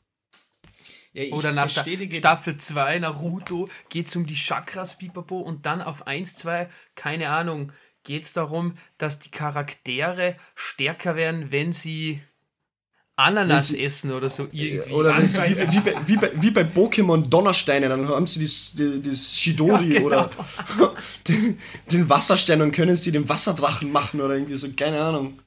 Ja, 1.18 1.34
Oder 1.34 1.52
nach 1.52 1.72
der 1.74 2.12
Staffel 2.12 2.58
2 2.58 3.00
Naruto 3.00 3.70
geht 3.90 4.08
es 4.08 4.16
um 4.16 4.28
die 4.28 4.36
Chakras, 4.36 5.00
Pipapo, 5.00 5.40
und 5.40 5.66
dann 5.66 5.82
auf 5.82 6.06
1, 6.06 6.36
2, 6.36 6.70
keine 6.94 7.30
Ahnung, 7.30 7.72
geht 8.04 8.24
es 8.24 8.34
darum, 8.34 8.76
dass 9.00 9.18
die 9.18 9.32
Charaktere 9.32 10.36
stärker 10.54 11.16
werden, 11.16 11.52
wenn 11.52 11.74
sie 11.74 12.22
Ananas 13.16 13.70
sie, 13.70 13.84
essen 13.84 14.12
oder 14.12 14.30
so 14.30 14.44
irgendwie. 14.52 14.92
Oder 14.92 15.20
sie, 15.24 15.40
wie, 15.40 15.72
wie, 15.72 15.80
bei, 15.80 15.96
wie, 16.06 16.18
bei, 16.18 16.32
wie 16.36 16.52
bei 16.52 16.62
Pokémon 16.62 17.28
Donnersteine, 17.28 17.90
dann 17.90 18.08
haben 18.08 18.28
sie 18.28 18.44
das, 18.44 18.76
das 19.04 19.40
Shidori 19.40 19.94
ja, 19.94 20.00
genau. 20.02 20.06
oder 20.06 20.30
den, 21.28 21.58
den 21.92 22.08
Wasserstein 22.08 22.62
und 22.62 22.74
können 22.74 22.96
sie 22.96 23.12
den 23.12 23.28
Wasserdrachen 23.28 23.92
machen 23.92 24.22
oder 24.22 24.36
irgendwie 24.36 24.58
so, 24.58 24.68
keine 24.72 25.02
Ahnung. 25.02 25.40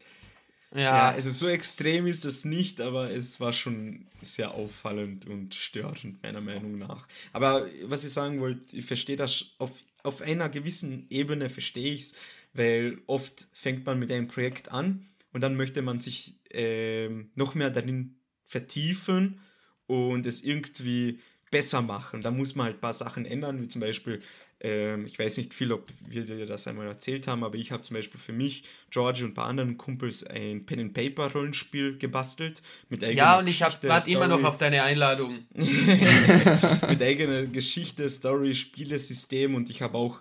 Ja. 0.73 0.81
ja, 0.81 1.11
also 1.11 1.31
so 1.31 1.49
extrem 1.49 2.07
ist 2.07 2.25
das 2.25 2.45
nicht, 2.45 2.81
aber 2.81 3.11
es 3.11 3.41
war 3.41 3.53
schon 3.53 4.07
sehr 4.23 4.53
auffallend 4.55 5.27
und 5.27 5.55
störend, 5.55 6.23
meiner 6.23 6.41
Meinung 6.41 6.79
nach. 6.79 7.09
Aber 7.33 7.69
was 7.85 8.05
ich 8.05 8.13
sagen 8.13 8.41
wollte, 8.41 8.77
ich 8.77 8.85
verstehe 8.85 9.17
das 9.17 9.53
auf, 9.59 9.73
auf 10.05 10.21
einer 10.21 10.49
gewissen 10.49 11.07
Ebene, 11.11 11.51
verstehe 11.51 11.95
ich 11.95 12.03
es, 12.03 12.15
weil 12.53 12.99
oft 13.07 13.49
fängt 13.53 13.85
man 13.85 13.99
mit 13.99 14.13
einem 14.13 14.29
Projekt 14.29 14.71
an 14.71 15.09
und 15.33 15.41
dann 15.41 15.57
möchte 15.57 15.83
man 15.83 15.99
sich 15.99 16.35
äh, 16.53 17.09
noch 17.35 17.55
mehr 17.55 17.71
darin 17.71 18.17
vertiefen 18.45 19.41
und 19.87 20.25
es 20.27 20.45
irgendwie 20.45 21.21
besser 21.51 21.83
machen. 21.83 22.21
Da 22.21 22.31
muss 22.31 22.55
man 22.55 22.67
halt 22.67 22.77
ein 22.77 22.81
paar 22.81 22.95
Sachen 22.95 23.25
ändern, 23.27 23.61
wie 23.61 23.69
zum 23.69 23.81
Beispiel 23.81 24.23
ähm, 24.63 25.07
ich 25.07 25.19
weiß 25.19 25.39
nicht 25.39 25.55
viel, 25.55 25.73
ob 25.73 25.89
wir 26.07 26.25
dir 26.25 26.47
das 26.47 26.67
einmal 26.67 26.87
erzählt 26.87 27.27
haben, 27.27 27.45
aber 27.45 27.57
ich 27.57 27.73
habe 27.73 27.83
zum 27.83 27.97
Beispiel 27.97 28.21
für 28.21 28.33
mich, 28.33 28.65
George 28.91 29.25
und 29.25 29.31
ein 29.31 29.35
paar 29.35 29.47
anderen 29.47 29.79
Kumpels 29.79 30.25
ein 30.25 30.67
Pen-and-Paper-Rollenspiel 30.67 31.97
gebastelt. 31.99 32.63
Mit 32.91 33.03
ja, 33.03 33.39
und 33.39 33.47
ich 33.47 33.63
warte 33.63 34.11
immer 34.11 34.29
noch 34.29 34.45
auf 34.45 34.59
deine 34.59 34.83
Einladung. 34.83 35.47
mit 35.55 37.03
eigener 37.03 37.47
Geschichte, 37.47 38.09
Story, 38.11 38.55
Spielesystem 38.55 39.55
und 39.55 39.71
ich 39.71 39.81
habe 39.81 39.97
auch 39.97 40.21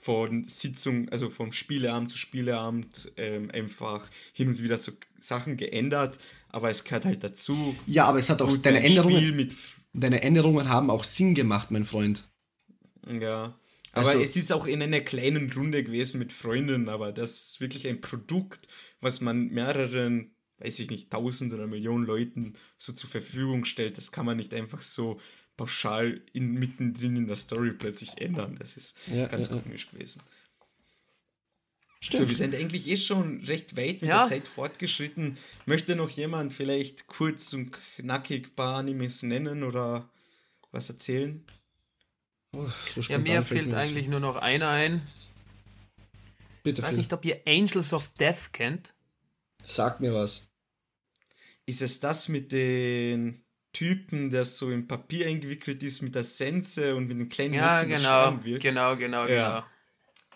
von 0.00 0.44
Sitzung, 0.44 1.08
also 1.10 1.28
vom 1.28 1.52
Spieleabend 1.52 2.10
zu 2.10 2.18
Spieleabend 2.18 3.12
ähm, 3.16 3.50
einfach 3.50 4.06
hin 4.32 4.48
und 4.48 4.62
wieder 4.62 4.78
so 4.78 4.92
Sachen 5.18 5.56
geändert, 5.56 6.18
aber 6.48 6.70
es 6.70 6.84
gehört 6.84 7.04
halt 7.04 7.24
dazu. 7.24 7.76
Ja, 7.86 8.06
aber 8.06 8.18
es 8.18 8.30
hat 8.30 8.40
auch 8.40 8.56
deine 8.56 8.82
Änderungen, 8.82 9.48
deine 9.92 10.22
Änderungen 10.22 10.68
haben 10.68 10.90
auch 10.90 11.04
Sinn 11.04 11.34
gemacht, 11.34 11.70
mein 11.70 11.84
Freund. 11.84 12.28
Ja. 13.06 13.54
Aber 13.92 14.08
also, 14.08 14.20
es 14.20 14.36
ist 14.36 14.52
auch 14.52 14.66
in 14.66 14.82
einer 14.82 15.00
kleinen 15.00 15.52
Runde 15.52 15.82
gewesen 15.82 16.18
mit 16.18 16.32
Freunden, 16.32 16.88
aber 16.88 17.12
das 17.12 17.50
ist 17.50 17.60
wirklich 17.60 17.88
ein 17.88 18.00
Produkt, 18.00 18.68
was 19.00 19.20
man 19.20 19.48
mehreren, 19.48 20.34
weiß 20.58 20.78
ich 20.78 20.90
nicht, 20.90 21.10
tausend 21.10 21.52
oder 21.52 21.66
Millionen 21.66 22.04
Leuten 22.04 22.54
so 22.78 22.92
zur 22.92 23.10
Verfügung 23.10 23.64
stellt. 23.64 23.98
Das 23.98 24.12
kann 24.12 24.26
man 24.26 24.36
nicht 24.36 24.54
einfach 24.54 24.80
so 24.80 25.20
pauschal 25.56 26.22
in, 26.32 26.52
mittendrin 26.52 27.16
in 27.16 27.26
der 27.26 27.36
Story 27.36 27.72
plötzlich 27.72 28.18
ändern. 28.18 28.56
Das 28.58 28.76
ist 28.76 28.96
ja, 29.08 29.26
ganz 29.26 29.50
ja, 29.50 29.58
komisch 29.58 29.86
ja. 29.86 29.98
gewesen. 29.98 30.22
Stimmt. 32.02 32.22
So, 32.22 32.30
wir 32.30 32.36
sind 32.36 32.54
eigentlich 32.54 32.86
eh 32.86 32.96
schon 32.96 33.44
recht 33.44 33.76
weit 33.76 34.00
mit 34.00 34.10
der 34.10 34.24
Zeit 34.24 34.48
fortgeschritten. 34.48 35.36
Möchte 35.66 35.96
noch 35.96 36.08
jemand 36.08 36.54
vielleicht 36.54 37.08
kurz 37.08 37.52
und 37.52 37.76
knackig 37.96 38.46
ein 38.46 38.54
paar 38.54 38.76
Animes 38.76 39.22
nennen 39.22 39.62
oder 39.64 40.08
was 40.70 40.88
erzählen? 40.88 41.44
Oh, 42.56 42.68
so 42.94 43.00
ja, 43.00 43.18
mir 43.18 43.42
fällt 43.42 43.72
eigentlich 43.74 44.08
nur 44.08 44.20
noch 44.20 44.36
einer 44.36 44.68
ein. 44.68 45.06
Bitte. 46.62 46.82
Ich 46.82 46.88
weiß 46.88 46.96
nicht, 46.96 47.12
ob 47.12 47.24
ihr 47.24 47.40
Angels 47.46 47.92
of 47.92 48.10
Death 48.10 48.52
kennt. 48.52 48.92
Sag 49.64 50.00
mir 50.00 50.12
was. 50.12 50.48
Ist 51.66 51.82
es 51.82 52.00
das 52.00 52.28
mit 52.28 52.52
den 52.52 53.44
Typen, 53.72 54.30
der 54.30 54.44
so 54.44 54.70
in 54.70 54.88
Papier 54.88 55.28
eingewickelt 55.28 55.82
ist, 55.82 56.02
mit 56.02 56.14
der 56.14 56.24
Sense 56.24 56.96
und 56.96 57.06
mit 57.06 57.18
den 57.18 57.28
kleinen 57.28 57.54
Ja, 57.54 57.84
genau, 57.84 58.36
genau, 58.58 58.96
genau, 58.96 59.26
ja. 59.26 59.26
genau. 59.26 59.64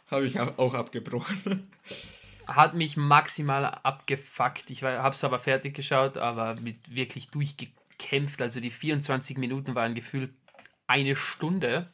Habe 0.07 0.27
ich 0.27 0.39
auch 0.39 0.75
abgebrochen. 0.75 1.71
Hat 2.47 2.75
mich 2.75 2.97
maximal 2.97 3.65
abgefuckt. 3.65 4.71
Ich 4.71 4.83
habe 4.83 5.15
es 5.15 5.25
aber 5.25 5.39
fertig 5.39 5.75
geschaut, 5.75 6.19
aber 6.19 6.61
mit 6.61 6.95
wirklich 6.95 7.31
durchgekämpft. 7.31 8.43
Also 8.43 8.61
die 8.61 8.71
24 8.71 9.39
Minuten 9.39 9.75
waren 9.75 9.95
gefühlt 9.95 10.31
eine 10.87 11.17
Stunde. 11.17 11.94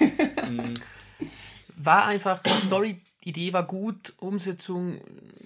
war 1.76 2.06
einfach, 2.06 2.42
Story, 2.60 3.02
Idee 3.24 3.52
war 3.52 3.66
gut, 3.66 4.14
Umsetzung, 4.18 5.00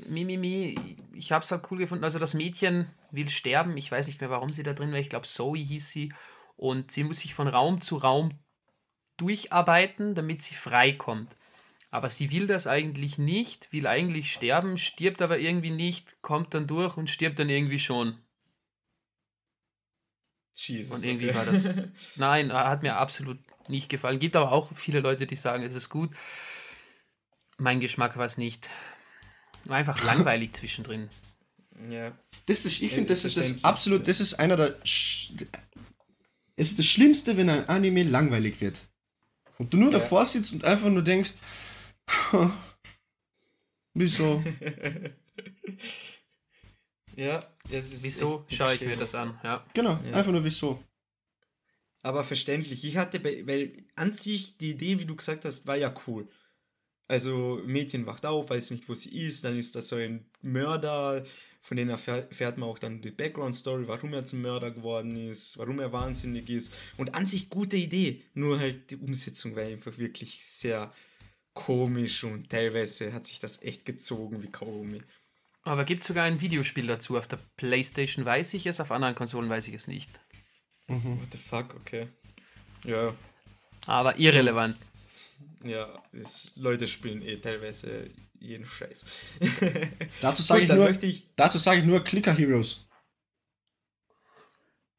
mimimi. 0.06 0.78
Ich 1.14 1.32
habe 1.32 1.42
es 1.42 1.50
halt 1.50 1.64
cool 1.70 1.78
gefunden. 1.78 2.04
Also 2.04 2.18
das 2.18 2.34
Mädchen 2.34 2.90
will 3.10 3.30
sterben. 3.30 3.76
Ich 3.76 3.90
weiß 3.90 4.06
nicht 4.06 4.20
mehr, 4.20 4.30
warum 4.30 4.52
sie 4.52 4.62
da 4.62 4.74
drin 4.74 4.92
war. 4.92 4.98
Ich 4.98 5.08
glaube, 5.08 5.26
Zoe 5.26 5.58
hieß 5.58 5.90
sie. 5.90 6.12
Und 6.56 6.90
sie 6.90 7.04
muss 7.04 7.20
sich 7.20 7.32
von 7.32 7.48
Raum 7.48 7.80
zu 7.80 7.96
Raum 7.96 8.30
durcharbeiten, 9.16 10.14
damit 10.14 10.42
sie 10.42 10.54
frei 10.54 10.92
kommt. 10.92 11.36
Aber 11.90 12.08
sie 12.08 12.30
will 12.30 12.46
das 12.46 12.66
eigentlich 12.66 13.18
nicht, 13.18 13.72
will 13.72 13.86
eigentlich 13.86 14.32
sterben, 14.32 14.76
stirbt 14.78 15.22
aber 15.22 15.38
irgendwie 15.38 15.70
nicht, 15.70 16.22
kommt 16.22 16.54
dann 16.54 16.66
durch 16.66 16.96
und 16.96 17.10
stirbt 17.10 17.38
dann 17.38 17.48
irgendwie 17.48 17.78
schon. 17.78 18.18
Jesus, 20.54 20.92
und 20.92 21.04
irgendwie 21.04 21.30
okay. 21.30 21.38
war 21.38 21.46
das. 21.46 21.76
Nein, 22.16 22.52
hat 22.52 22.82
mir 22.82 22.96
absolut 22.96 23.38
nicht 23.68 23.88
gefallen. 23.88 24.18
Gibt 24.18 24.36
aber 24.36 24.52
auch 24.52 24.72
viele 24.74 25.00
Leute, 25.00 25.26
die 25.26 25.36
sagen, 25.36 25.62
es 25.62 25.74
ist 25.74 25.88
gut. 25.88 26.10
Mein 27.58 27.80
Geschmack 27.80 28.16
war 28.16 28.26
es 28.26 28.38
nicht. 28.38 28.70
War 29.64 29.76
einfach 29.76 30.02
langweilig 30.04 30.54
zwischendrin. 30.54 31.08
Ja. 31.88 32.12
Das 32.46 32.64
ist, 32.64 32.82
ich 32.82 32.92
finde, 32.92 33.10
das 33.10 33.24
ist 33.24 33.36
das 33.36 33.64
absolut, 33.64 34.06
das 34.06 34.20
ist 34.20 34.34
einer 34.34 34.56
der. 34.56 34.76
Sch 34.84 35.32
es 36.56 36.68
ist 36.72 36.78
das 36.78 36.86
Schlimmste, 36.86 37.38
wenn 37.38 37.48
ein 37.48 37.66
Anime 37.70 38.02
langweilig 38.02 38.60
wird. 38.60 38.78
Und 39.56 39.72
du 39.72 39.78
nur 39.78 39.90
ja. 39.92 39.98
davor 39.98 40.26
sitzt 40.26 40.52
und 40.52 40.62
einfach 40.64 40.90
nur 40.90 41.02
denkst, 41.02 41.32
wieso? 43.94 44.44
ja, 47.16 47.40
wieso 47.64 48.44
schaue 48.48 48.74
ich 48.74 48.82
mir 48.82 48.96
das 48.96 49.14
an? 49.14 49.40
Ja. 49.42 49.64
Genau, 49.72 49.98
ja. 50.04 50.12
einfach 50.12 50.32
nur 50.32 50.44
wieso 50.44 50.84
aber 52.02 52.24
verständlich. 52.24 52.84
Ich 52.84 52.96
hatte, 52.96 53.22
weil 53.22 53.84
an 53.96 54.12
sich 54.12 54.56
die 54.58 54.70
Idee, 54.70 54.98
wie 54.98 55.04
du 55.04 55.16
gesagt 55.16 55.44
hast, 55.44 55.66
war 55.66 55.76
ja 55.76 55.94
cool. 56.06 56.28
Also 57.08 57.60
Mädchen 57.66 58.06
wacht 58.06 58.24
auf, 58.24 58.50
weiß 58.50 58.70
nicht, 58.70 58.88
wo 58.88 58.94
sie 58.94 59.26
ist, 59.26 59.44
dann 59.44 59.58
ist 59.58 59.74
das 59.74 59.88
so 59.88 59.96
ein 59.96 60.30
Mörder, 60.42 61.24
von 61.60 61.76
dem 61.76 61.90
erfährt 61.90 62.56
man 62.56 62.68
auch 62.68 62.78
dann 62.78 63.02
die 63.02 63.10
Background-Story, 63.10 63.86
warum 63.88 64.14
er 64.14 64.24
zum 64.24 64.42
Mörder 64.42 64.70
geworden 64.70 65.16
ist, 65.16 65.58
warum 65.58 65.80
er 65.80 65.92
wahnsinnig 65.92 66.48
ist. 66.48 66.72
Und 66.96 67.14
an 67.14 67.26
sich 67.26 67.50
gute 67.50 67.76
Idee, 67.76 68.22
nur 68.34 68.60
halt 68.60 68.90
die 68.90 68.96
Umsetzung 68.96 69.56
war 69.56 69.64
einfach 69.64 69.98
wirklich 69.98 70.46
sehr 70.46 70.92
komisch 71.52 72.24
und 72.24 72.48
teilweise 72.48 73.12
hat 73.12 73.26
sich 73.26 73.40
das 73.40 73.60
echt 73.62 73.84
gezogen 73.84 74.42
wie 74.42 74.50
Kaugummi. 74.50 75.02
Aber 75.62 75.84
gibt 75.84 76.04
sogar 76.04 76.24
ein 76.24 76.40
Videospiel 76.40 76.86
dazu. 76.86 77.18
Auf 77.18 77.26
der 77.26 77.40
Playstation 77.56 78.24
weiß 78.24 78.54
ich 78.54 78.66
es, 78.66 78.80
auf 78.80 78.92
anderen 78.92 79.14
Konsolen 79.14 79.50
weiß 79.50 79.68
ich 79.68 79.74
es 79.74 79.88
nicht. 79.88 80.20
Mhm. 80.90 81.20
What 81.20 81.28
the 81.32 81.38
fuck, 81.38 81.74
okay. 81.76 82.08
Ja. 82.84 83.14
Aber 83.86 84.18
irrelevant. 84.18 84.76
Ja, 85.62 86.02
das, 86.12 86.52
Leute 86.56 86.88
spielen 86.88 87.22
eh 87.22 87.36
teilweise 87.36 88.10
jeden 88.38 88.66
Scheiß. 88.66 89.06
dazu 90.20 90.42
sage 90.42 90.62
ich, 90.62 90.68
nur, 90.68 91.02
ich, 91.02 91.26
sag 91.36 91.78
ich 91.78 91.84
nur 91.84 92.02
Clicker 92.02 92.34
Heroes. 92.34 92.86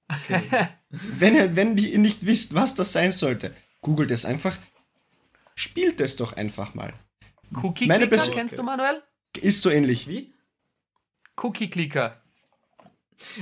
Okay. 0.07 0.68
wenn, 0.89 1.35
ihr, 1.35 1.55
wenn 1.55 1.77
ihr 1.77 1.99
nicht 1.99 2.26
wisst, 2.26 2.53
was 2.53 2.76
das 2.76 2.93
sein 2.93 3.11
sollte, 3.11 3.55
googelt 3.81 4.11
es 4.11 4.26
einfach. 4.26 4.57
Spielt 5.55 5.99
es 5.99 6.15
doch 6.15 6.34
einfach 6.34 6.73
mal. 6.73 6.93
Cookie 7.53 7.88
Clicker 7.88 8.31
kennst 8.31 8.57
du, 8.57 8.63
Manuel? 8.63 9.03
Ist 9.41 9.61
so 9.61 9.69
ähnlich. 9.69 10.07
Wie? 10.07 10.34
Cookie 11.38 11.69
Clicker. 11.69 12.20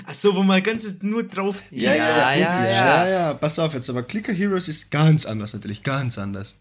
Ach 0.06 0.14
so, 0.14 0.36
wo 0.36 0.44
man 0.44 0.62
ganz 0.64 1.02
nur 1.02 1.24
drauf. 1.24 1.64
Ja, 1.72 1.96
ja, 1.96 2.08
ja, 2.08 2.36
ja, 2.36 2.70
ja, 2.70 3.10
ja. 3.10 3.34
Pass 3.34 3.60
auf 3.60 3.74
jetzt, 3.74 3.90
aber 3.90 4.04
Clicker 4.04 4.34
Heroes 4.34 4.68
ist 4.68 4.92
ganz 4.92 5.26
anders 5.26 5.54
natürlich, 5.54 5.84
ganz 5.84 6.18
anders. 6.18 6.56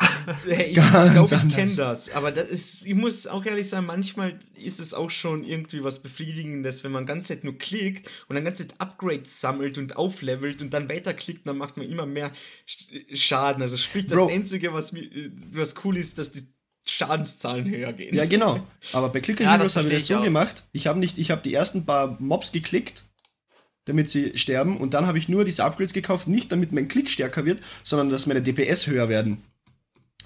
ich 0.46 0.74
glaube, 0.74 1.28
ich 1.30 1.54
kenne 1.54 1.74
das. 1.74 2.10
Aber 2.12 2.32
das 2.32 2.48
ist, 2.48 2.86
ich 2.86 2.94
muss 2.94 3.26
auch 3.26 3.44
ehrlich 3.44 3.68
sagen, 3.68 3.86
manchmal 3.86 4.38
ist 4.54 4.80
es 4.80 4.94
auch 4.94 5.10
schon 5.10 5.44
irgendwie 5.44 5.84
was 5.84 6.00
Befriedigendes, 6.00 6.84
wenn 6.84 6.92
man 6.92 7.04
ganz 7.04 7.26
Zeit 7.26 7.44
nur 7.44 7.58
klickt 7.58 8.08
und 8.28 8.36
dann 8.36 8.44
ganze 8.44 8.66
Zeit 8.66 8.80
Upgrades 8.80 9.40
sammelt 9.40 9.76
und 9.76 9.96
auflevelt 9.96 10.62
und 10.62 10.72
dann 10.72 10.88
weiterklickt, 10.88 11.46
dann 11.46 11.58
macht 11.58 11.76
man 11.76 11.86
immer 11.86 12.06
mehr 12.06 12.32
Schaden. 13.12 13.62
Also 13.62 13.76
sprich, 13.76 14.06
das 14.06 14.18
Bro. 14.18 14.28
Einzige, 14.28 14.72
was, 14.72 14.94
was 15.52 15.74
cool 15.84 15.98
ist, 15.98 16.18
dass 16.18 16.32
die 16.32 16.46
Schadenszahlen 16.86 17.68
höher 17.68 17.92
gehen. 17.92 18.14
Ja, 18.14 18.26
genau. 18.26 18.66
Aber 18.92 19.10
bei 19.10 19.20
Clicker 19.20 19.44
ja, 19.44 19.52
Heroes 19.52 19.76
habe 19.76 19.88
ich 19.88 19.98
das 19.98 20.06
so 20.06 20.16
auch. 20.16 20.24
gemacht. 20.24 20.64
Ich 20.72 20.86
habe 20.86 20.98
nicht, 20.98 21.18
ich 21.18 21.30
habe 21.30 21.42
die 21.42 21.54
ersten 21.54 21.84
paar 21.84 22.16
Mobs 22.18 22.52
geklickt, 22.52 23.04
damit 23.84 24.10
sie 24.10 24.36
sterben 24.38 24.76
und 24.76 24.94
dann 24.94 25.06
habe 25.06 25.18
ich 25.18 25.28
nur 25.28 25.44
diese 25.44 25.64
Upgrades 25.64 25.92
gekauft, 25.92 26.28
nicht 26.28 26.50
damit 26.52 26.72
mein 26.72 26.88
Klick 26.88 27.10
stärker 27.10 27.44
wird, 27.44 27.62
sondern 27.84 28.10
dass 28.10 28.26
meine 28.26 28.42
DPS 28.42 28.86
höher 28.86 29.08
werden 29.08 29.42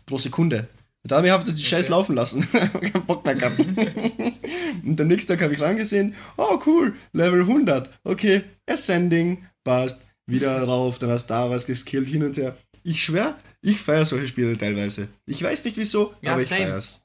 pro 0.07 0.19
Sekunde. 0.19 0.69
Und 1.03 1.11
dann 1.11 1.19
habe 1.19 1.27
ich 1.27 1.33
einfach 1.35 1.47
das 1.47 1.61
Scheiß 1.61 1.89
laufen 1.91 2.15
lassen. 2.15 2.49
Keinen 2.53 3.07
Bock 3.07 3.25
mehr 3.27 3.35
gehabt. 3.35 3.59
und 4.85 5.01
am 5.01 5.07
nächsten 5.07 5.33
Tag 5.33 5.43
habe 5.43 5.53
ich 5.53 5.61
rangesehen, 5.61 6.15
oh 6.39 6.59
cool, 6.65 6.95
Level 7.13 7.41
100. 7.41 7.91
Okay, 8.05 8.43
Ascending, 8.67 9.45
passt. 9.65 10.01
Wieder 10.27 10.63
rauf, 10.63 10.99
dann 10.99 11.11
hast 11.11 11.27
du 11.27 11.35
da 11.35 11.51
was 11.51 11.67
geskillt, 11.67 12.09
hin 12.09 12.23
und 12.23 12.39
her. 12.39 12.57
Ich 12.83 13.05
schwör, 13.05 13.37
ich 13.65 13.81
feiere 13.81 14.05
solche 14.05 14.29
Spiele 14.29 14.59
teilweise. 14.59 15.09
Ich 15.27 15.43
weiß 15.43 15.65
nicht 15.65 15.77
wieso, 15.79 16.15
ja, 16.21 16.33
aber 16.33 16.43
ich 16.43 16.49
feiere 16.49 16.77
es. 16.77 17.01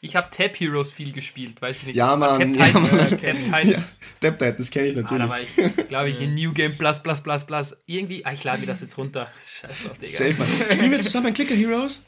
Ich 0.00 0.14
habe 0.14 0.28
Tap 0.30 0.58
Heroes 0.60 0.92
viel 0.92 1.12
gespielt, 1.12 1.62
weiß 1.62 1.78
ich 1.78 1.86
nicht. 1.86 1.96
Ja, 1.96 2.16
Mann. 2.16 2.52
Tap 2.52 2.66
Titans. 2.66 2.96
Ja, 2.96 3.16
Tap 3.16 3.44
Titans. 3.44 3.96
Ja, 4.20 4.30
Tap 4.30 4.38
Titans 4.38 4.70
kenne 4.70 4.88
ich 4.88 4.96
natürlich. 4.96 5.22
Ah, 5.22 5.26
da 5.26 5.30
war 5.30 5.40
ich, 5.40 5.88
glaube 5.88 6.10
ich, 6.10 6.20
in 6.20 6.34
New 6.34 6.52
Game 6.52 6.76
Plus 6.76 7.00
Plus 7.00 7.20
Plus 7.20 7.44
Plus. 7.44 7.76
Irgendwie, 7.86 8.24
ah, 8.24 8.32
ich 8.32 8.44
lade 8.44 8.60
mir 8.60 8.66
das 8.66 8.82
jetzt 8.82 8.98
runter. 8.98 9.30
Scheiß 9.60 9.84
drauf, 9.84 9.98
Digga. 9.98 10.18
Safe, 10.18 10.34
Mann. 10.34 10.48
Spielen 10.72 10.90
wir 10.90 11.00
zusammen 11.00 11.32
Clicker 11.32 11.54
Heroes? 11.54 12.02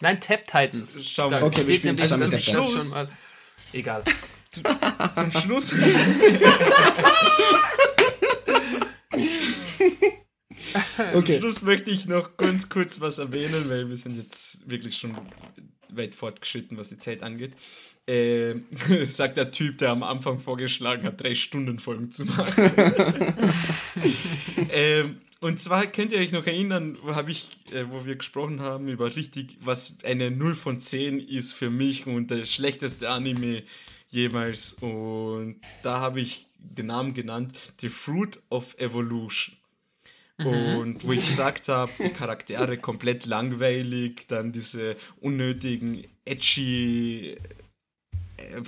Nein, 0.00 0.20
Tap 0.20 0.46
Titans. 0.46 0.98
Schau 1.08 1.30
mal. 1.30 1.42
Okay, 1.42 1.66
wir 1.66 1.76
spielen 1.76 1.96
zusammen 1.96 2.30
Tap 2.30 2.40
Titans. 2.40 2.72
Schon 2.72 2.90
mal. 2.90 3.08
Egal. 3.72 4.02
Zum, 4.50 4.64
zum 5.32 5.40
Schluss. 5.40 5.72
Okay. 11.14 11.34
Zum 11.34 11.42
Schluss 11.42 11.62
möchte 11.62 11.90
ich 11.90 12.06
noch 12.06 12.36
ganz 12.36 12.68
kurz 12.68 13.00
was 13.00 13.18
erwähnen, 13.18 13.68
weil 13.68 13.88
wir 13.88 13.96
sind 13.96 14.16
jetzt 14.16 14.68
wirklich 14.68 14.96
schon 14.96 15.12
weit 15.88 16.14
fortgeschritten, 16.14 16.76
was 16.76 16.88
die 16.88 16.98
Zeit 16.98 17.22
angeht. 17.22 17.52
Äh, 18.06 18.56
sagt 19.06 19.36
der 19.36 19.50
Typ, 19.50 19.78
der 19.78 19.90
am 19.90 20.02
Anfang 20.02 20.38
vorgeschlagen 20.38 21.04
hat, 21.04 21.20
drei 21.20 21.34
Stunden 21.34 21.78
Folgen 21.78 22.10
zu 22.10 22.26
machen. 22.26 22.70
äh, 24.68 25.04
und 25.40 25.60
zwar 25.60 25.86
könnt 25.86 26.12
ihr 26.12 26.18
euch 26.18 26.32
noch 26.32 26.46
erinnern, 26.46 26.98
wo, 27.02 27.14
hab 27.14 27.28
ich, 27.28 27.50
äh, 27.70 27.84
wo 27.90 28.06
wir 28.06 28.16
gesprochen 28.16 28.60
haben 28.60 28.88
über 28.88 29.14
richtig, 29.14 29.58
was 29.60 29.98
eine 30.02 30.30
0 30.30 30.54
von 30.54 30.80
10 30.80 31.20
ist 31.20 31.52
für 31.52 31.70
mich 31.70 32.06
und 32.06 32.30
der 32.30 32.46
schlechteste 32.46 33.10
Anime 33.10 33.62
jemals. 34.10 34.74
Und 34.74 35.56
da 35.82 36.00
habe 36.00 36.20
ich 36.20 36.46
den 36.58 36.86
Namen 36.86 37.14
genannt, 37.14 37.58
The 37.80 37.88
Fruit 37.88 38.40
of 38.48 38.74
Evolution. 38.78 39.56
Mhm. 40.38 40.76
Und 40.78 41.06
wo 41.06 41.12
ich 41.12 41.26
gesagt 41.26 41.68
habe, 41.68 41.92
die 41.98 42.08
Charaktere 42.08 42.78
komplett 42.78 43.26
langweilig, 43.26 44.26
dann 44.28 44.52
diese 44.52 44.96
unnötigen, 45.20 46.04
edgy, 46.24 47.36
äh, 48.36 48.62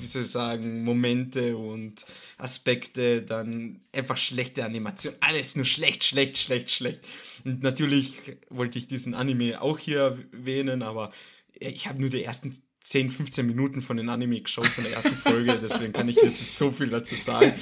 wie 0.00 0.06
soll 0.06 0.22
ich 0.22 0.28
sagen, 0.28 0.82
Momente 0.82 1.56
und 1.56 2.06
Aspekte, 2.38 3.22
dann 3.22 3.80
einfach 3.92 4.16
schlechte 4.16 4.64
Animation, 4.64 5.14
alles 5.20 5.54
nur 5.54 5.64
schlecht, 5.64 6.02
schlecht, 6.02 6.38
schlecht, 6.38 6.70
schlecht. 6.70 7.06
Und 7.44 7.62
natürlich 7.62 8.14
wollte 8.50 8.78
ich 8.78 8.88
diesen 8.88 9.14
Anime 9.14 9.60
auch 9.62 9.78
hier 9.78 10.18
erwähnen, 10.32 10.82
aber 10.82 11.12
ich 11.54 11.86
habe 11.86 12.00
nur 12.00 12.10
die 12.10 12.24
ersten 12.24 12.60
10, 12.82 13.10
15 13.10 13.46
Minuten 13.46 13.80
von 13.82 13.96
den 13.96 14.08
Anime 14.08 14.40
geschaut, 14.40 14.66
von 14.66 14.84
der 14.84 14.92
ersten 14.94 15.14
Folge, 15.14 15.58
deswegen 15.62 15.92
kann 15.92 16.08
ich 16.08 16.16
jetzt 16.16 16.40
nicht 16.40 16.58
so 16.58 16.70
viel 16.70 16.88
dazu 16.88 17.14
sagen. 17.14 17.52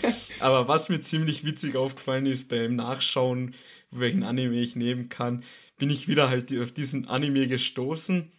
Aber 0.41 0.67
was 0.67 0.89
mir 0.89 1.03
ziemlich 1.03 1.45
witzig 1.45 1.77
aufgefallen 1.77 2.27
ist 2.27 2.49
beim 2.49 2.77
Nachschauen, 2.77 3.55
welchen 3.91 4.23
Anime 4.23 4.61
ich 4.61 4.77
nehmen 4.77 5.09
kann, 5.09 5.45
bin 5.79 5.91
ich 5.91 6.09
wieder 6.09 6.29
halt 6.29 6.57
auf 6.59 6.73
diesen 6.73 7.07
Anime 7.09 7.49
gestoßen 7.49 8.31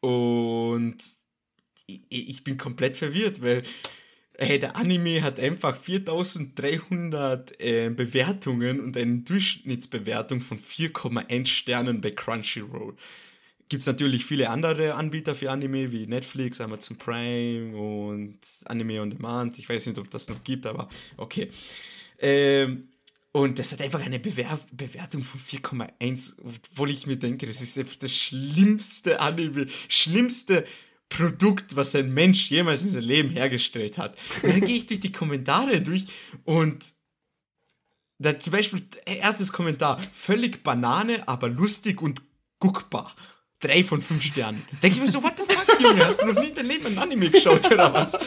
und 0.00 0.96
ich 1.86 2.44
bin 2.44 2.56
komplett 2.56 2.96
verwirrt, 2.96 3.42
weil 3.42 3.64
hey, 4.38 4.58
der 4.58 4.76
Anime 4.76 5.22
hat 5.22 5.38
einfach 5.38 5.76
4300 5.76 7.60
äh, 7.60 7.90
Bewertungen 7.90 8.80
und 8.80 8.96
eine 8.96 9.18
Durchschnittsbewertung 9.18 10.40
von 10.40 10.58
4,1 10.58 11.46
Sternen 11.46 12.00
bei 12.00 12.12
Crunchyroll 12.12 12.96
gibt 13.70 13.82
es 13.82 13.86
natürlich 13.86 14.26
viele 14.26 14.50
andere 14.50 14.94
Anbieter 14.96 15.34
für 15.34 15.50
Anime, 15.50 15.92
wie 15.92 16.06
Netflix, 16.06 16.60
Amazon 16.60 16.98
Prime 16.98 17.74
und 17.76 18.38
Anime 18.66 19.00
on 19.00 19.10
Demand. 19.10 19.58
Ich 19.58 19.68
weiß 19.68 19.86
nicht, 19.86 19.98
ob 19.98 20.10
das 20.10 20.28
noch 20.28 20.42
gibt, 20.42 20.66
aber 20.66 20.88
okay. 21.16 21.50
Ähm, 22.18 22.88
und 23.32 23.60
das 23.60 23.70
hat 23.70 23.80
einfach 23.80 24.00
eine 24.00 24.18
Bewer 24.18 24.58
Bewertung 24.72 25.22
von 25.22 25.40
4,1, 25.40 26.34
obwohl 26.44 26.90
ich 26.90 27.06
mir 27.06 27.16
denke, 27.16 27.46
das 27.46 27.62
ist 27.62 27.78
einfach 27.78 27.94
das 27.94 28.12
schlimmste 28.12 29.20
Anime, 29.20 29.68
schlimmste 29.88 30.66
Produkt, 31.08 31.76
was 31.76 31.94
ein 31.94 32.12
Mensch 32.12 32.50
jemals 32.50 32.82
in 32.82 32.90
seinem 32.90 33.06
Leben 33.06 33.30
hergestellt 33.30 33.98
hat. 33.98 34.18
Und 34.42 34.50
dann 34.50 34.60
gehe 34.62 34.78
ich 34.78 34.86
durch 34.86 35.00
die 35.00 35.12
Kommentare 35.12 35.80
durch 35.80 36.06
und 36.44 36.84
da 38.18 38.36
zum 38.36 38.52
Beispiel, 38.52 38.82
erstes 39.06 39.52
Kommentar, 39.52 40.02
völlig 40.12 40.64
Banane, 40.64 41.26
aber 41.28 41.48
lustig 41.48 42.02
und 42.02 42.20
guckbar 42.58 43.14
drei 43.60 43.84
von 43.84 44.00
fünf 44.00 44.24
Sternen. 44.24 44.62
Denke 44.82 44.96
ich 44.96 45.02
mir 45.02 45.08
so, 45.08 45.22
what 45.22 45.34
the 45.36 45.44
fuck, 45.46 45.80
Junge, 45.80 46.04
hast 46.04 46.22
du 46.22 46.26
noch 46.26 46.40
nie 46.40 46.48
in 46.48 46.54
deinem 46.54 46.70
Leben 46.70 46.86
ein 46.86 46.98
Anime 46.98 47.30
geschaut 47.30 47.70
oder 47.70 47.92
was? 47.92 48.18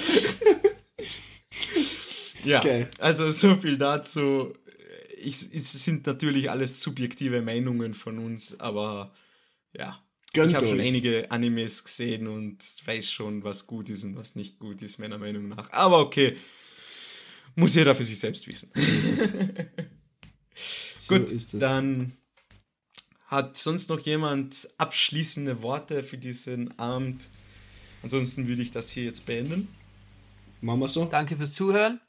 ja, 2.43 2.59
okay. 2.59 2.87
also 2.99 3.29
so 3.31 3.55
viel 3.55 3.77
dazu. 3.77 4.53
Ich, 5.17 5.53
es 5.53 5.71
sind 5.83 6.05
natürlich 6.05 6.49
alles 6.49 6.81
subjektive 6.81 7.41
Meinungen 7.41 7.93
von 7.93 8.19
uns, 8.19 8.59
aber 8.59 9.13
ja. 9.73 9.99
Gönnt 10.33 10.49
ich 10.49 10.55
habe 10.55 10.67
schon 10.67 10.79
einige 10.79 11.29
Animes 11.29 11.83
gesehen 11.83 12.27
und 12.27 12.57
weiß 12.85 13.11
schon, 13.11 13.43
was 13.43 13.67
gut 13.67 13.89
ist 13.91 14.03
und 14.03 14.15
was 14.15 14.35
nicht 14.35 14.57
gut 14.57 14.81
ist, 14.81 14.97
meiner 14.97 15.19
Meinung 15.19 15.47
nach. 15.47 15.71
Aber 15.71 15.99
okay, 15.99 16.37
muss 17.55 17.75
jeder 17.75 17.93
für 17.93 18.03
sich 18.03 18.19
selbst 18.19 18.47
wissen. 18.47 18.71
so 20.97 21.19
gut, 21.19 21.29
dann 21.53 22.13
hat 23.33 23.57
sonst 23.57 23.89
noch 23.89 23.99
jemand 23.99 24.69
abschließende 24.77 25.61
Worte 25.61 26.03
für 26.03 26.17
diesen 26.17 26.77
Abend? 26.79 27.29
Ansonsten 28.03 28.47
würde 28.47 28.61
ich 28.61 28.71
das 28.71 28.89
hier 28.89 29.03
jetzt 29.03 29.25
beenden. 29.25 29.67
Machen 30.61 30.79
wir 30.79 30.87
so. 30.87 31.05
Danke 31.05 31.35
fürs 31.35 31.53
Zuhören. 31.53 31.99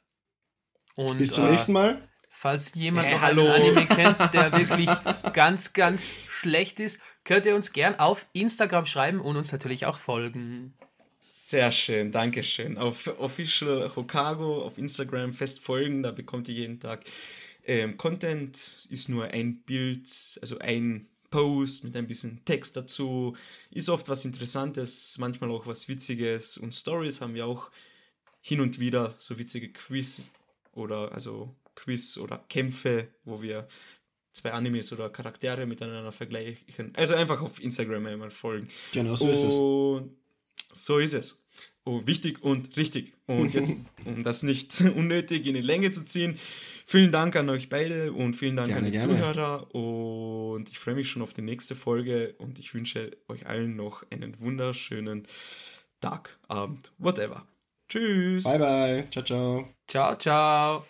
Und, 0.95 1.17
Bis 1.17 1.33
zum 1.33 1.45
äh, 1.47 1.51
nächsten 1.51 1.73
Mal. 1.73 2.01
Falls 2.29 2.73
jemand 2.75 3.07
hey, 3.07 3.15
noch 3.15 3.23
einen 3.23 3.47
Anime 3.47 3.85
kennt, 3.87 4.33
der 4.33 4.51
wirklich 4.51 4.89
ganz, 5.33 5.73
ganz 5.73 6.13
schlecht 6.27 6.79
ist, 6.79 6.99
könnt 7.23 7.45
ihr 7.45 7.55
uns 7.55 7.73
gern 7.73 7.95
auf 7.95 8.27
Instagram 8.33 8.85
schreiben 8.85 9.19
und 9.19 9.35
uns 9.35 9.51
natürlich 9.51 9.85
auch 9.85 9.97
folgen. 9.97 10.73
Sehr 11.27 11.71
schön, 11.71 12.11
danke 12.11 12.43
schön. 12.43 12.77
Auf 12.77 13.07
Official 13.19 13.93
Hokago 13.95 14.63
auf 14.63 14.77
Instagram 14.77 15.33
fest 15.33 15.59
folgen, 15.59 16.03
da 16.03 16.11
bekommt 16.11 16.47
ihr 16.49 16.55
jeden 16.55 16.79
Tag 16.79 17.03
ähm, 17.65 17.97
Content. 17.97 18.87
Ist 18.89 19.09
nur 19.09 19.25
ein 19.25 19.61
Bild, 19.63 20.09
also 20.41 20.59
ein 20.59 21.07
Post 21.29 21.83
mit 21.83 21.95
ein 21.95 22.07
bisschen 22.07 22.43
Text 22.45 22.75
dazu. 22.75 23.35
Ist 23.71 23.89
oft 23.89 24.07
was 24.09 24.25
Interessantes, 24.25 25.17
manchmal 25.17 25.51
auch 25.51 25.67
was 25.67 25.87
Witziges 25.87 26.57
und 26.57 26.73
Stories 26.73 27.21
haben 27.21 27.33
wir 27.33 27.45
auch 27.45 27.71
hin 28.41 28.61
und 28.61 28.79
wieder 28.79 29.15
so 29.17 29.37
witzige 29.37 29.71
Quiz 29.71 30.29
oder 30.73 31.11
also 31.11 31.55
Quiz 31.75 32.17
oder 32.17 32.43
Kämpfe, 32.49 33.07
wo 33.23 33.41
wir 33.41 33.67
zwei 34.33 34.51
Animes 34.51 34.91
oder 34.93 35.09
Charaktere 35.09 35.65
miteinander 35.65 36.11
vergleichen. 36.11 36.93
Also 36.95 37.15
einfach 37.15 37.41
auf 37.41 37.61
Instagram 37.61 38.05
einmal 38.05 38.31
folgen. 38.31 38.69
Genau, 38.91 39.15
so 39.15 39.25
und 39.25 39.31
ist 39.31 39.43
es. 39.43 39.53
So 40.73 40.99
ist 40.99 41.13
es. 41.13 41.45
Oh, 41.85 42.01
wichtig 42.05 42.43
und 42.43 42.75
richtig. 42.77 43.13
Und 43.27 43.53
jetzt, 43.53 43.77
um 44.03 44.23
das 44.23 44.43
nicht 44.43 44.81
unnötig 44.95 45.45
in 45.45 45.55
die 45.55 45.61
Länge 45.61 45.91
zu 45.91 46.03
ziehen, 46.05 46.37
vielen 46.85 47.11
Dank 47.11 47.35
an 47.35 47.49
euch 47.49 47.69
beide 47.69 48.13
und 48.13 48.33
vielen 48.35 48.55
Dank 48.55 48.69
gerne, 48.69 48.85
an 48.85 48.91
die 48.91 48.97
gerne. 48.97 49.13
Zuhörer. 49.13 49.75
Und 49.75 50.35
und 50.55 50.69
ich 50.69 50.79
freue 50.79 50.95
mich 50.95 51.09
schon 51.09 51.21
auf 51.21 51.33
die 51.33 51.41
nächste 51.41 51.75
Folge 51.75 52.35
und 52.37 52.59
ich 52.59 52.73
wünsche 52.73 53.17
euch 53.27 53.45
allen 53.45 53.75
noch 53.75 54.03
einen 54.09 54.39
wunderschönen 54.39 55.27
Tag, 55.99 56.39
Abend, 56.47 56.91
whatever. 56.97 57.45
Tschüss. 57.89 58.45
Bye, 58.45 58.59
bye. 58.59 59.07
Ciao, 59.11 59.23
ciao. 59.23 59.69
Ciao, 59.87 60.15
ciao. 60.15 60.85